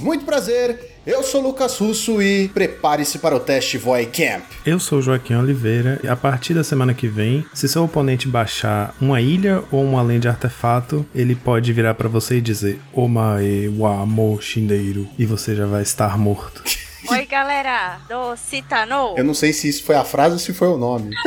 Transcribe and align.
Muito 0.00 0.24
prazer, 0.24 0.92
eu 1.04 1.22
sou 1.22 1.40
Lucas 1.40 1.76
Russo 1.78 2.22
e 2.22 2.48
prepare-se 2.48 3.18
para 3.18 3.34
o 3.34 3.40
teste 3.40 3.76
Voy 3.76 4.06
Camp. 4.06 4.44
Eu 4.64 4.78
sou 4.78 5.02
Joaquim 5.02 5.34
Oliveira 5.34 5.98
e 6.02 6.08
a 6.08 6.14
partir 6.14 6.54
da 6.54 6.62
semana 6.62 6.94
que 6.94 7.08
vem, 7.08 7.44
se 7.52 7.68
seu 7.68 7.84
oponente 7.84 8.28
baixar 8.28 8.94
uma 9.00 9.20
ilha 9.20 9.64
ou 9.72 9.82
uma 9.82 10.00
além 10.00 10.20
de 10.20 10.28
artefato, 10.28 11.04
ele 11.14 11.34
pode 11.34 11.72
virar 11.72 11.94
para 11.94 12.08
você 12.08 12.36
e 12.36 12.40
dizer 12.40 12.80
Omae 12.92 13.68
wa 13.76 14.06
mo 14.06 14.40
shindeiro 14.40 15.08
e 15.18 15.26
você 15.26 15.56
já 15.56 15.66
vai 15.66 15.82
estar 15.82 16.16
morto. 16.16 16.62
Oi, 17.10 17.26
galera 17.26 17.98
do 18.08 18.36
Citano. 18.36 19.14
Eu 19.16 19.24
não 19.24 19.34
sei 19.34 19.52
se 19.52 19.68
isso 19.68 19.82
foi 19.82 19.96
a 19.96 20.04
frase 20.04 20.34
ou 20.34 20.38
se 20.38 20.52
foi 20.52 20.68
o 20.68 20.78
nome. 20.78 21.10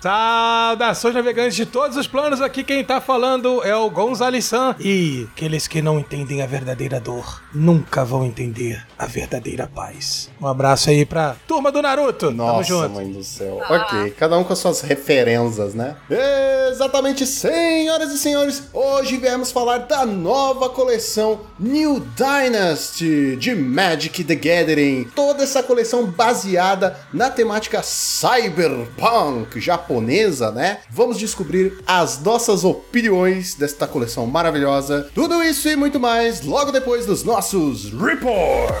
Saudações 0.00 1.14
navegantes 1.14 1.56
de 1.56 1.66
todos 1.66 1.96
os 1.96 2.06
planos, 2.06 2.40
aqui 2.40 2.62
quem 2.62 2.84
tá 2.84 3.00
falando 3.00 3.64
é 3.64 3.74
o 3.74 3.90
Gonzales-san. 3.90 4.76
E 4.78 5.26
aqueles 5.32 5.66
que 5.66 5.82
não 5.82 5.98
entendem 5.98 6.40
a 6.40 6.46
verdadeira 6.46 7.00
dor 7.00 7.42
nunca 7.52 8.04
vão 8.04 8.24
entender 8.24 8.80
a 8.96 9.06
verdadeira 9.06 9.66
paz. 9.66 10.30
Um 10.40 10.46
abraço 10.46 10.90
aí 10.90 11.04
pra 11.04 11.34
turma 11.48 11.72
do 11.72 11.82
Naruto. 11.82 12.26
Tamo 12.26 12.36
Nossa, 12.36 12.68
junto. 12.68 12.90
mãe 12.90 13.10
do 13.10 13.24
céu. 13.24 13.60
Ok, 13.68 14.10
cada 14.10 14.38
um 14.38 14.44
com 14.44 14.52
as 14.52 14.58
suas 14.60 14.80
referências, 14.82 15.74
né? 15.74 15.96
Exatamente, 16.70 17.26
senhoras 17.26 18.12
e 18.12 18.18
senhores, 18.18 18.68
hoje 18.72 19.16
viemos 19.16 19.50
falar 19.50 19.78
da 19.78 20.06
nova 20.06 20.68
coleção 20.68 21.40
New 21.58 22.06
Dynasty 22.14 23.34
de 23.36 23.54
Magic 23.54 24.22
the 24.22 24.34
Gathering. 24.36 25.04
Toda 25.14 25.42
essa 25.42 25.62
coleção 25.62 26.06
baseada 26.06 26.96
na 27.12 27.30
temática 27.30 27.82
cyberpunk 27.82 29.60
japonesa, 29.88 30.52
né? 30.52 30.78
Vamos 30.90 31.18
descobrir 31.18 31.78
as 31.86 32.20
nossas 32.22 32.62
opiniões 32.62 33.54
desta 33.54 33.86
coleção 33.86 34.26
maravilhosa. 34.26 35.08
Tudo 35.14 35.42
isso 35.42 35.66
e 35.68 35.76
muito 35.76 35.98
mais 35.98 36.42
logo 36.42 36.70
depois 36.70 37.06
dos 37.06 37.24
nossos 37.24 37.90
reports. 37.92 38.76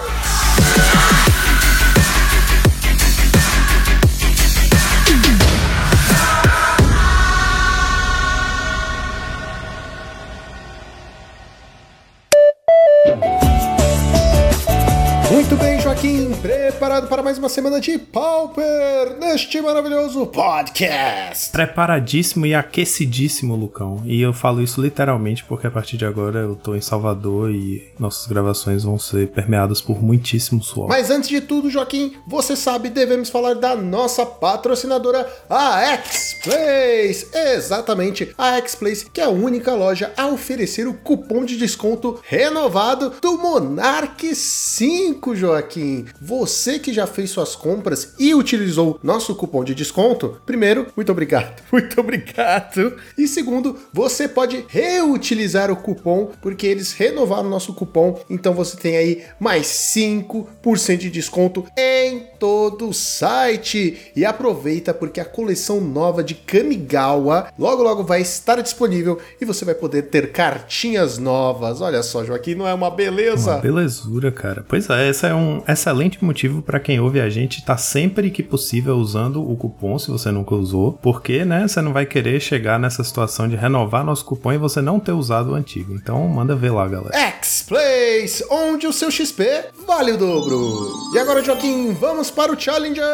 Preparado 16.78 17.08
para 17.08 17.24
mais 17.24 17.36
uma 17.38 17.48
semana 17.48 17.80
de 17.80 17.98
Pauper 17.98 19.18
neste 19.18 19.60
maravilhoso 19.60 20.24
podcast. 20.28 21.50
Preparadíssimo 21.50 22.46
e 22.46 22.54
aquecidíssimo, 22.54 23.56
Lucão. 23.56 24.00
E 24.04 24.22
eu 24.22 24.32
falo 24.32 24.62
isso 24.62 24.80
literalmente 24.80 25.42
porque 25.42 25.66
a 25.66 25.72
partir 25.72 25.96
de 25.96 26.04
agora 26.04 26.38
eu 26.38 26.54
tô 26.54 26.76
em 26.76 26.80
Salvador 26.80 27.50
e 27.50 27.92
nossas 27.98 28.28
gravações 28.28 28.84
vão 28.84 28.96
ser 28.96 29.26
permeadas 29.26 29.80
por 29.80 30.00
muitíssimo 30.00 30.62
suor. 30.62 30.86
Mas 30.86 31.10
antes 31.10 31.28
de 31.28 31.40
tudo, 31.40 31.68
Joaquim, 31.68 32.14
você 32.28 32.54
sabe, 32.54 32.90
devemos 32.90 33.28
falar 33.28 33.54
da 33.54 33.74
nossa 33.74 34.24
patrocinadora, 34.24 35.28
a 35.50 35.80
X-Place. 35.80 37.26
Exatamente, 37.56 38.32
a 38.38 38.56
X-Place, 38.58 39.10
que 39.10 39.20
é 39.20 39.24
a 39.24 39.30
única 39.30 39.74
loja 39.74 40.12
a 40.16 40.28
oferecer 40.28 40.86
o 40.86 40.94
cupom 40.94 41.44
de 41.44 41.56
desconto 41.56 42.20
renovado 42.22 43.14
do 43.20 43.36
Monarch 43.36 44.32
5, 44.32 45.34
Joaquim. 45.34 46.06
Você 46.22 46.67
que 46.76 46.92
já 46.92 47.06
fez 47.06 47.30
suas 47.30 47.54
compras 47.54 48.14
e 48.18 48.34
utilizou 48.34 48.98
nosso 49.00 49.34
cupom 49.36 49.62
de 49.62 49.76
desconto, 49.76 50.40
primeiro, 50.44 50.88
muito 50.96 51.12
obrigado. 51.12 51.62
Muito 51.70 52.00
obrigado. 52.00 52.96
E 53.16 53.28
segundo, 53.28 53.76
você 53.92 54.26
pode 54.26 54.64
reutilizar 54.68 55.70
o 55.70 55.76
cupom, 55.76 56.32
porque 56.40 56.66
eles 56.66 56.92
renovaram 56.92 57.48
nosso 57.48 57.72
cupom, 57.72 58.20
então 58.28 58.52
você 58.52 58.76
tem 58.76 58.96
aí 58.96 59.22
mais 59.38 59.66
5% 59.66 60.96
de 60.96 61.10
desconto 61.10 61.64
em 61.76 62.24
todo 62.38 62.88
o 62.88 62.94
site. 62.94 64.10
E 64.16 64.24
aproveita 64.24 64.92
porque 64.92 65.20
a 65.20 65.24
coleção 65.24 65.80
nova 65.80 66.24
de 66.24 66.34
Kamigawa 66.34 67.52
logo 67.58 67.82
logo 67.82 68.02
vai 68.02 68.22
estar 68.22 68.60
disponível 68.60 69.18
e 69.40 69.44
você 69.44 69.64
vai 69.64 69.74
poder 69.74 70.02
ter 70.02 70.32
cartinhas 70.32 71.18
novas. 71.18 71.80
Olha 71.80 72.02
só, 72.02 72.24
Joaquim, 72.24 72.54
não 72.54 72.66
é 72.66 72.74
uma 72.74 72.90
beleza? 72.90 73.52
Uma 73.52 73.60
belezura, 73.60 74.32
cara. 74.32 74.64
Pois 74.66 74.88
é, 74.90 75.08
esse 75.08 75.26
é 75.26 75.34
um 75.34 75.62
excelente 75.68 76.24
motivo 76.24 76.57
para 76.62 76.80
quem 76.80 77.00
ouve 77.00 77.20
a 77.20 77.28
gente 77.28 77.64
tá 77.64 77.76
sempre 77.76 78.30
que 78.30 78.42
possível 78.42 78.96
usando 78.96 79.42
o 79.42 79.56
cupom, 79.56 79.98
se 79.98 80.10
você 80.10 80.30
nunca 80.30 80.54
usou, 80.54 80.98
porque, 81.02 81.44
né, 81.44 81.66
você 81.66 81.80
não 81.80 81.92
vai 81.92 82.06
querer 82.06 82.40
chegar 82.40 82.78
nessa 82.78 83.02
situação 83.04 83.48
de 83.48 83.56
renovar 83.56 84.04
nosso 84.04 84.24
cupom 84.24 84.52
e 84.52 84.58
você 84.58 84.80
não 84.80 85.00
ter 85.00 85.12
usado 85.12 85.52
o 85.52 85.54
antigo. 85.54 85.94
Então, 85.94 86.26
manda 86.28 86.54
ver 86.54 86.70
lá, 86.70 86.86
galera. 86.86 87.16
X-Place, 87.16 88.44
onde 88.50 88.86
o 88.86 88.92
seu 88.92 89.10
XP 89.10 89.44
vale 89.86 90.12
o 90.12 90.16
dobro. 90.16 90.92
E 91.14 91.18
agora, 91.18 91.42
Joaquim, 91.42 91.92
vamos 91.92 92.30
para 92.30 92.52
o 92.52 92.60
Challenger 92.60 93.04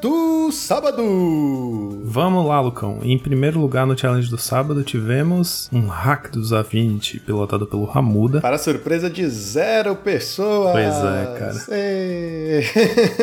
do 0.00 0.50
sábado. 0.52 1.02
Vamos 2.04 2.46
lá, 2.46 2.60
Lucão. 2.60 3.00
Em 3.02 3.18
primeiro 3.18 3.60
lugar 3.60 3.86
no 3.86 3.96
Challenge 3.96 4.28
do 4.30 4.38
sábado 4.38 4.82
tivemos 4.82 5.68
um 5.72 5.86
hack 5.86 6.30
dos 6.30 6.52
A20 6.52 7.20
pilotado 7.20 7.66
pelo 7.66 7.84
Ramuda. 7.84 8.40
Para 8.40 8.58
surpresa 8.58 9.10
de 9.10 9.28
zero 9.28 9.94
pessoas. 9.96 10.72
Pois 10.72 10.94
é, 10.94 11.38
cara. 11.38 11.66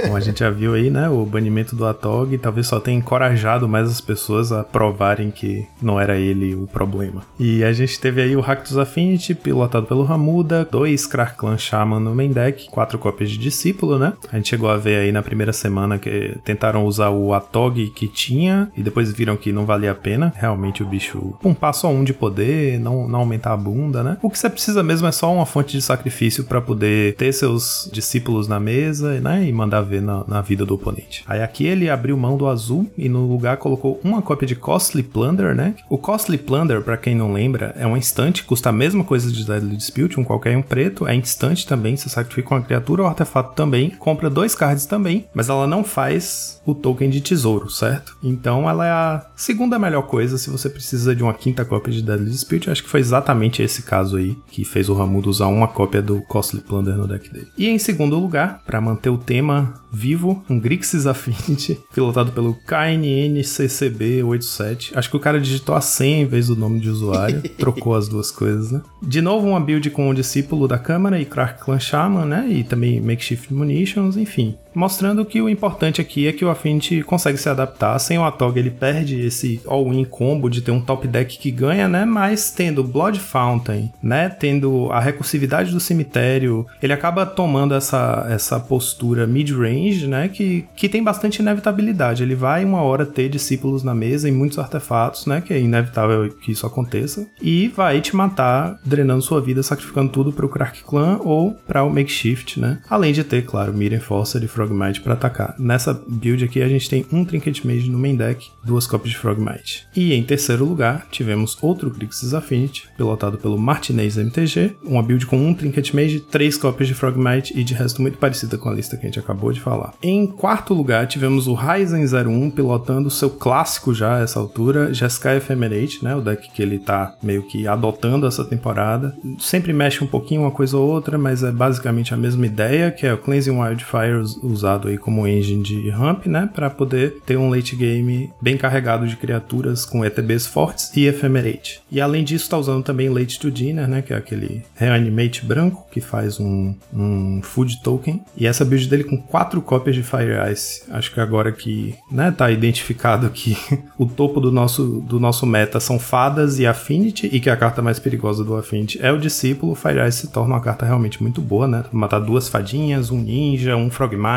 Como 0.01 0.15
a 0.15 0.19
gente 0.19 0.39
já 0.39 0.49
viu 0.49 0.73
aí, 0.73 0.89
né? 0.89 1.09
O 1.09 1.25
banimento 1.25 1.75
do 1.75 1.85
Atog 1.85 2.37
talvez 2.37 2.67
só 2.67 2.79
tenha 2.79 2.97
encorajado 2.97 3.67
mais 3.67 3.89
as 3.89 4.01
pessoas 4.01 4.51
a 4.51 4.63
provarem 4.63 5.31
que 5.31 5.67
não 5.81 5.99
era 5.99 6.17
ele 6.17 6.55
o 6.55 6.67
problema. 6.67 7.21
E 7.39 7.63
a 7.63 7.73
gente 7.73 7.99
teve 7.99 8.21
aí 8.21 8.35
o 8.35 8.41
dos 8.41 8.77
Affinity, 8.77 9.35
pilotado 9.35 9.85
pelo 9.85 10.03
Ramuda, 10.03 10.67
dois 10.69 11.05
Krarklan 11.05 11.57
Shaman 11.57 11.99
no 11.99 12.15
main 12.15 12.31
deck, 12.31 12.69
quatro 12.69 12.97
cópias 12.97 13.29
de 13.29 13.37
Discípulo, 13.37 13.99
né? 13.99 14.13
A 14.31 14.37
gente 14.37 14.49
chegou 14.49 14.69
a 14.69 14.77
ver 14.77 14.97
aí 14.97 15.11
na 15.11 15.21
primeira 15.21 15.53
semana 15.53 15.97
que 15.97 16.37
tentaram 16.43 16.85
usar 16.85 17.09
o 17.09 17.33
Atog 17.33 17.89
que 17.89 18.07
tinha 18.07 18.71
e 18.75 18.81
depois 18.81 19.11
viram 19.11 19.37
que 19.37 19.51
não 19.51 19.65
valia 19.65 19.91
a 19.91 19.95
pena. 19.95 20.33
Realmente 20.35 20.81
o 20.81 20.85
bicho 20.85 21.35
pumpar 21.41 21.73
só 21.73 21.89
um 21.89 22.03
de 22.03 22.13
poder, 22.13 22.79
não, 22.79 23.07
não 23.07 23.19
aumentar 23.19 23.53
a 23.53 23.57
bunda, 23.57 24.03
né? 24.03 24.17
O 24.21 24.29
que 24.29 24.39
você 24.39 24.49
precisa 24.49 24.81
mesmo 24.83 25.07
é 25.07 25.11
só 25.11 25.31
uma 25.33 25.45
fonte 25.45 25.77
de 25.77 25.81
sacrifício 25.81 26.43
para 26.43 26.61
poder 26.61 27.15
ter 27.15 27.31
seus 27.33 27.89
discípulos 27.91 28.47
na 28.47 28.59
mesa, 28.59 29.19
né? 29.19 29.34
E 29.43 29.51
mandar 29.51 29.81
ver 29.81 30.01
na, 30.01 30.23
na, 30.27 30.41
vida 30.41 30.65
do 30.65 30.75
oponente. 30.75 31.23
Aí 31.27 31.41
aqui 31.41 31.65
ele 31.65 31.89
abriu 31.89 32.15
mão 32.17 32.37
do 32.37 32.47
azul 32.47 32.89
e 32.97 33.09
no 33.09 33.27
lugar 33.27 33.57
colocou 33.57 33.99
uma 34.03 34.21
cópia 34.21 34.47
de 34.47 34.55
Costly 34.55 35.03
Plunder, 35.03 35.55
né? 35.55 35.75
O 35.89 35.97
Costly 35.97 36.37
Plunder, 36.37 36.81
para 36.81 36.97
quem 36.97 37.15
não 37.15 37.33
lembra, 37.33 37.73
é 37.77 37.87
um 37.87 37.97
instante, 37.97 38.43
custa 38.43 38.69
a 38.69 38.73
mesma 38.73 39.03
coisa 39.03 39.31
de 39.31 39.45
Deadly 39.45 39.75
Dispute, 39.75 40.19
um 40.19 40.23
qualquer 40.23 40.55
um 40.57 40.61
preto, 40.61 41.07
é 41.07 41.15
instante 41.15 41.65
também, 41.65 41.97
você 41.97 42.09
sacrifica 42.09 42.53
uma 42.53 42.61
criatura 42.61 43.01
ou 43.01 43.07
artefato 43.07 43.55
também, 43.55 43.89
compra 43.89 44.29
dois 44.29 44.55
cards 44.55 44.85
também, 44.85 45.25
mas 45.33 45.49
ela 45.49 45.67
não 45.67 45.83
faz 45.83 46.61
o 46.65 46.73
token 46.73 47.09
de 47.09 47.21
tesouro, 47.21 47.69
certo? 47.69 48.17
Então 48.23 48.69
ela 48.69 48.85
é 48.85 48.91
a 48.91 49.25
segunda 49.35 49.77
melhor 49.77 50.03
coisa 50.03 50.37
se 50.37 50.49
você 50.49 50.69
precisa 50.69 51.15
de 51.15 51.23
uma 51.23 51.33
quinta 51.33 51.63
cópia 51.63 51.93
de 51.93 52.01
Deadly 52.01 52.29
Dispute. 52.29 52.69
Acho 52.69 52.83
que 52.83 52.89
foi 52.89 52.99
exatamente 52.99 53.61
esse 53.61 53.83
caso 53.83 54.17
aí 54.17 54.35
que 54.47 54.65
fez 54.65 54.89
o 54.89 54.93
Ramudo 54.93 55.29
usar 55.29 55.47
uma 55.47 55.67
cópia 55.67 56.01
do 56.01 56.21
Costly 56.21 56.61
Plunder 56.61 56.95
no 56.95 57.07
deck 57.07 57.31
dele. 57.31 57.47
E 57.57 57.67
em 57.67 57.77
segundo 57.77 58.17
lugar, 58.19 58.61
para 58.65 58.81
manter 58.81 59.09
o 59.09 59.17
tema 59.25 59.73
vivo, 59.91 60.45
um 60.49 60.57
Grixis 60.59 61.07
Affinity, 61.07 61.79
pilotado 61.93 62.31
pelo 62.31 62.55
KNNCCB87. 62.67 64.91
Acho 64.95 65.09
que 65.09 65.17
o 65.17 65.19
cara 65.19 65.41
digitou 65.41 65.75
a 65.75 65.81
100 65.81 66.21
em 66.21 66.25
vez 66.25 66.47
do 66.47 66.55
nome 66.55 66.79
de 66.79 66.89
usuário, 66.89 67.41
trocou 67.57 67.95
as 67.95 68.07
duas 68.07 68.31
coisas, 68.31 68.71
né? 68.71 68.81
De 69.01 69.21
novo, 69.21 69.47
uma 69.47 69.59
build 69.59 69.89
com 69.89 70.07
o 70.09 70.13
discípulo 70.13 70.67
da 70.67 70.77
câmara 70.77 71.19
e 71.19 71.25
Crack 71.25 71.63
Clan 71.63 71.79
Shaman, 71.79 72.25
né? 72.25 72.47
E 72.49 72.63
também 72.63 73.01
Makeshift 73.01 73.51
Munitions, 73.53 74.17
enfim. 74.17 74.55
Mostrando 74.75 75.25
que 75.25 75.41
o 75.41 75.49
importante 75.49 76.01
aqui 76.01 76.27
é 76.27 76.33
que 76.33 76.43
o 76.43 76.49
Affinity 76.49 77.01
consegue 77.01 77.37
se 77.37 77.47
adaptar. 77.47 77.97
Sem 77.99 78.19
o 78.19 78.25
Atog, 78.25 78.59
ele 78.59 78.69
perde 78.69 79.21
esse 79.21 79.61
all-in 79.65 80.03
combo 80.03 80.49
de 80.49 80.61
ter 80.61 80.71
um 80.71 80.81
top 80.81 81.07
deck 81.07 81.37
que 81.37 81.49
ganha, 81.49 81.87
né? 81.87 82.03
Mas 82.05 82.51
tendo 82.51 82.83
Blood 82.83 83.19
Fountain, 83.19 83.91
né? 84.03 84.29
Tendo 84.29 84.89
a 84.91 84.99
recursividade 84.99 85.71
do 85.71 85.79
cemitério, 85.79 86.65
ele 86.81 86.93
acaba 86.93 87.25
tomando 87.25 87.73
essa, 87.73 88.27
essa 88.29 88.59
postura 88.59 89.25
mid-range, 89.25 90.07
né? 90.07 90.27
Que, 90.27 90.65
que 90.75 90.89
tem 90.89 91.01
bastante 91.01 91.39
inevitabilidade. 91.39 92.23
Ele 92.23 92.35
vai 92.35 92.65
uma 92.65 92.81
hora 92.81 93.05
ter 93.05 93.29
discípulos 93.29 93.83
na 93.83 93.95
mesa 93.95 94.27
e 94.27 94.31
muitos 94.31 94.59
artefatos, 94.59 95.25
né? 95.25 95.41
Que 95.41 95.53
é 95.53 95.59
inevitável 95.59 96.29
que 96.29 96.51
isso 96.51 96.65
aconteça. 96.65 97.25
E 97.41 97.69
vai 97.69 98.01
te 98.01 98.15
matar, 98.15 98.77
drenando 98.83 99.21
sua 99.21 99.39
vida, 99.39 99.63
sacrificando 99.63 100.11
tudo 100.11 100.33
pro 100.33 100.49
Crack 100.49 100.83
Clan 100.83 101.19
ou 101.23 101.53
para 101.65 101.83
o 101.83 101.89
Makeshift, 101.89 102.59
né? 102.59 102.79
Além 102.89 103.13
de 103.13 103.23
ter, 103.23 103.45
claro, 103.45 103.73
Mirror 103.73 103.97
Enforcer 103.97 104.43
e 104.43 104.47
Frogmite 104.65 105.01
para 105.01 105.13
atacar. 105.13 105.55
Nessa 105.59 105.93
build 106.07 106.43
aqui 106.43 106.61
a 106.61 106.67
gente 106.67 106.89
tem 106.89 107.05
um 107.11 107.23
Trinket 107.23 107.63
Mage 107.63 107.89
no 107.89 107.99
main 107.99 108.15
deck, 108.15 108.49
duas 108.63 108.87
cópias 108.87 109.11
de 109.11 109.17
Frogmite. 109.17 109.87
E 109.95 110.13
em 110.13 110.23
terceiro 110.23 110.65
lugar, 110.65 111.07
tivemos 111.11 111.57
outro 111.61 111.89
Grixis 111.89 112.33
Affinity, 112.33 112.87
pilotado 112.97 113.37
pelo 113.37 113.57
Martinez 113.57 114.17
MTG, 114.17 114.75
uma 114.83 115.03
build 115.03 115.25
com 115.25 115.37
um 115.37 115.53
Trinket 115.53 115.93
Mage, 115.93 116.19
três 116.19 116.57
cópias 116.57 116.87
de 116.87 116.93
Frogmite 116.93 117.57
e 117.57 117.63
de 117.63 117.73
resto 117.73 118.01
muito 118.01 118.17
parecida 118.17 118.57
com 118.57 118.69
a 118.69 118.73
lista 118.73 118.97
que 118.97 119.03
a 119.03 119.09
gente 119.09 119.19
acabou 119.19 119.51
de 119.51 119.59
falar. 119.59 119.93
Em 120.01 120.25
quarto 120.25 120.73
lugar, 120.73 121.07
tivemos 121.07 121.47
o 121.47 121.53
Ryzen 121.53 122.05
01 122.05 122.51
pilotando 122.51 123.09
seu 123.09 123.29
clássico 123.29 123.93
já 123.93 124.17
a 124.17 124.21
essa 124.21 124.39
altura, 124.39 124.93
Jeskai 124.93 125.37
Ephemerate, 125.37 126.03
né? 126.03 126.15
O 126.15 126.21
deck 126.21 126.51
que 126.51 126.61
ele 126.61 126.79
tá 126.79 127.15
meio 127.21 127.43
que 127.43 127.67
adotando 127.67 128.25
essa 128.25 128.43
temporada. 128.43 129.15
Sempre 129.39 129.73
mexe 129.73 130.03
um 130.03 130.07
pouquinho 130.07 130.41
uma 130.41 130.51
coisa 130.51 130.77
ou 130.77 130.87
outra, 130.89 131.17
mas 131.17 131.43
é 131.43 131.51
basicamente 131.51 132.13
a 132.13 132.17
mesma 132.17 132.45
ideia, 132.45 132.91
que 132.91 133.05
é 133.05 133.13
o 133.13 133.17
Cleansing 133.17 133.57
Wildfire 133.59 134.23
usado 134.55 134.87
aí 134.87 134.97
como 134.97 135.27
engine 135.27 135.61
de 135.61 135.89
ramp, 135.89 136.25
né? 136.25 136.49
Para 136.53 136.69
poder 136.69 137.17
ter 137.25 137.37
um 137.37 137.49
late 137.49 137.75
game 137.75 138.31
bem 138.41 138.57
carregado 138.57 139.07
de 139.07 139.15
criaturas 139.15 139.85
com 139.85 140.03
ETBs 140.03 140.47
fortes 140.47 140.91
e 140.95 141.05
Ephemerate. 141.07 141.81
E 141.91 142.01
além 142.01 142.23
disso, 142.23 142.49
tá 142.49 142.57
usando 142.57 142.83
também 142.83 143.09
Late 143.09 143.39
to 143.39 143.51
Dinner, 143.51 143.87
né? 143.87 144.01
Que 144.01 144.13
é 144.13 144.17
aquele 144.17 144.63
Reanimate 144.75 145.45
branco 145.45 145.85
que 145.91 146.01
faz 146.01 146.39
um, 146.39 146.73
um 146.93 147.41
food 147.43 147.81
token. 147.81 148.21
E 148.35 148.47
essa 148.47 148.65
build 148.65 148.87
dele 148.87 149.03
com 149.03 149.17
quatro 149.17 149.61
cópias 149.61 149.95
de 149.95 150.03
Fire 150.03 150.51
Ice. 150.51 150.83
Acho 150.89 151.13
que 151.13 151.19
agora 151.19 151.51
que 151.51 151.95
né, 152.11 152.31
tá 152.31 152.51
identificado 152.51 153.29
que 153.29 153.57
o 153.97 154.05
topo 154.05 154.39
do 154.39 154.51
nosso, 154.51 155.01
do 155.01 155.19
nosso 155.19 155.45
meta 155.45 155.79
são 155.79 155.99
fadas 155.99 156.59
e 156.59 156.65
Affinity, 156.65 157.29
e 157.31 157.39
que 157.39 157.49
a 157.49 157.57
carta 157.57 157.81
mais 157.81 157.99
perigosa 157.99 158.43
do 158.43 158.55
Affinity 158.55 158.99
é 159.01 159.11
o 159.11 159.19
discípulo, 159.19 159.75
Fire 159.75 160.07
Ice 160.07 160.15
se 160.15 160.27
torna 160.27 160.55
uma 160.55 160.61
carta 160.61 160.85
realmente 160.85 161.21
muito 161.21 161.41
boa, 161.41 161.67
né? 161.67 161.83
Matar 161.91 162.19
duas 162.19 162.47
fadinhas, 162.47 163.11
um 163.11 163.19
ninja, 163.19 163.75
um 163.75 163.89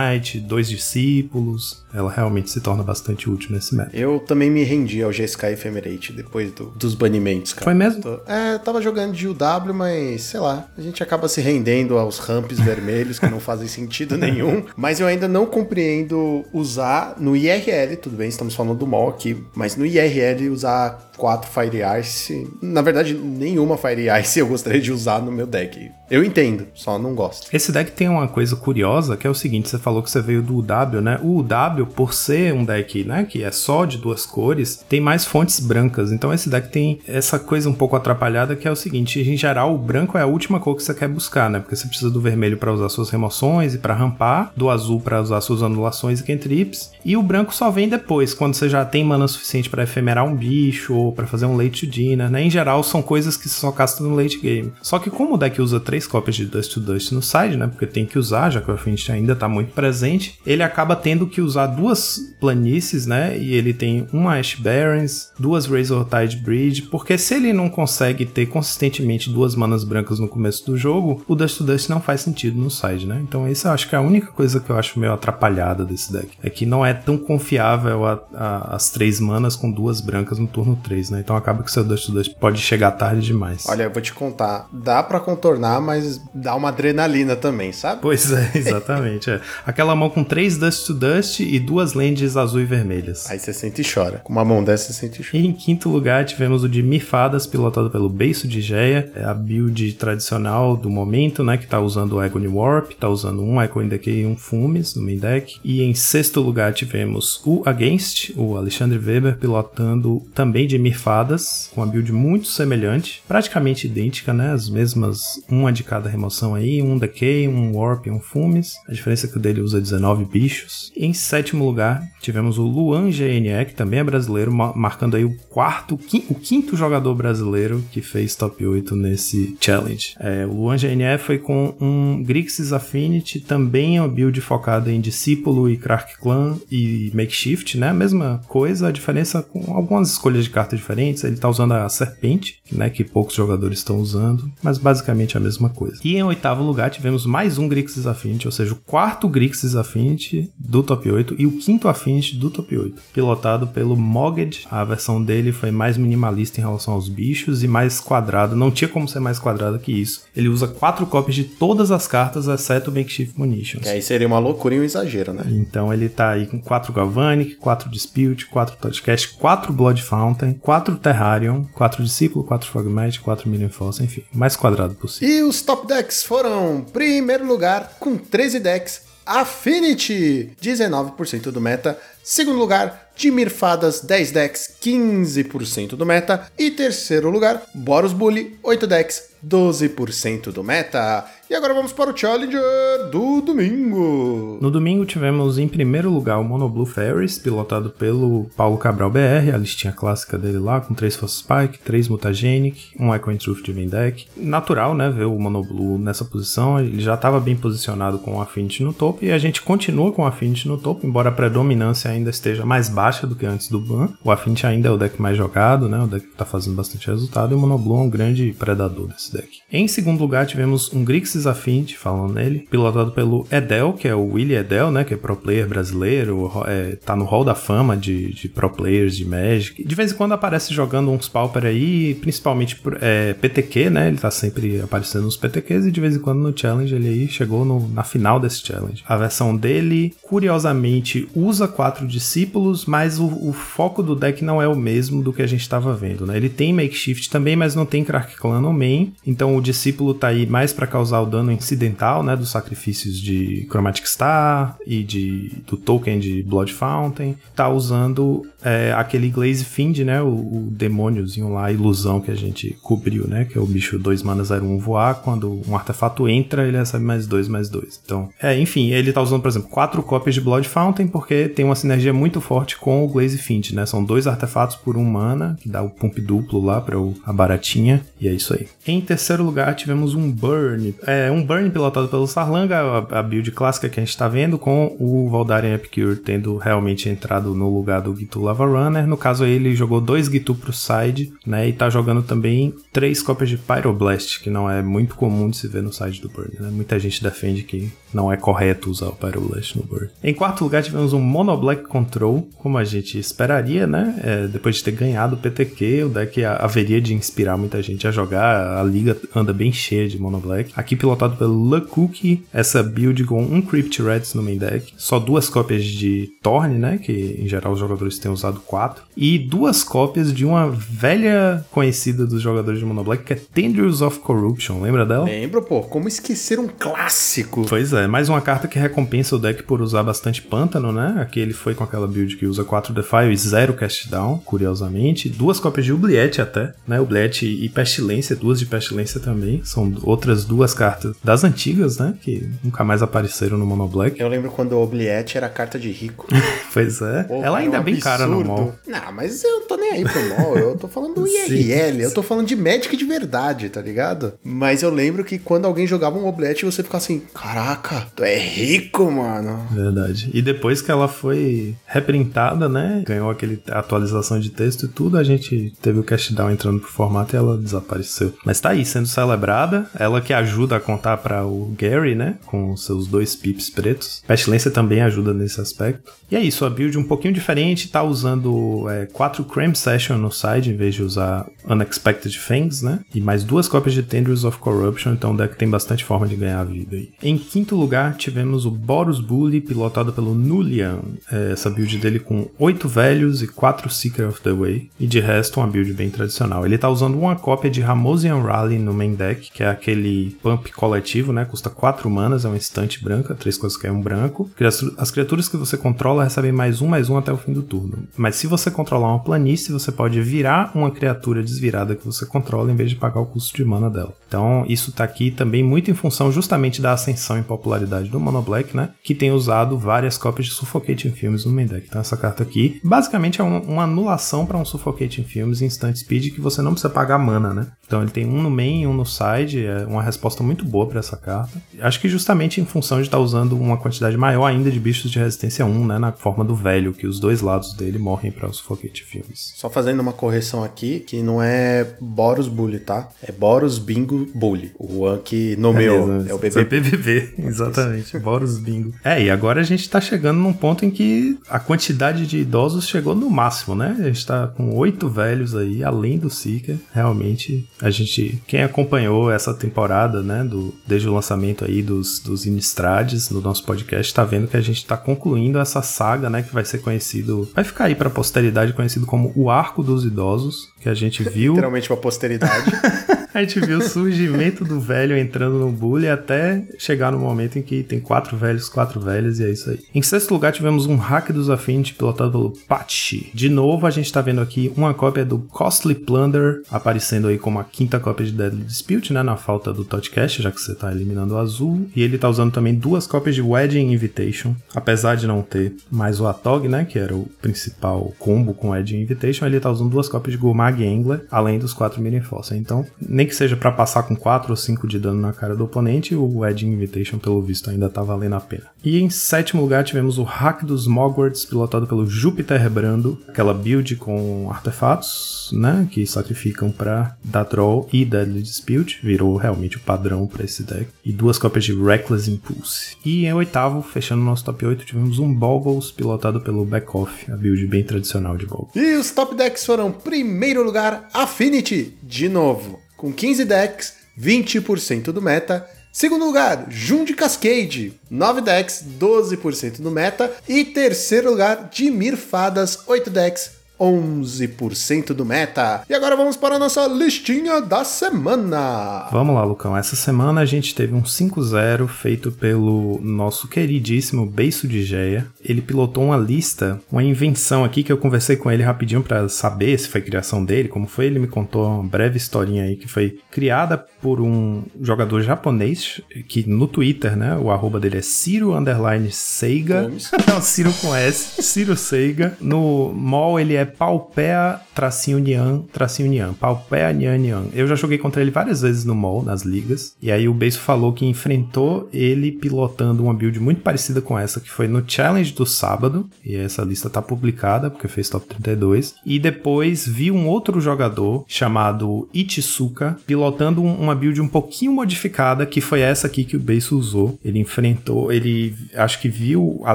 Frogmite, 0.08 0.40
dois 0.40 0.68
discípulos. 0.68 1.84
Ela 1.92 2.10
realmente 2.10 2.50
se 2.50 2.60
torna 2.60 2.82
bastante 2.82 3.28
útil 3.30 3.52
nesse 3.52 3.74
meta. 3.74 3.90
Eu 3.96 4.20
também 4.20 4.50
me 4.50 4.62
rendi 4.62 5.02
ao 5.02 5.10
GSK 5.10 5.46
Ephemerate 5.52 6.12
depois 6.12 6.52
do, 6.52 6.66
dos 6.76 6.94
banimentos, 6.94 7.52
cara. 7.52 7.64
Foi 7.64 7.74
mesmo? 7.74 8.02
Tô- 8.02 8.20
É, 8.26 8.58
tava 8.58 8.80
jogando 8.82 9.12
de 9.14 9.26
UW, 9.28 9.72
mas 9.74 10.22
sei 10.22 10.40
lá, 10.40 10.66
a 10.76 10.80
gente 10.80 11.02
acaba 11.02 11.28
se 11.28 11.40
rendendo 11.40 11.96
aos 11.98 12.18
ramps 12.18 12.58
vermelhos 12.60 13.18
que 13.18 13.26
não 13.28 13.40
fazem 13.40 13.68
sentido 13.68 14.16
nenhum. 14.18 14.64
Mas 14.76 15.00
eu 15.00 15.06
ainda 15.06 15.26
não 15.28 15.46
compreendo 15.46 16.44
usar 16.52 17.14
no 17.18 17.36
IRL, 17.36 17.96
tudo 17.96 18.16
bem, 18.16 18.28
estamos 18.28 18.54
falando 18.54 18.78
do 18.78 18.86
MOL 18.86 19.08
aqui, 19.08 19.42
mas 19.54 19.76
no 19.76 19.86
IRL 19.86 20.50
usar 20.50 21.10
quatro 21.16 21.50
Fire 21.50 21.80
Ice. 22.00 22.48
Na 22.62 22.80
verdade, 22.82 23.14
nenhuma 23.14 23.76
Fire 23.76 24.06
Ice 24.20 24.38
eu 24.38 24.46
gostaria 24.46 24.80
de 24.80 24.92
usar 24.92 25.20
no 25.20 25.32
meu 25.32 25.46
deck. 25.46 25.90
Eu 26.10 26.22
entendo, 26.24 26.66
só 26.74 26.98
não 26.98 27.14
gosto. 27.14 27.48
Esse 27.54 27.70
deck 27.72 27.90
tem 27.92 28.08
uma 28.08 28.26
coisa 28.28 28.56
curiosa, 28.56 29.16
que 29.16 29.26
é 29.26 29.30
o 29.30 29.34
seguinte, 29.34 29.68
você 29.68 29.78
falou 29.78 30.02
que 30.02 30.10
você 30.10 30.22
veio 30.22 30.40
do 30.42 30.54
UW, 30.56 31.00
né? 31.02 31.18
O 31.22 31.38
UW, 31.40 31.77
por 31.86 32.14
ser 32.14 32.52
um 32.52 32.64
deck, 32.64 33.04
né, 33.04 33.24
que 33.24 33.42
é 33.42 33.50
só 33.50 33.84
de 33.84 33.98
duas 33.98 34.26
cores, 34.26 34.84
tem 34.88 35.00
mais 35.00 35.24
fontes 35.24 35.60
brancas. 35.60 36.12
Então 36.12 36.32
esse 36.32 36.48
deck 36.48 36.70
tem 36.70 37.00
essa 37.06 37.38
coisa 37.38 37.68
um 37.68 37.74
pouco 37.74 37.96
atrapalhada, 37.96 38.56
que 38.56 38.66
é 38.66 38.70
o 38.70 38.76
seguinte, 38.76 39.20
em 39.20 39.36
geral, 39.36 39.74
o 39.74 39.78
branco 39.78 40.18
é 40.18 40.22
a 40.22 40.26
última 40.26 40.60
cor 40.60 40.76
que 40.76 40.82
você 40.82 40.94
quer 40.94 41.08
buscar, 41.08 41.50
né? 41.50 41.60
Porque 41.60 41.76
você 41.76 41.86
precisa 41.86 42.10
do 42.10 42.20
vermelho 42.20 42.56
para 42.56 42.72
usar 42.72 42.88
suas 42.88 43.10
remoções 43.10 43.74
e 43.74 43.78
para 43.78 43.94
rampar, 43.94 44.52
do 44.56 44.70
azul 44.70 45.00
para 45.00 45.20
usar 45.20 45.40
suas 45.40 45.62
anulações 45.62 46.20
e 46.20 46.24
cantrips, 46.24 46.90
e 47.04 47.16
o 47.16 47.22
branco 47.22 47.54
só 47.54 47.70
vem 47.70 47.88
depois, 47.88 48.34
quando 48.34 48.54
você 48.54 48.68
já 48.68 48.84
tem 48.84 49.04
mana 49.04 49.28
suficiente 49.28 49.70
para 49.70 49.82
efemerar 49.82 50.24
um 50.24 50.34
bicho 50.34 50.94
ou 50.94 51.12
para 51.12 51.26
fazer 51.26 51.46
um 51.46 51.56
late 51.56 51.86
to 51.86 51.90
dinner, 51.90 52.30
né? 52.30 52.42
Em 52.42 52.50
geral, 52.50 52.82
são 52.82 53.02
coisas 53.02 53.36
que 53.36 53.48
só 53.48 53.70
castam 53.70 54.08
no 54.08 54.16
late 54.16 54.38
game. 54.38 54.72
Só 54.82 54.98
que 54.98 55.10
como 55.10 55.34
o 55.34 55.38
deck 55.38 55.60
usa 55.60 55.80
três 55.80 56.06
cópias 56.06 56.36
de 56.36 56.46
Dust 56.46 56.74
to 56.74 56.80
Dust 56.80 57.12
no 57.12 57.22
side, 57.22 57.56
né? 57.56 57.66
Porque 57.66 57.86
tem 57.86 58.04
que 58.04 58.18
usar, 58.18 58.50
já 58.50 58.60
que 58.60 58.70
o 58.70 58.74
Affinity 58.74 59.12
ainda 59.12 59.34
tá 59.34 59.48
muito 59.48 59.72
presente, 59.72 60.38
ele 60.46 60.62
acaba 60.62 60.96
tendo 60.96 61.26
que 61.26 61.40
usar 61.40 61.66
duas 61.76 62.20
planícies, 62.40 63.06
né? 63.06 63.36
E 63.38 63.54
ele 63.54 63.72
tem 63.72 64.06
uma 64.12 64.38
Ash 64.38 64.54
Barrens, 64.54 65.30
duas 65.38 65.66
Razor 65.66 66.06
Tide 66.08 66.36
Bridge, 66.36 66.82
porque 66.82 67.16
se 67.18 67.34
ele 67.34 67.52
não 67.52 67.68
consegue 67.68 68.24
ter 68.26 68.46
consistentemente 68.46 69.30
duas 69.30 69.54
manas 69.54 69.84
brancas 69.84 70.18
no 70.18 70.28
começo 70.28 70.64
do 70.66 70.76
jogo, 70.76 71.22
o 71.26 71.34
Dust 71.34 71.58
to 71.58 71.64
Dust 71.64 71.88
não 71.88 72.00
faz 72.00 72.20
sentido 72.20 72.58
no 72.60 72.70
side, 72.70 73.06
né? 73.06 73.20
Então 73.22 73.46
essa 73.46 73.68
eu 73.68 73.72
acho 73.72 73.88
que 73.88 73.94
é 73.94 73.98
a 73.98 74.02
única 74.02 74.28
coisa 74.28 74.60
que 74.60 74.70
eu 74.70 74.76
acho 74.78 74.98
meio 74.98 75.12
atrapalhada 75.12 75.84
desse 75.84 76.12
deck. 76.12 76.28
É 76.42 76.50
que 76.50 76.64
não 76.66 76.84
é 76.84 76.92
tão 76.94 77.16
confiável 77.18 78.06
a- 78.06 78.20
a- 78.34 78.74
as 78.76 78.90
três 78.90 79.20
manas 79.20 79.56
com 79.56 79.70
duas 79.70 80.00
brancas 80.00 80.38
no 80.38 80.46
turno 80.46 80.76
3, 80.82 81.10
né? 81.10 81.20
Então 81.20 81.36
acaba 81.36 81.62
que 81.62 81.70
o 81.70 81.72
seu 81.72 81.84
Dust 81.84 82.06
to 82.06 82.12
Dust 82.12 82.34
pode 82.38 82.60
chegar 82.60 82.92
tarde 82.92 83.26
demais. 83.26 83.64
Olha, 83.68 83.84
eu 83.84 83.90
vou 83.92 84.02
te 84.02 84.12
contar, 84.12 84.68
dá 84.72 85.02
pra 85.02 85.20
contornar, 85.20 85.80
mas 85.80 86.20
dá 86.34 86.54
uma 86.54 86.68
adrenalina 86.68 87.36
também, 87.36 87.72
sabe? 87.72 88.00
Pois 88.02 88.30
é, 88.32 88.50
exatamente. 88.54 89.30
é. 89.30 89.40
Aquela 89.66 89.94
mão 89.96 90.10
com 90.10 90.22
três 90.24 90.56
Dust 90.58 90.86
to 90.86 90.94
Dust 90.94 91.40
e 91.40 91.57
duas 91.58 91.94
lentes 91.94 92.36
azul 92.36 92.60
e 92.60 92.64
vermelhas. 92.64 93.30
Aí 93.30 93.38
você 93.38 93.52
sente 93.52 93.82
e 93.82 93.84
chora. 93.84 94.18
Com 94.18 94.32
uma 94.32 94.44
mão 94.44 94.62
dessa, 94.62 94.92
você 94.92 95.00
sente 95.00 95.20
e 95.20 95.24
chora. 95.24 95.38
E 95.38 95.46
em 95.46 95.52
quinto 95.52 95.88
lugar 95.88 96.24
tivemos 96.24 96.64
o 96.64 96.68
de 96.68 96.82
Mifadas, 96.82 97.46
pilotado 97.46 97.90
pelo 97.90 98.08
Beiço 98.08 98.46
de 98.46 98.60
Geia, 98.60 99.10
é 99.14 99.24
a 99.24 99.34
build 99.34 99.92
tradicional 99.94 100.76
do 100.76 100.90
momento, 100.90 101.42
né, 101.42 101.56
que 101.56 101.66
tá 101.66 101.80
usando 101.80 102.14
o 102.14 102.20
Agony 102.20 102.48
Warp, 102.48 102.92
tá 102.92 103.08
usando 103.08 103.42
um 103.42 103.60
Echoing 103.60 103.88
Decay 103.88 104.22
e 104.22 104.26
um 104.26 104.36
Fumes 104.36 104.94
no 104.94 105.02
main 105.02 105.18
deck. 105.18 105.58
E 105.64 105.82
em 105.82 105.94
sexto 105.94 106.40
lugar 106.40 106.72
tivemos 106.72 107.40
o 107.44 107.62
Against, 107.64 108.30
o 108.36 108.56
Alexandre 108.56 108.98
Weber, 108.98 109.36
pilotando 109.38 110.22
também 110.34 110.66
de 110.66 110.78
Mifadas, 110.78 111.70
com 111.74 111.80
uma 111.80 111.86
build 111.86 112.12
muito 112.12 112.48
semelhante, 112.48 113.22
praticamente 113.26 113.86
idêntica, 113.86 114.32
né, 114.32 114.52
as 114.52 114.68
mesmas, 114.68 115.42
uma 115.48 115.72
de 115.72 115.82
cada 115.82 116.08
remoção 116.08 116.54
aí, 116.54 116.82
um 116.82 116.98
Decay, 116.98 117.48
um 117.48 117.76
Warp 117.76 118.06
e 118.06 118.10
um 118.10 118.20
Fumes. 118.20 118.76
A 118.88 118.92
diferença 118.92 119.26
é 119.26 119.30
que 119.30 119.36
o 119.36 119.40
dele 119.40 119.60
usa 119.60 119.80
19 119.80 120.24
bichos. 120.24 120.92
E 120.96 121.06
em 121.06 121.12
sétimo 121.12 121.47
lugar 121.56 122.02
tivemos 122.20 122.58
o 122.58 122.62
Luan 122.62 123.10
GNE, 123.10 123.64
que 123.66 123.74
também 123.74 124.00
é 124.00 124.04
brasileiro, 124.04 124.52
ma- 124.52 124.72
marcando 124.74 125.16
aí 125.16 125.24
o 125.24 125.36
quarto, 125.48 125.96
quin- 125.96 126.24
o 126.28 126.34
quinto 126.34 126.76
jogador 126.76 127.14
brasileiro 127.14 127.82
que 127.92 128.00
fez 128.00 128.34
top 128.34 128.66
8 128.66 128.94
nesse 128.96 129.56
challenge. 129.60 130.14
É, 130.20 130.44
o 130.46 130.52
Luan 130.52 130.76
GNE 130.76 131.18
foi 131.18 131.38
com 131.38 131.74
um 131.80 132.22
Grixis 132.22 132.72
Affinity, 132.72 133.40
também 133.40 133.98
uma 134.00 134.08
build 134.08 134.40
focada 134.40 134.92
em 134.92 135.00
Discípulo 135.00 135.70
e 135.70 135.76
Crack 135.76 136.18
Clan 136.18 136.56
e 136.70 137.10
Makeshift, 137.14 137.78
né? 137.78 137.88
A 137.90 137.94
mesma 137.94 138.40
coisa, 138.48 138.88
a 138.88 138.92
diferença 138.92 139.42
com 139.42 139.72
algumas 139.74 140.10
escolhas 140.10 140.44
de 140.44 140.50
cartas 140.50 140.78
diferentes. 140.78 141.24
Ele 141.24 141.36
tá 141.36 141.48
usando 141.48 141.72
a 141.72 141.88
Serpente, 141.88 142.58
né? 142.70 142.90
Que 142.90 143.04
poucos 143.04 143.34
jogadores 143.34 143.78
estão 143.78 143.96
usando, 143.98 144.50
mas 144.62 144.78
basicamente 144.78 145.36
a 145.36 145.40
mesma 145.40 145.68
coisa. 145.70 145.98
E 146.04 146.16
em 146.16 146.22
oitavo 146.22 146.62
lugar 146.62 146.90
tivemos 146.90 147.24
mais 147.24 147.58
um 147.58 147.68
Grixis 147.68 148.06
Affinity, 148.06 148.46
ou 148.48 148.52
seja, 148.52 148.72
o 148.72 148.76
quarto 148.76 149.28
Grixis 149.28 149.74
Affinity 149.76 150.50
do 150.58 150.82
top 150.82 151.10
8 151.10 151.36
e 151.38 151.46
o 151.46 151.52
quinto 151.52 151.88
Affinity 151.88 152.36
do 152.36 152.50
top 152.50 152.76
8, 152.76 153.00
pilotado 153.12 153.68
pelo 153.68 153.96
Mogged. 153.96 154.66
A 154.68 154.84
versão 154.84 155.22
dele 155.22 155.52
foi 155.52 155.70
mais 155.70 155.96
minimalista 155.96 156.60
em 156.60 156.64
relação 156.64 156.94
aos 156.94 157.08
bichos 157.08 157.62
e 157.62 157.68
mais 157.68 158.00
quadrado, 158.00 158.56
não 158.56 158.70
tinha 158.70 158.88
como 158.88 159.08
ser 159.08 159.20
mais 159.20 159.38
quadrado 159.38 159.78
que 159.78 159.92
isso. 159.92 160.24
Ele 160.36 160.48
usa 160.48 160.66
quatro 160.66 161.06
cópias 161.06 161.36
de 161.36 161.44
todas 161.44 161.92
as 161.92 162.08
cartas, 162.08 162.48
exceto 162.48 162.90
o 162.90 162.94
Makeshift 162.94 163.38
Munitions. 163.38 163.84
Que 163.84 163.88
aí 163.88 164.02
seria 164.02 164.26
uma 164.26 164.40
loucura 164.40 164.74
e 164.74 164.80
um 164.80 164.84
exagero, 164.84 165.32
né? 165.32 165.44
Então 165.48 165.92
ele 165.92 166.08
tá 166.08 166.30
aí 166.30 166.46
com 166.46 166.60
4 166.60 166.92
Galvanic, 166.92 167.54
4 167.56 167.88
Dispute, 167.88 168.46
4 168.46 168.76
Touchcast, 168.76 169.28
4 169.36 169.72
Blood 169.72 170.02
Fountain, 170.02 170.54
4 170.54 170.96
Terrarium, 170.96 171.64
4 171.74 172.02
Discípulo, 172.02 172.44
4 172.44 172.68
Frogmite, 172.68 173.20
4 173.20 173.48
Million 173.48 173.68
Force, 173.68 174.02
enfim, 174.02 174.24
mais 174.34 174.56
quadrado 174.56 174.94
possível. 174.94 175.28
E 175.28 175.42
os 175.42 175.62
top 175.62 175.86
decks 175.86 176.24
foram, 176.24 176.84
primeiro 176.92 177.46
lugar, 177.46 177.96
com 178.00 178.16
13 178.16 178.58
decks, 178.58 179.07
Affinity, 179.28 180.56
19% 180.58 181.50
do 181.50 181.60
meta. 181.60 181.98
Segundo 182.24 182.58
lugar, 182.58 183.10
Dimir 183.14 183.50
Fadas, 183.50 184.00
10 184.00 184.30
decks, 184.32 184.74
15% 184.80 185.96
do 185.96 186.06
meta. 186.06 186.50
E 186.58 186.70
terceiro 186.70 187.28
lugar, 187.28 187.62
Boros 187.74 188.14
Bully, 188.14 188.58
8 188.62 188.86
decks, 188.86 189.24
12% 189.46 190.50
do 190.50 190.64
meta. 190.64 191.26
E 191.50 191.54
agora 191.54 191.72
vamos 191.72 191.94
para 191.94 192.10
o 192.10 192.16
Challenger 192.16 193.08
do 193.10 193.40
domingo. 193.40 194.58
No 194.60 194.70
domingo 194.70 195.06
tivemos 195.06 195.56
em 195.56 195.66
primeiro 195.66 196.10
lugar 196.10 196.38
o 196.38 196.44
Mono 196.44 196.68
Blue 196.68 196.84
Ferris, 196.84 197.38
pilotado 197.38 197.88
pelo 197.88 198.50
Paulo 198.54 198.76
Cabral 198.76 199.10
BR, 199.10 199.54
a 199.54 199.56
listinha 199.56 199.90
clássica 199.90 200.36
dele 200.36 200.58
lá, 200.58 200.78
com 200.82 200.92
3 200.92 201.16
Force 201.16 201.38
Spike, 201.38 201.78
3 201.78 202.08
Mutagenic, 202.08 202.90
um 203.00 203.14
Icon 203.14 203.34
Truth 203.36 203.62
de 203.62 203.86
deck. 203.86 204.26
Natural, 204.36 204.94
né, 204.94 205.08
ver 205.08 205.24
o 205.24 205.38
Mono 205.38 205.64
Blue 205.64 205.96
nessa 205.96 206.22
posição, 206.22 206.78
ele 206.78 207.00
já 207.00 207.14
estava 207.14 207.40
bem 207.40 207.56
posicionado 207.56 208.18
com 208.18 208.36
o 208.36 208.42
Affinity 208.42 208.84
no 208.84 208.92
topo, 208.92 209.24
e 209.24 209.32
a 209.32 209.38
gente 209.38 209.62
continua 209.62 210.12
com 210.12 210.24
o 210.24 210.26
Affinity 210.26 210.68
no 210.68 210.76
topo, 210.76 211.06
embora 211.06 211.30
a 211.30 211.32
predominância 211.32 212.10
ainda 212.10 212.28
esteja 212.28 212.66
mais 212.66 212.90
baixa 212.90 213.26
do 213.26 213.34
que 213.34 213.46
antes 213.46 213.70
do 213.70 213.80
ban. 213.80 214.10
O 214.22 214.30
Affinity 214.30 214.66
ainda 214.66 214.88
é 214.90 214.92
o 214.92 214.98
deck 214.98 215.18
mais 215.18 215.38
jogado, 215.38 215.88
né, 215.88 215.98
o 215.98 216.06
deck 216.06 216.26
que 216.26 216.36
tá 216.36 216.44
fazendo 216.44 216.76
bastante 216.76 217.06
resultado, 217.06 217.52
e 217.52 217.56
o 217.56 217.58
Mono 217.58 217.78
Blue 217.78 217.96
é 217.96 218.02
um 218.02 218.10
grande 218.10 218.54
predador 218.58 219.06
desse 219.06 219.32
deck. 219.32 219.48
Em 219.72 219.88
segundo 219.88 220.20
lugar 220.20 220.44
tivemos 220.44 220.92
um 220.92 221.02
Grixis 221.02 221.37
Affinity, 221.46 221.96
falando 221.96 222.34
nele, 222.34 222.66
pilotado 222.70 223.12
pelo 223.12 223.46
Edel, 223.50 223.92
que 223.92 224.08
é 224.08 224.14
o 224.14 224.32
Willy 224.32 224.54
Edel, 224.54 224.90
né, 224.90 225.04
que 225.04 225.14
é 225.14 225.16
pro 225.16 225.36
player 225.36 225.66
brasileiro, 225.66 226.50
é, 226.66 226.96
tá 226.96 227.14
no 227.16 227.24
hall 227.24 227.44
da 227.44 227.54
fama 227.54 227.96
de, 227.96 228.32
de 228.32 228.48
pro 228.48 228.70
players 228.70 229.16
de 229.16 229.24
Magic. 229.24 229.82
De 229.84 229.94
vez 229.94 230.12
em 230.12 230.14
quando 230.16 230.32
aparece 230.32 230.72
jogando 230.74 231.10
uns 231.10 231.28
pauper 231.28 231.64
aí, 231.64 232.14
principalmente 232.14 232.80
é, 233.00 233.34
PTQ, 233.34 233.90
né, 233.90 234.08
ele 234.08 234.18
tá 234.18 234.30
sempre 234.30 234.80
aparecendo 234.80 235.24
nos 235.24 235.36
PTQs 235.36 235.86
e 235.86 235.90
de 235.90 236.00
vez 236.00 236.16
em 236.16 236.20
quando 236.20 236.40
no 236.40 236.56
challenge 236.56 236.94
ele 236.94 237.08
aí 237.08 237.28
chegou 237.28 237.64
no- 237.64 237.88
na 237.88 238.02
final 238.04 238.38
desse 238.40 238.64
challenge. 238.64 239.02
A 239.06 239.16
versão 239.16 239.56
dele, 239.56 240.14
curiosamente, 240.22 241.28
usa 241.34 241.68
quatro 241.68 242.06
discípulos, 242.06 242.86
mas 242.86 243.18
o, 243.18 243.26
o, 243.26 243.52
foco 243.52 244.02
do 244.02 244.16
deck 244.16 244.42
não 244.42 244.60
é 244.62 244.66
o 244.66 244.74
mesmo 244.74 245.22
do 245.22 245.32
que 245.32 245.42
a 245.42 245.46
gente 245.46 245.60
estava 245.60 245.94
vendo, 245.94 246.26
né? 246.26 246.36
Ele 246.36 246.48
tem 246.48 246.72
makeshift 246.72 247.30
também, 247.30 247.54
mas 247.54 247.74
não 247.74 247.84
tem 247.84 248.02
Crack 248.04 248.36
Clan 248.36 248.60
no 248.60 248.72
main, 248.72 249.12
então 249.26 249.56
o 249.56 249.60
discípulo 249.60 250.14
tá 250.14 250.28
aí 250.28 250.46
mais 250.46 250.72
para 250.72 250.86
causar 250.86 251.20
o 251.20 251.26
dano 251.28 251.52
incidental, 251.52 252.22
né, 252.22 252.36
dos 252.36 252.50
sacrifícios 252.50 253.18
de 253.18 253.66
Chromatic 253.70 254.06
Star 254.06 254.76
e 254.86 255.02
de 255.02 255.52
do 255.66 255.76
token 255.76 256.18
de 256.18 256.42
Blood 256.42 256.72
Fountain, 256.72 257.36
tá 257.54 257.68
usando 257.68 258.46
é, 258.62 258.92
aquele 258.96 259.28
Glaze 259.28 259.64
Fiend, 259.64 260.04
né, 260.04 260.20
o, 260.22 260.28
o 260.28 260.68
demôniozinho 260.70 261.52
lá, 261.52 261.66
a 261.66 261.72
ilusão 261.72 262.20
que 262.20 262.30
a 262.30 262.34
gente 262.34 262.76
cobriu, 262.82 263.26
né, 263.26 263.44
que 263.44 263.56
é 263.56 263.60
o 263.60 263.66
bicho 263.66 263.98
2 263.98 264.22
mana 264.22 264.42
01 264.42 264.78
voar, 264.78 265.16
quando 265.16 265.60
um 265.68 265.76
artefato 265.76 266.28
entra, 266.28 266.66
ele 266.66 266.76
recebe 266.76 267.04
mais 267.04 267.26
2 267.26 267.48
mais 267.48 267.68
2. 267.68 268.00
Então, 268.04 268.28
é, 268.40 268.58
enfim, 268.58 268.90
ele 268.90 269.12
tá 269.12 269.22
usando, 269.22 269.42
por 269.42 269.48
exemplo, 269.48 269.68
quatro 269.68 270.02
cópias 270.02 270.34
de 270.34 270.40
Blood 270.40 270.68
Fountain 270.68 271.06
porque 271.06 271.48
tem 271.48 271.64
uma 271.64 271.74
sinergia 271.74 272.12
muito 272.12 272.40
forte 272.40 272.76
com 272.76 273.04
o 273.04 273.08
Glaze 273.08 273.38
Fiend, 273.38 273.74
né? 273.74 273.86
São 273.86 274.02
dois 274.02 274.26
artefatos 274.26 274.76
por 274.76 274.96
um 274.96 275.04
mana, 275.04 275.56
que 275.60 275.68
dá 275.68 275.82
o 275.82 275.90
pump 275.90 276.20
duplo 276.20 276.64
lá 276.64 276.80
para 276.80 276.96
a 277.24 277.32
baratinha, 277.32 278.02
e 278.20 278.28
é 278.28 278.32
isso 278.32 278.54
aí. 278.54 278.66
Em 278.86 279.00
terceiro 279.00 279.42
lugar, 279.42 279.74
tivemos 279.74 280.14
um 280.14 280.30
Burn, 280.30 280.94
é, 281.06 281.17
um 281.30 281.44
Burn 281.44 281.70
pilotado 281.70 282.08
pelo 282.08 282.26
Sarlanga, 282.26 282.78
a, 282.78 283.18
a 283.18 283.22
build 283.22 283.50
clássica 283.52 283.88
que 283.88 284.00
a 284.00 284.04
gente 284.04 284.16
tá 284.16 284.28
vendo, 284.28 284.58
com 284.58 284.96
o 284.98 285.28
Valdarian 285.28 285.74
Epicure 285.74 286.16
tendo 286.16 286.56
realmente 286.56 287.08
entrado 287.08 287.54
no 287.54 287.72
lugar 287.74 288.00
do 288.00 288.14
Gitu 288.14 288.40
Lava 288.40 288.66
Runner. 288.66 289.06
No 289.06 289.16
caso 289.16 289.44
ele 289.44 289.74
jogou 289.74 290.00
dois 290.00 290.28
Gitu 290.28 290.54
pro 290.54 290.72
side, 290.72 291.32
né? 291.46 291.68
E 291.68 291.72
tá 291.72 291.88
jogando 291.90 292.22
também 292.22 292.74
três 292.92 293.22
cópias 293.22 293.50
de 293.50 293.56
Pyroblast, 293.56 294.40
que 294.40 294.50
não 294.50 294.70
é 294.70 294.82
muito 294.82 295.14
comum 295.14 295.50
de 295.50 295.56
se 295.56 295.68
ver 295.68 295.82
no 295.82 295.92
side 295.92 296.20
do 296.20 296.28
Burn, 296.28 296.52
né? 296.58 296.68
Muita 296.70 296.98
gente 296.98 297.22
defende 297.22 297.62
que 297.62 297.90
não 298.12 298.32
é 298.32 298.36
correto 298.36 298.90
usar 298.90 299.08
o 299.08 299.12
Pyroblast 299.12 299.76
no 299.76 299.84
Burn. 299.84 300.08
Em 300.22 300.34
quarto 300.34 300.64
lugar, 300.64 300.82
tivemos 300.82 301.12
um 301.12 301.20
Mono 301.20 301.56
Black 301.56 301.84
Control, 301.84 302.48
como 302.56 302.78
a 302.78 302.84
gente 302.84 303.18
esperaria, 303.18 303.86
né? 303.86 304.18
É, 304.22 304.46
depois 304.46 304.76
de 304.76 304.84
ter 304.84 304.92
ganhado 304.92 305.34
o 305.34 305.38
PTQ, 305.38 306.04
o 306.04 306.08
deck 306.08 306.44
haveria 306.44 307.00
de 307.00 307.14
inspirar 307.14 307.56
muita 307.56 307.82
gente 307.82 308.06
a 308.06 308.10
jogar. 308.10 308.78
A 308.78 308.82
liga 308.82 309.16
anda 309.34 309.52
bem 309.52 309.72
cheia 309.72 310.08
de 310.08 310.18
Mono 310.18 310.38
Black. 310.38 310.72
Aqui 310.76 310.96
pilotado 310.96 311.36
pelo 311.36 311.74
Le 311.74 311.82
Cookie, 311.82 312.44
essa 312.52 312.82
build 312.82 313.24
com 313.24 313.42
um 313.42 313.60
Crypt 313.60 314.02
Reds 314.02 314.34
no 314.34 314.42
main 314.42 314.58
deck, 314.58 314.92
só 314.96 315.18
duas 315.18 315.48
cópias 315.48 315.84
de 315.84 316.30
Torn, 316.42 316.78
né? 316.78 316.98
Que 316.98 317.36
em 317.38 317.48
geral 317.48 317.72
os 317.72 317.78
jogadores 317.78 318.18
têm 318.18 318.30
usado 318.30 318.60
quatro, 318.60 319.02
e 319.16 319.38
duas 319.38 319.82
cópias 319.82 320.32
de 320.32 320.44
uma 320.44 320.70
velha 320.70 321.64
conhecida 321.70 322.26
dos 322.26 322.40
jogadores 322.40 322.80
de 322.80 322.86
Mono 322.86 323.04
Black, 323.04 323.24
que 323.24 323.32
é 323.32 323.36
Tendrils 323.36 324.00
of 324.00 324.20
Corruption. 324.20 324.80
Lembra 324.80 325.04
dela? 325.04 325.24
Lembro, 325.24 325.62
pô. 325.62 325.82
Como 325.82 326.08
esquecer 326.08 326.58
um 326.58 326.68
clássico? 326.68 327.64
Pois 327.68 327.92
é, 327.92 327.97
mais 328.06 328.28
uma 328.28 328.40
carta 328.40 328.68
que 328.68 328.78
recompensa 328.78 329.36
o 329.36 329.38
deck 329.38 329.62
por 329.62 329.80
usar 329.80 330.02
bastante 330.02 330.42
pântano, 330.42 330.92
né? 330.92 331.16
Aqui 331.20 331.40
ele 331.40 331.52
foi 331.52 331.74
com 331.74 331.84
aquela 331.84 332.06
build 332.06 332.36
que 332.36 332.46
usa 332.46 332.64
4 332.64 332.92
Defile 332.94 333.32
e 333.32 333.36
0 333.36 333.74
Cast 333.74 334.08
Down, 334.10 334.38
curiosamente. 334.44 335.28
Duas 335.28 335.58
cópias 335.58 335.84
de 335.86 335.92
Oubliette 335.92 336.40
até, 336.40 336.72
né? 336.86 337.00
Oubliette 337.00 337.46
e 337.46 337.68
Pestilência, 337.68 338.36
duas 338.36 338.58
de 338.58 338.66
Pestilência 338.66 339.20
também. 339.20 339.60
São 339.64 339.92
outras 340.02 340.44
duas 340.44 340.74
cartas 340.74 341.16
das 341.22 341.44
antigas, 341.44 341.98
né? 341.98 342.14
Que 342.20 342.48
nunca 342.62 342.84
mais 342.84 343.02
apareceram 343.02 343.56
no 343.58 343.66
Mono 343.66 343.88
Black. 343.88 344.20
Eu 344.20 344.28
lembro 344.28 344.50
quando 344.50 344.72
o 344.72 344.78
Oubliette 344.78 345.36
era 345.36 345.48
carta 345.48 345.78
de 345.78 345.90
rico. 345.90 346.26
pois 346.72 347.00
é. 347.00 347.24
Pô, 347.24 347.42
Ela 347.42 347.58
ainda 347.58 347.76
é 347.78 347.80
um 347.80 347.84
bem 347.84 347.96
cara 347.96 348.26
no 348.26 348.44
mall. 348.44 348.74
Não, 348.86 349.12
mas 349.12 349.42
eu 349.42 349.60
tô 349.62 349.76
nem 349.76 349.92
aí 349.92 350.04
pro 350.04 350.28
mall. 350.28 350.56
Eu 350.58 350.76
tô 350.76 350.88
falando 350.88 351.14
do 351.14 351.26
IRL. 351.28 352.02
eu 352.02 352.12
tô 352.12 352.22
falando 352.22 352.46
de 352.46 352.56
Magic 352.56 352.96
de 352.96 353.04
verdade, 353.04 353.68
tá 353.68 353.80
ligado? 353.80 354.34
Mas 354.42 354.82
eu 354.82 354.90
lembro 354.90 355.24
que 355.24 355.38
quando 355.38 355.64
alguém 355.66 355.86
jogava 355.86 356.18
um 356.18 356.24
Oubliette, 356.26 356.64
você 356.64 356.82
ficava 356.82 357.02
assim, 357.02 357.22
caraca, 357.34 357.87
tu 358.14 358.24
é 358.24 358.38
rico, 358.38 359.10
mano. 359.10 359.66
Verdade. 359.70 360.30
E 360.32 360.42
depois 360.42 360.82
que 360.82 360.90
ela 360.90 361.08
foi 361.08 361.74
reprintada, 361.86 362.68
né? 362.68 363.02
Ganhou 363.06 363.30
aquele 363.30 363.60
atualização 363.70 364.38
de 364.38 364.50
texto 364.50 364.86
e 364.86 364.88
tudo, 364.88 365.16
a 365.16 365.24
gente 365.24 365.72
teve 365.80 365.98
o 365.98 366.04
cashdown 366.04 366.50
entrando 366.50 366.80
pro 366.80 366.88
formato 366.88 367.34
e 367.34 367.38
ela 367.38 367.56
desapareceu. 367.56 368.32
Mas 368.44 368.60
tá 368.60 368.70
aí, 368.70 368.84
sendo 368.84 369.06
celebrada. 369.06 369.88
Ela 369.98 370.20
que 370.20 370.32
ajuda 370.32 370.76
a 370.76 370.80
contar 370.80 371.16
para 371.18 371.44
o 371.44 371.74
Gary, 371.78 372.14
né? 372.14 372.36
Com 372.46 372.76
seus 372.76 373.06
dois 373.06 373.34
pips 373.34 373.70
pretos. 373.70 374.22
Pestilência 374.26 374.70
também 374.70 375.00
ajuda 375.00 375.32
nesse 375.32 375.60
aspecto. 375.60 376.12
E 376.30 376.36
é 376.36 376.40
isso, 376.40 376.64
a 376.64 376.70
build 376.70 376.98
um 376.98 377.04
pouquinho 377.04 377.32
diferente, 377.32 377.88
tá 377.88 378.02
usando 378.02 378.86
é, 378.90 379.06
quatro 379.06 379.44
Cram 379.44 379.74
Session 379.74 380.18
no 380.18 380.30
side, 380.30 380.70
em 380.70 380.76
vez 380.76 380.94
de 380.94 381.02
usar 381.02 381.46
Unexpected 381.64 382.38
Fangs, 382.38 382.82
né? 382.82 383.00
E 383.14 383.20
mais 383.20 383.42
duas 383.42 383.66
cópias 383.66 383.94
de 383.94 384.02
Tendrils 384.02 384.44
of 384.44 384.58
Corruption, 384.58 385.12
então 385.12 385.32
o 385.32 385.36
deck 385.36 385.56
tem 385.56 385.68
bastante 385.68 386.04
forma 386.04 386.26
de 386.26 386.36
ganhar 386.36 386.62
vida 386.64 386.96
aí. 386.96 387.10
Em 387.22 387.38
quinto 387.38 387.77
lugar, 387.78 388.16
tivemos 388.16 388.66
o 388.66 388.70
Boros 388.70 389.20
Bully, 389.20 389.60
pilotado 389.60 390.12
pelo 390.12 390.34
Nulian. 390.34 390.98
É, 391.30 391.52
essa 391.52 391.70
build 391.70 391.98
dele 391.98 392.18
com 392.18 392.48
oito 392.58 392.88
velhos 392.88 393.42
e 393.42 393.48
quatro 393.48 393.90
Seeker 393.90 394.28
of 394.28 394.40
the 394.40 394.52
Way. 394.52 394.90
E 394.98 395.06
de 395.06 395.20
resto, 395.20 395.60
uma 395.60 395.66
build 395.66 395.92
bem 395.92 396.10
tradicional. 396.10 396.64
Ele 396.64 396.78
tá 396.78 396.88
usando 396.88 397.18
uma 397.18 397.36
cópia 397.36 397.70
de 397.70 397.80
Ramosian 397.80 398.40
Rally 398.42 398.78
no 398.78 398.92
main 398.92 399.14
deck, 399.14 399.50
que 399.52 399.62
é 399.62 399.68
aquele 399.68 400.36
pump 400.42 400.72
coletivo, 400.72 401.32
né? 401.32 401.44
Custa 401.44 401.70
quatro 401.70 402.10
manas, 402.10 402.44
é 402.44 402.48
uma 402.48 402.56
estante 402.56 403.02
branca, 403.02 403.34
três 403.34 403.56
coisas 403.56 403.78
que 403.78 403.86
é 403.86 403.92
um 403.92 404.00
branco. 404.00 404.50
As 404.96 405.10
criaturas 405.10 405.48
que 405.48 405.56
você 405.56 405.76
controla 405.76 406.24
recebem 406.24 406.52
mais 406.52 406.80
um, 406.82 406.88
mais 406.88 407.08
um 407.08 407.16
até 407.16 407.32
o 407.32 407.36
fim 407.36 407.52
do 407.52 407.62
turno. 407.62 408.04
Mas 408.16 408.36
se 408.36 408.46
você 408.46 408.70
controlar 408.70 409.08
uma 409.08 409.22
planície, 409.22 409.72
você 409.72 409.92
pode 409.92 410.20
virar 410.20 410.72
uma 410.74 410.90
criatura 410.90 411.42
desvirada 411.42 411.94
que 411.94 412.04
você 412.04 412.26
controla 412.26 412.72
em 412.72 412.76
vez 412.76 412.90
de 412.90 412.96
pagar 412.96 413.20
o 413.20 413.26
custo 413.26 413.56
de 413.56 413.64
mana 413.64 413.88
dela. 413.90 414.12
Então, 414.26 414.64
isso 414.68 414.92
tá 414.92 415.04
aqui 415.04 415.30
também 415.30 415.62
muito 415.62 415.90
em 415.90 415.94
função 415.94 416.30
justamente 416.30 416.82
da 416.82 416.92
ascensão 416.92 417.38
em 417.38 417.42
popularidade 417.68 418.08
do 418.08 418.18
Mono 418.18 418.40
Black, 418.40 418.74
né? 418.74 418.90
Que 419.02 419.14
tem 419.14 419.30
usado 419.30 419.76
várias 419.78 420.16
cópias 420.16 420.46
de 420.46 420.54
Suffocating 420.54 421.10
Films 421.10 421.44
no 421.44 421.52
main 421.52 421.66
deck. 421.66 421.86
Então, 421.88 422.00
essa 422.00 422.16
carta 422.16 422.42
aqui 422.42 422.80
basicamente 422.82 423.40
é 423.40 423.44
um, 423.44 423.58
uma 423.60 423.84
anulação 423.84 424.46
para 424.46 424.56
um 424.56 424.64
Suffocating 424.64 425.24
Films 425.24 425.60
Instant 425.60 425.96
Speed 425.96 426.34
que 426.34 426.40
você 426.40 426.62
não 426.62 426.72
precisa 426.72 426.90
pagar 426.90 427.18
mana, 427.18 427.52
né? 427.52 427.66
Então, 427.86 428.02
ele 428.02 428.10
tem 428.10 428.26
um 428.26 428.42
no 428.42 428.50
main 428.50 428.82
e 428.82 428.86
um 428.86 428.94
no 428.94 429.04
side. 429.04 429.64
É 429.64 429.84
uma 429.86 430.02
resposta 430.02 430.42
muito 430.42 430.64
boa 430.64 430.86
para 430.86 430.98
essa 430.98 431.16
carta. 431.16 431.60
Acho 431.80 432.00
que 432.00 432.08
justamente 432.08 432.60
em 432.60 432.64
função 432.64 432.98
de 432.98 433.04
estar 433.04 433.18
tá 433.18 433.22
usando 433.22 433.58
uma 433.58 433.76
quantidade 433.76 434.16
maior 434.16 434.46
ainda 434.46 434.70
de 434.70 434.80
bichos 434.80 435.10
de 435.10 435.18
resistência 435.18 435.64
1, 435.64 435.86
né? 435.86 435.98
Na 435.98 436.12
forma 436.12 436.44
do 436.44 436.54
velho, 436.54 436.94
que 436.94 437.06
os 437.06 437.20
dois 437.20 437.40
lados 437.40 437.74
dele 437.74 437.98
morrem 437.98 438.32
para 438.32 438.48
os 438.48 438.58
Suffocating 438.58 439.04
Films. 439.04 439.52
Só 439.56 439.68
fazendo 439.68 440.00
uma 440.00 440.12
correção 440.12 440.64
aqui, 440.64 441.00
que 441.00 441.22
não 441.22 441.42
é 441.42 441.86
Boros 442.00 442.48
Bully, 442.48 442.78
tá? 442.78 443.08
É 443.22 443.32
Boros 443.32 443.78
Bingo 443.78 444.26
Bully. 444.34 444.72
O 444.78 445.00
One 445.00 445.20
que 445.22 445.56
nomeou. 445.56 446.22
É, 446.22 446.30
é 446.30 446.34
o 446.34 446.38
BBB. 446.38 446.60
É 446.60 446.64
BBB, 446.64 447.34
exatamente. 447.60 448.18
Boros 448.18 448.58
Bingo. 448.58 448.92
É, 449.04 449.22
e 449.22 449.30
agora 449.30 449.60
a 449.60 449.64
gente 449.64 449.88
tá 449.88 450.00
chegando 450.00 450.38
num 450.38 450.52
ponto 450.52 450.84
em 450.84 450.90
que 450.90 451.38
a 451.48 451.58
quantidade 451.58 452.26
de 452.26 452.38
idosos 452.38 452.88
chegou 452.88 453.14
no 453.14 453.30
máximo, 453.30 453.74
né? 453.74 453.96
A 453.98 454.02
gente 454.04 454.26
tá 454.26 454.46
com 454.48 454.74
oito 454.76 455.08
velhos 455.08 455.54
aí, 455.54 455.82
além 455.82 456.18
do 456.18 456.30
Seeker. 456.30 456.76
Realmente, 456.92 457.68
a 457.80 457.90
gente, 457.90 458.40
quem 458.46 458.62
acompanhou 458.62 459.30
essa 459.30 459.54
temporada, 459.54 460.22
né, 460.22 460.44
do, 460.44 460.74
desde 460.86 461.08
o 461.08 461.14
lançamento 461.14 461.64
aí 461.64 461.82
dos, 461.82 462.18
dos 462.18 462.46
Inistrades 462.46 463.30
no 463.30 463.40
nosso 463.40 463.64
podcast, 463.64 464.12
tá 464.12 464.24
vendo 464.24 464.48
que 464.48 464.56
a 464.56 464.60
gente 464.60 464.84
tá 464.86 464.96
concluindo 464.96 465.58
essa 465.58 465.82
saga, 465.82 466.30
né, 466.30 466.42
que 466.42 466.52
vai 466.52 466.64
ser 466.64 466.78
conhecido, 466.78 467.48
vai 467.54 467.64
ficar 467.64 467.84
aí 467.84 467.94
pra 467.94 468.10
posteridade 468.10 468.72
conhecido 468.72 469.06
como 469.06 469.32
o 469.34 469.50
Arco 469.50 469.82
dos 469.82 470.04
Idosos, 470.04 470.68
que 470.80 470.88
a 470.88 470.94
gente 470.94 471.22
viu. 471.28 471.52
Literalmente 471.54 471.88
pra 471.88 471.96
posteridade. 471.96 472.70
a 473.34 473.40
gente 473.40 473.60
viu 473.60 473.78
o 473.78 473.82
surgimento 473.82 474.64
do 474.64 474.80
velho 474.80 475.16
entrando 475.16 475.58
no 475.58 475.70
bully 475.70 476.08
até 476.08 476.64
chegar 476.78 477.12
no 477.12 477.18
momento 477.18 477.58
em 477.58 477.62
que 477.62 477.82
tem 477.82 478.00
quatro 478.00 478.36
velhos, 478.36 478.68
quatro 478.68 479.00
velhas 479.00 479.38
e 479.38 479.44
é 479.44 479.50
isso 479.50 479.70
aí. 479.70 479.80
Em 479.94 480.02
sexto 480.02 480.32
lugar 480.32 480.52
tivemos 480.52 480.86
um 480.86 480.96
hack 480.96 481.30
dos 481.30 481.50
Affinity 481.50 481.94
pilotado 481.94 482.32
pelo 482.32 482.52
Patchy. 482.66 483.30
De 483.34 483.48
novo 483.48 483.86
a 483.86 483.90
gente 483.90 484.12
tá 484.12 484.20
vendo 484.20 484.40
aqui 484.40 484.72
uma 484.76 484.94
cópia 484.94 485.24
do 485.24 485.38
Costly 485.38 485.94
Plunder 485.94 486.62
aparecendo 486.70 487.28
aí 487.28 487.38
como 487.38 487.58
a 487.58 487.64
quinta 487.64 488.00
cópia 488.00 488.26
de 488.26 488.32
Deadly 488.32 488.64
Dispute, 488.64 489.12
né, 489.12 489.22
na 489.22 489.36
falta 489.36 489.72
do 489.72 489.84
Touchcast, 489.84 490.42
já 490.42 490.50
que 490.50 490.60
você 490.60 490.74
tá 490.74 490.90
eliminando 490.90 491.34
o 491.34 491.38
azul. 491.38 491.88
E 491.94 492.02
ele 492.02 492.18
tá 492.18 492.28
usando 492.28 492.52
também 492.52 492.74
duas 492.74 493.06
cópias 493.06 493.34
de 493.34 493.42
Wedding 493.42 493.92
Invitation, 493.92 494.54
apesar 494.74 495.16
de 495.16 495.26
não 495.26 495.42
ter 495.42 495.74
mais 495.90 496.20
o 496.20 496.26
Atog, 496.26 496.68
né, 496.68 496.84
que 496.84 496.98
era 496.98 497.14
o 497.14 497.28
principal 497.40 498.12
combo 498.18 498.54
com 498.54 498.70
Wedding 498.70 499.02
Invitation, 499.02 499.46
ele 499.46 499.60
tá 499.60 499.70
usando 499.70 499.90
duas 499.90 500.08
cópias 500.08 500.32
de 500.32 500.38
Gomag 500.38 500.86
Angler, 500.86 501.24
além 501.30 501.58
dos 501.58 501.72
quatro 501.72 502.00
Mini 502.00 502.20
Force. 502.20 502.54
Então, 502.54 502.86
nem 503.18 503.26
que 503.26 503.34
seja 503.34 503.56
para 503.56 503.72
passar 503.72 504.04
com 504.04 504.14
4 504.14 504.52
ou 504.52 504.56
5 504.56 504.86
de 504.86 504.96
dano 504.96 505.20
na 505.20 505.32
cara 505.32 505.56
do 505.56 505.64
oponente, 505.64 506.14
o 506.14 506.38
Wedding 506.38 506.68
Invitation, 506.68 507.18
pelo 507.18 507.42
visto, 507.42 507.68
ainda 507.68 507.88
tá 507.88 508.00
valendo 508.00 508.36
a 508.36 508.40
pena. 508.40 508.66
E 508.84 509.00
em 509.00 509.10
sétimo 509.10 509.60
lugar 509.60 509.82
tivemos 509.82 510.18
o 510.18 510.22
Hack 510.22 510.64
dos 510.64 510.86
Mogwarts, 510.86 511.44
pilotado 511.44 511.88
pelo 511.88 512.06
Júpiter 512.06 512.70
Brando, 512.70 513.20
aquela 513.26 513.52
build 513.52 513.96
com 513.96 514.48
artefatos, 514.52 515.50
né, 515.52 515.88
que 515.90 516.06
sacrificam 516.06 516.70
para 516.70 517.16
dar 517.24 517.42
draw 517.42 517.88
e 517.92 518.04
Deadly 518.04 518.40
Dispute, 518.40 519.00
virou 519.02 519.36
realmente 519.36 519.78
o 519.78 519.80
padrão 519.80 520.24
para 520.24 520.44
esse 520.44 520.62
deck. 520.62 520.86
E 521.04 521.10
duas 521.10 521.40
cópias 521.40 521.64
de 521.64 521.74
Reckless 521.74 522.30
Impulse. 522.30 522.96
E 523.04 523.26
em 523.26 523.34
oitavo, 523.34 523.82
fechando 523.82 524.22
nosso 524.22 524.44
top 524.44 524.64
8, 524.64 524.84
tivemos 524.84 525.18
um 525.18 525.34
Boggles, 525.34 525.90
pilotado 525.90 526.40
pelo 526.40 526.64
Backoff, 526.64 527.28
a 527.32 527.36
build 527.36 527.66
bem 527.66 527.82
tradicional 527.82 528.36
de 528.36 528.46
Boggles. 528.46 528.76
E 528.76 528.94
os 528.94 529.10
top 529.10 529.34
decks 529.34 529.66
foram, 529.66 529.90
primeiro 529.90 530.62
lugar, 530.62 531.08
Affinity, 531.12 531.98
de 532.00 532.28
novo 532.28 532.78
com 532.98 533.10
15 533.10 533.46
decks, 533.46 533.94
20% 534.20 535.04
do 535.04 535.22
meta, 535.22 535.66
Segundo 535.90 536.26
lugar, 536.26 536.66
Jund 536.70 537.12
Cascade, 537.14 537.98
9 538.10 538.42
decks, 538.42 538.84
12% 539.00 539.80
do 539.80 539.90
meta. 539.90 540.32
E 540.46 540.64
terceiro 540.64 541.30
lugar, 541.30 541.70
Dimir 541.72 542.16
Fadas, 542.16 542.78
8 542.86 543.10
decks, 543.10 543.50
11% 543.78 545.08
do 545.08 545.24
meta. 545.24 545.82
E 545.88 545.94
agora 545.94 546.16
vamos 546.16 546.36
para 546.36 546.56
a 546.56 546.58
nossa 546.58 546.86
listinha 546.86 547.60
da 547.60 547.84
semana. 547.84 549.08
Vamos 549.10 549.34
lá, 549.34 549.44
Lucão. 549.44 549.76
Essa 549.76 549.96
semana 549.96 550.40
a 550.40 550.44
gente 550.44 550.74
teve 550.74 550.94
um 550.94 551.02
5-0 551.02 551.86
feito 551.88 552.32
pelo 552.32 553.00
nosso 553.02 553.48
queridíssimo 553.48 554.26
Beiço 554.26 554.66
de 554.66 554.82
Geia. 554.82 555.26
Ele 555.44 555.60
pilotou 555.60 556.04
uma 556.04 556.16
lista, 556.16 556.80
uma 556.90 557.02
invenção 557.02 557.64
aqui 557.64 557.82
que 557.82 557.92
eu 557.92 557.98
conversei 557.98 558.36
com 558.36 558.50
ele 558.50 558.62
rapidinho 558.62 559.02
para 559.02 559.28
saber 559.28 559.78
se 559.78 559.88
foi 559.88 560.00
criação 560.00 560.44
dele, 560.44 560.68
como 560.68 560.86
foi. 560.86 561.06
Ele 561.06 561.18
me 561.18 561.28
contou 561.28 561.66
uma 561.66 561.84
breve 561.84 562.16
historinha 562.16 562.64
aí 562.64 562.76
que 562.76 562.88
foi 562.88 563.18
criada 563.30 563.78
por 564.00 564.20
um 564.20 564.62
jogador 564.80 565.22
japonês 565.22 566.00
que 566.28 566.48
no 566.48 566.66
Twitter, 566.66 567.16
né, 567.16 567.36
o 567.36 567.50
arroba 567.50 567.80
dele 567.80 567.98
é 567.98 568.02
Ciro 568.02 568.54
Underline 568.54 569.10
Seiga. 569.10 569.90
Não, 570.26 570.40
Ciro 570.40 570.72
com 570.80 570.94
S. 570.94 571.42
Ciro 571.42 571.76
Seiga. 571.76 572.36
No 572.40 572.92
mall 572.92 573.38
ele 573.38 573.54
é 573.54 573.67
Paupea 573.76 574.60
tracinho 574.74 575.18
Nian, 575.18 575.62
tracinho 575.72 576.08
Nian. 576.08 576.32
Paupea 576.34 576.92
Nian 576.92 577.18
Nian. 577.18 577.44
Eu 577.52 577.66
já 577.66 577.74
joguei 577.74 577.98
contra 577.98 578.22
ele 578.22 578.30
várias 578.30 578.62
vezes 578.62 578.84
no 578.84 578.94
mall, 578.94 579.22
nas 579.22 579.42
ligas. 579.42 579.94
E 580.00 580.10
aí 580.10 580.28
o 580.28 580.34
Beijo 580.34 580.58
falou 580.58 580.92
que 580.92 581.04
enfrentou 581.04 581.88
ele 581.92 582.32
pilotando 582.32 583.02
uma 583.02 583.14
build 583.14 583.40
muito 583.40 583.60
parecida 583.60 584.00
com 584.00 584.18
essa, 584.18 584.40
que 584.40 584.50
foi 584.50 584.68
no 584.68 584.82
Challenge 584.86 585.32
do 585.32 585.44
sábado. 585.44 586.08
E 586.24 586.36
essa 586.36 586.62
lista 586.62 586.88
tá 586.88 587.02
publicada, 587.02 587.70
porque 587.70 587.88
fez 587.88 588.08
top 588.08 588.26
32. 588.26 588.94
E 589.04 589.18
depois 589.18 589.86
vi 589.86 590.10
um 590.10 590.28
outro 590.28 590.60
jogador 590.60 591.24
chamado 591.26 592.08
Ichisuka 592.14 592.96
pilotando 593.06 593.62
uma 593.62 593.94
build 593.94 594.20
um 594.20 594.28
pouquinho 594.28 594.72
modificada, 594.72 595.44
que 595.46 595.60
foi 595.60 595.80
essa 595.80 596.06
aqui 596.06 596.24
que 596.24 596.36
o 596.36 596.40
Beijo 596.40 596.78
usou. 596.78 597.18
Ele 597.24 597.38
enfrentou, 597.38 598.12
ele 598.12 598.54
acho 598.74 599.00
que 599.00 599.08
viu 599.08 599.60
a 599.64 599.74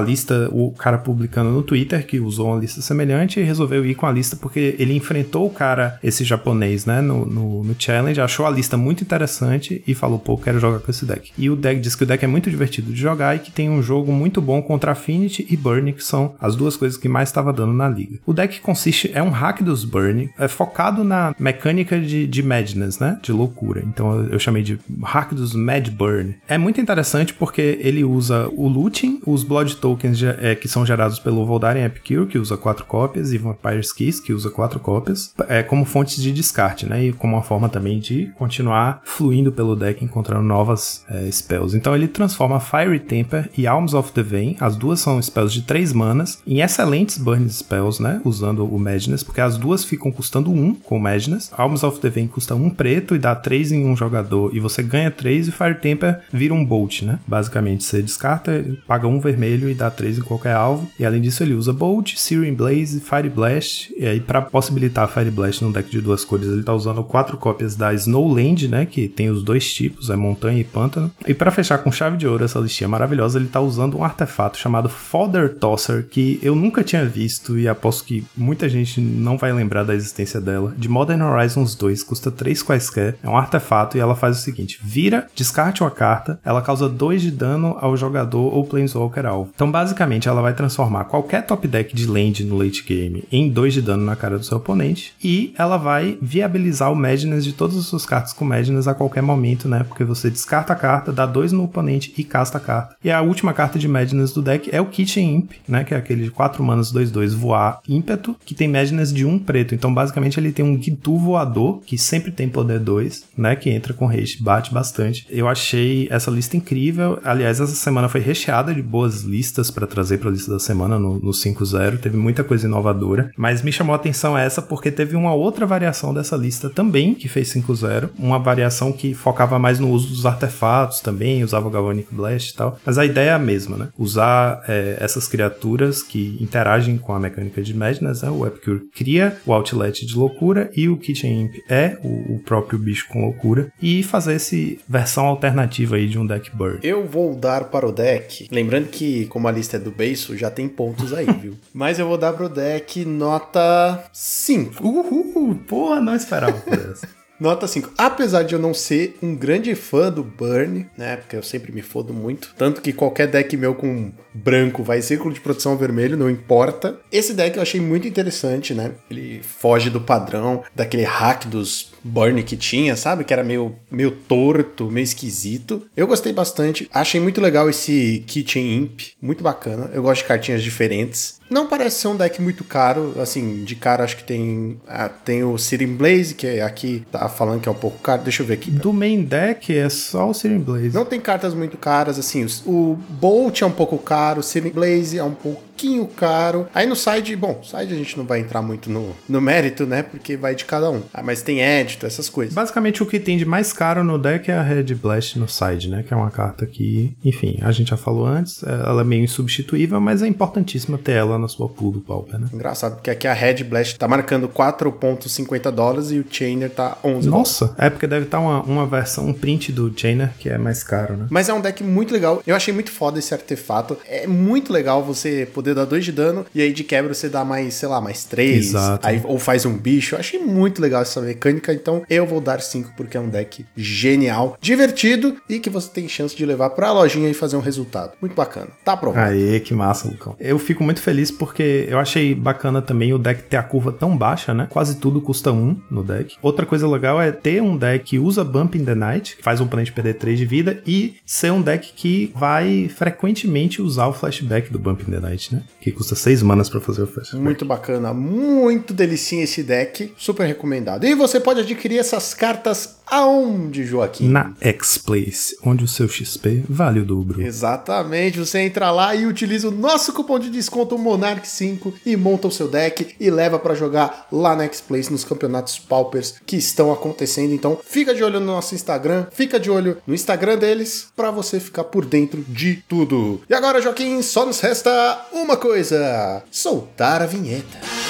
lista, 0.00 0.48
o 0.52 0.72
cara 0.72 0.98
publicando 0.98 1.50
no 1.50 1.62
Twitter, 1.62 2.06
que 2.06 2.18
usou 2.18 2.48
uma 2.48 2.60
lista 2.60 2.80
semelhante 2.80 3.38
e 3.38 3.42
resolveu 3.42 3.83
ir 3.90 3.94
com 3.94 4.06
a 4.06 4.12
lista 4.12 4.36
porque 4.36 4.76
ele 4.78 4.94
enfrentou 4.94 5.46
o 5.46 5.50
cara, 5.50 5.98
esse 6.02 6.24
japonês, 6.24 6.86
né, 6.86 7.00
no, 7.00 7.24
no, 7.26 7.64
no, 7.64 7.76
challenge, 7.78 8.20
achou 8.20 8.46
a 8.46 8.50
lista 8.50 8.76
muito 8.76 9.02
interessante 9.02 9.82
e 9.86 9.94
falou, 9.94 10.18
pô, 10.18 10.36
quero 10.36 10.58
jogar 10.58 10.80
com 10.80 10.90
esse 10.90 11.04
deck. 11.04 11.32
E 11.36 11.50
o 11.50 11.56
deck 11.56 11.80
diz 11.80 11.94
que 11.94 12.04
o 12.04 12.06
deck 12.06 12.24
é 12.24 12.28
muito 12.28 12.50
divertido 12.50 12.92
de 12.92 13.00
jogar 13.00 13.36
e 13.36 13.38
que 13.38 13.50
tem 13.50 13.68
um 13.68 13.82
jogo 13.82 14.12
muito 14.12 14.40
bom 14.40 14.62
contra 14.62 14.92
Affinity 14.92 15.46
e 15.50 15.56
Burn, 15.56 15.92
que 15.92 16.04
são 16.04 16.34
as 16.40 16.56
duas 16.56 16.76
coisas 16.76 16.98
que 16.98 17.08
mais 17.08 17.28
estava 17.28 17.52
dando 17.52 17.72
na 17.72 17.88
liga. 17.88 18.18
O 18.26 18.32
deck 18.32 18.60
consiste, 18.60 19.10
é 19.12 19.22
um 19.22 19.30
hack 19.30 19.62
dos 19.62 19.84
Burn, 19.84 20.30
é 20.38 20.48
focado 20.48 21.04
na 21.04 21.34
mecânica 21.38 22.00
de, 22.00 22.26
de 22.26 22.42
Madness, 22.42 22.98
né, 22.98 23.18
de 23.22 23.32
loucura. 23.32 23.82
Então 23.86 24.24
eu 24.26 24.38
chamei 24.38 24.62
de 24.62 24.78
hack 25.02 25.32
dos 25.32 25.54
Mad 25.54 25.88
Burn. 25.90 26.36
É 26.48 26.58
muito 26.58 26.80
interessante 26.80 27.34
porque 27.34 27.78
ele 27.80 28.04
usa 28.04 28.48
o 28.52 28.68
looting, 28.68 29.20
os 29.26 29.42
Blood 29.42 29.76
Tokens 29.76 30.22
é, 30.22 30.54
que 30.54 30.68
são 30.68 30.84
gerados 30.86 31.18
pelo 31.18 31.44
Voldaren 31.44 31.84
Epicure, 31.84 32.26
que 32.26 32.38
usa 32.38 32.56
quatro 32.56 32.84
cópias, 32.84 33.32
e 33.32 33.38
Vampire's 33.74 33.92
Keys, 33.92 34.20
que 34.20 34.32
usa 34.32 34.50
quatro 34.50 34.78
cópias, 34.78 35.34
é, 35.48 35.62
como 35.62 35.84
fontes 35.84 36.22
de 36.22 36.32
descarte, 36.32 36.86
né? 36.86 37.06
E 37.06 37.12
como 37.12 37.34
uma 37.34 37.42
forma 37.42 37.68
também 37.68 37.98
de 37.98 38.32
continuar 38.36 39.00
fluindo 39.04 39.50
pelo 39.52 39.74
deck, 39.74 40.04
encontrando 40.04 40.42
novas 40.42 41.04
é, 41.08 41.30
spells. 41.30 41.76
Então 41.76 41.94
ele 41.94 42.08
transforma 42.08 42.60
Fiery 42.60 43.00
Temper 43.00 43.50
e 43.56 43.66
Alms 43.66 43.94
of 43.94 44.12
the 44.12 44.22
Vein, 44.22 44.56
as 44.60 44.76
duas 44.76 45.00
são 45.00 45.20
spells 45.20 45.52
de 45.52 45.62
3 45.62 45.92
manas, 45.92 46.38
em 46.46 46.60
excelentes 46.60 47.18
burn 47.18 47.48
spells, 47.50 48.02
né? 48.02 48.20
Usando 48.24 48.64
o 48.64 48.78
Madness, 48.78 49.22
porque 49.22 49.40
as 49.40 49.56
duas 49.56 49.84
ficam 49.84 50.12
custando 50.12 50.50
1 50.50 50.54
um, 50.54 50.74
com 50.74 50.96
o 50.96 51.00
Madness. 51.00 51.50
Alms 51.56 51.84
of 51.84 52.00
the 52.00 52.08
Vein 52.08 52.28
custa 52.28 52.54
1 52.54 52.64
um 52.64 52.70
preto 52.70 53.14
e 53.14 53.18
dá 53.18 53.34
3 53.34 53.72
em 53.72 53.86
um 53.86 53.96
jogador, 53.96 54.54
e 54.54 54.60
você 54.60 54.82
ganha 54.82 55.10
3 55.10 55.48
e 55.48 55.52
Fire 55.52 55.74
Temper 55.74 56.20
vira 56.32 56.54
um 56.54 56.64
Bolt, 56.64 57.02
né? 57.02 57.18
Basicamente, 57.26 57.84
você 57.84 58.02
descarta, 58.02 58.64
paga 58.86 59.06
um 59.06 59.20
vermelho 59.20 59.68
e 59.68 59.74
dá 59.74 59.90
3 59.90 60.18
em 60.18 60.22
qualquer 60.22 60.54
alvo. 60.54 60.88
E 60.98 61.04
além 61.04 61.20
disso, 61.20 61.42
ele 61.42 61.54
usa 61.54 61.72
Bolt, 61.72 62.14
Searing 62.16 62.54
Blaze, 62.54 63.00
Fire 63.00 63.28
Blast, 63.28 63.63
e 63.96 64.06
aí 64.06 64.20
para 64.20 64.42
possibilitar 64.42 65.08
Fire 65.08 65.30
Blast 65.30 65.62
num 65.62 65.72
deck 65.72 65.90
de 65.90 66.00
duas 66.00 66.24
cores, 66.24 66.48
ele 66.48 66.62
tá 66.62 66.72
usando 66.72 67.02
quatro 67.02 67.36
cópias 67.36 67.76
da 67.76 67.92
Snowland, 67.94 68.68
né, 68.68 68.86
que 68.86 69.08
tem 69.08 69.30
os 69.30 69.42
dois 69.42 69.72
tipos, 69.72 70.10
é 70.10 70.16
montanha 70.16 70.60
e 70.60 70.64
pântano. 70.64 71.10
E 71.26 71.34
para 71.34 71.50
fechar 71.50 71.78
com 71.78 71.92
chave 71.92 72.16
de 72.16 72.26
ouro 72.26 72.44
essa 72.44 72.58
listinha 72.58 72.88
maravilhosa, 72.88 73.38
ele 73.38 73.48
tá 73.48 73.60
usando 73.60 73.98
um 73.98 74.04
artefato 74.04 74.58
chamado 74.58 74.88
Fodder 74.88 75.54
Tosser, 75.56 76.06
que 76.08 76.38
eu 76.42 76.54
nunca 76.54 76.82
tinha 76.82 77.04
visto 77.04 77.58
e 77.58 77.68
aposto 77.68 78.04
que 78.04 78.24
muita 78.36 78.68
gente 78.68 79.00
não 79.00 79.36
vai 79.36 79.52
lembrar 79.52 79.84
da 79.84 79.94
existência 79.94 80.40
dela. 80.40 80.74
De 80.76 80.88
Modern 80.88 81.22
Horizons 81.22 81.74
2, 81.74 82.02
custa 82.02 82.30
3 82.30 82.62
quaisquer, 82.62 83.16
é 83.22 83.28
um 83.28 83.36
artefato 83.36 83.96
e 83.96 84.00
ela 84.00 84.14
faz 84.14 84.38
o 84.38 84.40
seguinte: 84.40 84.78
vira, 84.82 85.26
descarte 85.34 85.82
uma 85.82 85.90
carta, 85.90 86.38
ela 86.44 86.62
causa 86.62 86.88
2 86.88 87.22
de 87.22 87.30
dano 87.30 87.76
ao 87.80 87.96
jogador 87.96 88.54
ou 88.54 88.64
Planeswalker 88.64 89.26
alvo. 89.26 89.50
Então, 89.54 89.70
basicamente, 89.70 90.28
ela 90.28 90.42
vai 90.42 90.54
transformar 90.54 91.04
qualquer 91.04 91.46
top 91.46 91.66
deck 91.68 91.94
de 91.94 92.06
land 92.06 92.44
no 92.44 92.56
late 92.56 92.82
game 92.82 93.24
em 93.30 93.50
2 93.54 93.74
de 93.74 93.82
dano 93.82 94.04
na 94.04 94.16
cara 94.16 94.38
do 94.38 94.44
seu 94.44 94.58
oponente 94.58 95.14
e 95.22 95.54
ela 95.56 95.76
vai 95.76 96.18
viabilizar 96.20 96.92
o 96.92 96.96
Madness 96.96 97.44
de 97.44 97.52
todas 97.52 97.76
as 97.76 97.86
suas 97.86 98.04
cartas 98.04 98.32
com 98.32 98.44
Madness 98.44 98.88
a 98.88 98.94
qualquer 98.94 99.22
momento, 99.22 99.68
né? 99.68 99.84
Porque 99.84 100.04
você 100.04 100.28
descarta 100.28 100.72
a 100.72 100.76
carta, 100.76 101.12
dá 101.12 101.24
2 101.24 101.52
no 101.52 101.64
oponente 101.64 102.12
e 102.18 102.24
casta 102.24 102.58
a 102.58 102.60
carta. 102.60 102.96
E 103.02 103.10
a 103.10 103.22
última 103.22 103.52
carta 103.52 103.78
de 103.78 103.86
Madness 103.86 104.32
do 104.32 104.42
deck 104.42 104.68
é 104.72 104.80
o 104.80 104.86
Kitchen 104.86 105.36
Imp, 105.36 105.52
né? 105.68 105.84
Que 105.84 105.94
é 105.94 105.96
aquele 105.96 106.24
de 106.24 106.30
4 106.30 106.62
manas 106.62 106.92
2-2 106.92 107.34
voar 107.34 107.80
ímpeto, 107.88 108.36
que 108.44 108.54
tem 108.54 108.68
Madness 108.68 109.12
de 109.12 109.24
1 109.24 109.30
um 109.30 109.38
preto. 109.38 109.74
Então, 109.74 109.94
basicamente, 109.94 110.38
ele 110.38 110.52
tem 110.52 110.64
um 110.64 110.80
Gitu 110.80 111.16
voador, 111.16 111.80
que 111.86 111.96
sempre 111.96 112.32
tem 112.32 112.48
poder 112.48 112.80
2, 112.80 113.24
né? 113.36 113.54
Que 113.54 113.70
entra 113.70 113.94
com 113.94 114.08
haste, 114.08 114.42
bate 114.42 114.72
bastante. 114.72 115.26
Eu 115.30 115.48
achei 115.48 116.08
essa 116.10 116.30
lista 116.30 116.56
incrível. 116.56 117.18
Aliás, 117.24 117.60
essa 117.60 117.74
semana 117.74 118.08
foi 118.08 118.20
recheada 118.20 118.74
de 118.74 118.82
boas 118.82 119.22
listas 119.22 119.70
para 119.70 119.86
trazer 119.86 120.18
para 120.18 120.28
a 120.28 120.32
lista 120.32 120.50
da 120.50 120.58
semana 120.58 120.98
no, 120.98 121.18
no 121.18 121.30
5-0. 121.30 121.98
Teve 121.98 122.16
muita 122.16 122.42
coisa 122.42 122.66
inovadora. 122.66 123.30
Mas 123.36 123.62
me 123.62 123.72
chamou 123.72 123.92
a 123.92 123.96
atenção 123.96 124.36
essa 124.36 124.62
porque 124.62 124.90
teve 124.90 125.16
uma 125.16 125.34
outra 125.34 125.66
variação 125.66 126.14
dessa 126.14 126.36
lista 126.36 126.70
também, 126.70 127.14
que 127.14 127.28
fez 127.28 127.52
5-0. 127.52 128.10
Uma 128.18 128.38
variação 128.38 128.92
que 128.92 129.14
focava 129.14 129.58
mais 129.58 129.78
no 129.78 129.90
uso 129.90 130.08
dos 130.08 130.26
artefatos 130.26 131.00
também, 131.00 131.42
usava 131.42 131.68
o 131.68 131.70
Galvanic 131.70 132.14
Blast 132.14 132.50
e 132.50 132.54
tal. 132.54 132.78
Mas 132.84 132.98
a 132.98 133.04
ideia 133.04 133.30
é 133.30 133.32
a 133.32 133.38
mesma, 133.38 133.76
né? 133.76 133.88
Usar 133.98 134.62
é, 134.68 134.96
essas 135.00 135.26
criaturas 135.26 136.02
que 136.02 136.36
interagem 136.40 136.98
com 136.98 137.12
a 137.12 137.20
mecânica 137.20 137.62
de 137.62 137.74
Madness, 137.74 138.22
né? 138.22 138.30
O 138.30 138.46
Epicure 138.46 138.88
cria 138.94 139.36
o 139.46 139.52
Outlet 139.52 140.06
de 140.06 140.16
loucura 140.16 140.70
e 140.76 140.88
o 140.88 140.96
Kitchen 140.96 141.42
Imp 141.42 141.54
é 141.68 141.96
o, 142.02 142.34
o 142.34 142.38
próprio 142.44 142.78
bicho 142.78 143.08
com 143.08 143.22
loucura. 143.22 143.72
E 143.80 144.02
fazer 144.02 144.34
essa 144.34 144.54
versão 144.88 145.26
alternativa 145.26 145.96
aí 145.96 146.06
de 146.06 146.18
um 146.18 146.26
deck 146.26 146.50
Bird. 146.54 146.78
Eu 146.82 147.06
vou 147.06 147.34
dar 147.34 147.64
para 147.64 147.86
o 147.86 147.92
deck, 147.92 148.48
lembrando 148.50 148.88
que 148.88 149.26
como 149.26 149.48
a 149.48 149.52
lista 149.52 149.76
é 149.76 149.80
do 149.80 149.90
beiço, 149.90 150.36
já 150.36 150.50
tem 150.50 150.68
pontos 150.68 151.12
aí, 151.12 151.26
viu? 151.40 151.54
Mas 151.72 151.98
eu 151.98 152.06
vou 152.06 152.18
dar 152.18 152.32
para 152.32 152.46
o 152.46 152.48
deck 152.48 153.04
nota 153.24 154.04
5. 154.12 154.86
Uhul, 154.86 155.54
porra, 155.66 156.00
não 156.00 156.14
esperava 156.14 156.52
por 156.60 156.74
essa. 156.74 157.08
Nota 157.40 157.66
5. 157.66 157.94
Apesar 157.98 158.44
de 158.44 158.54
eu 158.54 158.60
não 158.60 158.72
ser 158.72 159.18
um 159.20 159.34
grande 159.34 159.74
fã 159.74 160.10
do 160.10 160.22
Burn, 160.22 160.88
né? 160.96 161.16
Porque 161.16 161.34
eu 161.34 161.42
sempre 161.42 161.72
me 161.72 161.82
fodo 161.82 162.14
muito. 162.14 162.54
Tanto 162.56 162.80
que 162.80 162.92
qualquer 162.92 163.26
deck 163.26 163.56
meu 163.56 163.74
com 163.74 164.12
branco 164.34 164.82
vai 164.82 165.00
círculo 165.00 165.32
de 165.32 165.40
proteção 165.40 165.76
vermelho, 165.76 166.16
não 166.16 166.28
importa. 166.28 166.98
Esse 167.10 167.32
deck 167.32 167.56
eu 167.56 167.62
achei 167.62 167.80
muito 167.80 168.08
interessante, 168.08 168.74
né? 168.74 168.92
Ele 169.10 169.40
foge 169.42 169.88
do 169.88 170.00
padrão, 170.00 170.62
daquele 170.74 171.04
hack 171.04 171.46
dos 171.46 171.94
Burn 172.04 172.42
que 172.42 172.56
tinha, 172.56 172.94
sabe? 172.96 173.24
Que 173.24 173.32
era 173.32 173.42
meio, 173.42 173.74
meio 173.90 174.10
torto, 174.10 174.90
meio 174.90 175.04
esquisito. 175.04 175.86
Eu 175.96 176.06
gostei 176.06 176.32
bastante. 176.32 176.88
Achei 176.92 177.18
muito 177.18 177.40
legal 177.40 177.70
esse 177.70 178.22
Kitchen 178.26 178.76
Imp. 178.76 179.00
Muito 179.22 179.42
bacana. 179.42 179.90
Eu 179.94 180.02
gosto 180.02 180.20
de 180.20 180.28
cartinhas 180.28 180.62
diferentes. 180.62 181.40
Não 181.48 181.66
parece 181.66 182.00
ser 182.00 182.08
um 182.08 182.16
deck 182.16 182.40
muito 182.40 182.64
caro, 182.64 183.14
assim, 183.20 183.64
de 183.64 183.76
cara 183.76 184.02
acho 184.02 184.16
que 184.16 184.24
tem 184.24 184.80
ah, 184.88 185.08
tem 185.08 185.44
o 185.44 185.56
Searing 185.58 185.94
Blaze, 185.94 186.34
que 186.34 186.46
é 186.46 186.62
aqui 186.62 187.04
tá 187.12 187.28
falando 187.28 187.60
que 187.60 187.68
é 187.68 187.72
um 187.72 187.76
pouco 187.76 187.98
caro, 187.98 188.22
deixa 188.22 188.42
eu 188.42 188.46
ver 188.46 188.54
aqui. 188.54 188.70
Do 188.70 188.92
main 188.92 189.22
deck 189.22 189.76
é 189.76 189.88
só 189.88 190.30
o 190.30 190.34
Searing 190.34 190.60
Blaze. 190.60 190.94
Não 190.94 191.04
tem 191.04 191.20
cartas 191.20 191.54
muito 191.54 191.76
caras, 191.76 192.18
assim, 192.18 192.46
o 192.66 192.96
Bolt 193.08 193.60
é 193.60 193.66
um 193.66 193.70
pouco 193.70 193.98
caro, 193.98 194.23
o 194.38 194.42
Searing 194.42 194.70
Blaze 194.70 195.18
é 195.18 195.24
um 195.24 195.34
pouquinho 195.34 196.06
caro. 196.06 196.66
Aí 196.74 196.86
no 196.86 196.96
side, 196.96 197.36
bom, 197.36 197.60
side 197.62 197.92
a 197.92 197.96
gente 197.96 198.16
não 198.16 198.24
vai 198.24 198.40
entrar 198.40 198.62
muito 198.62 198.90
no, 198.90 199.14
no 199.28 199.40
mérito, 199.40 199.86
né, 199.86 200.02
porque 200.02 200.36
vai 200.36 200.54
de 200.54 200.64
cada 200.64 200.90
um. 200.90 201.02
Ah, 201.12 201.22
mas 201.22 201.42
tem 201.42 201.62
édito, 201.62 202.06
essas 202.06 202.28
coisas. 202.28 202.54
Basicamente 202.54 203.02
o 203.02 203.06
que 203.06 203.20
tem 203.20 203.36
de 203.36 203.44
mais 203.44 203.72
caro 203.72 204.02
no 204.02 204.18
deck 204.18 204.50
é 204.50 204.54
a 204.54 204.62
Red 204.62 204.94
Blast 204.94 205.38
no 205.38 205.48
side, 205.48 205.88
né, 205.88 206.02
que 206.06 206.12
é 206.12 206.16
uma 206.16 206.30
carta 206.30 206.66
que, 206.66 207.16
enfim, 207.24 207.58
a 207.62 207.72
gente 207.72 207.90
já 207.90 207.96
falou 207.96 208.26
antes, 208.26 208.62
ela 208.62 209.02
é 209.02 209.04
meio 209.04 209.24
insubstituível, 209.24 210.00
mas 210.00 210.22
é 210.22 210.26
importantíssima 210.26 210.98
ter 210.98 211.12
ela 211.12 211.38
na 211.38 211.48
sua 211.48 211.68
pool 211.68 211.92
do 211.92 212.00
Pauper, 212.00 212.38
né? 212.38 212.48
Engraçado, 212.52 212.94
porque 212.96 213.10
aqui 213.10 213.26
a 213.26 213.32
Red 213.32 213.64
Blast 213.64 213.98
tá 213.98 214.08
marcando 214.08 214.48
4.50 214.48 215.70
dólares 215.70 216.10
e 216.10 216.18
o 216.18 216.24
Chainer 216.28 216.70
tá 216.70 216.96
11 217.04 217.28
Nossa, 217.28 217.66
dólares. 217.66 217.84
é 217.84 217.90
porque 217.90 218.06
deve 218.06 218.26
estar 218.26 218.38
tá 218.38 218.44
uma, 218.44 218.62
uma 218.62 218.86
versão, 218.86 219.26
um 219.26 219.32
print 219.32 219.72
do 219.72 219.92
Chainer 219.94 220.32
que 220.38 220.48
é 220.48 220.58
mais 220.58 220.82
caro, 220.82 221.16
né? 221.16 221.26
Mas 221.30 221.48
é 221.48 221.54
um 221.54 221.60
deck 221.60 221.82
muito 221.82 222.12
legal. 222.12 222.42
Eu 222.46 222.54
achei 222.54 222.72
muito 222.72 222.90
foda 222.90 223.18
esse 223.18 223.34
artefato. 223.34 223.96
É 224.14 224.26
muito 224.26 224.72
legal 224.72 225.02
você 225.02 225.46
poder 225.52 225.74
dar 225.74 225.84
2 225.84 226.04
de 226.04 226.12
dano, 226.12 226.46
e 226.54 226.62
aí 226.62 226.72
de 226.72 226.84
quebra 226.84 227.12
você 227.12 227.28
dá 227.28 227.44
mais, 227.44 227.74
sei 227.74 227.88
lá, 227.88 228.00
mais 228.00 228.24
3. 228.24 228.66
Exato. 228.66 229.06
Aí, 229.06 229.20
ou 229.24 229.38
faz 229.38 229.66
um 229.66 229.76
bicho. 229.76 230.14
Eu 230.14 230.20
achei 230.20 230.38
muito 230.38 230.80
legal 230.80 231.02
essa 231.02 231.20
mecânica, 231.20 231.72
então 231.72 232.02
eu 232.08 232.24
vou 232.24 232.40
dar 232.40 232.60
5 232.60 232.92
porque 232.96 233.16
é 233.16 233.20
um 233.20 233.28
deck 233.28 233.66
genial, 233.76 234.56
divertido 234.60 235.36
e 235.48 235.58
que 235.58 235.68
você 235.68 235.90
tem 235.90 236.08
chance 236.08 236.36
de 236.36 236.46
levar 236.46 236.70
pra 236.70 236.92
lojinha 236.92 237.28
e 237.28 237.34
fazer 237.34 237.56
um 237.56 237.60
resultado. 237.60 238.12
Muito 238.20 238.34
bacana. 238.34 238.68
Tá 238.84 238.92
aprovado. 238.92 239.32
Aê, 239.32 239.58
que 239.58 239.74
massa, 239.74 240.06
Lucão. 240.06 240.36
Eu 240.38 240.58
fico 240.58 240.84
muito 240.84 241.00
feliz 241.00 241.30
porque 241.30 241.86
eu 241.88 241.98
achei 241.98 242.34
bacana 242.34 242.80
também 242.80 243.12
o 243.12 243.18
deck 243.18 243.42
ter 243.42 243.56
a 243.56 243.62
curva 243.62 243.90
tão 243.90 244.16
baixa, 244.16 244.54
né? 244.54 244.68
Quase 244.70 244.96
tudo 244.96 245.20
custa 245.20 245.50
1 245.50 245.56
um 245.56 245.76
no 245.90 246.04
deck. 246.04 246.36
Outra 246.40 246.64
coisa 246.64 246.86
legal 246.86 247.20
é 247.20 247.32
ter 247.32 247.60
um 247.60 247.76
deck 247.76 248.04
que 248.04 248.18
usa 248.18 248.44
Bump 248.44 248.76
in 248.76 248.84
the 248.84 248.94
Night, 248.94 249.36
que 249.36 249.42
faz 249.42 249.60
um 249.60 249.64
oponente 249.64 249.92
perder 249.92 250.14
3 250.14 250.38
de 250.38 250.44
vida, 250.44 250.82
e 250.86 251.16
ser 251.26 251.50
um 251.50 251.62
deck 251.62 251.92
que 251.94 252.32
vai 252.34 252.88
frequentemente 252.94 253.82
usar 253.82 254.03
o 254.08 254.12
flashback 254.12 254.70
do 254.70 254.78
Bump 254.78 255.02
in 255.02 255.12
the 255.12 255.20
Night, 255.20 255.54
né? 255.54 255.62
Que 255.80 255.92
custa 255.92 256.14
6 256.14 256.42
manas 256.42 256.68
pra 256.68 256.80
fazer 256.80 257.02
o 257.02 257.06
flashback. 257.06 257.42
Muito 257.42 257.64
bacana, 257.64 258.12
muito 258.12 258.92
delicinha 258.92 259.44
esse 259.44 259.62
deck, 259.62 260.12
super 260.16 260.46
recomendado. 260.46 261.04
E 261.04 261.14
você 261.14 261.40
pode 261.40 261.60
adquirir 261.60 261.98
essas 261.98 262.34
cartas 262.34 262.96
aonde, 263.06 263.84
Joaquim? 263.84 264.28
Na 264.28 264.52
X-Place, 264.60 265.56
onde 265.62 265.84
o 265.84 265.88
seu 265.88 266.08
XP 266.08 266.64
vale 266.68 267.00
o 267.00 267.04
dobro. 267.04 267.42
Exatamente, 267.42 268.38
você 268.38 268.60
entra 268.60 268.90
lá 268.90 269.14
e 269.14 269.26
utiliza 269.26 269.68
o 269.68 269.70
nosso 269.70 270.12
cupom 270.12 270.38
de 270.38 270.50
desconto 270.50 270.98
Monarch5 270.98 271.94
e 272.04 272.16
monta 272.16 272.48
o 272.48 272.52
seu 272.52 272.68
deck 272.68 273.14
e 273.18 273.30
leva 273.30 273.58
pra 273.58 273.74
jogar 273.74 274.26
lá 274.30 274.56
na 274.56 274.64
X-Place 274.64 275.12
nos 275.12 275.24
campeonatos 275.24 275.78
Paupers 275.78 276.34
que 276.46 276.56
estão 276.56 276.92
acontecendo. 276.92 277.52
Então, 277.52 277.78
fica 277.84 278.14
de 278.14 278.22
olho 278.22 278.40
no 278.40 278.46
nosso 278.46 278.74
Instagram, 278.74 279.26
fica 279.32 279.58
de 279.58 279.70
olho 279.70 279.98
no 280.06 280.14
Instagram 280.14 280.58
deles 280.58 281.08
pra 281.14 281.30
você 281.30 281.60
ficar 281.60 281.84
por 281.84 282.04
dentro 282.04 282.44
de 282.48 282.82
tudo. 282.88 283.40
E 283.48 283.54
agora, 283.54 283.80
Joaquim, 283.80 284.22
só 284.22 284.46
nos 284.46 284.60
resta 284.60 285.26
uma 285.32 285.56
coisa: 285.56 286.42
soltar 286.50 287.22
a 287.22 287.26
vinheta. 287.26 288.03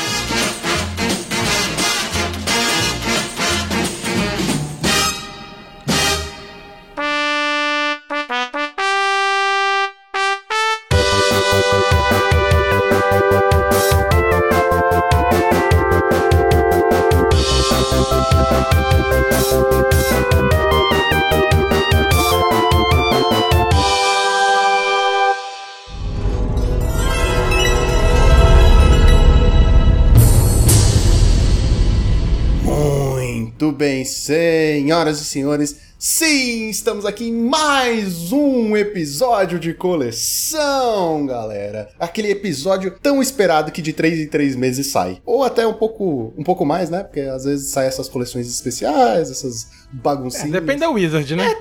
Bem, 34.04 34.06
senhoras 34.06 35.20
e 35.20 35.24
senhores. 35.24 35.76
Sim, 35.98 36.68
estamos 36.68 37.06
aqui 37.06 37.28
em 37.28 37.32
mais 37.32 38.30
um 38.30 38.76
episódio 38.76 39.58
de 39.58 39.72
coleção, 39.72 41.24
galera. 41.24 41.88
Aquele 41.98 42.30
episódio 42.30 42.94
tão 43.02 43.22
esperado 43.22 43.72
que 43.72 43.80
de 43.80 43.94
3 43.94 44.20
em 44.20 44.26
3 44.26 44.56
meses 44.56 44.88
sai. 44.88 45.22
Ou 45.24 45.42
até 45.42 45.66
um 45.66 45.72
pouco, 45.72 46.34
um 46.36 46.44
pouco 46.44 46.66
mais, 46.66 46.90
né? 46.90 47.02
Porque 47.02 47.20
às 47.20 47.44
vezes 47.44 47.70
saem 47.70 47.88
essas 47.88 48.08
coleções 48.08 48.46
especiais, 48.46 49.30
essas 49.30 49.66
baguncinhas. 49.90 50.48
É, 50.54 50.60
depende 50.60 50.80
da 50.80 50.90
Wizard, 50.90 51.34
né? 51.34 51.54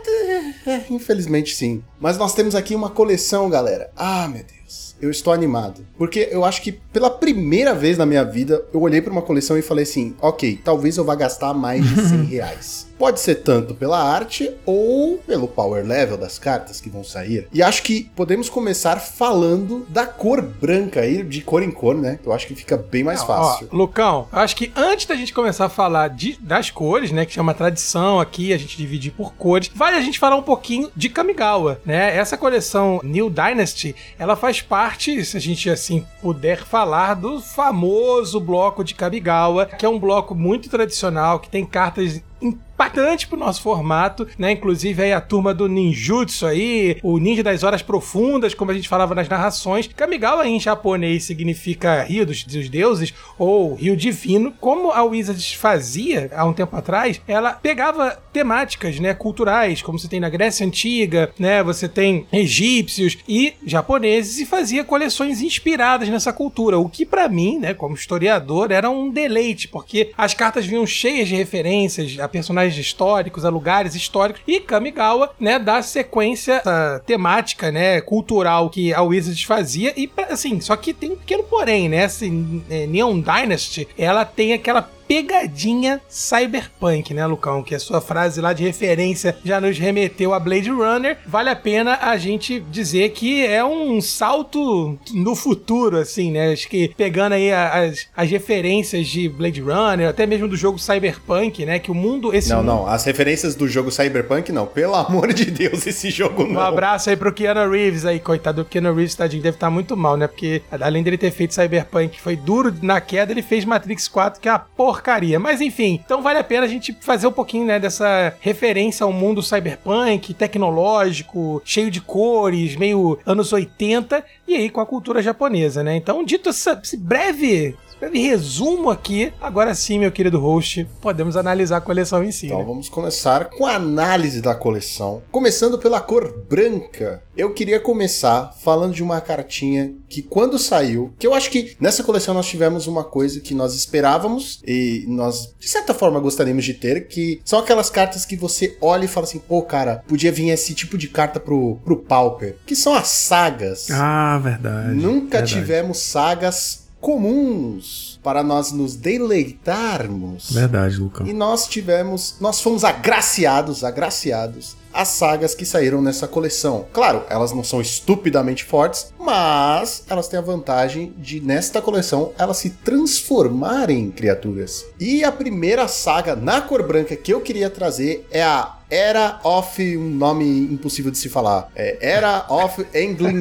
É, 0.65 0.82
infelizmente 0.89 1.56
sim. 1.56 1.82
Mas 1.99 2.17
nós 2.17 2.34
temos 2.34 2.56
aqui 2.56 2.75
uma 2.75 2.89
coleção, 2.89 3.49
galera. 3.49 3.89
Ah, 3.95 4.27
meu 4.27 4.43
Deus. 4.43 4.62
Eu 5.04 5.12
estou 5.12 5.34
animado. 5.34 5.86
Porque 5.98 6.30
eu 6.32 6.46
acho 6.46 6.62
que 6.62 6.72
pela 6.72 7.10
primeira 7.10 7.76
vez 7.76 7.98
na 7.98 8.06
minha 8.06 8.24
vida, 8.24 8.63
eu 8.74 8.82
olhei 8.82 9.02
para 9.02 9.12
uma 9.12 9.22
coleção 9.22 9.58
e 9.58 9.62
falei 9.62 9.84
assim: 9.84 10.16
ok, 10.22 10.62
talvez 10.63 10.96
eu 10.96 11.04
vá 11.04 11.13
gastar 11.13 11.54
mais 11.54 11.84
de 11.86 11.96
100 12.08 12.24
reais. 12.24 12.88
Pode 12.97 13.19
ser 13.19 13.36
tanto 13.36 13.73
pela 13.75 14.01
arte 14.01 14.51
ou 14.65 15.17
pelo 15.19 15.47
power 15.47 15.86
level 15.86 16.17
das 16.17 16.38
cartas 16.39 16.79
que 16.79 16.89
vão 16.89 17.03
sair. 17.03 17.47
E 17.51 17.62
acho 17.62 17.84
que 17.84 18.10
podemos 18.15 18.49
começar 18.49 18.97
falando 18.99 19.86
da 19.89 20.06
cor 20.06 20.41
branca 20.41 21.01
aí, 21.01 21.23
de 21.23 21.41
cor 21.41 21.63
em 21.63 21.71
cor, 21.71 21.95
né? 21.95 22.19
Eu 22.25 22.32
acho 22.32 22.47
que 22.47 22.56
fica 22.56 22.77
bem 22.77 23.03
mais 23.03 23.19
Não, 23.21 23.27
fácil. 23.27 23.67
Ó, 23.71 23.75
Lucão, 23.75 24.27
acho 24.32 24.56
que 24.56 24.71
antes 24.75 25.06
da 25.06 25.15
gente 25.15 25.34
começar 25.34 25.65
a 25.65 25.69
falar 25.69 26.10
de- 26.10 26.38
das 26.41 26.69
cores, 26.69 27.12
né, 27.12 27.25
que 27.25 27.34
chama 27.34 27.53
tradição 27.53 28.19
aqui, 28.19 28.53
a 28.53 28.58
gente 28.58 28.77
dividir 28.77 29.12
por 29.12 29.34
cores, 29.34 29.69
vale 29.73 29.97
a 29.97 30.01
gente 30.01 30.19
falar 30.19 30.36
um 30.36 30.43
pouquinho 30.43 30.89
de 30.95 31.10
Kamigawa, 31.10 31.79
né? 31.86 32.15
Essa 32.15 32.38
coleção 32.38 32.99
New 33.03 33.29
Dynasty, 33.29 33.95
ela 34.19 34.36
faz 34.36 34.62
parte, 34.62 35.23
se 35.25 35.36
a 35.36 35.39
gente 35.41 35.69
assim 35.69 36.06
puder 36.21 36.63
falar, 36.63 37.15
do 37.15 37.41
famoso 37.41 38.39
bloco 38.39 38.84
de 38.84 38.93
Kamigawa, 38.93 39.65
que 39.65 39.86
é 39.86 39.89
um 39.89 39.99
bloco 39.99 40.36
muito 40.36 40.69
tradicional, 40.69 41.39
que 41.39 41.49
tem 41.49 41.65
cartas 41.65 42.21
impactante 42.43 43.27
pro 43.27 43.38
nosso 43.38 43.62
formato, 43.62 44.27
né? 44.38 44.51
Inclusive 44.51 45.03
aí 45.03 45.13
a 45.13 45.21
turma 45.21 45.53
do 45.53 45.67
ninjutsu 45.67 46.45
aí, 46.45 46.97
o 47.01 47.17
ninja 47.17 47.43
das 47.43 47.63
horas 47.63 47.82
profundas, 47.82 48.53
como 48.53 48.71
a 48.71 48.73
gente 48.73 48.89
falava 48.89 49.15
nas 49.15 49.29
narrações. 49.29 49.88
Kamigawa 49.88 50.47
em 50.47 50.60
japonês 50.60 51.23
significa 51.23 52.03
rio 52.03 52.25
dos, 52.25 52.43
dos 52.43 52.69
deuses 52.69 53.13
ou 53.38 53.75
rio 53.75 53.95
divino. 53.95 54.53
Como 54.60 54.91
a 54.91 55.03
Wizards 55.03 55.53
fazia 55.53 56.29
há 56.36 56.45
um 56.45 56.53
tempo 56.53 56.75
atrás, 56.75 57.21
ela 57.27 57.53
pegava 57.53 58.17
temáticas, 58.34 58.99
né, 58.99 59.13
culturais, 59.13 59.82
como 59.82 59.99
você 59.99 60.08
tem 60.08 60.19
na 60.19 60.29
Grécia 60.29 60.65
Antiga, 60.65 61.32
né? 61.38 61.63
Você 61.63 61.88
tem 61.88 62.25
egípcios 62.34 63.17
e 63.27 63.53
japoneses 63.65 64.39
e 64.39 64.45
fazia 64.45 64.84
coleções 64.84 65.41
inspiradas 65.41 66.10
nessa 66.10 66.34
cultura, 66.34 66.79
o 66.79 66.89
que 66.89 67.06
pra 67.06 67.29
mim, 67.29 67.60
né, 67.60 67.73
como 67.73 67.95
historiador, 67.95 68.71
era 68.71 68.89
um 68.89 69.10
deleite, 69.10 69.67
porque 69.67 70.12
as 70.17 70.34
cartas 70.34 70.65
vinham 70.65 70.86
cheias 70.86 71.27
de 71.27 71.36
referências 71.36 72.19
a 72.19 72.27
personagens 72.34 72.76
históricos, 72.78 73.46
a 73.46 73.50
lugares 73.50 73.93
históricos 73.93 74.41
e 74.48 74.60
Kamigawa, 74.60 75.30
né, 75.39 75.60
dá 75.60 75.84
sequência 75.84 76.56
essa 76.56 77.02
temática, 77.06 77.72
né, 77.72 78.02
cultural 78.02 78.72
que 78.72 78.91
a 78.91 79.04
Wizards 79.04 79.43
fazia 79.43 79.93
e 79.96 80.10
assim, 80.30 80.60
só 80.60 80.76
que 80.76 80.93
tem 80.93 81.12
um 81.12 81.15
pequeno 81.15 81.43
porém, 81.43 81.88
né, 81.88 82.06
assim, 82.06 82.63
é, 82.69 82.88
Neon 82.88 83.19
Dynasty, 83.19 83.88
ela 83.96 84.26
tem 84.26 84.54
aquela 84.54 84.89
pegadinha 85.13 86.02
cyberpunk, 86.10 87.13
né, 87.13 87.26
Lucão? 87.28 87.62
Que 87.62 87.76
a 87.76 87.80
sua 87.80 88.02
frase 88.02 88.41
lá 88.41 88.52
de 88.52 88.63
referência 88.63 89.38
já 89.45 89.62
nos 89.62 89.78
remeteu 89.78 90.34
a 90.34 90.39
Blade 90.39 90.69
Runner. 90.71 91.17
Vale 91.28 91.49
a 91.49 91.56
pena 91.56 91.99
a 92.02 92.17
gente 92.17 92.60
dizer 92.71 93.10
que 93.12 93.45
é 93.45 93.63
um 93.63 94.02
salto 94.02 94.97
no 95.13 95.36
futuro, 95.36 95.97
assim, 95.97 96.32
né? 96.32 96.52
Acho 96.52 96.67
que 96.67 96.89
pegando 96.97 97.34
aí 97.34 97.52
a- 97.52 97.84
as, 97.84 98.08
as 98.15 98.30
referências 98.30 99.08
de 99.08 99.30
Blade 99.30 99.62
Runner, 99.62 100.10
até 100.10 100.26
mesmo 100.26 100.47
do 100.47 100.58
jogo 100.58 100.80
cyberpunk, 100.80 101.63
né? 101.65 101.78
Que 101.80 101.91
o 101.91 101.95
mundo. 101.95 102.34
Esse 102.34 102.49
Não, 102.49 102.58
mundo- 102.58 102.65
não, 102.67 102.88
as 102.88 103.04
referências 103.06 103.54
do 103.56 103.67
jogo 103.67 103.91
Cyberpunk, 103.91 104.52
não. 104.52 104.65
Pelo 104.65 104.95
amor 104.95 105.32
de 105.34 105.45
Deus, 105.45 105.86
esse 105.86 106.10
jogo 106.10 106.43
Um 106.43 106.54
não. 106.54 106.62
abraço 106.62 107.10
aí 107.10 107.15
pro 107.15 107.32
Keanu 107.34 107.69
Reeves 107.71 108.06
aí, 108.06 108.19
coitado 108.19 108.63
do 108.63 108.69
Keanu 108.69 108.93
Reeves, 108.93 109.13
tadinho, 109.15 109.43
deve 109.43 109.58
estar 109.58 109.69
muito 109.69 109.95
mal, 109.95 110.17
né? 110.17 110.28
Porque 110.28 110.62
além 110.71 111.04
dele 111.04 111.17
ter 111.17 111.32
feito 111.32 111.54
Cyberpunk, 111.54 112.10
que 112.10 112.21
foi 112.21 112.36
duro 112.36 112.73
na 112.82 112.99
queda, 112.99 113.32
ele 113.32 113.41
fez 113.43 113.63
Matrix 113.65 114.08
4, 114.08 114.41
que 114.41 114.47
é 114.47 114.52
uma 114.52 114.60
porcaria. 115.04 115.38
Mas 115.39 115.60
enfim, 115.60 116.00
então 116.04 116.22
vale 116.22 116.39
a 116.39 116.44
pena 116.44 116.66
a 116.66 116.70
gente 116.70 116.96
fazer 117.02 117.28
um 117.28 117.32
pouquinho, 117.32 117.66
né, 117.66 117.78
dessa 117.80 118.34
referência 118.39 119.04
ao 119.04 119.12
mundo 119.12 119.44
cyberpunk, 119.44 120.34
tecnológico, 120.34 121.62
cheio 121.66 121.92
de 121.92 122.00
cores, 122.00 122.76
meio 122.78 123.20
anos 123.26 123.52
80, 123.52 124.24
e 124.48 124.56
aí 124.56 124.70
com 124.70 124.80
a 124.80 124.86
cultura 124.86 125.22
japonesa, 125.22 125.84
né? 125.84 125.96
Então, 125.98 126.24
dito 126.24 126.50
essa- 126.50 126.80
esse 126.82 126.96
breve... 126.98 127.76
breve 128.04 128.20
resumo 128.20 128.89
aqui, 128.89 129.32
agora 129.39 129.74
sim, 129.74 130.00
meu 130.00 130.12
querido 130.12 130.38
host, 130.38 130.86
podemos 131.00 131.38
analisar 131.38 131.78
a 131.78 131.82
coleção 131.82 132.22
em 132.22 132.32
si. 132.32 132.48
Então 132.48 132.60
né? 132.60 132.66
vamos 132.66 132.89
começar 132.89 133.50
com 133.50 133.66
a 133.66 133.76
análise 133.76 134.42
da 134.42 134.54
coleção. 134.54 135.22
Começando 135.32 135.78
pela 135.78 136.02
cor 136.02 136.44
branca. 136.50 137.24
Eu 137.36 137.54
queria 137.54 137.80
começar 137.80 138.54
falando 138.62 138.94
de 138.94 139.02
uma 139.02 139.22
cartinha 139.22 139.94
que 140.10 140.22
quando 140.22 140.60
saiu, 140.60 141.13
que 141.18 141.26
eu 141.26 141.34
acho 141.34 141.50
que 141.50 141.76
nessa 141.80 142.04
coleção 142.04 142.34
nós 142.34 142.46
tivemos 142.46 142.88
uma 142.88 143.04
coisa 143.04 143.39
que 143.39 143.56
nós 143.56 143.74
esperávamos 143.74 144.62
e 144.68 145.06
nós 145.08 145.54
de 145.58 145.68
certa 145.70 145.94
forma 145.94 146.20
gostaríamos 146.20 146.66
de 146.66 146.74
ter, 146.74 147.08
que 147.08 147.42
são 147.46 147.60
aquelas 147.60 147.89
cartas 147.89 148.26
que 148.26 148.36
você 148.36 148.78
olha 148.82 149.06
e 149.06 149.08
fala 149.08 149.26
assim, 149.26 149.39
pô, 149.39 149.62
cara, 149.62 150.04
podia 150.08 150.32
vir 150.32 150.50
esse 150.50 150.76
tipo 150.76 150.98
de 150.98 151.08
carta 151.08 151.39
pro, 151.39 151.78
pro 151.86 151.98
Pauper, 151.98 152.58
que 152.66 152.76
são 152.76 152.94
as 152.94 153.08
sagas. 153.08 153.89
Ah, 153.89 154.38
verdade. 154.44 154.94
Nunca 154.94 155.38
verdade. 155.38 155.54
tivemos 155.54 156.00
sagas 156.00 156.83
comuns 157.04 158.18
para 158.24 158.42
nós 158.42 158.72
nos 158.72 158.96
deleitarmos. 158.96 160.50
Verdade, 160.52 160.96
Lucão. 160.96 161.28
E 161.28 161.34
nós 161.34 161.68
tivemos, 161.68 162.38
nós 162.39 162.62
fomos 162.62 162.86
agraciados, 162.86 163.84
agraciados 163.84 164.78
as 164.93 165.10
sagas 165.10 165.56
que 165.56 165.65
saíram 165.65 166.01
nessa 166.01 166.27
coleção. 166.27 166.86
Claro, 166.93 167.23
elas 167.29 167.51
não 167.51 167.63
são 167.63 167.82
estupidamente 167.82 168.63
fortes, 168.63 169.13
mas 169.19 170.03
elas 170.10 170.27
têm 170.27 170.39
a 170.39 170.43
vantagem 170.43 171.13
de 171.17 171.39
nesta 171.39 171.82
coleção 171.82 172.32
elas 172.38 172.58
se 172.58 172.69
transformarem 172.69 173.99
em 173.99 174.12
criaturas. 174.12 174.86
E 174.99 175.23
a 175.23 175.32
primeira 175.32 175.88
saga 175.88 176.36
na 176.36 176.62
cor 176.62 176.84
branca 176.86 177.15
que 177.15 177.34
eu 177.34 177.41
queria 177.41 177.69
trazer 177.69 178.27
é 178.32 178.43
a 178.43 178.77
Era 178.89 179.39
of 179.43 179.97
um 179.97 180.10
nome 180.10 180.45
impossível 180.71 181.10
de 181.10 181.17
se 181.17 181.27
falar. 181.27 181.67
É 181.75 181.97
Era 181.99 182.45
of 182.47 182.86
English 182.93 183.34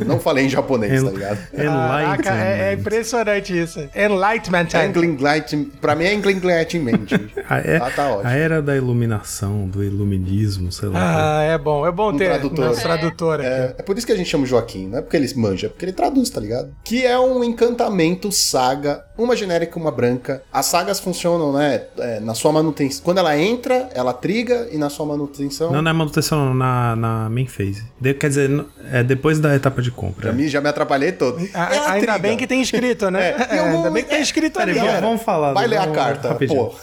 Eu 0.00 0.04
não 0.04 0.18
falei 0.18 0.46
em 0.46 0.48
japonês, 0.48 1.04
tá 1.04 1.10
ligado? 1.10 1.38
Caraca, 1.54 2.34
é, 2.34 2.70
é 2.70 2.72
impressionante 2.72 3.56
isso. 3.56 3.78
Enlightenment. 3.94 4.68
English, 5.04 5.70
pra 5.80 5.94
mim 5.94 6.04
é 6.04 6.14
Enlightenment. 6.14 7.06
a, 7.48 7.58
é, 7.58 7.76
ah, 7.76 7.90
tá 7.94 8.08
ótimo. 8.08 8.28
a 8.28 8.32
era 8.32 8.60
da 8.60 8.76
iluminação, 8.76 9.68
do 9.68 9.84
iluminismo, 9.92 10.70
sei 10.72 10.88
lá. 10.88 11.38
Ah, 11.38 11.42
é 11.42 11.58
bom. 11.58 11.86
É 11.86 11.92
bom 11.92 12.12
um 12.12 12.16
ter 12.16 12.26
tradutor. 12.26 12.64
nosso 12.66 12.82
tradutor 12.82 13.40
aqui. 13.40 13.48
É, 13.48 13.74
é, 13.78 13.82
por 13.82 13.96
isso 13.96 14.06
que 14.06 14.12
a 14.12 14.16
gente 14.16 14.28
chama 14.28 14.44
o 14.44 14.46
Joaquim, 14.46 14.88
não 14.88 14.98
é 14.98 15.02
porque 15.02 15.16
ele 15.16 15.32
manja, 15.36 15.66
é 15.66 15.70
porque 15.70 15.84
ele 15.84 15.92
traduz, 15.92 16.30
tá 16.30 16.40
ligado? 16.40 16.74
Que 16.84 17.04
é 17.04 17.18
um 17.18 17.42
encantamento 17.42 18.30
saga, 18.32 19.04
uma 19.16 19.36
genérica 19.36 19.78
e 19.78 19.82
uma 19.82 19.90
branca. 19.90 20.42
As 20.52 20.66
sagas 20.66 21.00
funcionam, 21.00 21.52
né, 21.52 21.84
é, 21.98 22.20
na 22.20 22.34
sua 22.34 22.52
manutenção. 22.52 23.02
Quando 23.04 23.18
ela 23.18 23.36
entra, 23.36 23.88
ela 23.94 24.12
triga 24.12 24.68
e 24.72 24.78
na 24.78 24.90
sua 24.90 25.06
manutenção... 25.06 25.72
Não, 25.72 25.82
não 25.82 25.90
é 25.90 25.94
manutenção, 25.94 26.46
não, 26.46 26.54
na, 26.54 26.96
na 26.96 27.30
main 27.30 27.46
phase. 27.46 27.84
De, 28.00 28.14
quer 28.14 28.28
dizer, 28.28 28.64
é 28.90 29.02
depois 29.02 29.38
da 29.38 29.54
etapa 29.54 29.80
de 29.82 29.90
compra. 29.90 30.28
Já 30.28 30.32
me, 30.32 30.48
já 30.48 30.60
me 30.60 30.68
atrapalhei 30.68 31.12
todo. 31.12 31.38
A, 31.54 31.92
ainda 31.92 32.18
bem 32.18 32.36
que 32.36 32.46
tem 32.46 32.60
escrito, 32.62 33.10
né? 33.10 33.32
É, 33.52 33.58
ainda 33.60 33.90
bem 33.90 34.02
que 34.04 34.10
tem 34.10 34.22
escrito 34.22 34.58
ali. 34.58 34.74
Vamos, 34.74 35.00
vamos 35.00 35.22
falar. 35.22 35.52
Vai 35.52 35.66
ler 35.66 35.78
a 35.78 35.86
carta, 35.88 36.28
rapidinho. 36.30 36.66
pô. 36.66 36.74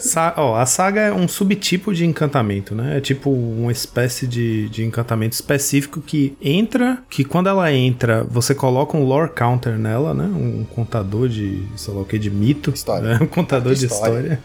Sa 0.00 0.34
ó, 0.36 0.56
a 0.56 0.66
saga 0.66 1.00
é 1.00 1.12
um 1.12 1.28
subtipo 1.28 1.92
de 1.94 2.04
encantamento, 2.04 2.49
né? 2.74 2.98
É 2.98 3.00
tipo 3.00 3.30
uma 3.30 3.72
espécie 3.72 4.26
de, 4.26 4.68
de 4.68 4.84
encantamento 4.84 5.34
específico 5.34 6.00
que 6.00 6.36
entra, 6.40 6.98
que 7.08 7.24
quando 7.24 7.48
ela 7.48 7.72
entra, 7.72 8.24
você 8.24 8.54
coloca 8.54 8.96
um 8.96 9.04
lore 9.04 9.30
counter 9.30 9.78
nela, 9.78 10.14
né? 10.14 10.24
Um 10.24 10.64
contador 10.64 11.28
de, 11.28 11.62
sei 11.76 11.94
lá 11.94 12.00
o 12.00 12.04
que, 12.04 12.18
de 12.18 12.30
mito. 12.30 12.70
História. 12.70 13.10
Né? 13.10 13.18
Um 13.22 13.26
contador 13.26 13.74
de 13.74 13.86
história. 13.86 14.40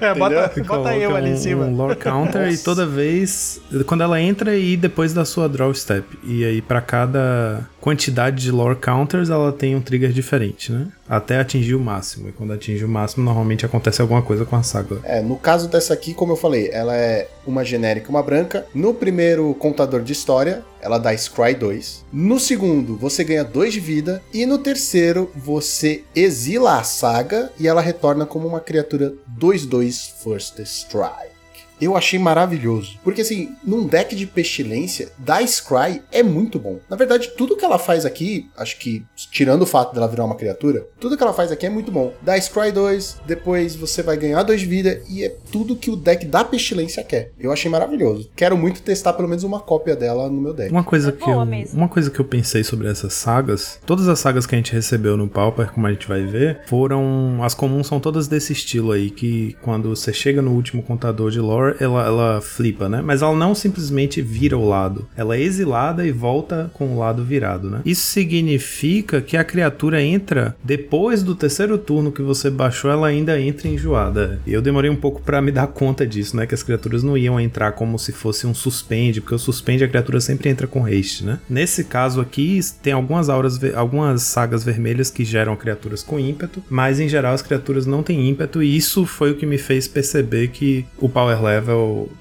é, 0.00 0.14
bota, 0.14 0.52
bota 0.64 0.96
eu 0.96 1.16
ali 1.16 1.30
em 1.30 1.36
cima. 1.36 1.64
Um 1.64 1.76
lore 1.76 1.96
counter 1.96 2.46
Nossa. 2.46 2.54
e 2.54 2.58
toda 2.58 2.86
vez, 2.86 3.60
quando 3.86 4.02
ela 4.02 4.20
entra 4.20 4.56
e 4.56 4.76
depois 4.76 5.12
da 5.12 5.24
sua 5.24 5.48
draw 5.48 5.72
step. 5.74 6.06
E 6.24 6.44
aí 6.44 6.62
para 6.62 6.80
cada 6.80 7.66
quantidade 7.80 8.42
de 8.42 8.50
lore 8.50 8.76
counters, 8.76 9.30
ela 9.30 9.52
tem 9.52 9.74
um 9.74 9.80
trigger 9.80 10.12
diferente, 10.12 10.72
né? 10.72 10.88
Até 11.08 11.38
atingir 11.38 11.74
o 11.74 11.80
máximo. 11.80 12.28
E 12.28 12.32
quando 12.32 12.52
atinge 12.52 12.84
o 12.84 12.88
máximo, 12.88 13.24
normalmente 13.24 13.64
acontece 13.64 14.00
alguma 14.00 14.22
coisa 14.22 14.44
com 14.44 14.56
a 14.56 14.62
saga. 14.62 15.00
É, 15.04 15.20
no 15.20 15.36
caso 15.36 15.68
dessa 15.68 15.94
aqui, 15.94 16.12
como 16.12 16.32
eu 16.32 16.36
falei, 16.36 16.70
ela 16.72 16.94
é 16.94 17.28
uma 17.46 17.64
genérica, 17.64 18.10
uma 18.10 18.22
branca. 18.22 18.66
No 18.74 18.92
primeiro 18.92 19.54
contador 19.54 20.02
de 20.02 20.12
história, 20.12 20.62
ela 20.80 20.98
dá 20.98 21.16
Scry 21.16 21.54
2. 21.54 22.04
No 22.12 22.38
segundo, 22.38 22.96
você 22.96 23.24
ganha 23.24 23.44
2 23.44 23.72
de 23.72 23.80
vida. 23.80 24.22
E 24.32 24.44
no 24.44 24.58
terceiro, 24.58 25.30
você 25.34 26.04
exila 26.14 26.78
a 26.78 26.82
saga 26.82 27.50
e 27.58 27.66
ela 27.66 27.80
retorna 27.80 28.26
como 28.26 28.46
uma 28.46 28.60
criatura 28.60 29.14
2-2 29.38 30.22
First 30.22 30.58
Strike 30.60 31.37
eu 31.80 31.96
achei 31.96 32.18
maravilhoso. 32.18 32.98
Porque 33.02 33.22
assim, 33.22 33.54
num 33.64 33.86
deck 33.86 34.14
de 34.14 34.26
pestilência, 34.26 35.08
da 35.18 35.44
Scry 35.46 36.02
é 36.12 36.22
muito 36.22 36.58
bom. 36.58 36.78
Na 36.88 36.96
verdade, 36.96 37.30
tudo 37.36 37.56
que 37.56 37.64
ela 37.64 37.78
faz 37.78 38.04
aqui, 38.04 38.48
acho 38.56 38.78
que 38.78 39.04
tirando 39.30 39.62
o 39.62 39.66
fato 39.66 39.94
dela 39.94 40.08
virar 40.08 40.24
uma 40.24 40.36
criatura, 40.36 40.86
tudo 41.00 41.16
que 41.16 41.22
ela 41.22 41.32
faz 41.32 41.52
aqui 41.52 41.66
é 41.66 41.70
muito 41.70 41.90
bom. 41.90 42.12
Da 42.22 42.38
Scry 42.40 42.72
2, 42.72 43.20
depois 43.26 43.74
você 43.74 44.02
vai 44.02 44.16
ganhar 44.16 44.42
2 44.42 44.60
de 44.60 44.66
vida 44.66 45.02
e 45.08 45.24
é 45.24 45.34
tudo 45.50 45.76
que 45.76 45.90
o 45.90 45.96
deck 45.96 46.26
da 46.26 46.44
pestilência 46.44 47.02
quer. 47.02 47.32
Eu 47.38 47.52
achei 47.52 47.70
maravilhoso. 47.70 48.30
Quero 48.34 48.56
muito 48.56 48.82
testar 48.82 49.12
pelo 49.12 49.28
menos 49.28 49.44
uma 49.44 49.60
cópia 49.60 49.96
dela 49.96 50.28
no 50.28 50.40
meu 50.40 50.52
deck. 50.52 50.70
Uma 50.70 50.84
coisa, 50.84 51.10
é 51.10 51.12
que 51.12 51.28
eu, 51.28 51.38
uma 51.72 51.88
coisa 51.88 52.10
que 52.10 52.20
eu 52.20 52.24
pensei 52.24 52.64
sobre 52.64 52.88
essas 52.88 53.14
sagas, 53.14 53.78
todas 53.86 54.08
as 54.08 54.18
sagas 54.18 54.46
que 54.46 54.54
a 54.54 54.58
gente 54.58 54.72
recebeu 54.72 55.16
no 55.16 55.28
Pauper, 55.28 55.72
como 55.72 55.86
a 55.86 55.92
gente 55.92 56.08
vai 56.08 56.24
ver, 56.24 56.60
foram. 56.66 57.42
As 57.42 57.54
comuns 57.54 57.86
são 57.86 58.00
todas 58.00 58.28
desse 58.28 58.52
estilo 58.52 58.92
aí, 58.92 59.10
que 59.10 59.56
quando 59.62 59.88
você 59.88 60.12
chega 60.12 60.42
no 60.42 60.52
último 60.52 60.82
contador 60.82 61.30
de 61.30 61.40
lore, 61.40 61.67
ela, 61.80 62.06
ela 62.06 62.40
flipa, 62.40 62.88
né? 62.88 63.02
Mas 63.02 63.22
ela 63.22 63.34
não 63.34 63.54
simplesmente 63.54 64.20
vira 64.20 64.56
o 64.56 64.68
lado. 64.68 65.06
Ela 65.16 65.36
é 65.36 65.42
exilada 65.42 66.06
e 66.06 66.12
volta 66.12 66.70
com 66.74 66.94
o 66.94 66.98
lado 66.98 67.24
virado, 67.24 67.70
né? 67.70 67.80
Isso 67.84 68.02
significa 68.02 69.20
que 69.20 69.36
a 69.36 69.44
criatura 69.44 70.02
entra 70.02 70.56
depois 70.62 71.22
do 71.22 71.34
terceiro 71.34 71.78
turno 71.78 72.12
que 72.12 72.22
você 72.22 72.50
baixou, 72.50 72.90
ela 72.90 73.08
ainda 73.08 73.40
entra 73.40 73.68
enjoada. 73.68 74.40
E 74.46 74.52
eu 74.52 74.62
demorei 74.62 74.90
um 74.90 74.96
pouco 74.96 75.20
para 75.22 75.40
me 75.40 75.50
dar 75.50 75.66
conta 75.68 76.06
disso, 76.06 76.36
né? 76.36 76.46
Que 76.46 76.54
as 76.54 76.62
criaturas 76.62 77.02
não 77.02 77.16
iam 77.16 77.40
entrar 77.40 77.72
como 77.72 77.98
se 77.98 78.12
fosse 78.12 78.46
um 78.46 78.54
suspende, 78.54 79.20
porque 79.20 79.34
o 79.34 79.38
suspende 79.38 79.84
a 79.84 79.88
criatura 79.88 80.20
sempre 80.20 80.48
entra 80.48 80.66
com 80.66 80.84
haste, 80.84 81.24
né? 81.24 81.38
Nesse 81.48 81.84
caso 81.84 82.20
aqui, 82.20 82.60
tem 82.82 82.92
algumas 82.92 83.28
auras, 83.28 83.58
algumas 83.74 84.22
sagas 84.22 84.64
vermelhas 84.64 85.10
que 85.10 85.24
geram 85.24 85.56
criaturas 85.56 86.02
com 86.02 86.18
ímpeto, 86.18 86.62
mas 86.68 87.00
em 87.00 87.08
geral 87.08 87.34
as 87.34 87.42
criaturas 87.42 87.86
não 87.86 88.02
têm 88.02 88.28
ímpeto, 88.28 88.62
e 88.62 88.76
isso 88.76 89.06
foi 89.06 89.30
o 89.30 89.36
que 89.36 89.46
me 89.46 89.58
fez 89.58 89.88
perceber 89.88 90.48
que 90.48 90.84
o 90.98 91.08
power 91.08 91.42
level 91.42 91.57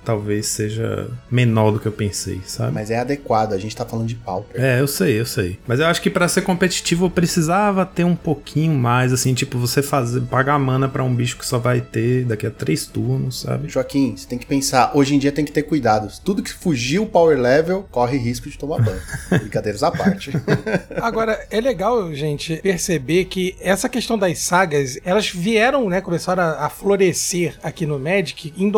talvez 0.04 0.48
seja 0.48 1.10
menor 1.30 1.72
do 1.72 1.80
que 1.80 1.88
eu 1.88 1.92
pensei, 1.92 2.42
sabe? 2.46 2.74
Mas 2.74 2.92
é 2.92 3.00
adequado, 3.00 3.54
a 3.54 3.58
gente 3.58 3.76
tá 3.76 3.86
falando 3.86 4.08
de 4.08 4.16
pauper. 4.16 4.62
É, 4.62 4.80
eu 4.80 4.88
sei, 4.88 5.20
eu 5.20 5.26
sei. 5.26 5.60
Mas 5.68 5.80
eu 5.80 5.88
acho 5.88 6.02
que 6.02 6.10
para 6.10 6.28
ser 6.28 6.42
competitivo 6.42 7.06
eu 7.06 7.10
precisava 7.10 7.86
ter 7.86 8.04
um 8.04 8.16
pouquinho 8.16 8.74
mais, 8.74 9.14
assim, 9.14 9.34
tipo, 9.34 9.58
você 9.58 9.82
fazer 9.82 10.22
pagar 10.22 10.58
mana 10.60 10.88
para 10.88 11.04
um 11.04 11.14
bicho 11.14 11.38
que 11.38 11.46
só 11.46 11.58
vai 11.58 11.82
ter 11.82 12.26
daqui 12.26 12.46
a 12.46 12.52
três 12.52 12.86
turnos, 12.86 13.42
sabe? 13.42 13.70
Joaquim, 13.70 14.16
você 14.16 14.28
tem 14.28 14.38
que 14.38 14.46
pensar, 14.46 14.92
hoje 14.94 15.16
em 15.16 15.20
dia 15.20 15.32
tem 15.32 15.46
que 15.46 15.52
ter 15.52 15.64
cuidados. 15.64 16.20
Tudo 16.20 16.44
que 16.44 16.52
fugir 16.54 17.00
o 17.00 17.06
power 17.06 17.40
level 17.40 17.88
corre 17.92 18.18
risco 18.18 18.50
de 18.50 18.58
tomar 18.58 18.82
ban. 18.82 18.98
Brincadeiras 19.40 19.84
à 19.84 19.92
parte. 19.92 20.32
Agora, 21.02 21.46
é 21.50 21.60
legal, 21.60 22.14
gente, 22.14 22.58
perceber 22.58 23.26
que 23.26 23.56
essa 23.62 23.90
questão 23.90 24.18
das 24.18 24.40
sagas, 24.40 25.00
elas 25.04 25.30
vieram, 25.30 25.90
né, 25.90 26.02
começaram 26.02 26.44
a, 26.44 26.66
a 26.66 26.70
florescer 26.70 27.56
aqui 27.62 27.86
no 27.86 28.00
Magic 28.00 28.54
em 28.58 28.70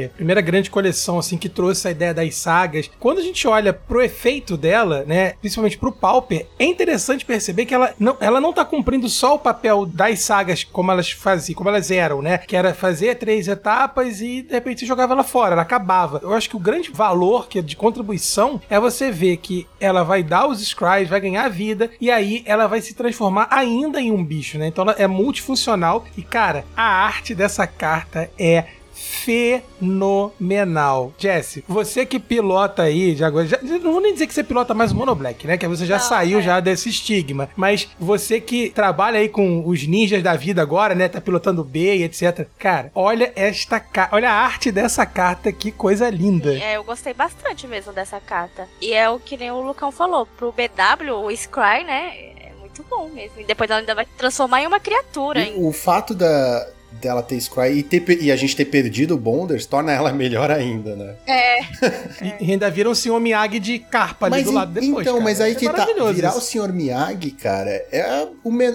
Dominária. 0.00 0.12
Primeira 0.16 0.40
grande 0.40 0.70
coleção, 0.70 1.18
assim, 1.18 1.36
que 1.36 1.48
trouxe 1.48 1.88
a 1.88 1.90
ideia 1.90 2.14
das 2.14 2.34
sagas. 2.34 2.90
Quando 2.98 3.18
a 3.18 3.22
gente 3.22 3.46
olha 3.46 3.72
pro 3.72 4.02
efeito 4.02 4.56
dela, 4.56 5.04
né, 5.06 5.34
principalmente 5.40 5.78
pro 5.78 5.92
Pauper, 5.92 6.46
é 6.58 6.64
interessante 6.64 7.24
perceber 7.24 7.66
que 7.66 7.74
ela 7.74 7.92
não, 7.98 8.16
ela 8.20 8.40
não 8.40 8.52
tá 8.52 8.64
cumprindo 8.64 9.08
só 9.08 9.34
o 9.34 9.38
papel 9.38 9.84
das 9.84 10.20
sagas 10.20 10.64
como 10.64 10.90
elas 10.90 11.10
faziam, 11.10 11.56
como 11.56 11.68
elas 11.68 11.90
eram, 11.90 12.22
né, 12.22 12.38
que 12.38 12.56
era 12.56 12.74
fazer 12.74 13.16
três 13.16 13.48
etapas 13.48 14.20
e 14.20 14.42
de 14.42 14.52
repente 14.52 14.80
você 14.80 14.86
jogava 14.86 15.12
ela 15.12 15.24
fora, 15.24 15.52
ela 15.52 15.62
acabava. 15.62 16.20
Eu 16.22 16.32
acho 16.32 16.48
que 16.48 16.56
o 16.56 16.60
grande 16.60 16.90
valor 16.90 17.48
que 17.48 17.58
é 17.58 17.62
de 17.62 17.76
contribuição 17.76 18.60
é 18.70 18.78
você 18.78 19.10
ver 19.10 19.36
que 19.38 19.66
ela 19.80 20.02
vai 20.02 20.22
dar 20.22 20.46
os 20.46 20.60
scries, 20.60 21.08
vai 21.08 21.20
ganhar 21.20 21.48
vida 21.48 21.90
e 22.00 22.10
aí 22.10 22.42
ela 22.46 22.66
vai 22.66 22.80
se 22.80 22.94
transformar 22.94 23.48
ainda 23.50 24.00
em 24.00 24.12
um 24.12 24.24
bicho, 24.24 24.58
né? 24.58 24.68
Então 24.68 24.82
ela 24.82 24.94
é 24.98 25.06
multifuncional 25.06 26.04
e 26.16 26.22
cara, 26.22 26.64
a 26.76 26.82
arte 26.82 27.34
dessa 27.34 27.66
carta 27.66 28.30
é 28.38 28.64
fenomenal. 29.10 31.12
Jesse, 31.18 31.64
você 31.68 32.06
que 32.06 32.20
pilota 32.20 32.84
aí, 32.84 33.16
já, 33.16 33.28
já, 33.44 33.58
não 33.82 33.92
vou 33.92 34.00
nem 34.00 34.12
dizer 34.12 34.28
que 34.28 34.34
você 34.34 34.44
pilota 34.44 34.72
mais 34.72 34.92
o 34.92 34.94
Monoblack, 34.94 35.44
né? 35.46 35.58
Que 35.58 35.66
você 35.66 35.84
já 35.84 35.98
não, 35.98 36.04
saiu 36.04 36.38
é. 36.38 36.42
já 36.42 36.60
desse 36.60 36.88
estigma. 36.88 37.50
Mas 37.56 37.88
você 37.98 38.40
que 38.40 38.70
trabalha 38.70 39.18
aí 39.18 39.28
com 39.28 39.66
os 39.66 39.84
ninjas 39.86 40.22
da 40.22 40.36
vida 40.36 40.62
agora, 40.62 40.94
né? 40.94 41.08
Tá 41.08 41.20
pilotando 41.20 41.64
B 41.64 41.96
e 41.96 42.04
etc. 42.04 42.46
Cara, 42.58 42.92
olha 42.94 43.32
esta 43.34 43.80
carta, 43.80 44.14
olha 44.14 44.30
a 44.30 44.34
arte 44.34 44.70
dessa 44.70 45.04
carta, 45.04 45.52
que 45.52 45.72
coisa 45.72 46.08
linda. 46.08 46.54
Sim, 46.54 46.62
é, 46.62 46.76
eu 46.76 46.84
gostei 46.84 47.12
bastante 47.12 47.66
mesmo 47.66 47.92
dessa 47.92 48.20
carta. 48.20 48.68
E 48.80 48.92
é 48.92 49.10
o 49.10 49.18
que 49.18 49.36
nem 49.36 49.50
o 49.50 49.60
Lucão 49.60 49.90
falou, 49.90 50.24
pro 50.24 50.52
BW, 50.52 51.24
o 51.24 51.36
Scry, 51.36 51.82
né? 51.84 52.12
É 52.38 52.52
muito 52.60 52.84
bom 52.88 53.08
mesmo. 53.08 53.40
E 53.40 53.44
depois 53.44 53.68
ela 53.68 53.80
ainda 53.80 53.94
vai 53.94 54.06
transformar 54.16 54.62
em 54.62 54.66
uma 54.66 54.78
criatura. 54.78 55.40
E 55.40 55.54
o 55.56 55.72
fato 55.72 56.14
da, 56.14 56.68
dela 57.00 57.22
ter 57.22 57.40
Scry 57.40 57.78
e, 57.78 57.82
ter, 57.82 58.22
e 58.22 58.30
a 58.30 58.36
gente 58.36 58.54
ter 58.54 58.64
perdido 58.66 59.14
o 59.14 59.18
Bonders 59.18 59.66
torna 59.66 59.92
ela 59.92 60.12
melhor 60.14 60.50
ainda, 60.50 60.94
né? 60.94 61.14
É. 61.26 61.60
e 62.40 62.52
ainda 62.52 62.70
vira 62.70 62.88
um 62.88 62.94
Sr. 62.94 63.20
Miyagi 63.20 63.58
de 63.58 63.78
carpa 63.78 64.26
ali 64.26 64.36
mas 64.36 64.44
do 64.44 64.52
lado 64.52 64.72
depois. 64.72 65.06
Então, 65.06 65.14
cara. 65.14 65.24
mas 65.24 65.40
aí 65.40 65.52
é 65.52 65.54
que 65.54 65.68
tá. 65.68 65.86
Virar 66.12 66.36
o 66.36 66.40
Sr. 66.40 66.72
Miyagi, 66.72 67.30
cara, 67.32 67.70
é 67.70 68.28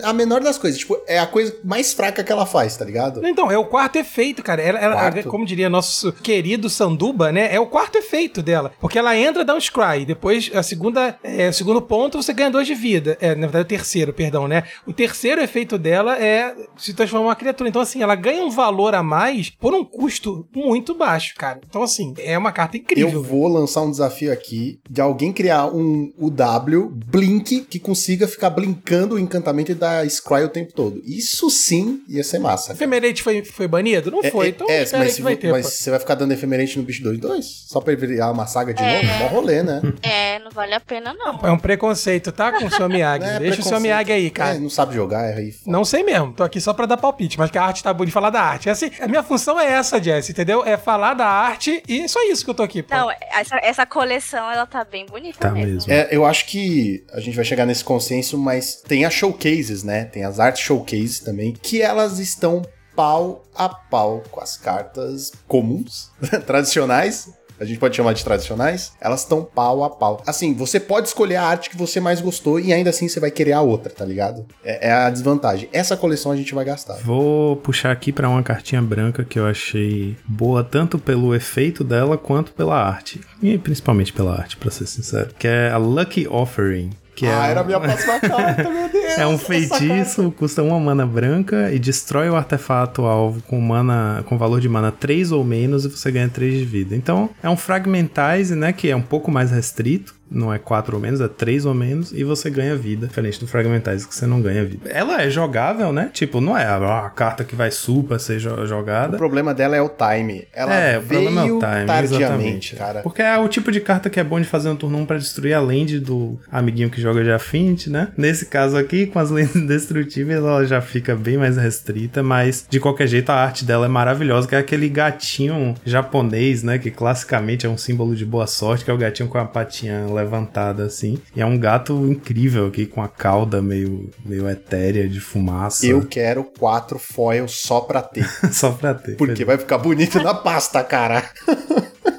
a 0.04 0.14
menor 0.14 0.42
das 0.42 0.58
coisas. 0.58 0.80
Tipo, 0.80 0.98
é 1.08 1.20
a 1.20 1.28
coisa 1.28 1.56
mais 1.64 1.94
fraca 1.94 2.24
que 2.24 2.32
ela 2.32 2.46
faz, 2.46 2.76
tá 2.78 2.86
ligado? 2.86 3.26
Então, 3.26 3.52
é 3.52 3.58
o 3.58 3.66
quarto 3.66 3.98
efeito, 3.98 4.44
cara. 4.44 4.62
Ela, 4.62 4.80
ela 4.80 5.24
como 5.24 5.46
diria 5.46 5.70
nosso 5.70 6.12
querido 6.12 6.70
Sanduba, 6.70 7.32
né? 7.32 7.54
É 7.54 7.60
o 7.60 7.68
quarto 7.68 7.98
efeito 7.98 8.42
dela. 8.42 8.72
Porque 8.80 8.98
ela 8.98 9.16
entra, 9.16 9.44
dá 9.44 9.56
um 9.56 9.60
Scry. 9.60 10.06
Depois, 10.06 10.52
a 10.54 10.64
segunda, 10.64 11.18
é, 11.24 11.50
o 11.50 11.54
segundo 11.54 11.82
ponto, 11.82 12.22
você 12.22 12.34
ganha 12.34 12.50
dois 12.50 12.68
de 12.68 12.76
vida. 12.76 13.18
É, 13.20 13.30
na 13.36 13.48
verdade, 13.48 13.66
o 13.66 13.68
terceiro, 13.68 14.14
perdão, 14.14 14.48
né? 14.48 14.64
O 14.86 14.94
terceiro 14.94 15.42
efeito 15.42 15.78
dela 15.78 16.18
é 16.18 16.56
se 16.78 16.94
transformar 16.94 17.26
em 17.26 17.30
uma 17.30 17.36
criatura. 17.36 17.70
Então, 17.70 17.82
assim, 17.82 18.02
ela 18.02 18.15
ela 18.16 18.22
ganha 18.22 18.44
um 18.44 18.50
valor 18.50 18.96
a 18.96 19.04
mais 19.04 19.50
por 19.50 19.74
um 19.74 19.84
custo 19.84 20.48
muito 20.56 20.96
baixo, 20.96 21.36
cara. 21.38 21.60
Então, 21.68 21.84
assim, 21.84 22.14
é 22.18 22.38
uma 22.38 22.52
carta 22.52 22.78
incrível. 22.78 23.12
Eu 23.12 23.24
vou 23.24 23.48
lançar 23.48 23.82
um 23.82 23.92
desafio 23.92 24.32
aqui 24.32 24.80
de 24.90 25.02
alguém 25.02 25.34
criar 25.34 25.68
um 25.68 26.12
UW 26.18 26.90
Blink 26.90 27.62
que 27.62 27.80
consiga 27.80 28.28
ficar 28.28 28.50
blinkando 28.50 29.16
o 29.16 29.20
encantamento 29.20 29.72
e 29.72 29.76
dar 29.76 30.10
Scry 30.10 30.44
o 30.44 30.50
tempo 30.50 30.74
todo. 30.74 31.02
Isso 31.06 31.50
sim 31.50 32.02
ia 32.08 32.24
ser 32.24 32.40
massa. 32.40 32.72
Ephemerate 32.72 33.22
foi, 33.22 33.44
foi 33.44 33.68
banido? 33.68 34.10
Não 34.10 34.24
é, 34.24 34.32
foi, 34.32 34.48
é, 34.48 34.50
então 34.50 34.68
é, 34.70 34.86
mas, 34.94 35.14
se, 35.14 35.22
vai 35.22 35.36
ter, 35.36 35.52
mas 35.52 35.66
você 35.66 35.90
vai 35.90 36.00
ficar 36.00 36.16
dando 36.16 36.32
Ephemerate 36.32 36.78
no 36.78 36.86
bicho 36.86 37.04
2-2? 37.04 37.42
Só 37.68 37.82
pra 37.82 37.94
virar 37.96 38.32
uma 38.32 38.48
saga 38.48 38.74
de 38.74 38.82
é. 38.82 39.04
novo? 39.04 39.20
Mó 39.20 39.28
rolê, 39.28 39.62
né? 39.62 39.82
É, 40.06 40.40
não 40.40 40.52
vale 40.52 40.74
a 40.74 40.80
pena 40.80 41.14
não. 41.14 41.40
É 41.42 41.52
um 41.52 41.58
preconceito, 41.58 42.32
tá? 42.32 42.52
Com 42.52 42.66
o 42.66 42.72
seu 42.72 42.88
Miyagi. 42.88 43.26
É, 43.36 43.40
Deixa 43.40 43.62
o 43.62 43.64
seu 43.64 43.80
Miyagi 43.80 44.12
aí, 44.12 44.30
cara. 44.30 44.56
É, 44.56 44.60
não 44.60 44.70
sabe 44.70 44.94
jogar, 44.94 45.26
é 45.26 45.34
aí. 45.36 45.54
Não 45.66 45.84
sei 45.84 46.04
mesmo, 46.04 46.32
tô 46.32 46.44
aqui 46.44 46.62
só 46.62 46.74
pra 46.74 46.86
dar 46.86 46.98
palpite, 46.98 47.40
mas 47.40 47.50
que 47.50 47.58
a 47.58 47.64
arte 47.64 47.84
tá 47.84 47.94
bonito, 48.06 48.14
falar 48.14 48.30
da 48.30 48.42
arte. 48.42 48.70
Assim, 48.70 48.90
a 49.00 49.08
minha 49.08 49.24
função 49.24 49.60
é 49.60 49.66
essa, 49.74 50.02
Jess, 50.02 50.30
entendeu? 50.30 50.64
É 50.66 50.78
falar 50.78 51.14
da 51.14 51.28
arte 51.28 51.82
e 51.88 52.08
só 52.08 52.22
isso 52.24 52.44
que 52.44 52.50
eu 52.50 52.56
tô 52.56 52.64
aqui. 52.64 52.82
Pô. 52.84 52.96
Não, 52.96 53.12
essa, 53.32 53.58
essa 53.58 53.86
coleção, 53.86 54.50
ela 54.50 54.66
tá 54.66 54.84
bem 54.84 55.06
bonita 55.06 55.40
Tá 55.40 55.52
mesmo. 55.52 55.74
mesmo. 55.74 55.92
É, 55.92 56.08
eu 56.12 56.26
acho 56.26 56.46
que 56.46 57.04
a 57.12 57.20
gente 57.20 57.36
vai 57.36 57.46
chegar 57.46 57.66
nesse 57.66 57.84
consenso, 57.84 58.38
mas 58.38 58.82
tem 58.88 59.06
as 59.06 59.14
showcases, 59.14 59.84
né? 59.84 60.06
Tem 60.06 60.24
as 60.24 60.40
art 60.40 60.58
showcases 60.58 61.20
também, 61.20 61.54
que 61.54 61.82
elas 61.82 62.20
estão 62.20 62.62
pau 62.96 63.44
a 63.54 63.68
pau 63.68 64.24
com 64.32 64.40
as 64.40 64.56
cartas 64.58 65.32
comuns, 65.48 66.12
tradicionais. 66.46 67.30
A 67.60 67.66
gente 67.66 67.80
pode 67.80 67.96
chamar 67.96 68.14
de 68.14 68.24
tradicionais. 68.24 68.94
Elas 69.00 69.22
estão 69.22 69.44
pau 69.44 69.84
a 69.84 69.90
pau. 69.90 70.22
Assim, 70.26 70.54
você 70.54 70.80
pode 70.80 71.08
escolher 71.08 71.36
a 71.36 71.44
arte 71.44 71.70
que 71.70 71.78
você 71.78 72.00
mais 72.00 72.22
gostou 72.22 72.60
e 72.60 72.74
ainda 72.74 72.90
assim 72.90 73.08
você 73.08 73.20
vai 73.20 73.32
querer 73.32 73.54
a 73.54 73.62
outra, 73.62 73.92
tá 73.92 74.06
ligado? 74.06 74.46
É, 74.64 74.90
é 74.90 74.92
a 74.92 75.10
desvantagem. 75.10 75.70
Essa 75.72 75.96
coleção 75.96 76.32
a 76.32 76.36
gente 76.36 76.54
vai 76.54 76.66
gastar. 76.66 76.96
Vou 76.98 77.56
puxar 77.58 77.92
aqui 77.92 78.12
pra 78.12 78.30
uma 78.30 78.44
cartinha 78.44 78.82
branca 78.82 79.24
que 79.24 79.40
eu 79.40 79.46
achei 79.46 80.18
boa 80.28 80.64
tanto 80.64 81.00
pelo 81.00 81.34
efeito 81.34 81.84
dela 81.84 82.18
quanto 82.18 82.52
pela 82.52 82.76
arte. 82.76 83.22
E 83.42 83.58
principalmente 83.58 84.12
pela 84.12 84.36
arte, 84.36 84.58
pra 84.58 84.72
ser 84.72 84.88
sincero. 84.88 85.30
Que 85.38 85.48
é 85.48 85.70
a 85.70 85.78
Lucky 85.78 86.28
Offering. 86.28 86.92
Que 87.16 87.26
ah, 87.28 87.48
é 87.48 87.52
era 87.52 87.62
a 87.62 87.64
um- 87.64 87.66
minha 87.66 87.80
próxima 87.80 88.20
carta, 88.20 88.70
meu 88.70 88.90
Deus. 88.90 89.18
É 89.18 89.26
um 89.26 89.38
feitiço, 89.38 90.32
custa 90.38 90.62
uma 90.64 90.80
mana 90.80 91.06
branca 91.06 91.72
e 91.72 91.80
destrói 91.80 92.30
o 92.30 92.36
artefato 92.36 93.04
alvo 93.06 93.42
com 93.44 93.60
mana 93.62 94.24
com 94.26 94.38
valor 94.38 94.60
de 94.60 94.68
mana 94.68 94.92
3 94.92 95.32
ou 95.32 95.44
menos 95.44 95.86
e 95.86 95.90
você 95.90 96.12
ganha 96.12 96.28
3 96.30 96.56
de 96.60 96.66
vida. 96.66 96.96
Então, 96.96 97.30
é 97.44 97.50
um 97.50 97.56
Fragmentize, 97.58 98.56
né, 98.56 98.74
que 98.74 98.90
é 98.90 98.96
um 98.96 99.02
pouco 99.02 99.32
mais 99.32 99.52
restrito, 99.52 100.15
não 100.30 100.54
é 100.54 100.58
4 100.58 100.96
ou 100.96 101.02
menos, 101.02 101.22
é 101.22 101.28
3 101.28 101.66
ou 101.66 101.74
menos 101.74 102.12
e 102.12 102.24
você 102.24 102.50
ganha 102.50 102.76
vida, 102.76 103.08
diferente 103.08 103.40
do 103.40 103.48
Fragmentize 103.48 104.08
que 104.08 104.16
você 104.16 104.26
não 104.26 104.42
ganha 104.42 104.66
vida. 104.66 104.90
Ela 104.90 105.22
é 105.22 105.30
jogável, 105.30 105.94
né? 105.94 106.10
Tipo, 106.14 106.42
não 106.42 106.58
é 106.58 106.66
a, 106.66 107.06
a 107.06 107.10
carta 107.10 107.44
que 107.44 107.56
vai 107.56 107.72
super 107.72 108.20
ser 108.20 108.40
jo- 108.40 108.54
O 108.56 108.66
jogada. 108.66 109.18
problema 109.18 109.54
dela 109.54 109.76
é 109.76 109.82
o 109.82 109.90
time. 109.90 110.48
Ela 110.54 110.74
é, 110.76 110.98
o 110.98 111.02
problema 111.04 111.42
é 111.42 111.44
o 111.52 111.60
time, 111.60 111.86
tardiamente, 111.86 112.16
exatamente. 112.16 112.76
cara. 112.76 113.02
Porque 113.02 113.22
é 113.22 113.38
o 113.38 113.48
tipo 113.48 113.72
de 113.72 113.80
carta 113.80 114.10
que 114.10 114.20
é 114.20 114.24
bom 114.24 114.40
de 114.40 114.48
fazer 114.48 114.70
no 114.70 114.76
turno 114.76 114.98
1 115.00 115.06
pra 115.06 115.18
destruir 115.18 115.54
a 115.54 115.60
land 115.62 116.00
do 116.00 116.40
amiguinho 116.52 116.90
que 116.90 117.00
joga 117.02 117.24
de 117.24 117.32
Affinity, 117.32 117.90
né? 117.90 118.10
Nesse 118.18 118.48
caso 118.48 118.78
aqui, 118.78 119.06
com 119.06 119.20
as 119.20 119.30
lentes 119.32 119.56
indestrutíveis, 119.56 120.40
ela 120.40 120.66
já 120.66 120.82
fica 120.82 121.16
bem 121.16 121.38
mais 121.38 121.58
restrita, 121.58 122.24
mas 122.24 122.66
de 122.70 122.80
qualquer 122.80 123.08
jeito 123.08 123.30
a 123.30 123.36
arte 123.36 123.64
dela 123.64 123.86
é 123.86 123.90
maravilhosa, 123.90 124.48
que 124.48 124.56
é 124.56 124.58
aquele 124.58 124.90
gatinho 124.90 125.76
japonês, 125.86 126.64
né? 126.64 126.78
Que 126.78 126.90
classicamente 126.92 127.66
é 127.66 127.70
um 127.70 127.78
símbolo 127.78 128.16
de 128.16 128.26
boa 128.26 128.48
sorte, 128.48 128.84
que 128.84 128.92
é 128.92 128.94
o 128.94 128.98
gatinho 128.98 129.30
com 129.30 129.38
a 129.38 129.46
patinha 129.46 130.08
levantada 130.16 130.86
assim. 130.86 131.20
E 131.36 131.42
é 131.42 131.46
um 131.46 131.58
gato 131.58 131.94
incrível 132.08 132.68
aqui, 132.68 132.86
com 132.86 133.02
a 133.02 133.08
cauda 133.08 133.62
meio, 133.62 134.10
meio 134.26 134.50
etérea 134.50 135.08
de 135.08 135.20
fumaça. 135.20 135.86
Eu 135.86 136.06
quero 136.06 136.44
quatro 136.44 136.98
foils 136.98 137.60
só 137.62 137.82
pra 137.82 138.02
ter. 138.02 138.26
Só 138.52 138.72
pra 138.72 138.94
ter. 138.94 139.18
Porque 139.18 139.44
vai 139.44 139.58
ficar 139.58 139.78
bonito 139.78 140.22
na 140.22 140.34
pasta, 140.34 140.84
cara. 140.84 141.24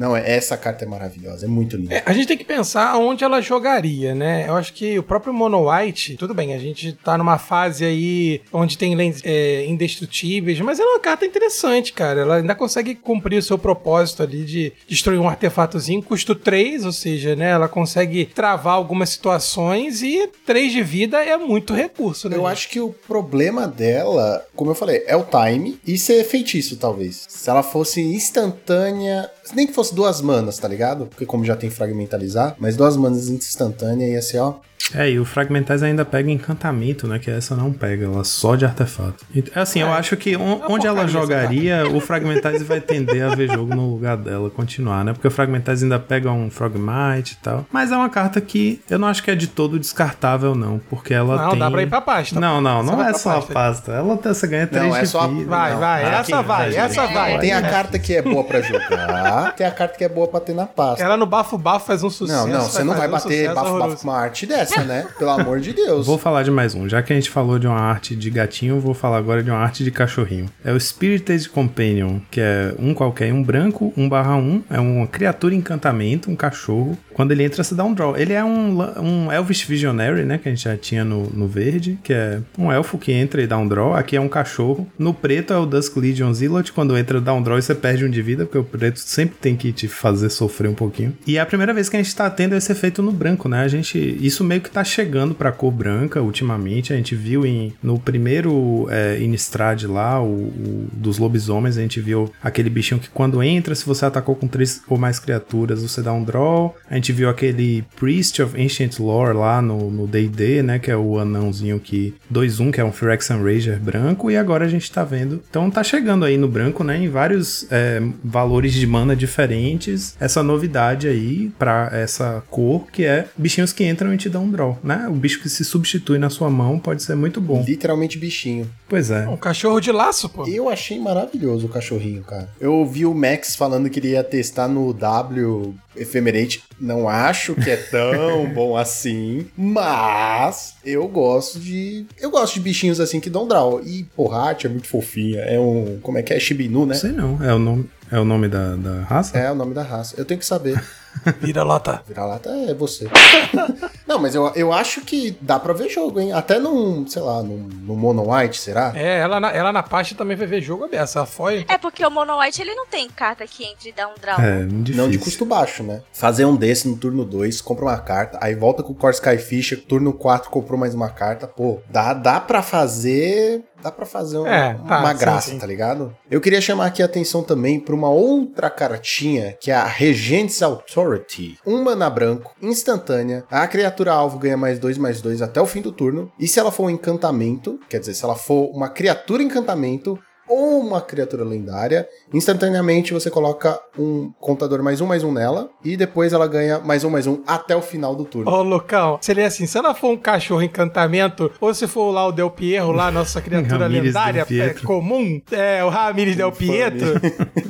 Não, 0.00 0.16
é- 0.16 0.30
essa 0.34 0.56
carta 0.56 0.86
é 0.86 0.88
maravilhosa, 0.88 1.44
é 1.44 1.48
muito 1.48 1.76
linda. 1.76 1.96
É, 1.96 2.02
a 2.06 2.14
gente 2.14 2.26
tem 2.26 2.38
que 2.38 2.44
pensar 2.44 2.88
aonde 2.88 3.22
ela 3.22 3.38
jogaria, 3.42 4.14
né? 4.14 4.46
Eu 4.48 4.56
acho 4.56 4.72
que 4.72 4.98
o 4.98 5.02
próprio 5.02 5.30
Mono 5.34 5.70
White, 5.70 6.16
tudo 6.16 6.32
bem, 6.32 6.54
a 6.54 6.58
gente 6.58 6.94
tá 6.94 7.18
numa 7.18 7.36
fase 7.36 7.84
aí 7.84 8.40
onde 8.50 8.78
tem 8.78 8.94
lentes 8.94 9.20
é, 9.26 9.66
indestrutíveis, 9.66 10.58
mas 10.60 10.80
ela 10.80 10.92
é 10.92 10.94
uma 10.94 11.00
carta 11.00 11.26
interessante, 11.26 11.92
cara. 11.92 12.22
Ela 12.22 12.36
ainda 12.36 12.54
consegue 12.54 12.94
cumprir 12.94 13.36
o 13.36 13.42
seu 13.42 13.58
propósito 13.58 14.22
ali 14.22 14.42
de 14.42 14.72
destruir 14.88 15.18
um 15.20 15.28
artefatozinho, 15.28 16.02
custo 16.02 16.34
3, 16.34 16.86
ou 16.86 16.92
seja, 16.92 17.36
né? 17.36 17.50
Ela 17.50 17.68
consegue 17.68 18.24
travar 18.24 18.72
algumas 18.74 19.10
situações 19.10 20.02
e 20.02 20.30
3 20.46 20.72
de 20.72 20.82
vida 20.82 21.22
é 21.22 21.36
muito 21.36 21.74
recurso, 21.74 22.26
né? 22.26 22.36
Eu 22.38 22.46
acho 22.46 22.70
que 22.70 22.80
o 22.80 22.88
problema 22.88 23.68
dela, 23.68 24.46
como 24.56 24.70
eu 24.70 24.74
falei, 24.74 25.04
é 25.06 25.14
o 25.14 25.24
time 25.24 25.78
e 25.86 25.98
ser 25.98 26.24
feitiço, 26.24 26.78
talvez. 26.78 27.26
Se 27.28 27.50
ela 27.50 27.62
fosse 27.62 28.00
instantânea, 28.00 29.30
nem 29.54 29.66
que 29.66 29.72
fosse 29.72 29.94
duas 29.94 30.20
manas, 30.20 30.58
tá 30.58 30.66
ligado? 30.68 31.06
Porque 31.06 31.26
como 31.26 31.44
já 31.44 31.56
tem 31.56 31.70
fragmentalizar, 31.70 32.54
mas 32.58 32.76
duas 32.76 32.96
manas 32.96 33.28
instantânea 33.28 34.06
ia 34.08 34.22
ser, 34.22 34.38
ó. 34.38 34.54
É, 34.92 35.08
e 35.08 35.20
o 35.20 35.24
Fragmentize 35.24 35.84
ainda 35.84 36.04
pega 36.04 36.28
encantamento, 36.32 37.06
né? 37.06 37.20
Que 37.20 37.30
essa 37.30 37.54
não 37.54 37.70
pega, 37.72 38.06
ela 38.06 38.24
só 38.24 38.56
de 38.56 38.64
artefato. 38.64 39.24
E, 39.32 39.44
Assim, 39.54 39.80
eu 39.82 39.92
acho 39.92 40.16
que 40.16 40.36
on- 40.36 40.62
onde 40.68 40.84
ela 40.84 41.06
jogaria, 41.06 41.84
o 41.88 42.00
Fragmentize 42.00 42.64
vai 42.64 42.80
tender 42.80 43.22
a 43.22 43.32
ver 43.32 43.48
jogo 43.52 43.72
no 43.72 43.88
lugar 43.88 44.16
dela, 44.16 44.50
continuar, 44.50 45.04
né? 45.04 45.12
Porque 45.12 45.28
o 45.28 45.30
Fragmentize 45.30 45.84
ainda 45.84 46.00
pega 46.00 46.32
um 46.32 46.50
Frogmite 46.50 47.34
e 47.34 47.36
tal. 47.44 47.64
Mas 47.70 47.92
é 47.92 47.96
uma 47.96 48.08
carta 48.08 48.40
que 48.40 48.80
eu 48.90 48.98
não 48.98 49.06
acho 49.06 49.22
que 49.22 49.30
é 49.30 49.36
de 49.36 49.46
todo 49.46 49.78
descartável, 49.78 50.56
não. 50.56 50.80
Porque 50.90 51.14
ela 51.14 51.36
Não, 51.36 51.50
tem... 51.50 51.58
dá 51.60 51.70
pra 51.70 51.82
ir 51.82 51.88
pra 51.88 52.00
pasta. 52.00 52.40
Não, 52.40 52.60
não, 52.60 52.82
não 52.82 52.94
Só 52.96 53.02
é 53.02 53.04
pra 53.10 53.18
só 53.18 53.30
a 53.30 53.34
pasta. 53.34 53.52
pasta. 53.52 53.92
Ela 53.92 54.16
tem, 54.16 54.34
você 54.34 54.46
ganha 54.48 54.66
3 54.66 54.92
é 54.96 55.00
de 55.02 55.06
só 55.06 55.20
a- 55.20 55.26
vida. 55.28 55.44
Vai, 55.48 55.72
Não, 55.72 55.78
vai, 55.78 56.04
ah, 56.04 56.08
essa 56.18 56.42
vai, 56.42 56.74
essa 56.74 57.06
vai. 57.06 57.38
Tem 57.38 57.52
a 57.52 57.62
carta 57.62 57.96
que 57.96 58.14
é 58.16 58.22
boa 58.22 58.42
pra 58.42 58.60
jogar, 58.60 59.39
tem 59.56 59.66
a 59.66 59.70
carta 59.70 59.96
que 59.96 60.04
é 60.04 60.08
boa 60.08 60.28
pra 60.28 60.40
ter 60.40 60.54
na 60.54 60.66
pasta. 60.66 61.02
Ela 61.02 61.16
no 61.16 61.26
bafo-bafo 61.26 61.86
faz 61.86 62.02
um 62.02 62.10
sucesso. 62.10 62.46
Não, 62.46 62.58
não, 62.58 62.64
você 62.64 62.84
não 62.84 62.94
vai 62.94 63.08
um 63.08 63.10
bater 63.10 63.54
bafo-bafo 63.54 63.96
com 63.96 64.04
uma 64.04 64.18
arte 64.18 64.46
dessa, 64.46 64.82
né? 64.82 65.06
Pelo 65.18 65.30
amor 65.30 65.60
de 65.60 65.72
Deus. 65.72 66.06
Vou 66.06 66.18
falar 66.18 66.42
de 66.42 66.50
mais 66.50 66.74
um. 66.74 66.88
Já 66.88 67.02
que 67.02 67.12
a 67.12 67.16
gente 67.16 67.30
falou 67.30 67.58
de 67.58 67.66
uma 67.66 67.78
arte 67.78 68.14
de 68.16 68.30
gatinho, 68.30 68.76
eu 68.76 68.80
vou 68.80 68.94
falar 68.94 69.18
agora 69.18 69.42
de 69.42 69.50
uma 69.50 69.58
arte 69.58 69.84
de 69.84 69.90
cachorrinho. 69.90 70.46
É 70.64 70.72
o 70.72 70.80
Spirited 70.80 71.48
Companion, 71.48 72.18
que 72.30 72.40
é 72.40 72.74
um 72.78 72.94
qualquer, 72.94 73.32
um 73.32 73.42
branco, 73.42 73.92
1 73.96 74.08
barra 74.08 74.36
1. 74.36 74.64
É 74.70 74.80
uma 74.80 75.06
criatura 75.06 75.54
encantamento, 75.54 76.30
um 76.30 76.36
cachorro. 76.36 76.98
Quando 77.14 77.32
ele 77.32 77.44
entra, 77.44 77.62
você 77.62 77.74
dá 77.74 77.84
um 77.84 77.92
draw. 77.92 78.16
Ele 78.16 78.32
é 78.32 78.44
um, 78.44 78.78
um 78.98 79.32
Elvish 79.32 79.64
Visionary, 79.64 80.24
né? 80.24 80.38
Que 80.38 80.48
a 80.48 80.52
gente 80.52 80.64
já 80.64 80.76
tinha 80.76 81.04
no, 81.04 81.28
no 81.30 81.46
verde, 81.46 81.98
que 82.02 82.12
é 82.12 82.40
um 82.58 82.72
elfo 82.72 82.98
que 82.98 83.12
entra 83.12 83.42
e 83.42 83.46
dá 83.46 83.58
um 83.58 83.66
draw. 83.66 83.94
Aqui 83.94 84.16
é 84.16 84.20
um 84.20 84.28
cachorro. 84.28 84.88
No 84.98 85.12
preto 85.12 85.52
é 85.52 85.58
o 85.58 85.66
Dusk 85.66 85.96
Legion 85.96 86.32
Zealot. 86.32 86.72
Quando 86.72 86.96
entra, 86.96 87.20
dá 87.20 87.32
um 87.34 87.42
draw 87.42 87.58
e 87.58 87.62
você 87.62 87.74
perde 87.74 88.04
um 88.04 88.10
de 88.10 88.22
vida, 88.22 88.44
porque 88.44 88.58
o 88.58 88.64
preto 88.64 88.98
sempre 88.98 89.29
tem 89.40 89.56
que 89.56 89.72
te 89.72 89.88
fazer 89.88 90.30
sofrer 90.30 90.68
um 90.68 90.74
pouquinho. 90.74 91.16
E 91.26 91.36
é 91.36 91.40
a 91.40 91.46
primeira 91.46 91.74
vez 91.74 91.88
que 91.88 91.96
a 91.96 92.02
gente 92.02 92.14
tá 92.14 92.28
tendo 92.30 92.54
esse 92.54 92.70
efeito 92.72 93.02
no 93.02 93.12
branco, 93.12 93.48
né? 93.48 93.60
A 93.60 93.68
gente. 93.68 93.98
Isso 94.20 94.42
meio 94.44 94.60
que 94.60 94.70
tá 94.70 94.82
chegando 94.82 95.34
pra 95.34 95.52
cor 95.52 95.70
branca 95.70 96.20
ultimamente. 96.22 96.92
A 96.92 96.96
gente 96.96 97.14
viu 97.14 97.44
em, 97.44 97.72
no 97.82 97.98
primeiro 97.98 98.86
é, 98.90 99.18
Innistrad 99.20 99.84
lá, 99.84 100.22
o, 100.22 100.26
o 100.26 100.88
dos 100.92 101.18
lobisomens, 101.18 101.76
a 101.76 101.82
gente 101.82 102.00
viu 102.00 102.32
aquele 102.42 102.70
bichinho 102.70 103.00
que 103.00 103.08
quando 103.08 103.42
entra, 103.42 103.74
se 103.74 103.86
você 103.86 104.04
atacou 104.04 104.34
com 104.34 104.46
três 104.46 104.82
ou 104.88 104.98
mais 104.98 105.18
criaturas, 105.18 105.82
você 105.82 106.02
dá 106.02 106.12
um 106.12 106.24
draw. 106.24 106.76
A 106.88 106.94
gente 106.94 107.12
viu 107.12 107.28
aquele 107.28 107.84
Priest 107.96 108.42
of 108.42 108.60
Ancient 108.60 108.98
Lore 108.98 109.36
lá 109.36 109.60
no 109.60 109.90
no 109.90 110.06
D&D, 110.06 110.62
né? 110.62 110.78
Que 110.78 110.90
é 110.90 110.96
o 110.96 111.18
anãozinho 111.18 111.78
que 111.78 112.14
2-1, 112.32 112.72
que 112.72 112.80
é 112.80 112.84
um 112.84 112.92
Phyrexian 112.92 113.42
Ranger 113.42 113.78
branco. 113.78 114.30
E 114.30 114.36
agora 114.36 114.64
a 114.64 114.68
gente 114.68 114.90
tá 114.90 115.04
vendo. 115.04 115.42
Então 115.48 115.70
tá 115.70 115.82
chegando 115.82 116.24
aí 116.24 116.36
no 116.36 116.48
branco, 116.48 116.82
né? 116.82 116.96
Em 116.96 117.08
vários 117.08 117.66
é, 117.70 118.02
valores 118.24 118.72
de 118.72 118.86
mana 118.86 119.09
diferentes. 119.16 120.14
Essa 120.20 120.42
novidade 120.42 121.08
aí 121.08 121.50
pra 121.58 121.90
essa 121.92 122.42
cor, 122.50 122.86
que 122.90 123.04
é 123.04 123.26
bichinhos 123.36 123.72
que 123.72 123.84
entram 123.84 124.12
e 124.12 124.16
te 124.16 124.28
dão 124.28 124.44
um 124.44 124.50
draw, 124.50 124.78
né? 124.82 125.06
O 125.08 125.14
bicho 125.14 125.40
que 125.40 125.48
se 125.48 125.64
substitui 125.64 126.18
na 126.18 126.30
sua 126.30 126.50
mão 126.50 126.78
pode 126.78 127.02
ser 127.02 127.14
muito 127.14 127.40
bom. 127.40 127.62
Literalmente 127.66 128.18
bichinho. 128.18 128.70
Pois 128.88 129.10
é. 129.10 129.26
Um 129.28 129.36
cachorro 129.36 129.80
de 129.80 129.92
laço, 129.92 130.28
pô. 130.28 130.46
Eu 130.46 130.68
achei 130.68 130.98
maravilhoso 130.98 131.66
o 131.66 131.68
cachorrinho, 131.68 132.22
cara. 132.22 132.48
Eu 132.60 132.74
ouvi 132.74 133.06
o 133.06 133.14
Max 133.14 133.54
falando 133.54 133.88
que 133.88 134.00
ele 134.00 134.10
ia 134.10 134.24
testar 134.24 134.68
no 134.68 134.92
W 134.92 135.74
Ephemerate. 135.96 136.62
Não 136.80 137.08
acho 137.08 137.54
que 137.54 137.70
é 137.70 137.76
tão 137.76 138.46
bom 138.54 138.76
assim, 138.76 139.46
mas 139.56 140.74
eu 140.84 141.06
gosto 141.08 141.58
de. 141.58 142.06
Eu 142.18 142.30
gosto 142.30 142.54
de 142.54 142.60
bichinhos 142.60 143.00
assim 143.00 143.20
que 143.20 143.30
dão 143.30 143.46
draw. 143.46 143.80
E 143.84 144.04
porra, 144.16 144.56
é 144.62 144.68
muito 144.68 144.88
fofinha. 144.88 145.40
É 145.40 145.58
um. 145.58 145.98
Como 146.02 146.18
é 146.18 146.22
que 146.22 146.32
é? 146.32 146.40
Shibinu, 146.40 146.86
né? 146.86 146.94
Não 146.94 147.00
sei 147.00 147.12
não. 147.12 147.42
É 147.42 147.52
o 147.52 147.58
nome, 147.58 147.88
é 148.10 148.18
o 148.18 148.24
nome 148.24 148.48
da, 148.48 148.76
da 148.76 149.02
raça? 149.02 149.38
É 149.38 149.50
o 149.50 149.54
nome 149.54 149.74
da 149.74 149.82
raça. 149.82 150.14
Eu 150.18 150.24
tenho 150.24 150.40
que 150.40 150.46
saber. 150.46 150.82
Vira 151.40 151.62
lata. 151.62 152.02
Vira-lata 152.06 152.48
é 152.50 152.72
você. 152.74 153.08
Não, 154.06 154.18
mas 154.18 154.34
eu, 154.34 154.48
eu 154.54 154.72
acho 154.72 155.02
que 155.02 155.36
dá 155.40 155.58
pra 155.58 155.72
ver 155.72 155.88
jogo, 155.88 156.18
hein? 156.18 156.32
Até 156.32 156.58
num, 156.58 157.06
sei 157.06 157.22
lá, 157.22 157.42
num, 157.42 157.68
num 157.82 157.94
Mono 157.94 158.32
White, 158.32 158.58
será? 158.58 158.92
É, 158.94 159.18
ela 159.20 159.38
na, 159.38 159.50
ela 159.52 159.72
na 159.72 159.82
pasta 159.82 160.14
também 160.14 160.36
vai 160.36 160.46
ver 160.46 160.60
jogo 160.60 160.84
aberto. 160.84 161.24
Foi. 161.26 161.64
É 161.68 161.76
porque 161.78 162.04
o 162.04 162.10
Mono 162.10 162.38
White 162.40 162.60
ele 162.62 162.74
não 162.74 162.86
tem 162.86 163.08
carta 163.08 163.46
que 163.46 163.64
entre 163.64 163.90
e 163.90 163.92
dá 163.92 164.08
um 164.08 164.14
draw. 164.20 164.40
É, 164.40 164.64
difícil. 164.64 164.96
Não 165.02 165.10
de 165.10 165.18
custo 165.18 165.44
baixo, 165.44 165.82
né? 165.82 166.02
Fazer 166.12 166.44
um 166.44 166.56
desse 166.56 166.88
no 166.88 166.96
turno 166.96 167.24
2, 167.24 167.60
compra 167.60 167.84
uma 167.84 167.98
carta, 167.98 168.38
aí 168.40 168.54
volta 168.54 168.82
com 168.82 168.92
o 168.92 168.96
Core 168.96 169.14
Skyfish, 169.14 169.76
turno 169.88 170.12
4 170.12 170.50
comprou 170.50 170.78
mais 170.78 170.94
uma 170.94 171.08
carta. 171.10 171.46
Pô, 171.46 171.80
dá, 171.88 172.12
dá 172.14 172.40
pra 172.40 172.62
fazer. 172.62 173.62
Dá 173.82 173.90
pra 173.90 174.04
fazer 174.04 174.36
um- 174.36 174.46
É, 174.46 174.74
tá, 174.74 174.98
uma 175.00 175.12
sim, 175.14 175.18
graça, 175.18 175.50
sim. 175.52 175.58
tá 175.58 175.66
ligado? 175.66 176.14
Eu 176.30 176.38
queria 176.38 176.60
chamar 176.60 176.84
aqui 176.86 177.02
a 177.02 177.06
atenção 177.06 177.42
também 177.42 177.80
pra 177.80 177.94
uma 177.94 178.10
outra 178.10 178.68
cartinha, 178.68 179.56
que 179.58 179.70
é 179.70 179.74
a 179.74 179.86
Regent's 179.86 180.60
Authority. 181.00 181.58
Um 181.66 181.82
mana 181.82 182.10
branco, 182.10 182.54
instantânea. 182.60 183.44
A 183.50 183.66
criatura 183.66 184.12
alvo 184.12 184.38
ganha 184.38 184.56
mais 184.56 184.78
dois, 184.78 184.98
mais 184.98 185.22
dois 185.22 185.40
até 185.40 185.60
o 185.60 185.66
fim 185.66 185.80
do 185.80 185.90
turno. 185.90 186.30
E 186.38 186.46
se 186.46 186.60
ela 186.60 186.70
for 186.70 186.84
um 186.84 186.90
encantamento, 186.90 187.80
quer 187.88 188.00
dizer, 188.00 188.12
se 188.12 188.22
ela 188.22 188.36
for 188.36 188.70
uma 188.70 188.88
criatura 188.88 189.42
encantamento, 189.42 190.18
ou 190.50 190.80
uma 190.80 191.00
criatura 191.00 191.44
lendária, 191.44 192.08
instantaneamente 192.34 193.12
você 193.12 193.30
coloca 193.30 193.80
um 193.96 194.32
contador 194.40 194.82
mais 194.82 195.00
um, 195.00 195.06
mais 195.06 195.22
um 195.22 195.32
nela, 195.32 195.70
e 195.84 195.96
depois 195.96 196.32
ela 196.32 196.48
ganha 196.48 196.80
mais 196.80 197.04
um, 197.04 197.10
mais 197.10 197.26
um 197.26 197.40
até 197.46 197.76
o 197.76 197.80
final 197.80 198.16
do 198.16 198.24
turno. 198.24 198.50
Ô, 198.50 198.62
Lucão, 198.62 199.18
seria 199.20 199.46
assim, 199.46 199.66
se 199.66 199.78
ela 199.78 199.94
for 199.94 200.10
um 200.10 200.16
cachorro 200.16 200.62
encantamento, 200.62 201.52
ou 201.60 201.72
se 201.72 201.86
for 201.86 202.10
lá 202.10 202.26
o 202.26 202.32
Del 202.32 202.50
Piero, 202.50 202.90
lá, 202.90 203.12
nossa 203.12 203.40
criatura 203.40 203.86
lendária, 203.86 204.44
é, 204.50 204.70
comum, 204.84 205.40
é, 205.52 205.84
o 205.84 205.88
Ramires 205.88 206.34
Del 206.34 206.50
Pietro, 206.50 207.20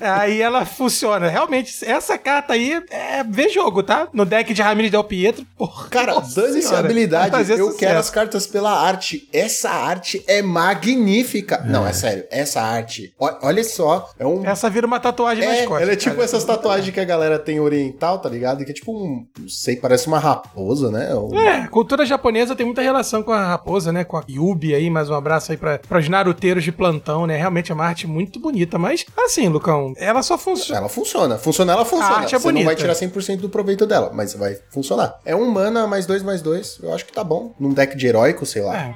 aí 0.00 0.40
ela 0.40 0.64
funciona. 0.64 1.28
Realmente, 1.28 1.84
essa 1.84 2.16
carta 2.16 2.54
aí 2.54 2.82
é 2.90 3.22
ver 3.22 3.50
jogo, 3.50 3.82
tá? 3.82 4.08
No 4.12 4.24
deck 4.24 4.54
de 4.54 4.62
Ramires 4.62 4.90
Del 4.90 5.04
Pietro, 5.04 5.44
porra. 5.56 5.88
Cara, 5.90 6.14
dane-se 6.20 6.74
a 6.74 6.78
habilidade. 6.78 7.34
Eu 7.50 7.58
sucesso. 7.58 7.76
quero 7.78 7.98
as 7.98 8.08
cartas 8.08 8.46
pela 8.46 8.72
arte. 8.72 9.28
Essa 9.32 9.70
arte 9.70 10.24
é 10.26 10.40
magnífica. 10.40 11.62
Não, 11.66 11.86
é 11.86 11.92
sério. 11.92 12.24
Essa 12.30 12.62
arte. 12.62 12.69
Ó- 13.18 13.38
Olha 13.42 13.64
só. 13.64 14.10
É 14.18 14.26
um. 14.26 14.44
Essa 14.44 14.68
vira 14.70 14.86
uma 14.86 15.00
tatuagem 15.00 15.44
É, 15.44 15.48
nas 15.48 15.66
costas. 15.66 15.82
ela 15.82 15.92
é 15.92 15.96
tipo 15.96 16.14
cara. 16.16 16.24
essas 16.24 16.44
tatuagens 16.44 16.92
que 16.92 17.00
a 17.00 17.04
galera 17.04 17.38
tem 17.38 17.60
oriental, 17.60 18.18
tá 18.18 18.28
ligado? 18.28 18.64
Que 18.64 18.70
é 18.70 18.74
tipo 18.74 18.92
um. 18.92 19.26
Não 19.38 19.48
sei, 19.48 19.76
parece 19.76 20.06
uma 20.06 20.18
raposa, 20.18 20.90
né? 20.90 21.14
Um- 21.14 21.38
É, 21.38 21.66
cultura 21.68 22.04
japonesa 22.06 22.54
tem 22.54 22.66
muita 22.66 22.82
relação 22.82 23.22
com 23.22 23.32
a 23.32 23.46
raposa, 23.48 23.92
né? 23.92 24.04
Com 24.04 24.16
a 24.16 24.24
Yubi 24.28 24.74
aí, 24.74 24.90
mais 24.90 25.08
um 25.10 25.14
abraço 25.14 25.52
aí 25.52 25.58
pra, 25.58 25.78
pros 25.78 26.08
naruteiros 26.08 26.62
de 26.64 26.72
plantão, 26.72 27.26
né? 27.26 27.36
Realmente 27.36 27.70
é 27.70 27.74
uma 27.74 27.84
arte 27.84 28.06
muito 28.06 28.38
bonita, 28.40 28.78
mas 28.78 29.04
assim, 29.18 29.48
Lucão, 29.48 29.92
ela 29.96 30.22
só 30.22 30.36
funciona. 30.38 30.80
Ela 30.80 30.88
funciona. 30.88 31.38
Funcionar, 31.38 31.72
ela 31.74 31.84
funciona. 31.84 32.14
A 32.14 32.18
arte 32.20 32.34
é 32.34 32.38
você 32.38 32.46
não 32.48 32.52
bonita. 32.54 32.66
vai 32.66 32.76
tirar 32.76 32.94
100% 32.94 33.38
do 33.40 33.48
proveito 33.48 33.86
dela, 33.86 34.10
mas 34.14 34.34
vai 34.34 34.56
funcionar. 34.70 35.18
É 35.24 35.34
um 35.34 35.50
mana 35.50 35.86
mais 35.86 36.06
dois 36.06 36.22
mais 36.22 36.42
dois. 36.42 36.78
Eu 36.82 36.92
acho 36.94 37.04
que 37.06 37.12
tá 37.12 37.22
bom. 37.24 37.54
Num 37.58 37.72
deck 37.72 37.96
de 37.96 38.06
heróico, 38.06 38.44
sei 38.46 38.62
lá. 38.62 38.76
É. 38.76 38.94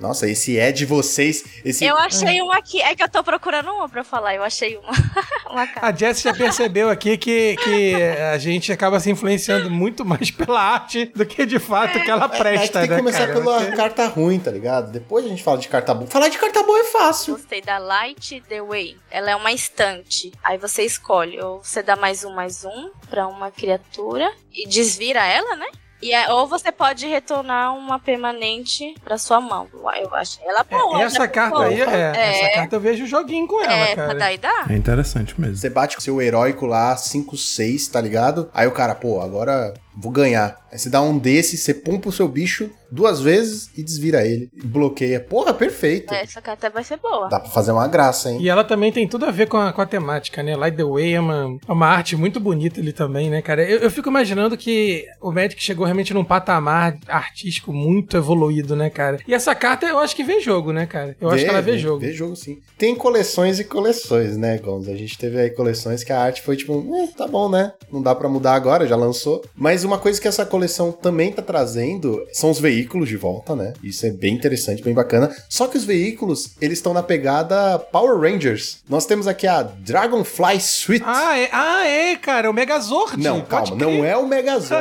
Nossa, 0.00 0.28
esse 0.28 0.58
é 0.58 0.72
de 0.72 0.86
vocês. 0.86 1.44
Esse 1.64 1.84
Eu 1.84 1.96
achei 1.96 2.40
uma 2.40 2.56
aqui. 2.56 2.80
É 2.80 2.94
que 2.94 3.02
eu 3.02 3.08
tô 3.08 3.22
procurando 3.22 3.70
uma 3.70 3.88
pra 3.88 4.02
falar. 4.02 4.34
Eu 4.34 4.42
achei 4.42 4.76
uma. 4.78 4.90
uma 5.50 5.66
carta. 5.66 5.86
A 5.86 5.92
Jess 5.94 6.22
já 6.22 6.32
percebeu 6.32 6.88
aqui 6.88 7.18
que, 7.18 7.54
que 7.56 7.94
a 8.32 8.38
gente 8.38 8.72
acaba 8.72 8.98
se 8.98 9.10
influenciando 9.10 9.70
muito 9.70 10.04
mais 10.04 10.30
pela 10.30 10.60
arte 10.60 11.04
do 11.14 11.26
que 11.26 11.44
de 11.44 11.58
fato 11.58 12.00
que 12.00 12.10
ela 12.10 12.22
É, 12.22 12.26
é 12.26 12.28
que 12.30 12.38
presta, 12.38 12.78
tem 12.80 12.88
que 12.88 12.94
né, 12.94 12.98
começar 12.98 13.26
cara? 13.26 13.32
pela 13.40 13.60
Porque- 13.60 13.76
carta 13.76 14.06
ruim, 14.08 14.38
tá 14.38 14.50
ligado? 14.50 14.90
Depois 14.90 15.24
a 15.24 15.28
gente 15.28 15.42
fala 15.42 15.58
de 15.58 15.68
carta 15.68 15.92
boa. 15.92 16.08
Falar 16.10 16.28
de 16.28 16.38
carta 16.38 16.62
boa 16.62 16.78
é 16.80 16.84
fácil. 16.84 17.34
Gostei 17.34 17.60
da 17.60 17.76
Light 17.78 18.40
the 18.48 18.62
Way. 18.62 18.96
Ela 19.10 19.32
é 19.32 19.36
uma 19.36 19.52
estante. 19.52 20.32
Aí 20.42 20.56
você 20.56 20.82
escolhe. 20.82 21.38
Ou 21.40 21.62
você 21.62 21.82
dá 21.82 21.94
mais 21.96 22.24
um, 22.24 22.32
mais 22.34 22.64
um 22.64 22.90
pra 23.10 23.26
uma 23.26 23.50
criatura. 23.50 24.32
E 24.52 24.66
desvira 24.66 25.24
ela, 25.26 25.56
né? 25.56 25.66
E 26.02 26.12
é- 26.12 26.32
ou 26.32 26.46
você 26.46 26.72
pode 26.72 27.06
retornar 27.06 27.74
uma 27.76 27.98
permanente 27.98 28.94
pra 29.04 29.18
sua 29.18 29.40
mão. 29.40 29.68
Eu 30.00 30.14
achei 30.14 30.44
ela 30.46 30.64
boa. 30.64 31.02
Essa 31.02 31.20
né? 31.20 31.28
carta 31.28 31.56
Boa. 31.56 31.66
aí, 31.66 31.80
é, 31.80 32.12
É. 32.16 32.30
essa 32.46 32.54
carta 32.54 32.76
eu 32.76 32.80
vejo 32.80 33.06
joguinho 33.06 33.46
com 33.46 33.60
ela, 33.62 33.72
É, 33.72 33.94
cara. 33.94 34.08
pra 34.08 34.18
dar 34.18 34.32
e 34.32 34.38
dar? 34.38 34.70
É 34.70 34.74
interessante 34.76 35.38
mesmo. 35.40 35.56
Você 35.56 35.68
bate 35.68 35.96
com 35.96 36.00
seu 36.02 36.20
heróico 36.22 36.64
lá, 36.66 36.96
5, 36.96 37.36
6, 37.36 37.88
tá 37.88 38.00
ligado? 38.00 38.48
Aí 38.54 38.66
o 38.66 38.72
cara, 38.72 38.94
pô, 38.94 39.20
agora 39.20 39.74
vou 39.96 40.12
ganhar. 40.12 40.58
Aí 40.72 40.78
você 40.78 40.88
dá 40.88 41.02
um 41.02 41.18
desse, 41.18 41.56
você 41.56 41.74
pompa 41.74 42.08
o 42.08 42.12
seu 42.12 42.28
bicho 42.28 42.70
duas 42.90 43.20
vezes 43.20 43.70
e 43.76 43.82
desvira 43.82 44.26
ele. 44.26 44.50
E 44.54 44.66
bloqueia. 44.66 45.20
Porra, 45.20 45.52
perfeito. 45.54 46.12
É, 46.12 46.22
Essa 46.22 46.40
carta 46.40 46.70
vai 46.70 46.82
ser 46.84 46.96
boa. 46.96 47.28
Dá 47.28 47.38
pra 47.40 47.50
fazer 47.50 47.72
uma 47.72 47.86
graça, 47.88 48.30
hein? 48.30 48.38
E 48.40 48.48
ela 48.48 48.64
também 48.64 48.92
tem 48.92 49.06
tudo 49.06 49.26
a 49.26 49.30
ver 49.30 49.48
com 49.48 49.56
a, 49.56 49.72
com 49.72 49.80
a 49.80 49.86
temática, 49.86 50.42
né? 50.42 50.56
Light 50.56 50.76
the 50.76 50.84
Way 50.84 51.14
é 51.14 51.20
uma, 51.20 51.58
é 51.68 51.72
uma 51.72 51.86
arte 51.86 52.16
muito 52.16 52.40
bonita 52.40 52.80
ali 52.80 52.92
também, 52.92 53.30
né, 53.30 53.42
cara? 53.42 53.62
Eu, 53.62 53.78
eu 53.78 53.90
fico 53.90 54.08
imaginando 54.08 54.56
que 54.56 55.06
o 55.20 55.32
Magic 55.32 55.62
chegou 55.62 55.84
realmente 55.84 56.14
num 56.14 56.24
patamar 56.24 56.98
artístico 57.08 57.72
muito 57.72 58.16
evoluído, 58.16 58.74
né, 58.74 58.90
cara? 58.90 59.18
E 59.26 59.34
essa 59.34 59.54
carta 59.54 59.86
eu 59.86 59.98
acho 59.98 60.14
que 60.14 60.24
vê 60.24 60.40
jogo, 60.40 60.72
né, 60.72 60.86
cara? 60.86 61.16
Eu 61.20 61.30
acho 61.30 61.44
que 61.44 61.50
ela 61.50 61.62
vê, 61.62 61.78
jogo. 61.78 62.00
Vê 62.00 62.12
jogo, 62.12 62.36
sim. 62.36 62.58
Tem 62.78 62.94
coleções 62.94 63.58
e 63.58 63.64
coleções, 63.64 64.36
né, 64.36 64.58
Gonz? 64.58 64.88
A 64.88 64.96
gente 64.96 65.16
teve 65.18 65.38
aí 65.38 65.50
coleções 65.50 66.02
que 66.04 66.12
a 66.12 66.20
arte 66.20 66.42
foi 66.42 66.56
tipo, 66.56 66.84
eh, 66.96 67.08
tá 67.16 67.26
bom, 67.26 67.48
né? 67.48 67.72
Não 67.92 68.02
dá 68.02 68.14
pra 68.14 68.28
mudar 68.28 68.54
agora, 68.54 68.86
já 68.86 68.96
lançou. 68.96 69.42
Mas 69.54 69.79
uma 69.86 69.98
coisa 69.98 70.20
que 70.20 70.28
essa 70.28 70.44
coleção 70.46 70.92
também 70.92 71.32
tá 71.32 71.42
trazendo 71.42 72.24
são 72.32 72.50
os 72.50 72.58
veículos 72.60 73.08
de 73.08 73.16
volta, 73.16 73.54
né? 73.54 73.72
Isso 73.82 74.06
é 74.06 74.10
bem 74.10 74.34
interessante, 74.34 74.82
bem 74.82 74.94
bacana. 74.94 75.30
Só 75.48 75.66
que 75.66 75.76
os 75.76 75.84
veículos, 75.84 76.50
eles 76.60 76.78
estão 76.78 76.92
na 76.94 77.02
pegada 77.02 77.78
Power 77.78 78.18
Rangers. 78.18 78.78
Nós 78.88 79.06
temos 79.06 79.26
aqui 79.26 79.46
a 79.46 79.62
Dragonfly 79.62 80.60
Suite. 80.60 81.04
Ah, 81.06 81.38
é, 81.38 81.48
ah, 81.52 81.86
é, 81.86 82.16
cara, 82.16 82.50
o 82.50 82.52
Megazord. 82.54 83.16
não, 83.22 83.40
pode 83.40 83.70
calma, 83.70 83.84
crer. 83.84 83.96
não 83.98 84.04
é 84.04 84.16
o 84.16 84.26
Megazord. 84.26 84.80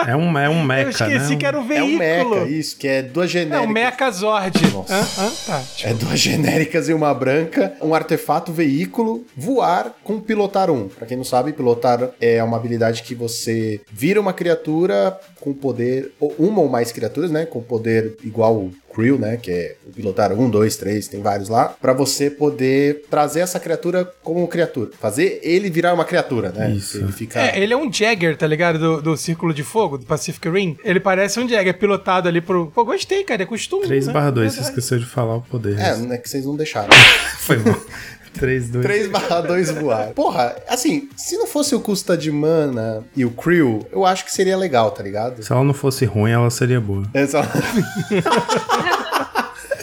É 0.06 0.16
um, 0.16 0.36
é 0.38 0.48
um 0.48 0.62
mecha, 0.64 1.04
Eu 1.04 1.16
esqueci 1.16 1.30
né? 1.32 1.36
que 1.36 1.46
era 1.46 1.58
um 1.60 1.64
é 1.64 1.66
veículo. 1.68 1.94
o 1.94 1.98
Mecha, 2.40 2.50
isso, 2.50 2.76
que 2.76 2.88
é 2.88 3.02
duas 3.02 3.26
É 3.30 3.32
genéricas. 3.32 3.68
o 3.68 3.72
Mechazord. 3.72 4.72
Nossa. 4.72 4.94
Hã? 4.94 5.00
Hã? 5.18 5.32
Tá. 5.46 5.62
É 5.84 5.94
duas 5.94 6.18
genéricas 6.18 6.88
e 6.88 6.92
uma 6.94 7.12
branca, 7.14 7.74
um 7.80 7.94
artefato 7.94 8.52
veículo, 8.52 9.24
voar 9.36 9.94
com 10.02 10.18
pilotar 10.20 10.70
um. 10.70 10.88
Pra 10.88 11.06
quem 11.06 11.16
não 11.16 11.24
sabe, 11.24 11.52
pilotar 11.52 12.10
é 12.20 12.42
uma 12.42 12.56
habilidade 12.56 13.02
que 13.02 13.14
você 13.14 13.80
vira 13.92 14.19
uma 14.20 14.32
criatura 14.32 15.18
com 15.40 15.52
poder, 15.52 16.12
ou 16.20 16.34
uma 16.38 16.60
ou 16.60 16.68
mais 16.68 16.92
criaturas, 16.92 17.30
né, 17.30 17.46
com 17.46 17.60
poder 17.62 18.16
igual 18.22 18.56
o 18.56 18.72
Crew, 18.92 19.18
né, 19.18 19.36
que 19.36 19.50
é 19.50 19.76
o 19.86 19.92
pilotar 19.92 20.32
um, 20.32 20.50
dois, 20.50 20.76
três, 20.76 21.08
tem 21.08 21.22
vários 21.22 21.48
lá, 21.48 21.68
pra 21.80 21.92
você 21.92 22.28
poder 22.28 23.04
trazer 23.08 23.40
essa 23.40 23.58
criatura 23.60 24.04
como 24.22 24.46
criatura, 24.48 24.90
fazer 25.00 25.40
ele 25.42 25.70
virar 25.70 25.94
uma 25.94 26.04
criatura, 26.04 26.50
né? 26.50 26.70
Isso. 26.72 26.98
Ele 26.98 27.12
fica 27.12 27.40
É, 27.40 27.60
ele 27.60 27.72
é 27.72 27.76
um 27.76 27.90
Jagger, 27.92 28.36
tá 28.36 28.46
ligado? 28.46 28.78
Do, 28.78 29.02
do 29.02 29.16
Círculo 29.16 29.54
de 29.54 29.62
Fogo, 29.62 29.98
do 29.98 30.06
Pacific 30.06 30.48
Rim. 30.48 30.76
Ele 30.84 31.00
parece 31.00 31.38
um 31.38 31.48
Jagger 31.48 31.78
pilotado 31.78 32.28
ali 32.28 32.40
pro. 32.40 32.70
Pô, 32.70 32.84
gostei, 32.84 33.24
cara. 33.24 33.42
É 33.42 33.46
costume. 33.46 33.86
3 33.86 34.08
né? 34.08 34.12
barra 34.12 34.30
2, 34.30 34.52
você 34.52 34.60
esqueceu 34.60 34.98
de 34.98 35.06
falar 35.06 35.36
o 35.36 35.42
poder. 35.42 35.78
É, 35.78 35.96
não 35.96 36.12
é 36.12 36.18
que 36.18 36.28
vocês 36.28 36.44
não 36.44 36.56
deixaram. 36.56 36.90
Foi 37.38 37.56
bom. 37.58 37.74
3, 38.34 38.70
2. 38.70 38.84
3 38.84 39.08
barra 39.08 39.40
2 39.40 39.70
voar. 39.72 40.08
Porra, 40.14 40.56
assim, 40.68 41.08
se 41.16 41.36
não 41.36 41.46
fosse 41.46 41.74
o 41.74 41.80
custa 41.80 42.16
de 42.16 42.30
mana 42.30 43.04
e 43.16 43.24
o 43.24 43.30
Crew, 43.30 43.86
eu 43.92 44.04
acho 44.06 44.24
que 44.24 44.32
seria 44.32 44.56
legal, 44.56 44.90
tá 44.90 45.02
ligado? 45.02 45.42
Se 45.42 45.52
ela 45.52 45.64
não 45.64 45.74
fosse 45.74 46.04
ruim, 46.04 46.30
ela 46.30 46.50
seria 46.50 46.80
boa. 46.80 47.04
É 47.14 47.26
só... 47.26 47.42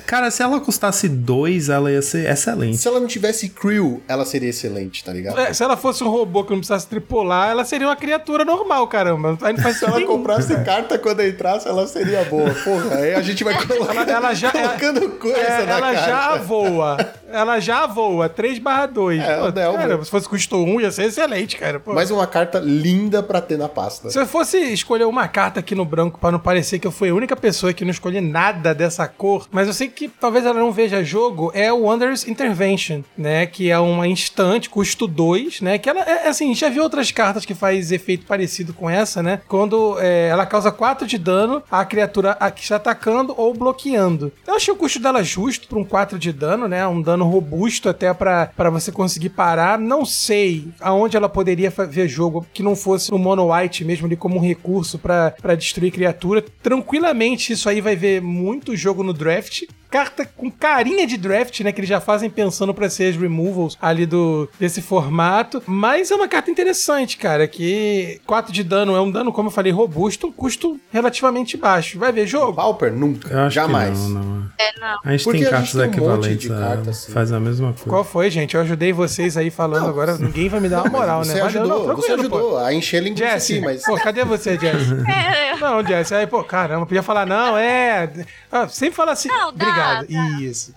Cara, 0.07 0.31
se 0.31 0.41
ela 0.41 0.59
custasse 0.61 1.09
2, 1.09 1.67
ela 1.69 1.91
ia 1.91 2.01
ser 2.01 2.29
excelente. 2.31 2.77
Se 2.77 2.87
ela 2.87 2.99
não 2.99 3.07
tivesse 3.07 3.49
crew, 3.49 4.01
ela 4.07 4.23
seria 4.25 4.49
excelente, 4.49 5.03
tá 5.03 5.11
ligado? 5.11 5.37
É, 5.37 5.53
se 5.53 5.61
ela 5.61 5.75
fosse 5.75 6.01
um 6.03 6.07
robô 6.09 6.45
que 6.45 6.51
não 6.51 6.59
precisasse 6.59 6.87
tripular, 6.87 7.49
ela 7.49 7.65
seria 7.65 7.87
uma 7.87 7.95
criatura 7.95 8.45
normal, 8.45 8.87
caramba. 8.87 9.37
Aí 9.41 9.51
não 9.53 9.61
faz 9.61 9.77
Se 9.77 9.85
ela 9.85 10.01
comprasse 10.03 10.55
carta 10.63 10.97
quando 10.97 11.21
entrasse, 11.21 11.67
ela 11.67 11.85
seria 11.85 12.23
boa. 12.23 12.49
Porra, 12.63 12.95
aí 12.95 13.15
a 13.15 13.21
gente 13.21 13.43
vai 13.43 13.53
colocando, 13.67 13.97
Ela- 14.09 14.11
ela 14.11 14.33
já- 14.33 14.49
colocando 14.55 15.09
coisa 15.19 15.37
É, 15.37 15.65
na 15.65 15.71
ela 15.73 15.93
carta. 15.93 16.07
já 16.09 16.35
voa. 16.37 16.97
Ela 17.29 17.59
já 17.59 17.85
voa. 17.85 18.29
3 18.29 18.59
barra 18.59 18.85
2. 18.85 19.21
É, 19.21 19.37
Pô, 19.41 19.51
Delver. 19.51 19.81
cara, 19.89 20.03
se 20.05 20.09
fosse 20.09 20.29
custo 20.29 20.55
1, 20.63 20.79
ia 20.81 20.91
ser 20.91 21.03
excelente, 21.03 21.57
cara. 21.57 21.81
Pô. 21.81 21.93
Mais 21.93 22.09
uma 22.09 22.25
carta 22.25 22.59
linda 22.59 23.21
pra 23.21 23.41
ter 23.41 23.57
na 23.57 23.67
pasta. 23.67 24.09
Se 24.09 24.17
eu 24.17 24.25
fosse 24.25 24.57
escolher 24.57 25.03
uma 25.03 25.27
carta 25.27 25.59
aqui 25.59 25.75
no 25.75 25.83
branco 25.83 26.17
pra 26.17 26.31
não 26.31 26.39
parecer 26.39 26.79
que 26.79 26.87
eu 26.87 26.91
fui 26.93 27.09
a 27.09 27.13
única 27.13 27.35
pessoa 27.35 27.73
que 27.73 27.83
não 27.83 27.91
escolhi 27.91 28.21
nada 28.21 28.73
dessa 28.73 29.05
cor, 29.05 29.45
mas 29.51 29.67
eu 29.67 29.73
sei 29.73 29.89
que 29.89 29.96
talvez 30.07 30.45
ela 30.45 30.59
não 30.59 30.71
veja 30.71 31.01
jogo, 31.01 31.49
é 31.53 31.71
o 31.71 31.83
Wonders 31.83 32.27
Intervention, 32.27 33.01
né? 33.17 33.45
Que 33.45 33.71
é 33.71 33.79
uma 33.79 34.05
instante, 34.07 34.69
custo 34.69 35.07
2, 35.07 35.61
né? 35.61 35.77
Que 35.77 35.89
ela 35.89 36.01
é 36.01 36.27
assim, 36.27 36.53
já 36.53 36.67
vi 36.67 36.81
outras 36.81 37.09
cartas 37.11 37.45
que 37.45 37.53
faz 37.55 37.91
efeito 37.91 38.25
parecido 38.25 38.73
com 38.73 38.89
essa, 38.89 39.23
né? 39.23 39.39
Quando 39.47 39.97
é, 39.99 40.27
ela 40.27 40.45
causa 40.45 40.71
4 40.71 41.07
de 41.07 41.17
dano 41.17 41.63
à 41.71 41.85
criatura 41.85 42.31
a- 42.39 42.51
que 42.51 42.61
está 42.61 42.75
atacando 42.75 43.33
ou 43.37 43.53
bloqueando. 43.53 44.33
Eu 44.45 44.55
achei 44.55 44.73
o 44.73 44.77
custo 44.77 44.99
dela 44.99 45.23
justo 45.23 45.67
para 45.69 45.79
um 45.79 45.85
4 45.85 46.19
de 46.19 46.33
dano, 46.33 46.67
né? 46.67 46.85
Um 46.87 47.01
dano 47.01 47.23
robusto 47.25 47.87
até 47.87 48.13
pra 48.13 48.51
você 48.71 48.91
conseguir 48.91 49.29
parar. 49.29 49.79
Não 49.79 50.03
sei 50.03 50.67
aonde 50.81 51.15
ela 51.15 51.29
poderia 51.29 51.69
ver 51.69 52.07
jogo 52.09 52.45
que 52.53 52.63
não 52.63 52.75
fosse 52.75 53.11
no 53.11 53.19
mono 53.19 53.53
white 53.53 53.85
mesmo 53.85 54.05
ali 54.07 54.15
como 54.17 54.35
um 54.37 54.41
recurso 54.41 54.97
pra 54.99 55.33
destruir 55.57 55.91
criatura. 55.91 56.43
Tranquilamente 56.61 57.53
isso 57.53 57.69
aí 57.69 57.81
vai 57.81 57.95
ver 57.95 58.21
muito 58.21 58.75
jogo 58.75 59.03
no 59.03 59.13
draft. 59.13 59.63
Carta 59.89 60.27
com 60.35 60.51
carinha 60.51 61.07
de 61.07 61.17
draft, 61.17 61.59
né? 61.61 61.71
Que 61.71 61.79
eles 61.79 61.89
já 61.89 61.99
fazem 62.01 62.29
pensando 62.29 62.73
pra 62.73 62.89
ser 62.89 63.09
as 63.11 63.15
removals 63.15 63.77
ali 63.81 64.05
do 64.05 64.49
desse 64.59 64.81
formato. 64.81 65.61
Mas 65.65 66.11
é 66.11 66.15
uma 66.15 66.27
carta 66.27 66.51
interessante, 66.51 67.17
cara. 67.17 67.47
Que 67.47 68.19
4 68.25 68.51
de 68.51 68.63
dano 68.63 68.95
é 68.95 69.01
um 69.01 69.09
dano, 69.09 69.31
como 69.31 69.47
eu 69.47 69.51
falei, 69.53 69.71
robusto, 69.71 70.27
um 70.27 70.31
custo 70.31 70.79
relativamente 70.91 71.55
baixo. 71.57 71.97
Vai 71.99 72.11
ver 72.11 72.27
jogo? 72.27 72.53
Pauper, 72.55 72.91
nunca. 72.93 73.29
Eu 73.33 73.39
acho 73.39 73.55
Jamais. 73.55 73.97
que 73.99 74.09
não, 74.09 74.21
não. 74.23 74.43
É, 74.59 74.79
não. 74.79 74.99
A 75.05 75.11
gente 75.11 75.23
Porque 75.23 75.39
tem 75.39 75.47
a 75.47 75.51
cartas 75.51 75.69
gente 75.69 75.77
tem 75.77 76.03
um 76.03 76.09
monte 76.09 76.25
equivalentes, 76.31 76.47
de 76.47 76.53
a- 76.53 76.59
carta, 76.59 76.89
assim. 76.89 77.11
faz 77.11 77.31
a 77.31 77.39
mesma 77.39 77.67
coisa. 77.73 77.89
Qual 77.89 78.03
foi, 78.03 78.29
gente? 78.29 78.55
Eu 78.55 78.61
ajudei 78.61 78.91
vocês 78.91 79.37
aí 79.37 79.49
falando 79.49 79.87
agora. 79.87 80.17
Ninguém 80.17 80.49
vai 80.49 80.59
me 80.59 80.67
dar 80.69 80.83
uma 80.83 80.89
moral, 80.91 81.23
Você 81.23 81.35
né? 81.35 81.41
Ajudou, 81.43 81.87
não, 81.87 81.95
você 81.95 82.07
tranquilo, 82.07 82.29
pô. 82.29 82.35
ajudou 82.37 82.57
a 82.59 82.73
encher 82.73 83.01
linguiça 83.01 83.29
Jesse, 83.31 83.53
aqui, 83.57 83.65
mas... 83.65 83.83
pô, 83.85 83.95
cadê 83.95 84.23
você, 84.25 84.57
Jesse? 84.57 84.93
É, 85.07 85.55
Não, 85.59 85.83
Jesse, 85.85 86.13
aí, 86.13 86.27
pô, 86.27 86.43
caramba, 86.43 86.85
podia 86.85 87.01
falar, 87.01 87.25
não, 87.25 87.57
é. 87.57 88.09
Ah, 88.51 88.67
sempre 88.67 88.95
fala 88.95 89.11
assim. 89.13 89.27
Não, 89.29 89.51
dá, 89.53 89.65
Obrigado. 89.77 90.07
dá. 90.07 90.41
Isso. 90.41 90.73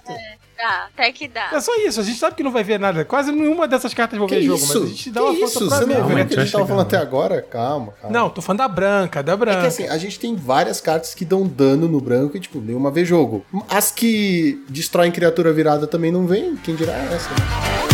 dá, 0.56 0.88
até 0.94 1.10
que 1.12 1.26
dá. 1.28 1.48
É 1.52 1.60
só 1.60 1.74
isso, 1.76 2.00
a 2.00 2.02
gente 2.02 2.18
sabe 2.18 2.36
que 2.36 2.42
não 2.42 2.50
vai 2.52 2.62
ver 2.62 2.78
nada. 2.78 3.04
Quase 3.04 3.32
nenhuma 3.32 3.66
dessas 3.66 3.94
cartas 3.94 4.18
vão 4.18 4.28
Que 4.28 4.36
ver 4.36 4.42
jogo, 4.42 4.58
isso? 4.62 4.74
mas 4.80 4.82
a 4.84 4.86
gente 4.88 5.10
dá 5.10 5.20
que 5.20 5.26
uma 5.26 5.32
isso? 5.32 5.40
força 5.40 5.58
pra 5.58 5.68
Você 5.78 5.84
ver. 5.86 5.94
não 5.98 6.06
viu 6.06 6.16
o 6.22 6.26
que 6.26 6.34
a 6.38 6.42
gente 6.42 6.52
tava 6.52 6.66
falando 6.66 6.86
até 6.86 6.96
né? 6.96 7.02
agora? 7.02 7.42
Calma, 7.42 7.92
calma. 8.00 8.18
Não, 8.18 8.28
tô 8.30 8.42
falando 8.42 8.58
da 8.58 8.68
branca, 8.68 9.22
da 9.22 9.32
É 9.32 9.36
branca. 9.36 9.60
que 9.62 9.66
assim, 9.66 9.86
a 9.88 9.96
gente 9.98 10.18
tem 10.20 10.36
várias 10.36 10.80
cartas 10.80 11.14
que 11.14 11.24
dão 11.24 11.46
dano 11.46 11.88
no 11.88 12.00
branco 12.00 12.36
e, 12.36 12.40
tipo, 12.40 12.60
nenhuma 12.60 12.90
vê 12.90 13.04
jogo. 13.04 13.44
As 13.68 13.90
que 13.90 14.62
destroem 14.68 15.10
criatura 15.10 15.52
virada 15.52 15.86
também 15.86 16.12
não 16.12 16.26
vem, 16.26 16.56
quem 16.56 16.74
dirá 16.74 16.92
essa? 16.92 17.30
né? 17.30 17.89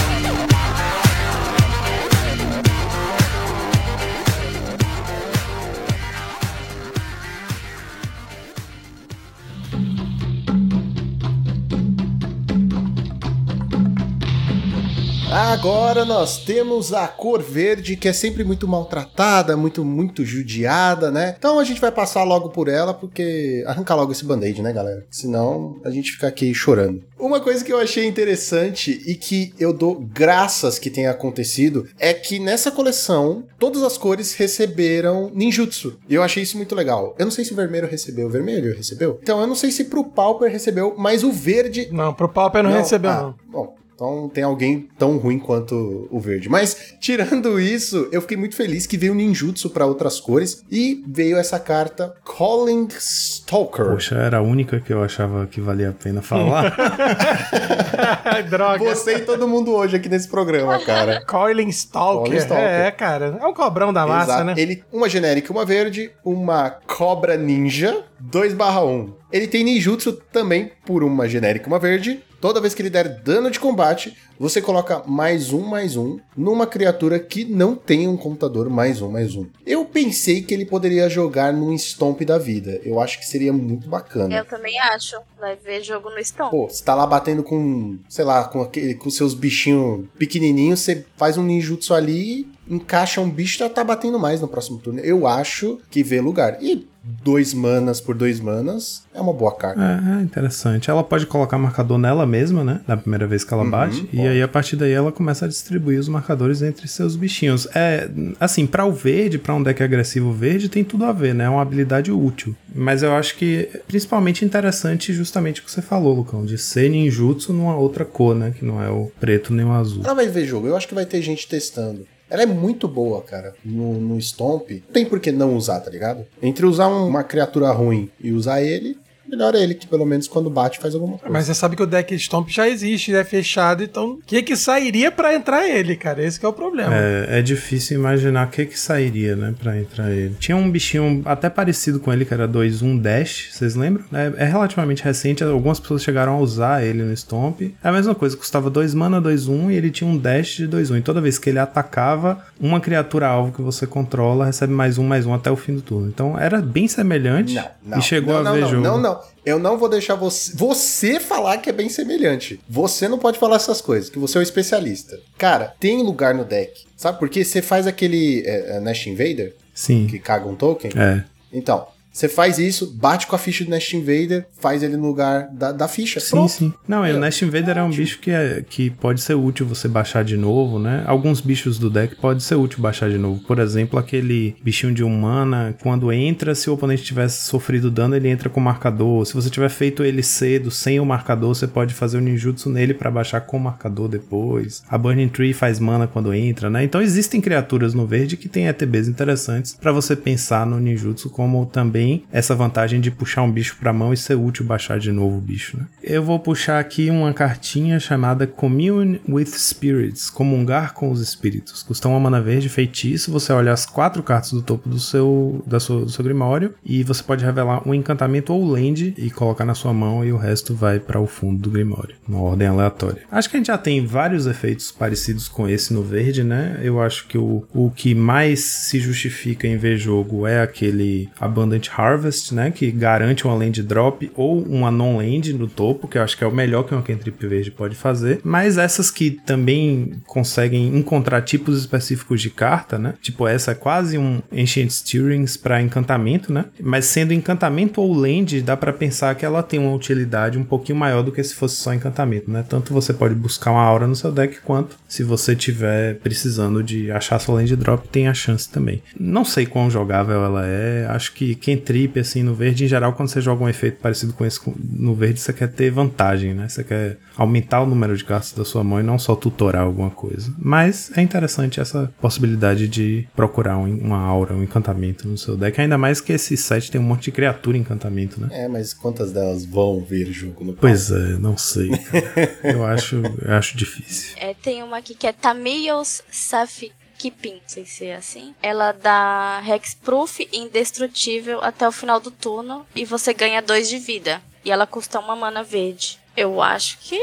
Agora 15.36 16.06
nós 16.06 16.38
temos 16.38 16.94
a 16.94 17.06
cor 17.06 17.42
verde, 17.42 17.94
que 17.94 18.08
é 18.08 18.12
sempre 18.14 18.42
muito 18.42 18.66
maltratada, 18.66 19.54
muito, 19.54 19.84
muito 19.84 20.24
judiada, 20.24 21.10
né? 21.10 21.34
Então 21.36 21.58
a 21.58 21.64
gente 21.64 21.78
vai 21.78 21.92
passar 21.92 22.24
logo 22.24 22.48
por 22.48 22.68
ela, 22.68 22.94
porque 22.94 23.62
arrancar 23.66 23.96
logo 23.96 24.12
esse 24.12 24.24
band-aid, 24.24 24.62
né, 24.62 24.72
galera? 24.72 25.04
Senão 25.10 25.78
a 25.84 25.90
gente 25.90 26.12
fica 26.12 26.26
aqui 26.26 26.54
chorando. 26.54 27.04
Uma 27.18 27.38
coisa 27.38 27.62
que 27.62 27.70
eu 27.70 27.78
achei 27.78 28.06
interessante 28.06 28.98
e 29.06 29.14
que 29.14 29.52
eu 29.58 29.74
dou 29.74 30.00
graças 30.00 30.78
que 30.78 30.88
tenha 30.88 31.10
acontecido 31.10 31.86
é 31.98 32.14
que 32.14 32.38
nessa 32.38 32.70
coleção 32.70 33.44
todas 33.58 33.82
as 33.82 33.98
cores 33.98 34.34
receberam 34.34 35.30
ninjutsu. 35.34 35.98
E 36.08 36.14
eu 36.14 36.22
achei 36.22 36.44
isso 36.44 36.56
muito 36.56 36.74
legal. 36.74 37.14
Eu 37.18 37.26
não 37.26 37.32
sei 37.32 37.44
se 37.44 37.52
o 37.52 37.56
vermelho 37.56 37.86
recebeu. 37.86 38.26
O 38.26 38.30
vermelho 38.30 38.74
recebeu? 38.74 39.18
Então 39.22 39.38
eu 39.38 39.46
não 39.46 39.54
sei 39.54 39.70
se 39.70 39.84
pro 39.84 40.02
Pauper 40.02 40.50
recebeu, 40.50 40.94
mas 40.96 41.22
o 41.22 41.30
verde 41.30 41.88
Não, 41.92 42.14
pro 42.14 42.26
Pauper 42.26 42.62
não, 42.62 42.72
recebeu, 42.72 43.10
ah, 43.10 43.22
não. 43.22 43.34
Bom, 43.50 43.65
então 43.96 44.28
tem 44.28 44.44
alguém 44.44 44.88
tão 44.98 45.16
ruim 45.16 45.38
quanto 45.38 46.06
o 46.10 46.20
verde. 46.20 46.50
Mas, 46.50 46.94
tirando 47.00 47.58
isso, 47.58 48.08
eu 48.12 48.20
fiquei 48.20 48.36
muito 48.36 48.54
feliz 48.54 48.86
que 48.86 48.98
veio 48.98 49.14
ninjutsu 49.14 49.70
pra 49.70 49.86
outras 49.86 50.20
cores 50.20 50.62
e 50.70 51.02
veio 51.08 51.38
essa 51.38 51.58
carta 51.58 52.14
Calling 52.22 52.88
Stalker. 52.90 53.86
Poxa, 53.86 54.16
era 54.16 54.36
a 54.36 54.42
única 54.42 54.78
que 54.80 54.92
eu 54.92 55.02
achava 55.02 55.46
que 55.46 55.62
valia 55.62 55.88
a 55.88 55.92
pena 55.92 56.20
falar. 56.20 56.76
Droga. 58.50 58.84
Você 58.84 59.16
e 59.16 59.20
todo 59.20 59.48
mundo 59.48 59.72
hoje 59.72 59.96
aqui 59.96 60.10
nesse 60.10 60.28
programa, 60.28 60.78
cara. 60.80 61.24
Coiling 61.26 61.68
Stalker. 61.68 62.26
Coiling 62.26 62.36
Stalker. 62.36 62.64
É, 62.64 62.90
cara. 62.90 63.38
É 63.40 63.46
um 63.46 63.54
cobrão 63.54 63.94
da 63.94 64.06
massa, 64.06 64.32
Exato. 64.32 64.44
né? 64.44 64.54
Ele, 64.58 64.84
uma 64.92 65.08
genérica 65.08 65.50
e 65.50 65.56
uma 65.56 65.64
verde, 65.64 66.10
uma 66.22 66.70
cobra 66.86 67.36
ninja 67.38 68.04
2/1. 68.22 69.14
Ele 69.32 69.46
tem 69.46 69.64
ninjutsu 69.64 70.12
também 70.12 70.70
por 70.84 71.02
uma 71.02 71.26
genérica 71.28 71.66
e 71.66 71.68
uma 71.68 71.78
verde. 71.78 72.22
Toda 72.40 72.60
vez 72.60 72.74
que 72.74 72.82
ele 72.82 72.90
der 72.90 73.08
dano 73.22 73.50
de 73.50 73.58
combate, 73.58 74.16
você 74.38 74.60
coloca 74.60 75.02
mais 75.06 75.52
um, 75.52 75.62
mais 75.62 75.96
um 75.96 76.18
numa 76.36 76.66
criatura 76.66 77.18
que 77.18 77.44
não 77.44 77.74
tem 77.74 78.06
um 78.06 78.16
computador 78.16 78.68
mais 78.68 79.00
um, 79.00 79.10
mais 79.10 79.34
um. 79.34 79.46
Eu 79.66 79.84
pensei 79.84 80.42
que 80.42 80.52
ele 80.52 80.66
poderia 80.66 81.08
jogar 81.08 81.52
num 81.52 81.76
Stomp 81.76 82.20
da 82.22 82.36
vida. 82.36 82.80
Eu 82.84 83.00
acho 83.00 83.18
que 83.18 83.26
seria 83.26 83.52
muito 83.52 83.88
bacana. 83.88 84.34
Eu 84.34 84.44
também 84.44 84.78
acho. 84.78 85.16
Vai 85.38 85.56
ver 85.56 85.82
jogo 85.82 86.10
no 86.10 86.22
Stone. 86.22 86.50
Pô, 86.50 86.68
você 86.68 86.84
tá 86.84 86.94
lá 86.94 87.06
batendo 87.06 87.42
com, 87.42 87.98
sei 88.08 88.24
lá, 88.24 88.44
com, 88.44 88.60
aquele, 88.60 88.94
com 88.94 89.10
seus 89.10 89.34
bichinhos 89.34 90.06
pequenininhos, 90.18 90.80
você 90.80 91.04
faz 91.16 91.38
um 91.38 91.42
ninjutsu 91.42 91.94
ali, 91.94 92.48
encaixa 92.68 93.20
um 93.20 93.30
bicho 93.30 93.56
e 93.56 93.58
já 93.60 93.68
tá 93.68 93.82
batendo 93.82 94.18
mais 94.18 94.40
no 94.40 94.48
próximo 94.48 94.78
turno. 94.78 95.00
Eu 95.00 95.26
acho 95.26 95.78
que 95.90 96.02
vê 96.02 96.20
lugar. 96.20 96.62
E 96.62 96.86
dois 97.22 97.54
manas 97.54 98.00
por 98.00 98.14
dois 98.14 98.40
manas 98.40 99.04
é 99.14 99.20
uma 99.20 99.32
boa 99.32 99.54
carta. 99.54 99.80
É, 99.80 100.18
é 100.18 100.22
interessante. 100.22 100.90
Ela 100.90 101.04
pode 101.04 101.26
colocar 101.26 101.56
marcador 101.58 101.98
nela 101.98 102.26
mesma, 102.26 102.64
né? 102.64 102.80
Na 102.86 102.96
primeira 102.96 103.26
vez 103.26 103.44
que 103.44 103.52
ela 103.54 103.62
Uhum, 103.62 103.70
bate. 103.70 104.08
E 104.12 104.20
aí, 104.20 104.42
a 104.42 104.48
partir 104.48 104.76
daí, 104.76 104.92
ela 104.92 105.12
começa 105.12 105.44
a 105.44 105.48
distribuir 105.48 105.98
os 105.98 106.08
marcadores 106.08 106.62
entre 106.62 106.86
seus 106.88 107.16
bichinhos. 107.16 107.66
É, 107.74 108.08
assim, 108.40 108.66
para 108.66 108.84
o 108.84 108.92
verde, 108.92 109.38
para 109.38 109.54
um 109.54 109.62
deck 109.62 109.82
agressivo 109.82 110.32
verde, 110.32 110.68
tem 110.68 110.82
tudo 110.84 111.04
a 111.04 111.12
ver, 111.12 111.34
né? 111.34 111.44
É 111.44 111.48
uma 111.48 111.62
habilidade 111.62 112.10
útil. 112.12 112.54
Mas 112.74 113.02
eu 113.02 113.14
acho 113.14 113.36
que 113.36 113.68
é 113.72 113.78
principalmente 113.78 114.44
interessante 114.44 115.12
justamente 115.12 115.60
o 115.60 115.64
que 115.64 115.70
você 115.70 115.80
falou, 115.82 116.14
Lucão, 116.14 116.44
de 116.44 116.58
ser 116.58 116.90
ninjutsu 116.90 117.52
numa 117.52 117.76
outra 117.76 118.04
cor, 118.04 118.34
né? 118.34 118.52
Que 118.56 118.64
não 118.64 118.82
é 118.82 118.90
o 118.90 119.10
preto 119.20 119.52
nem 119.52 119.64
o 119.64 119.72
azul. 119.72 120.02
Ela 120.04 120.14
vai 120.14 120.28
ver 120.28 120.44
jogo. 120.46 120.66
Eu 120.66 120.76
acho 120.76 120.88
que 120.88 120.94
vai 120.94 121.06
ter 121.06 121.22
gente 121.22 121.48
testando. 121.48 122.06
Ela 122.28 122.42
é 122.42 122.46
muito 122.46 122.88
boa, 122.88 123.22
cara, 123.22 123.54
no, 123.64 123.94
no 124.00 124.20
Stomp. 124.20 124.70
Não 124.70 124.92
tem 124.92 125.04
por 125.06 125.20
que 125.20 125.30
não 125.30 125.56
usar, 125.56 125.80
tá 125.80 125.90
ligado? 125.90 126.26
Entre 126.42 126.66
usar 126.66 126.88
um- 126.88 127.06
uma 127.06 127.22
criatura 127.22 127.70
ruim 127.70 128.10
e 128.20 128.32
usar 128.32 128.60
ele, 128.62 128.98
melhor 129.28 129.54
é 129.54 129.62
ele, 129.62 129.74
que 129.74 129.86
pelo 129.86 130.04
menos 130.04 130.28
quando 130.28 130.48
bate 130.50 130.78
faz 130.78 130.94
alguma 130.94 131.18
coisa. 131.18 131.32
Mas 131.32 131.46
você 131.46 131.54
sabe 131.54 131.76
que 131.76 131.82
o 131.82 131.86
deck 131.86 132.16
Stomp 132.18 132.48
já 132.48 132.68
existe, 132.68 133.12
já 133.12 133.18
é 133.18 133.24
fechado, 133.24 133.82
então 133.82 134.12
o 134.12 134.18
que 134.24 134.42
que 134.42 134.56
sairia 134.56 135.10
pra 135.10 135.34
entrar 135.34 135.68
ele, 135.68 135.96
cara? 135.96 136.22
Esse 136.22 136.38
que 136.38 136.46
é 136.46 136.48
o 136.48 136.52
problema. 136.52 136.94
É, 136.94 137.38
é 137.38 137.42
difícil 137.42 137.98
imaginar 137.98 138.46
o 138.46 138.50
que 138.50 138.66
que 138.66 138.78
sairia, 138.78 139.36
né, 139.36 139.54
pra 139.58 139.78
entrar 139.78 140.10
ele. 140.10 140.34
Tinha 140.38 140.56
um 140.56 140.70
bichinho 140.70 141.22
até 141.24 141.48
parecido 141.48 142.00
com 142.00 142.12
ele, 142.12 142.24
que 142.24 142.34
era 142.34 142.48
2-1 142.48 143.00
Dash, 143.00 143.48
vocês 143.52 143.74
lembram? 143.74 144.04
É, 144.12 144.44
é 144.44 144.44
relativamente 144.44 145.02
recente, 145.02 145.42
algumas 145.44 145.80
pessoas 145.80 146.02
chegaram 146.02 146.34
a 146.34 146.38
usar 146.38 146.84
ele 146.84 147.02
no 147.02 147.16
Stomp. 147.16 147.60
É 147.62 147.88
a 147.88 147.92
mesma 147.92 148.14
coisa, 148.14 148.36
custava 148.36 148.70
2 148.70 148.94
mana, 148.94 149.20
2-1 149.20 149.70
e 149.70 149.74
ele 149.74 149.90
tinha 149.90 150.08
um 150.08 150.16
Dash 150.16 150.56
de 150.56 150.68
2-1. 150.68 150.98
E 150.98 151.02
toda 151.02 151.20
vez 151.20 151.38
que 151.38 151.50
ele 151.50 151.58
atacava, 151.58 152.44
uma 152.60 152.80
criatura 152.80 153.26
alvo 153.26 153.52
que 153.52 153.62
você 153.62 153.86
controla 153.86 154.46
recebe 154.46 154.72
mais 154.72 154.98
um, 154.98 155.04
mais 155.04 155.26
um 155.26 155.34
até 155.34 155.50
o 155.50 155.56
fim 155.56 155.74
do 155.74 155.82
turno. 155.82 156.08
Então 156.08 156.38
era 156.38 156.60
bem 156.60 156.88
semelhante 156.88 157.54
Não, 157.54 157.64
não. 157.82 157.98
e 157.98 158.02
chegou 158.02 158.34
não, 158.34 158.40
a 158.40 158.44
não, 158.44 158.52
ver 158.52 158.60
não, 158.60 158.68
jogo. 158.68 158.82
Não, 158.82 158.98
não. 159.00 159.15
Eu 159.44 159.58
não 159.58 159.78
vou 159.78 159.88
deixar 159.88 160.14
você, 160.14 160.52
você 160.54 161.20
falar 161.20 161.58
que 161.58 161.70
é 161.70 161.72
bem 161.72 161.88
semelhante. 161.88 162.60
Você 162.68 163.08
não 163.08 163.18
pode 163.18 163.38
falar 163.38 163.56
essas 163.56 163.80
coisas, 163.80 164.10
que 164.10 164.18
você 164.18 164.38
é 164.38 164.40
o 164.40 164.42
especialista. 164.42 165.18
Cara, 165.38 165.74
tem 165.78 166.02
lugar 166.02 166.34
no 166.34 166.44
deck. 166.44 166.86
Sabe 166.96 167.18
por 167.18 167.28
quê? 167.28 167.44
Você 167.44 167.60
faz 167.62 167.86
aquele 167.86 168.42
é, 168.46 168.76
é, 168.76 168.80
Nest 168.80 169.08
Invader, 169.08 169.54
Sim, 169.74 170.06
que 170.06 170.18
caga 170.18 170.46
um 170.48 170.54
token. 170.54 170.90
é. 170.96 171.24
Então, 171.52 171.86
você 172.16 172.30
faz 172.30 172.58
isso, 172.58 172.94
bate 172.94 173.26
com 173.26 173.36
a 173.36 173.38
ficha 173.38 173.62
do 173.62 173.70
Nest 173.70 173.94
Invader, 173.94 174.46
faz 174.58 174.82
ele 174.82 174.96
no 174.96 175.06
lugar 175.06 175.50
da, 175.52 175.70
da 175.70 175.86
ficha. 175.86 176.18
Sim, 176.18 176.30
Pronto. 176.30 176.48
sim. 176.50 176.72
Não, 176.88 177.06
e 177.06 177.12
o 177.12 177.20
Nest 177.20 177.44
Invader 177.44 177.76
é 177.76 177.82
um 177.82 177.90
bicho 177.90 178.18
que, 178.20 178.30
é, 178.30 178.64
que 178.66 178.88
pode 178.88 179.20
ser 179.20 179.34
útil 179.34 179.66
você 179.66 179.86
baixar 179.86 180.24
de 180.24 180.34
novo, 180.34 180.78
né? 180.78 181.04
Alguns 181.06 181.42
bichos 181.42 181.78
do 181.78 181.90
deck 181.90 182.16
pode 182.16 182.42
ser 182.42 182.54
útil 182.54 182.80
baixar 182.80 183.10
de 183.10 183.18
novo. 183.18 183.42
Por 183.42 183.58
exemplo, 183.58 183.98
aquele 183.98 184.56
bichinho 184.62 184.94
de 184.94 185.04
humana, 185.04 185.76
quando 185.82 186.10
entra, 186.10 186.54
se 186.54 186.70
o 186.70 186.72
oponente 186.72 187.02
tivesse 187.02 187.44
sofrido 187.44 187.90
dano, 187.90 188.16
ele 188.16 188.30
entra 188.30 188.48
com 188.48 188.60
marcador. 188.60 189.26
Se 189.26 189.34
você 189.34 189.50
tiver 189.50 189.68
feito 189.68 190.02
ele 190.02 190.22
cedo, 190.22 190.70
sem 190.70 190.98
o 190.98 191.04
marcador, 191.04 191.54
você 191.54 191.66
pode 191.66 191.92
fazer 191.92 192.16
o 192.16 192.22
ninjutsu 192.22 192.70
nele 192.70 192.94
pra 192.94 193.10
baixar 193.10 193.42
com 193.42 193.58
o 193.58 193.60
marcador 193.60 194.08
depois. 194.08 194.82
A 194.88 194.96
Burning 194.96 195.28
Tree 195.28 195.52
faz 195.52 195.78
mana 195.78 196.06
quando 196.06 196.32
entra, 196.32 196.70
né? 196.70 196.82
Então 196.82 197.02
existem 197.02 197.42
criaturas 197.42 197.92
no 197.92 198.06
verde 198.06 198.38
que 198.38 198.48
têm 198.48 198.68
ETBs 198.68 199.06
interessantes 199.06 199.76
pra 199.78 199.92
você 199.92 200.16
pensar 200.16 200.64
no 200.64 200.80
ninjutsu 200.80 201.28
como 201.28 201.66
também 201.66 202.05
essa 202.32 202.54
vantagem 202.54 203.00
de 203.00 203.10
puxar 203.10 203.42
um 203.42 203.50
bicho 203.50 203.76
pra 203.78 203.92
mão 203.92 204.12
e 204.12 204.16
ser 204.16 204.34
útil 204.34 204.64
baixar 204.64 204.98
de 204.98 205.12
novo 205.12 205.38
o 205.38 205.40
bicho, 205.40 205.76
né? 205.76 205.86
Eu 206.02 206.22
vou 206.22 206.38
puxar 206.38 206.78
aqui 206.78 207.10
uma 207.10 207.32
cartinha 207.32 207.98
chamada 207.98 208.46
Commune 208.46 209.20
with 209.28 209.46
Spirits, 209.46 210.30
comungar 210.30 210.94
com 210.94 211.10
os 211.10 211.20
espíritos. 211.20 211.82
Custa 211.82 212.08
uma 212.08 212.20
mana 212.20 212.40
verde, 212.40 212.68
feitiço, 212.68 213.30
você 213.30 213.52
olha 213.52 213.72
as 213.72 213.86
quatro 213.86 214.22
cartas 214.22 214.52
do 214.52 214.62
topo 214.62 214.88
do 214.88 214.98
seu, 214.98 215.62
da 215.66 215.80
sua, 215.80 216.02
do 216.02 216.10
seu 216.10 216.24
grimório 216.24 216.74
e 216.84 217.02
você 217.02 217.22
pode 217.22 217.44
revelar 217.44 217.86
um 217.88 217.94
encantamento 217.94 218.52
ou 218.52 218.64
land 218.64 219.14
e 219.16 219.30
colocar 219.30 219.64
na 219.64 219.74
sua 219.74 219.92
mão 219.92 220.24
e 220.24 220.32
o 220.32 220.36
resto 220.36 220.74
vai 220.74 221.00
para 221.00 221.20
o 221.20 221.26
fundo 221.26 221.60
do 221.60 221.70
grimório, 221.70 222.14
numa 222.26 222.42
ordem 222.42 222.68
aleatória. 222.68 223.22
Acho 223.30 223.50
que 223.50 223.56
a 223.56 223.58
gente 223.58 223.66
já 223.66 223.78
tem 223.78 224.04
vários 224.06 224.46
efeitos 224.46 224.90
parecidos 224.90 225.48
com 225.48 225.68
esse 225.68 225.92
no 225.92 226.02
verde, 226.02 226.42
né? 226.42 226.78
Eu 226.82 227.00
acho 227.00 227.26
que 227.26 227.38
o, 227.38 227.64
o 227.74 227.90
que 227.90 228.14
mais 228.14 228.60
se 228.60 229.00
justifica 229.00 229.66
em 229.66 229.76
ver 229.76 229.96
jogo 229.96 230.46
é 230.46 230.60
aquele 230.62 231.28
Abundant 231.40 231.88
Harvest, 231.96 232.54
né? 232.54 232.70
Que 232.70 232.90
garante 232.90 233.46
uma 233.46 233.54
land 233.54 233.82
drop 233.82 234.30
ou 234.34 234.62
uma 234.62 234.90
non-land 234.90 235.52
no 235.52 235.66
topo, 235.66 236.08
que 236.08 236.18
eu 236.18 236.22
acho 236.22 236.36
que 236.36 236.44
é 236.44 236.46
o 236.46 236.52
melhor 236.54 236.84
que 236.84 236.94
uma 236.94 237.02
cantrip 237.02 237.46
verde 237.46 237.70
pode 237.70 237.96
fazer. 237.96 238.40
Mas 238.44 238.78
essas 238.78 239.10
que 239.10 239.30
também 239.30 240.12
conseguem 240.26 240.96
encontrar 240.96 241.42
tipos 241.42 241.78
específicos 241.78 242.40
de 242.40 242.50
carta, 242.50 242.98
né? 242.98 243.14
Tipo, 243.20 243.46
essa 243.46 243.72
é 243.72 243.74
quase 243.74 244.18
um 244.18 244.40
Ancient 244.52 244.90
Stirrings 244.90 245.56
para 245.56 245.80
encantamento, 245.80 246.52
né? 246.52 246.66
Mas 246.80 247.06
sendo 247.06 247.32
encantamento 247.32 248.00
ou 248.00 248.12
land, 248.12 248.60
dá 248.62 248.76
para 248.76 248.92
pensar 248.92 249.34
que 249.34 249.44
ela 249.44 249.62
tem 249.62 249.80
uma 249.80 249.94
utilidade 249.94 250.58
um 250.58 250.64
pouquinho 250.64 250.98
maior 250.98 251.22
do 251.22 251.32
que 251.32 251.42
se 251.42 251.54
fosse 251.54 251.76
só 251.76 251.94
encantamento, 251.94 252.50
né? 252.50 252.64
Tanto 252.68 252.92
você 252.92 253.12
pode 253.12 253.34
buscar 253.34 253.72
uma 253.72 253.82
aura 253.82 254.06
no 254.06 254.16
seu 254.16 254.32
deck, 254.32 254.60
quanto 254.60 254.96
se 255.08 255.22
você 255.22 255.54
tiver 255.54 256.16
precisando 256.16 256.82
de 256.82 257.10
achar 257.10 257.38
sua 257.38 257.56
land 257.56 257.74
drop, 257.76 258.08
tem 258.08 258.28
a 258.28 258.34
chance 258.34 258.68
também. 258.68 259.02
Não 259.18 259.44
sei 259.44 259.66
quão 259.66 259.90
jogável 259.90 260.44
ela 260.44 260.66
é, 260.66 261.06
acho 261.08 261.32
que 261.32 261.54
quem 261.54 261.76
trip, 261.86 262.18
assim, 262.18 262.42
no 262.42 262.54
verde. 262.54 262.84
Em 262.84 262.88
geral, 262.88 263.12
quando 263.12 263.28
você 263.28 263.40
joga 263.40 263.64
um 263.64 263.68
efeito 263.68 263.98
parecido 264.00 264.32
com 264.32 264.44
esse 264.44 264.60
no 264.76 265.14
verde, 265.14 265.40
você 265.40 265.52
quer 265.52 265.68
ter 265.68 265.90
vantagem, 265.90 266.52
né? 266.52 266.68
Você 266.68 266.82
quer 266.82 267.16
aumentar 267.36 267.82
o 267.82 267.86
número 267.86 268.16
de 268.16 268.24
cartas 268.24 268.52
da 268.52 268.64
sua 268.64 268.82
mão 268.82 268.98
e 268.98 269.02
não 269.02 269.18
só 269.18 269.36
tutorar 269.36 269.84
alguma 269.84 270.10
coisa. 270.10 270.52
Mas 270.58 271.16
é 271.16 271.22
interessante 271.22 271.80
essa 271.80 272.12
possibilidade 272.20 272.88
de 272.88 273.28
procurar 273.36 273.76
uma 273.78 274.18
aura, 274.18 274.54
um 274.54 274.62
encantamento 274.62 275.28
no 275.28 275.38
seu 275.38 275.56
deck. 275.56 275.80
Ainda 275.80 275.96
mais 275.96 276.20
que 276.20 276.32
esse 276.32 276.56
set 276.56 276.90
tem 276.90 277.00
um 277.00 277.04
monte 277.04 277.26
de 277.26 277.32
criatura 277.32 277.78
encantamento, 277.78 278.40
né? 278.40 278.48
É, 278.50 278.68
mas 278.68 278.92
quantas 278.92 279.32
delas 279.32 279.64
vão 279.64 280.04
vir 280.04 280.32
jogo 280.32 280.64
no 280.64 280.72
Pois 280.74 281.10
é, 281.10 281.38
não 281.38 281.56
sei. 281.56 281.90
eu 282.64 282.84
acho, 282.84 283.16
eu 283.16 283.54
acho 283.54 283.76
difícil. 283.76 284.36
É, 284.38 284.54
tem 284.54 284.82
uma 284.82 284.98
aqui 284.98 285.14
que 285.14 285.26
é 285.26 285.32
Tamios 285.32 286.22
Safik 286.30 287.05
Keeping, 287.18 287.54
não 287.54 287.60
sei 287.66 287.84
se 287.84 288.06
é 288.06 288.16
assim. 288.16 288.54
Ela 288.62 288.92
dá 288.92 289.62
Hexproof 289.66 290.48
indestrutível 290.52 291.60
até 291.62 291.86
o 291.86 291.92
final 291.92 292.20
do 292.20 292.30
turno 292.30 292.86
e 292.94 293.04
você 293.04 293.32
ganha 293.32 293.62
dois 293.62 293.88
de 293.88 293.98
vida. 293.98 294.42
E 294.64 294.70
ela 294.70 294.86
custa 294.86 295.20
uma 295.20 295.36
mana 295.36 295.62
verde. 295.62 296.18
Eu 296.36 296.60
acho 296.60 296.98
que. 296.98 297.20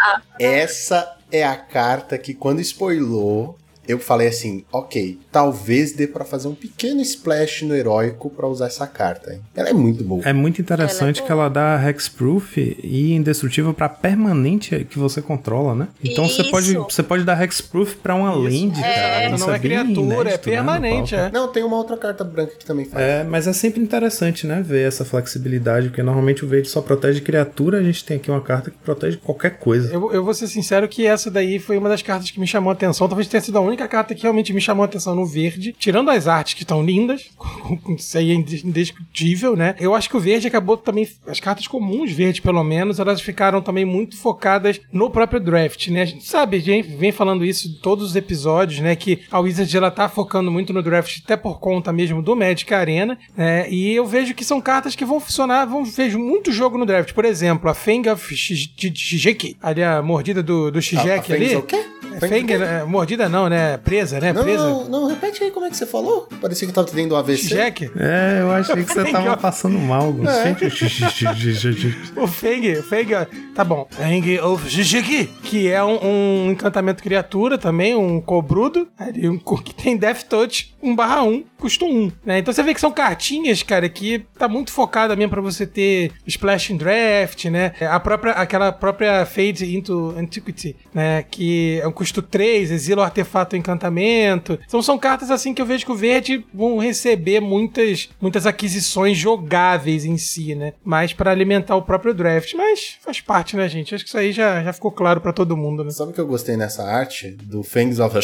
Ah. 0.00 0.22
Essa 0.38 1.16
é 1.30 1.44
a 1.44 1.56
carta 1.56 2.18
que 2.18 2.34
quando 2.34 2.60
spoilou, 2.60 3.56
eu 3.86 3.98
falei 3.98 4.28
assim, 4.28 4.64
ok, 4.70 5.18
talvez 5.38 5.92
dê 5.92 6.04
para 6.04 6.24
fazer 6.24 6.48
um 6.48 6.54
pequeno 6.54 7.00
splash 7.00 7.62
no 7.62 7.72
heróico 7.72 8.28
para 8.28 8.48
usar 8.48 8.66
essa 8.66 8.88
carta. 8.88 9.32
Hein? 9.32 9.40
Ela 9.54 9.68
é 9.68 9.72
muito 9.72 10.02
boa. 10.02 10.20
É 10.24 10.32
muito 10.32 10.60
interessante 10.60 11.20
ela 11.20 11.24
é 11.24 11.26
que 11.26 11.32
ela 11.32 11.48
dá 11.48 11.88
hexproof 11.88 12.58
e 12.82 13.12
indestrutível 13.12 13.72
para 13.72 13.88
permanente 13.88 14.84
que 14.90 14.98
você 14.98 15.22
controla, 15.22 15.76
né? 15.76 15.88
Então 16.02 16.28
você 16.28 16.42
pode 16.42 16.74
você 16.74 17.04
pode 17.04 17.22
dar 17.22 17.40
hexproof 17.40 17.94
para 18.02 18.16
uma 18.16 18.30
Isso. 18.32 18.42
land, 18.42 18.80
é. 18.80 18.82
cara. 18.82 19.36
Isso 19.36 19.46
não 19.46 19.52
é, 19.52 19.56
é 19.56 19.58
criatura, 19.60 20.00
é 20.00 20.20
inédito, 20.22 20.28
é 20.28 20.38
permanente, 20.38 21.14
né, 21.14 21.26
é. 21.26 21.30
Não, 21.30 21.46
tem 21.46 21.62
uma 21.62 21.76
outra 21.76 21.96
carta 21.96 22.24
branca 22.24 22.56
que 22.58 22.64
também 22.64 22.84
faz. 22.84 23.00
É, 23.00 23.22
mas 23.22 23.46
é 23.46 23.52
sempre 23.52 23.80
interessante, 23.80 24.44
né, 24.44 24.60
ver 24.60 24.88
essa 24.88 25.04
flexibilidade, 25.04 25.90
porque 25.90 26.02
normalmente 26.02 26.44
o 26.44 26.48
verde 26.48 26.68
só 26.68 26.80
protege 26.80 27.20
criatura, 27.20 27.78
a 27.78 27.82
gente 27.82 28.04
tem 28.04 28.16
aqui 28.16 28.28
uma 28.28 28.40
carta 28.40 28.72
que 28.72 28.76
protege 28.78 29.18
qualquer 29.18 29.58
coisa. 29.60 29.94
Eu, 29.94 30.12
eu 30.12 30.24
vou 30.24 30.34
ser 30.34 30.48
sincero 30.48 30.88
que 30.88 31.06
essa 31.06 31.30
daí 31.30 31.60
foi 31.60 31.78
uma 31.78 31.88
das 31.88 32.02
cartas 32.02 32.28
que 32.28 32.40
me 32.40 32.46
chamou 32.46 32.70
a 32.70 32.72
atenção, 32.72 33.06
talvez 33.06 33.28
tenha 33.28 33.40
sido 33.40 33.56
a 33.56 33.60
única 33.60 33.86
carta 33.86 34.16
que 34.16 34.22
realmente 34.22 34.52
me 34.52 34.60
chamou 34.60 34.82
a 34.82 34.86
atenção 34.86 35.14
no 35.14 35.27
verde, 35.28 35.74
tirando 35.78 36.10
as 36.10 36.26
artes 36.26 36.54
que 36.54 36.62
estão 36.62 36.82
lindas, 36.82 37.30
isso 37.96 38.18
aí 38.18 38.30
é 38.30 38.34
indiscutível, 38.34 39.54
né? 39.56 39.74
Eu 39.78 39.94
acho 39.94 40.08
que 40.08 40.16
o 40.16 40.20
verde 40.20 40.46
acabou 40.46 40.76
também, 40.76 41.08
as 41.26 41.40
cartas 41.40 41.66
comuns 41.66 42.10
verde 42.12 42.42
pelo 42.42 42.64
menos, 42.64 42.98
elas 42.98 43.20
ficaram 43.20 43.60
também 43.60 43.84
muito 43.84 44.16
focadas 44.16 44.80
no 44.92 45.10
próprio 45.10 45.40
draft, 45.40 45.88
né? 45.88 46.02
A 46.02 46.06
gente 46.06 46.26
sabe, 46.26 46.56
a 46.56 46.60
gente 46.60 46.88
vem 46.96 47.12
falando 47.12 47.44
isso 47.44 47.68
em 47.68 47.74
todos 47.74 48.10
os 48.10 48.16
episódios, 48.16 48.80
né? 48.80 48.96
Que 48.96 49.20
a 49.30 49.38
Wizard 49.38 49.76
ela 49.76 49.90
tá 49.90 50.08
focando 50.08 50.50
muito 50.50 50.72
no 50.72 50.82
draft 50.82 51.20
até 51.24 51.36
por 51.36 51.60
conta 51.60 51.92
mesmo 51.92 52.22
do 52.22 52.34
Magic 52.34 52.72
Arena, 52.72 53.18
né? 53.36 53.70
E 53.70 53.94
eu 53.94 54.06
vejo 54.06 54.34
que 54.34 54.44
são 54.44 54.60
cartas 54.60 54.94
que 54.94 55.04
vão 55.04 55.20
funcionar, 55.20 55.66
vão 55.66 55.84
vejo 55.84 56.18
muito 56.18 56.52
jogo 56.52 56.78
no 56.78 56.86
draft. 56.86 57.12
Por 57.12 57.24
exemplo, 57.24 57.68
a 57.70 57.74
Fang 57.74 58.08
of 58.08 58.36
Shijeki, 58.36 59.56
ali 59.62 59.82
a 59.82 60.02
mordida 60.02 60.42
do, 60.42 60.70
do 60.70 60.80
Shijeki 60.80 61.32
ali. 61.32 61.56
O 61.56 61.62
quê? 61.62 61.84
Fang, 62.20 62.52
é, 62.52 62.84
mordida 62.84 63.28
não, 63.28 63.48
né? 63.48 63.76
Presa, 63.76 64.20
né? 64.20 64.32
Presa. 64.32 64.68
Não, 64.68 64.88
não, 64.88 65.07
repete 65.08 65.42
aí 65.44 65.50
como 65.50 65.66
é 65.66 65.70
que 65.70 65.76
você 65.76 65.86
falou. 65.86 66.28
Parecia 66.40 66.66
que 66.66 66.74
tava 66.74 66.88
tendo 66.88 67.14
um 67.14 67.18
AVC. 67.18 67.48
Jack? 67.48 67.90
É, 67.96 68.38
eu 68.40 68.50
achei 68.52 68.84
que 68.84 68.92
você 68.92 69.04
tava 69.10 69.36
passando 69.36 69.78
mal. 69.78 70.08
É. 70.28 72.20
o 72.20 72.26
Fang, 72.26 72.72
o 72.72 72.82
Fang, 72.82 73.26
tá 73.54 73.64
bom. 73.64 73.86
Fang 73.90 74.40
of 74.40 74.68
Jijiki, 74.68 75.26
que 75.42 75.68
é 75.68 75.82
um, 75.82 75.98
um, 76.04 76.50
encantamento 76.50 77.02
criatura 77.02 77.56
também, 77.58 77.94
um 77.94 78.20
cobrudo, 78.20 78.88
um, 79.24 79.38
que 79.38 79.74
tem 79.74 79.96
Death 79.96 80.24
Touch 80.24 80.74
1 80.82 80.94
barra 80.94 81.22
1, 81.22 81.44
custa 81.58 81.84
1. 81.84 82.12
Né? 82.24 82.38
Então 82.38 82.52
você 82.52 82.62
vê 82.62 82.74
que 82.74 82.80
são 82.80 82.92
cartinhas, 82.92 83.62
cara, 83.62 83.88
que 83.88 84.24
tá 84.38 84.48
muito 84.48 84.72
focada 84.72 85.16
mesmo 85.16 85.30
pra 85.30 85.40
você 85.40 85.66
ter 85.66 86.12
Splash 86.26 86.70
in 86.70 86.76
Draft, 86.76 87.44
né? 87.46 87.72
A 87.80 87.98
própria, 87.98 88.32
aquela 88.32 88.72
própria 88.72 89.24
Fade 89.26 89.76
into 89.76 90.14
Antiquity, 90.16 90.76
né? 90.94 91.24
Que 91.30 91.80
é 91.82 91.88
um 91.88 91.92
custo 91.92 92.22
3, 92.22 92.70
exila 92.70 93.02
o 93.02 93.04
artefato 93.04 93.56
encantamento. 93.56 94.58
Então 94.66 94.82
são 94.82 94.97
cartas 94.98 95.30
assim 95.30 95.54
que 95.54 95.62
eu 95.62 95.66
vejo 95.66 95.84
que 95.84 95.92
o 95.92 95.96
verde 95.96 96.44
vão 96.52 96.78
receber 96.78 97.40
muitas, 97.40 98.08
muitas 98.20 98.46
aquisições 98.46 99.16
jogáveis 99.16 100.04
em 100.04 100.16
si, 100.16 100.54
né? 100.54 100.72
Mais 100.84 101.12
para 101.12 101.30
alimentar 101.30 101.76
o 101.76 101.82
próprio 101.82 102.14
draft. 102.14 102.54
Mas 102.54 102.98
faz 103.00 103.20
parte, 103.20 103.56
né, 103.56 103.68
gente? 103.68 103.94
Acho 103.94 104.04
que 104.04 104.08
isso 104.08 104.18
aí 104.18 104.32
já, 104.32 104.62
já 104.62 104.72
ficou 104.72 104.90
claro 104.90 105.20
para 105.20 105.32
todo 105.32 105.56
mundo, 105.56 105.84
né? 105.84 105.90
Sabe 105.90 106.10
o 106.10 106.14
que 106.14 106.20
eu 106.20 106.26
gostei 106.26 106.56
nessa 106.56 106.82
arte 106.82 107.30
do 107.30 107.62
Fangs 107.62 107.98
of 108.00 108.18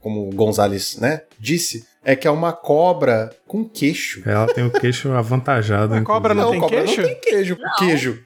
como 0.00 0.28
o 0.28 0.30
Gonzalez, 0.34 0.96
né, 0.96 1.22
disse? 1.38 1.84
É 2.02 2.16
que 2.16 2.26
é 2.26 2.30
uma 2.30 2.52
cobra 2.52 3.30
com 3.46 3.62
queixo. 3.62 4.22
Ela 4.24 4.46
tem 4.46 4.64
o 4.64 4.70
queixo 4.70 5.12
avantajado. 5.12 5.94
A 5.94 6.02
cobra 6.02 6.32
não, 6.32 6.44
não 6.44 6.50
tem 6.52 6.60
cobra 6.60 6.82
queixo? 6.82 7.02
Não 7.02 7.08
tem 7.08 7.20
queijo. 7.20 7.58
Não. 7.60 7.76
Queijo. 7.76 8.24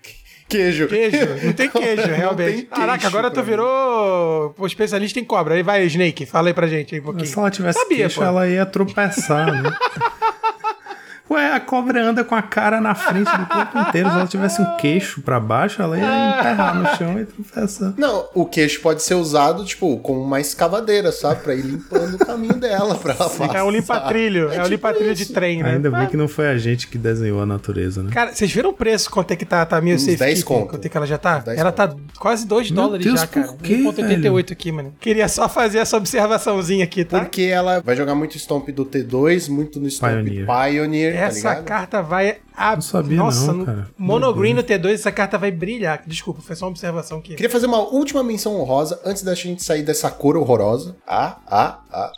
Queijo. 0.49 0.87
Queijo. 0.89 1.17
Não 1.43 1.53
tem 1.53 1.69
queijo, 1.71 2.07
realmente. 2.07 2.53
Tem 2.57 2.65
Caraca, 2.67 2.99
queijo, 2.99 3.07
agora 3.17 3.31
tu 3.31 3.43
virou 3.43 4.55
o 4.57 4.67
especialista 4.67 5.19
em 5.19 5.25
cobra. 5.25 5.55
Aí 5.55 5.63
vai, 5.63 5.85
Snake, 5.85 6.27
fala 6.27 6.49
aí 6.49 6.55
pra 6.55 6.67
gente 6.67 6.95
aí 6.95 7.01
um 7.01 7.05
pouquinho. 7.05 7.27
Se 7.27 7.39
ela 7.39 7.51
tivesse 7.51 7.79
Sabia, 7.79 7.97
queixo, 7.99 8.21
pô. 8.21 8.25
ela 8.25 8.49
ia 8.49 8.65
tropeçar, 8.67 9.63
né? 9.63 9.71
Ué, 11.31 11.53
a 11.53 11.61
cobra 11.61 12.03
anda 12.05 12.23
com 12.23 12.35
a 12.35 12.43
cara 12.43 12.81
na 12.81 12.95
frente 12.95 13.31
do 13.31 13.47
corpo 13.47 13.79
inteiro. 13.79 14.11
Se 14.11 14.15
ela 14.15 14.27
tivesse 14.27 14.61
um 14.61 14.77
queixo 14.77 15.23
para 15.23 15.41
baixo, 15.41 15.81
ela 15.81 15.99
ia 15.99 16.39
enterrar 16.39 16.75
no 16.77 16.97
chão 16.97 17.19
e 17.19 17.25
tropeçar. 17.25 17.95
Não, 17.97 18.29
o 18.35 18.45
queixo 18.45 18.81
pode 18.83 19.03
ser 19.03 19.15
usado, 19.15 19.65
tipo, 19.65 19.97
como 19.99 20.21
uma 20.21 20.39
escavadeira, 20.39 21.11
sabe? 21.11 21.43
Pra 21.43 21.55
ir 21.55 21.63
limpando 21.63 22.15
o 22.15 22.19
caminho 22.19 22.55
dela 22.55 22.95
pra 22.95 23.15
ela 23.15 23.31
passar. 23.31 23.57
É 23.57 23.63
um 23.63 23.71
limpa-trilho. 23.71 24.51
É, 24.51 24.57
é, 24.57 24.59
um 24.59 24.63
tipo 24.65 24.69
limpa-trilho 24.69 25.15
de 25.15 25.27
trem, 25.27 25.63
né? 25.63 25.73
Ainda 25.73 25.91
bem 25.91 26.07
que 26.07 26.17
não 26.17 26.29
foi 26.29 26.49
a 26.49 26.59
gente 26.59 26.87
que 26.89 26.99
desenhou 26.99 27.41
a 27.41 27.47
natureza, 27.47 28.03
né? 28.03 28.11
Cara, 28.13 28.35
vocês 28.35 28.53
viram 28.53 28.71
o 28.71 28.75
preço? 28.75 29.11
Quanto 29.11 29.31
é 29.31 29.37
que 29.37 29.47
tá, 29.47 29.65
tá 29.65 29.81
meio 29.81 29.99
safe 29.99 30.17
10 30.17 30.45
conto. 30.45 30.69
Quanto 30.69 30.85
é 30.85 30.89
que 30.89 30.97
ela 30.97 31.07
já 31.07 31.17
tá? 31.17 31.43
Ela 31.57 31.73
tá 31.73 31.95
quase 32.19 32.47
2 32.47 32.71
dólares 32.71 33.07
Deus, 33.07 33.21
já, 33.21 33.27
cara. 33.27 33.49
1,88 33.49 34.53
aqui, 34.53 34.71
mano. 34.71 34.95
Queria 35.01 35.29
só 35.29 35.49
fazer 35.49 35.79
essa 35.79 35.97
observaçãozinha 35.97 36.85
aqui, 36.85 37.05
tá? 37.05 37.21
Porque 37.21 37.43
ela 37.43 37.81
vai 37.81 37.97
jogar 37.97 38.15
muito 38.15 38.39
Stomp 38.39 38.69
do 38.69 38.85
T2, 38.85 39.49
muito 39.49 39.81
no 39.81 39.89
Stomp 39.89 40.13
Pioneer. 40.13 40.47
Pioneer 40.47 41.15
tá 41.15 41.24
essa 41.27 41.55
tá 41.57 41.63
carta 41.63 42.03
vai. 42.03 42.39
A... 42.57 42.75
Não 42.75 42.83
sabia, 42.83 43.17
Nossa, 43.17 43.53
não, 43.53 43.65
cara. 43.65 43.89
Monogreen 43.97 44.55
no 44.55 44.63
T2, 44.63 44.95
essa 44.95 45.13
carta 45.13 45.37
vai 45.37 45.51
brilhar. 45.51 46.03
Desculpa, 46.07 46.41
foi 46.41 46.55
só 46.57 46.67
uma 46.67 46.71
observação 46.71 47.19
aqui. 47.19 47.35
Queria 47.35 47.51
fazer 47.51 47.67
uma 47.67 47.79
última 47.79 48.23
menção 48.23 48.61
honrosa 48.61 49.01
antes 49.05 49.23
da 49.23 49.35
gente 49.35 49.63
sair 49.63 49.83
dessa 49.83 50.11
cor 50.11 50.37
horrorosa. 50.37 50.97
Ah, 51.07 51.39
ah, 51.47 51.79
ah 51.91 52.13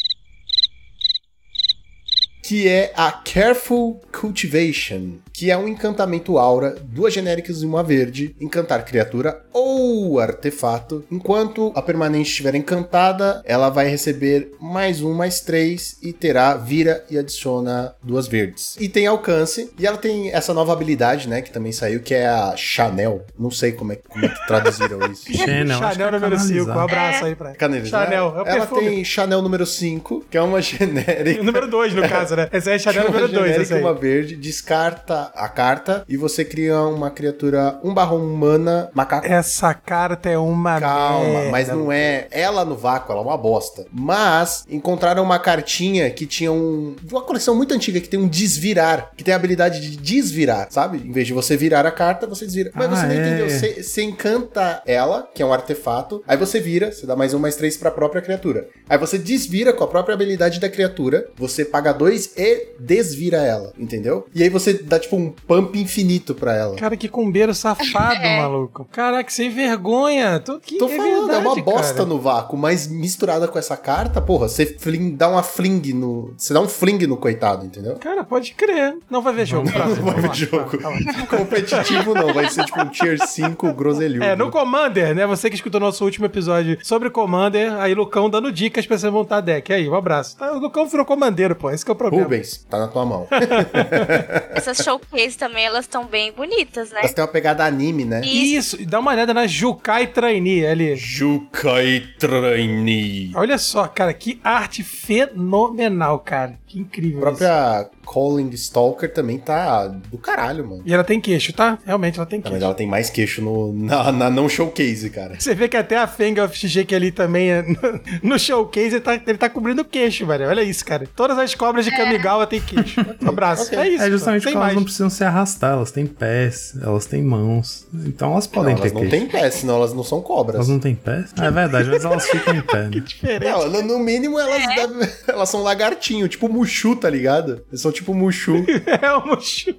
que 2.46 2.68
é 2.68 2.92
a 2.94 3.10
Careful 3.10 4.00
Cultivation, 4.12 5.14
que 5.32 5.50
é 5.50 5.58
um 5.58 5.66
encantamento 5.66 6.38
aura, 6.38 6.76
duas 6.80 7.12
genéricas 7.12 7.60
e 7.60 7.66
uma 7.66 7.82
verde, 7.82 8.36
encantar 8.40 8.84
criatura 8.84 9.42
ou 9.52 10.20
artefato. 10.20 11.04
Enquanto 11.10 11.72
a 11.74 11.82
permanente 11.82 12.30
estiver 12.30 12.54
encantada, 12.54 13.42
ela 13.44 13.68
vai 13.68 13.88
receber 13.88 14.52
mais 14.60 15.02
um, 15.02 15.12
mais 15.12 15.40
três 15.40 15.96
e 16.00 16.12
terá 16.12 16.54
vira 16.56 17.04
e 17.10 17.18
adiciona 17.18 17.96
duas 18.00 18.28
verdes. 18.28 18.76
E 18.78 18.88
tem 18.88 19.08
alcance, 19.08 19.72
e 19.76 19.84
ela 19.84 19.98
tem 19.98 20.30
essa 20.30 20.54
nova 20.54 20.72
habilidade, 20.72 21.28
né, 21.28 21.42
que 21.42 21.50
também 21.50 21.72
saiu, 21.72 21.98
que 22.00 22.14
é 22.14 22.28
a 22.28 22.54
Chanel. 22.56 23.26
Não 23.36 23.50
sei 23.50 23.72
como 23.72 23.92
é, 23.92 23.96
como 23.96 24.24
é 24.24 24.28
que 24.28 24.46
traduziram 24.46 25.00
isso. 25.10 25.24
Chanel, 25.36 25.78
Chanel 25.80 26.12
número 26.12 26.38
5, 26.38 26.70
um 26.70 26.78
abraço 26.78 27.24
aí 27.24 27.34
pra 27.34 27.56
Canelizar. 27.56 28.04
Chanel, 28.04 28.34
é 28.36 28.50
Ela 28.52 28.66
perfume. 28.66 28.80
tem 28.82 29.04
Chanel 29.04 29.42
número 29.42 29.66
5, 29.66 30.26
que 30.30 30.38
é 30.38 30.42
uma 30.42 30.62
genérica. 30.62 31.42
número 31.42 31.68
2, 31.68 31.92
no 31.92 32.08
caso, 32.08 32.35
né? 32.36 32.48
Essa 32.52 32.70
é 32.70 32.74
a 32.74 32.78
Chanel 32.78 33.02
é 33.02 33.06
número 33.06 33.28
2. 33.28 33.50
Genérica, 33.50 33.76
uma 33.76 33.94
verde, 33.94 34.36
descarta 34.36 35.32
a 35.34 35.48
carta 35.48 36.04
e 36.08 36.16
você 36.16 36.44
cria 36.44 36.80
uma 36.82 37.10
criatura 37.10 37.78
1 37.82 37.94
barra 37.94 38.14
1 38.14 38.36
mana 38.36 38.90
macaco. 38.94 39.26
Essa 39.26 39.74
carta 39.74 40.28
é 40.28 40.38
uma 40.38 40.80
Calma, 40.80 41.28
merda. 41.28 41.50
mas 41.50 41.68
não 41.68 41.90
é. 41.90 42.28
Ela 42.30 42.64
no 42.64 42.76
vácuo, 42.76 43.12
ela 43.12 43.22
é 43.22 43.24
uma 43.24 43.36
bosta. 43.36 43.86
Mas 43.90 44.64
encontraram 44.68 45.22
uma 45.22 45.38
cartinha 45.38 46.10
que 46.10 46.26
tinha 46.26 46.52
um. 46.52 46.94
Uma 47.10 47.22
coleção 47.22 47.54
muito 47.54 47.74
antiga 47.74 48.00
que 48.00 48.08
tem 48.08 48.20
um 48.20 48.28
desvirar, 48.28 49.12
que 49.16 49.24
tem 49.24 49.32
a 49.32 49.36
habilidade 49.36 49.80
de 49.80 49.96
desvirar, 49.96 50.68
sabe? 50.70 50.98
Em 50.98 51.12
vez 51.12 51.26
de 51.26 51.32
você 51.32 51.56
virar 51.56 51.86
a 51.86 51.90
carta, 51.90 52.26
você 52.26 52.44
desvira. 52.44 52.70
Mas 52.74 52.92
ah, 52.92 52.96
você 52.96 53.06
não 53.06 53.12
é. 53.12 53.16
entendeu. 53.16 53.50
Você, 53.50 53.82
você 53.82 54.02
encanta 54.02 54.82
ela, 54.86 55.28
que 55.34 55.42
é 55.42 55.46
um 55.46 55.52
artefato, 55.52 56.22
aí 56.26 56.36
você 56.36 56.60
vira, 56.60 56.92
você 56.92 57.06
dá 57.06 57.16
mais 57.16 57.32
um, 57.32 57.38
mais 57.38 57.56
três 57.56 57.76
pra 57.76 57.90
própria 57.90 58.20
criatura. 58.20 58.68
Aí 58.88 58.98
você 58.98 59.18
desvira 59.18 59.72
com 59.72 59.84
a 59.84 59.88
própria 59.88 60.14
habilidade 60.14 60.60
da 60.60 60.68
criatura, 60.68 61.28
você 61.36 61.64
paga 61.64 61.92
dois 61.92 62.25
e 62.36 62.68
desvira 62.78 63.38
ela, 63.38 63.72
entendeu? 63.78 64.26
E 64.34 64.42
aí 64.42 64.48
você 64.48 64.72
dá 64.74 64.98
tipo 64.98 65.16
um 65.16 65.30
pump 65.30 65.78
infinito 65.78 66.34
pra 66.34 66.54
ela. 66.54 66.76
Cara, 66.76 66.96
que 66.96 67.08
combeiro 67.08 67.54
safado, 67.54 68.20
é. 68.22 68.40
maluco. 68.40 68.86
Caraca, 68.90 69.30
sem 69.30 69.50
vergonha. 69.50 70.40
Tô, 70.40 70.58
que 70.58 70.78
Tô 70.78 70.86
é 70.86 70.96
falando, 70.96 71.26
verdade, 71.26 71.46
é 71.46 71.48
uma 71.48 71.62
bosta 71.62 71.94
cara. 71.94 72.06
no 72.06 72.18
vácuo, 72.18 72.56
mas 72.56 72.86
misturada 72.86 73.48
com 73.48 73.58
essa 73.58 73.76
carta, 73.76 74.20
porra, 74.20 74.48
você 74.48 74.66
fling, 74.66 75.14
dá 75.14 75.28
uma 75.28 75.42
fling 75.42 75.92
no. 75.92 76.34
Você 76.36 76.52
dá 76.52 76.60
um 76.60 76.68
fling 76.68 77.06
no 77.06 77.16
coitado, 77.16 77.64
entendeu? 77.64 77.96
Cara, 77.96 78.24
pode 78.24 78.54
crer. 78.54 78.96
Não 79.10 79.22
vai 79.22 79.34
ver 79.34 79.46
jogo. 79.46 79.68
Não, 79.70 79.88
não 79.88 80.12
vai 80.12 80.20
ver 80.20 80.34
jogo. 80.34 80.78
Tá, 80.78 80.90
tá 80.90 81.26
Competitivo 81.36 82.14
não, 82.14 82.32
vai 82.32 82.48
ser 82.50 82.64
tipo 82.64 82.80
um 82.80 82.88
tier 82.88 83.18
5 83.26 83.72
groselhudo. 83.72 84.24
É, 84.24 84.36
no 84.36 84.50
Commander, 84.50 85.14
né? 85.14 85.26
Você 85.26 85.48
que 85.48 85.56
escutou 85.56 85.80
nosso 85.80 86.04
último 86.04 86.26
episódio 86.26 86.78
sobre 86.82 87.10
Commander, 87.10 87.74
aí 87.74 87.94
Lucão 87.94 88.28
dando 88.30 88.50
dicas 88.52 88.86
pra 88.86 88.98
você 88.98 89.10
montar 89.10 89.40
deck. 89.40 89.72
Aí, 89.72 89.88
um 89.88 89.94
abraço. 89.94 90.36
Tá, 90.36 90.52
o 90.52 90.58
Lucão 90.58 90.86
virou 90.86 91.04
comandeiro, 91.04 91.54
pô. 91.54 91.70
Esse 91.70 91.84
que 91.84 91.90
é 91.90 91.94
o 91.94 91.96
problema. 91.96 92.15
Rubens, 92.22 92.66
tá 92.68 92.78
na 92.78 92.88
tua 92.88 93.04
mão. 93.04 93.28
Essas 94.54 94.78
showcase 94.78 95.36
também, 95.36 95.64
elas 95.64 95.84
estão 95.84 96.04
bem 96.04 96.32
bonitas, 96.32 96.90
né? 96.90 97.00
Elas 97.00 97.12
têm 97.12 97.22
uma 97.22 97.30
pegada 97.30 97.64
anime, 97.64 98.04
né? 98.04 98.20
Isso, 98.24 98.84
dá 98.86 98.98
uma 99.00 99.12
olhada 99.12 99.32
na 99.32 99.46
Jukai 99.46 100.06
Trainee 100.06 100.66
ali. 100.66 100.96
Jukai 100.96 102.04
Trainee. 102.18 103.32
Olha 103.34 103.58
só, 103.58 103.86
cara, 103.86 104.12
que 104.12 104.40
arte 104.42 104.82
fenomenal, 104.82 106.18
cara. 106.20 106.58
Que 106.66 106.78
incrível. 106.78 107.18
A 107.18 107.22
própria 107.22 107.90
Calling 108.06 108.50
Stalker 108.50 109.12
também 109.12 109.38
tá 109.38 109.88
do 109.88 110.16
caralho, 110.16 110.66
mano. 110.66 110.82
E 110.86 110.94
ela 110.94 111.02
tem 111.04 111.20
queixo, 111.20 111.52
tá? 111.52 111.78
Realmente 111.84 112.18
ela 112.18 112.26
tem 112.26 112.40
queixo. 112.40 112.54
mas 112.54 112.62
ela 112.62 112.74
tem 112.74 112.86
mais 112.86 113.10
queixo 113.10 113.42
no, 113.42 113.72
na, 113.72 114.12
na 114.12 114.30
não 114.30 114.48
showcase, 114.48 115.10
cara. 115.10 115.34
Você 115.38 115.54
vê 115.54 115.68
que 115.68 115.76
até 115.76 115.96
a 115.96 116.06
Fang 116.06 116.40
of 116.40 116.56
Shigeki 116.56 116.94
ali 116.94 117.10
também, 117.10 117.50
é, 117.50 117.62
no, 117.62 117.78
no 118.30 118.38
showcase, 118.38 118.96
ele 118.96 119.00
tá, 119.00 119.14
ele 119.14 119.38
tá 119.38 119.48
cobrindo 119.50 119.82
o 119.82 119.84
queixo, 119.84 120.24
velho. 120.24 120.48
Olha 120.48 120.62
isso, 120.62 120.84
cara. 120.84 121.06
Todas 121.14 121.36
as 121.38 121.54
cobras 121.54 121.84
de 121.84 121.90
Kamigawa 122.06 122.46
têm 122.46 122.60
queixo. 122.60 123.00
Um 123.22 123.28
abraço. 123.28 123.64
Ok. 123.66 123.78
É 123.78 123.88
isso. 123.88 124.02
É 124.04 124.10
justamente 124.10 124.42
tem 124.42 124.52
porque 124.52 124.56
elas 124.56 124.66
mais. 124.66 124.76
não 124.76 124.82
precisam 124.84 125.10
se 125.10 125.24
arrastar, 125.24 125.72
elas 125.72 125.90
têm 125.90 126.06
pés, 126.06 126.74
elas 126.82 127.06
têm 127.06 127.22
mãos. 127.22 127.86
Então 128.06 128.32
elas 128.32 128.46
podem 128.46 128.74
não, 128.74 128.82
ter 128.82 128.88
elas 128.88 128.92
não 128.92 129.00
queixo. 129.08 129.16
têm 129.16 129.26
pé, 129.28 129.50
senão 129.50 129.76
elas 129.76 129.92
não 129.92 130.04
são 130.04 130.20
cobras. 130.20 130.56
Elas 130.56 130.68
não 130.68 130.78
têm 130.78 130.94
pés? 130.94 131.30
Ah, 131.38 131.46
é 131.46 131.50
verdade, 131.50 131.88
mas 131.90 132.04
elas 132.04 132.26
ficam 132.28 132.54
em 132.54 132.62
pé. 132.62 132.76
Né? 132.86 133.00
Diferente. 133.00 133.44
Não, 133.44 133.82
no, 133.82 133.98
mínimo 133.98 134.38
elas, 134.38 134.66
devem- 134.74 135.08
elas 135.26 135.48
são 135.48 135.62
lagartinho, 135.62 136.28
tipo 136.28 136.48
Mushu, 136.48 136.94
tá 136.96 137.08
ligado? 137.10 137.62
Eles 137.70 137.80
são 137.80 137.90
tipo 137.92 138.14
Mushu. 138.14 138.64
É 139.02 139.12
o 139.12 139.26
Mushu. 139.26 139.74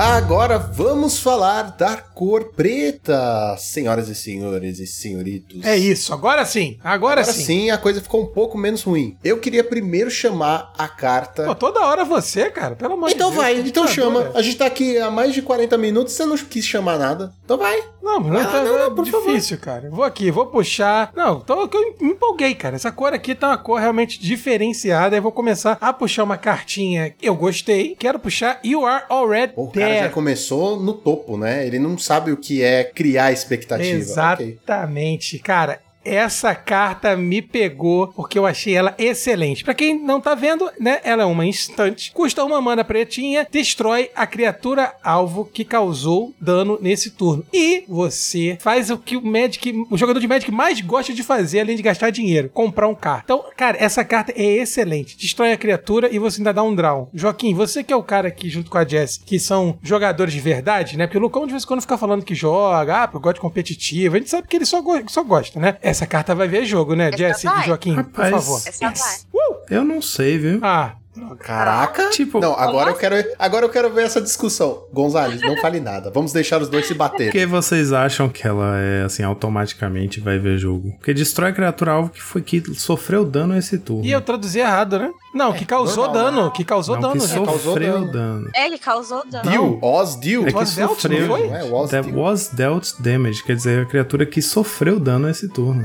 Agora 0.00 0.58
vamos 0.58 1.18
falar 1.18 1.74
da 1.76 1.96
cor 1.96 2.52
preta, 2.54 3.56
senhoras 3.58 4.08
e 4.08 4.14
senhores 4.14 4.78
e 4.78 4.86
senhoritos. 4.86 5.64
É 5.64 5.76
isso, 5.76 6.14
agora 6.14 6.44
sim. 6.46 6.78
Agora, 6.84 7.22
Agora 7.22 7.24
sim. 7.24 7.44
sim, 7.44 7.70
a 7.70 7.76
coisa 7.76 8.00
ficou 8.00 8.22
um 8.22 8.26
pouco 8.26 8.56
menos 8.56 8.84
ruim. 8.84 9.16
Eu 9.24 9.38
queria 9.40 9.64
primeiro 9.64 10.08
chamar 10.08 10.72
a 10.78 10.86
carta. 10.86 11.46
Pô, 11.46 11.54
toda 11.56 11.80
hora 11.80 12.04
você, 12.04 12.48
cara. 12.48 12.76
Pelo 12.76 12.94
amor 12.94 13.10
então 13.10 13.30
de 13.30 13.34
Deus. 13.34 13.44
vai, 13.44 13.54
que 13.60 13.68
então 13.70 13.88
chama. 13.88 14.30
A 14.36 14.40
gente 14.40 14.56
tá 14.58 14.66
aqui 14.66 14.96
há 14.98 15.10
mais 15.10 15.34
de 15.34 15.42
40 15.42 15.76
minutos, 15.76 16.12
você 16.12 16.24
não 16.24 16.36
quis 16.36 16.64
chamar 16.64 16.96
nada. 16.96 17.32
Então 17.44 17.58
vai. 17.58 17.82
Não, 18.00 18.20
mas 18.20 18.32
não, 18.32 18.40
Ah, 18.40 18.44
tá, 18.46 18.64
não, 18.64 18.76
é 18.76 18.78
não, 18.88 18.94
por 18.94 19.04
difícil, 19.04 19.58
cara. 19.58 19.90
Vou 19.90 20.04
aqui, 20.04 20.30
vou 20.30 20.46
puxar. 20.46 21.10
Não, 21.14 21.40
tô, 21.40 21.62
eu 21.64 21.96
me 22.00 22.12
empolguei, 22.12 22.54
cara. 22.54 22.76
Essa 22.76 22.92
cor 22.92 23.12
aqui 23.12 23.34
tá 23.34 23.48
uma 23.48 23.58
cor 23.58 23.80
realmente 23.80 24.20
diferenciada. 24.20 25.16
Eu 25.16 25.22
vou 25.22 25.32
começar 25.32 25.76
a 25.80 25.92
puxar 25.92 26.22
uma 26.22 26.38
cartinha. 26.38 27.14
Eu 27.20 27.34
gostei. 27.34 27.96
Quero 27.98 28.18
puxar 28.20 28.60
You 28.64 28.86
Are 28.86 29.04
Already 29.10 29.52
O 29.56 29.66
cara 29.88 29.94
já 29.94 30.00
There. 30.02 30.14
começou 30.14 30.80
no 30.80 30.92
topo, 30.92 31.36
né? 31.36 31.66
Ele 31.66 31.78
não 31.78 31.96
sabe 31.98 32.32
o 32.32 32.36
que 32.36 32.62
é 32.62 32.84
criar 32.84 33.32
expectativa. 33.32 33.96
Exatamente, 33.96 35.38
cara. 35.38 35.80
Essa 36.04 36.54
carta 36.54 37.16
me 37.16 37.42
pegou 37.42 38.08
porque 38.08 38.38
eu 38.38 38.46
achei 38.46 38.74
ela 38.74 38.94
excelente. 38.98 39.62
Pra 39.64 39.74
quem 39.74 39.98
não 40.02 40.20
tá 40.20 40.34
vendo, 40.34 40.70
né? 40.80 41.00
Ela 41.04 41.22
é 41.22 41.26
uma 41.26 41.44
instante, 41.44 42.12
custa 42.12 42.44
uma 42.44 42.60
mana 42.60 42.84
pretinha, 42.84 43.46
destrói 43.50 44.10
a 44.14 44.26
criatura 44.26 44.94
alvo 45.02 45.44
que 45.44 45.64
causou 45.64 46.32
dano 46.40 46.78
nesse 46.80 47.10
turno. 47.10 47.44
E 47.52 47.84
você 47.88 48.56
faz 48.60 48.90
o 48.90 48.96
que 48.98 49.16
o 49.16 49.24
Magic, 49.24 49.84
o 49.90 49.96
jogador 49.98 50.20
de 50.20 50.28
Magic 50.28 50.50
mais 50.50 50.80
gosta 50.80 51.12
de 51.12 51.22
fazer, 51.22 51.60
além 51.60 51.76
de 51.76 51.82
gastar 51.82 52.10
dinheiro, 52.10 52.48
comprar 52.54 52.88
um 52.88 52.94
carta. 52.94 53.24
Então, 53.24 53.44
cara, 53.56 53.76
essa 53.78 54.04
carta 54.04 54.32
é 54.36 54.44
excelente. 54.58 55.16
Destrói 55.16 55.52
a 55.52 55.56
criatura 55.58 56.08
e 56.14 56.18
você 56.18 56.40
ainda 56.40 56.52
dá 56.54 56.62
um 56.62 56.74
draw. 56.74 57.10
Joaquim, 57.12 57.52
você 57.54 57.82
que 57.84 57.92
é 57.92 57.96
o 57.96 58.02
cara 58.02 58.28
aqui 58.28 58.48
junto 58.48 58.70
com 58.70 58.78
a 58.78 58.84
Jess, 58.86 59.18
que 59.24 59.38
são 59.38 59.78
jogadores 59.82 60.32
de 60.32 60.40
verdade, 60.40 60.96
né? 60.96 61.06
Porque 61.06 61.18
o 61.18 61.20
Lucão 61.20 61.44
de 61.46 61.52
vez 61.52 61.64
em 61.64 61.66
quando 61.66 61.80
fica 61.82 61.98
falando 61.98 62.24
que 62.24 62.34
joga, 62.34 63.02
ah, 63.02 63.08
porque 63.08 63.16
eu 63.18 63.22
gosto 63.22 63.34
de 63.36 63.40
competitivo. 63.40 64.16
A 64.16 64.18
gente 64.18 64.30
sabe 64.30 64.48
que 64.48 64.56
ele 64.56 64.64
só, 64.64 64.80
go- 64.80 65.02
só 65.08 65.22
gosta, 65.22 65.58
né? 65.60 65.76
Essa 65.88 66.06
carta 66.06 66.34
vai 66.34 66.48
ver 66.48 66.64
jogo, 66.64 66.94
né? 66.94 67.08
Essa 67.08 67.16
Jess 67.16 67.42
vai. 67.42 67.62
e 67.62 67.66
Joaquim, 67.66 67.94
Rapaz, 67.94 68.30
por 68.30 68.40
favor. 68.40 68.62
Essa 68.66 68.90
vai. 68.90 69.58
Eu 69.70 69.84
não 69.84 70.00
sei, 70.00 70.38
viu? 70.38 70.60
Ah, 70.62 70.94
Caraca! 71.40 72.10
Tipo, 72.10 72.38
não, 72.40 72.52
agora 72.54 72.90
eu 72.90 72.94
quero, 72.94 73.16
agora 73.38 73.64
eu 73.66 73.68
quero 73.70 73.90
ver 73.92 74.04
essa 74.04 74.20
discussão. 74.20 74.84
Gonzalez, 74.92 75.40
não 75.42 75.56
fale 75.60 75.80
nada. 75.80 76.10
Vamos 76.12 76.32
deixar 76.32 76.62
os 76.62 76.68
dois 76.68 76.86
se 76.86 76.94
Por 76.94 76.98
baterem. 76.98 77.32
que 77.32 77.44
vocês 77.44 77.92
acham 77.92 78.28
que 78.28 78.46
ela 78.46 78.78
é 78.78 79.02
assim, 79.02 79.22
automaticamente 79.24 80.20
vai 80.20 80.38
ver 80.38 80.58
jogo? 80.58 80.92
Porque 80.96 81.12
destrói 81.12 81.50
a 81.50 81.52
criatura 81.52 81.92
alvo 81.92 82.10
que 82.10 82.22
foi 82.22 82.40
que 82.40 82.62
sofreu 82.74 83.24
dano 83.24 83.56
esse 83.58 83.78
turno. 83.78 84.04
e 84.04 84.12
eu 84.12 84.20
traduzi 84.20 84.60
errado, 84.60 84.98
né? 84.98 85.10
Não, 85.38 85.52
que 85.52 85.64
causou 85.64 86.06
normal, 86.08 86.24
dano, 86.24 86.50
que 86.50 86.64
causou 86.64 86.96
não, 86.96 87.02
dano. 87.10 87.20
que 87.20 87.26
né? 87.28 87.34
causou 87.44 87.58
sofreu 87.58 87.92
dano. 88.00 88.12
dano. 88.12 88.50
É, 88.54 88.66
ele 88.66 88.78
causou 88.78 89.22
dano. 89.30 89.48
Deal, 89.50 89.78
Oz 89.80 90.16
Deal. 90.16 90.42
É 90.42 90.46
que 90.48 90.54
Was 90.54 90.74
dealt, 90.74 90.90
sofreu. 91.00 91.20
não 91.20 91.36
foi? 91.36 91.46
É 91.48 91.62
was 91.64 91.90
deal. 91.90 92.04
was 92.14 92.48
dealt 92.48 92.92
damage, 92.98 93.44
quer 93.44 93.54
dizer, 93.56 93.82
a 93.82 93.86
criatura 93.86 94.26
que 94.26 94.42
sofreu 94.42 94.98
dano 94.98 95.28
esse 95.30 95.48
turno. 95.48 95.82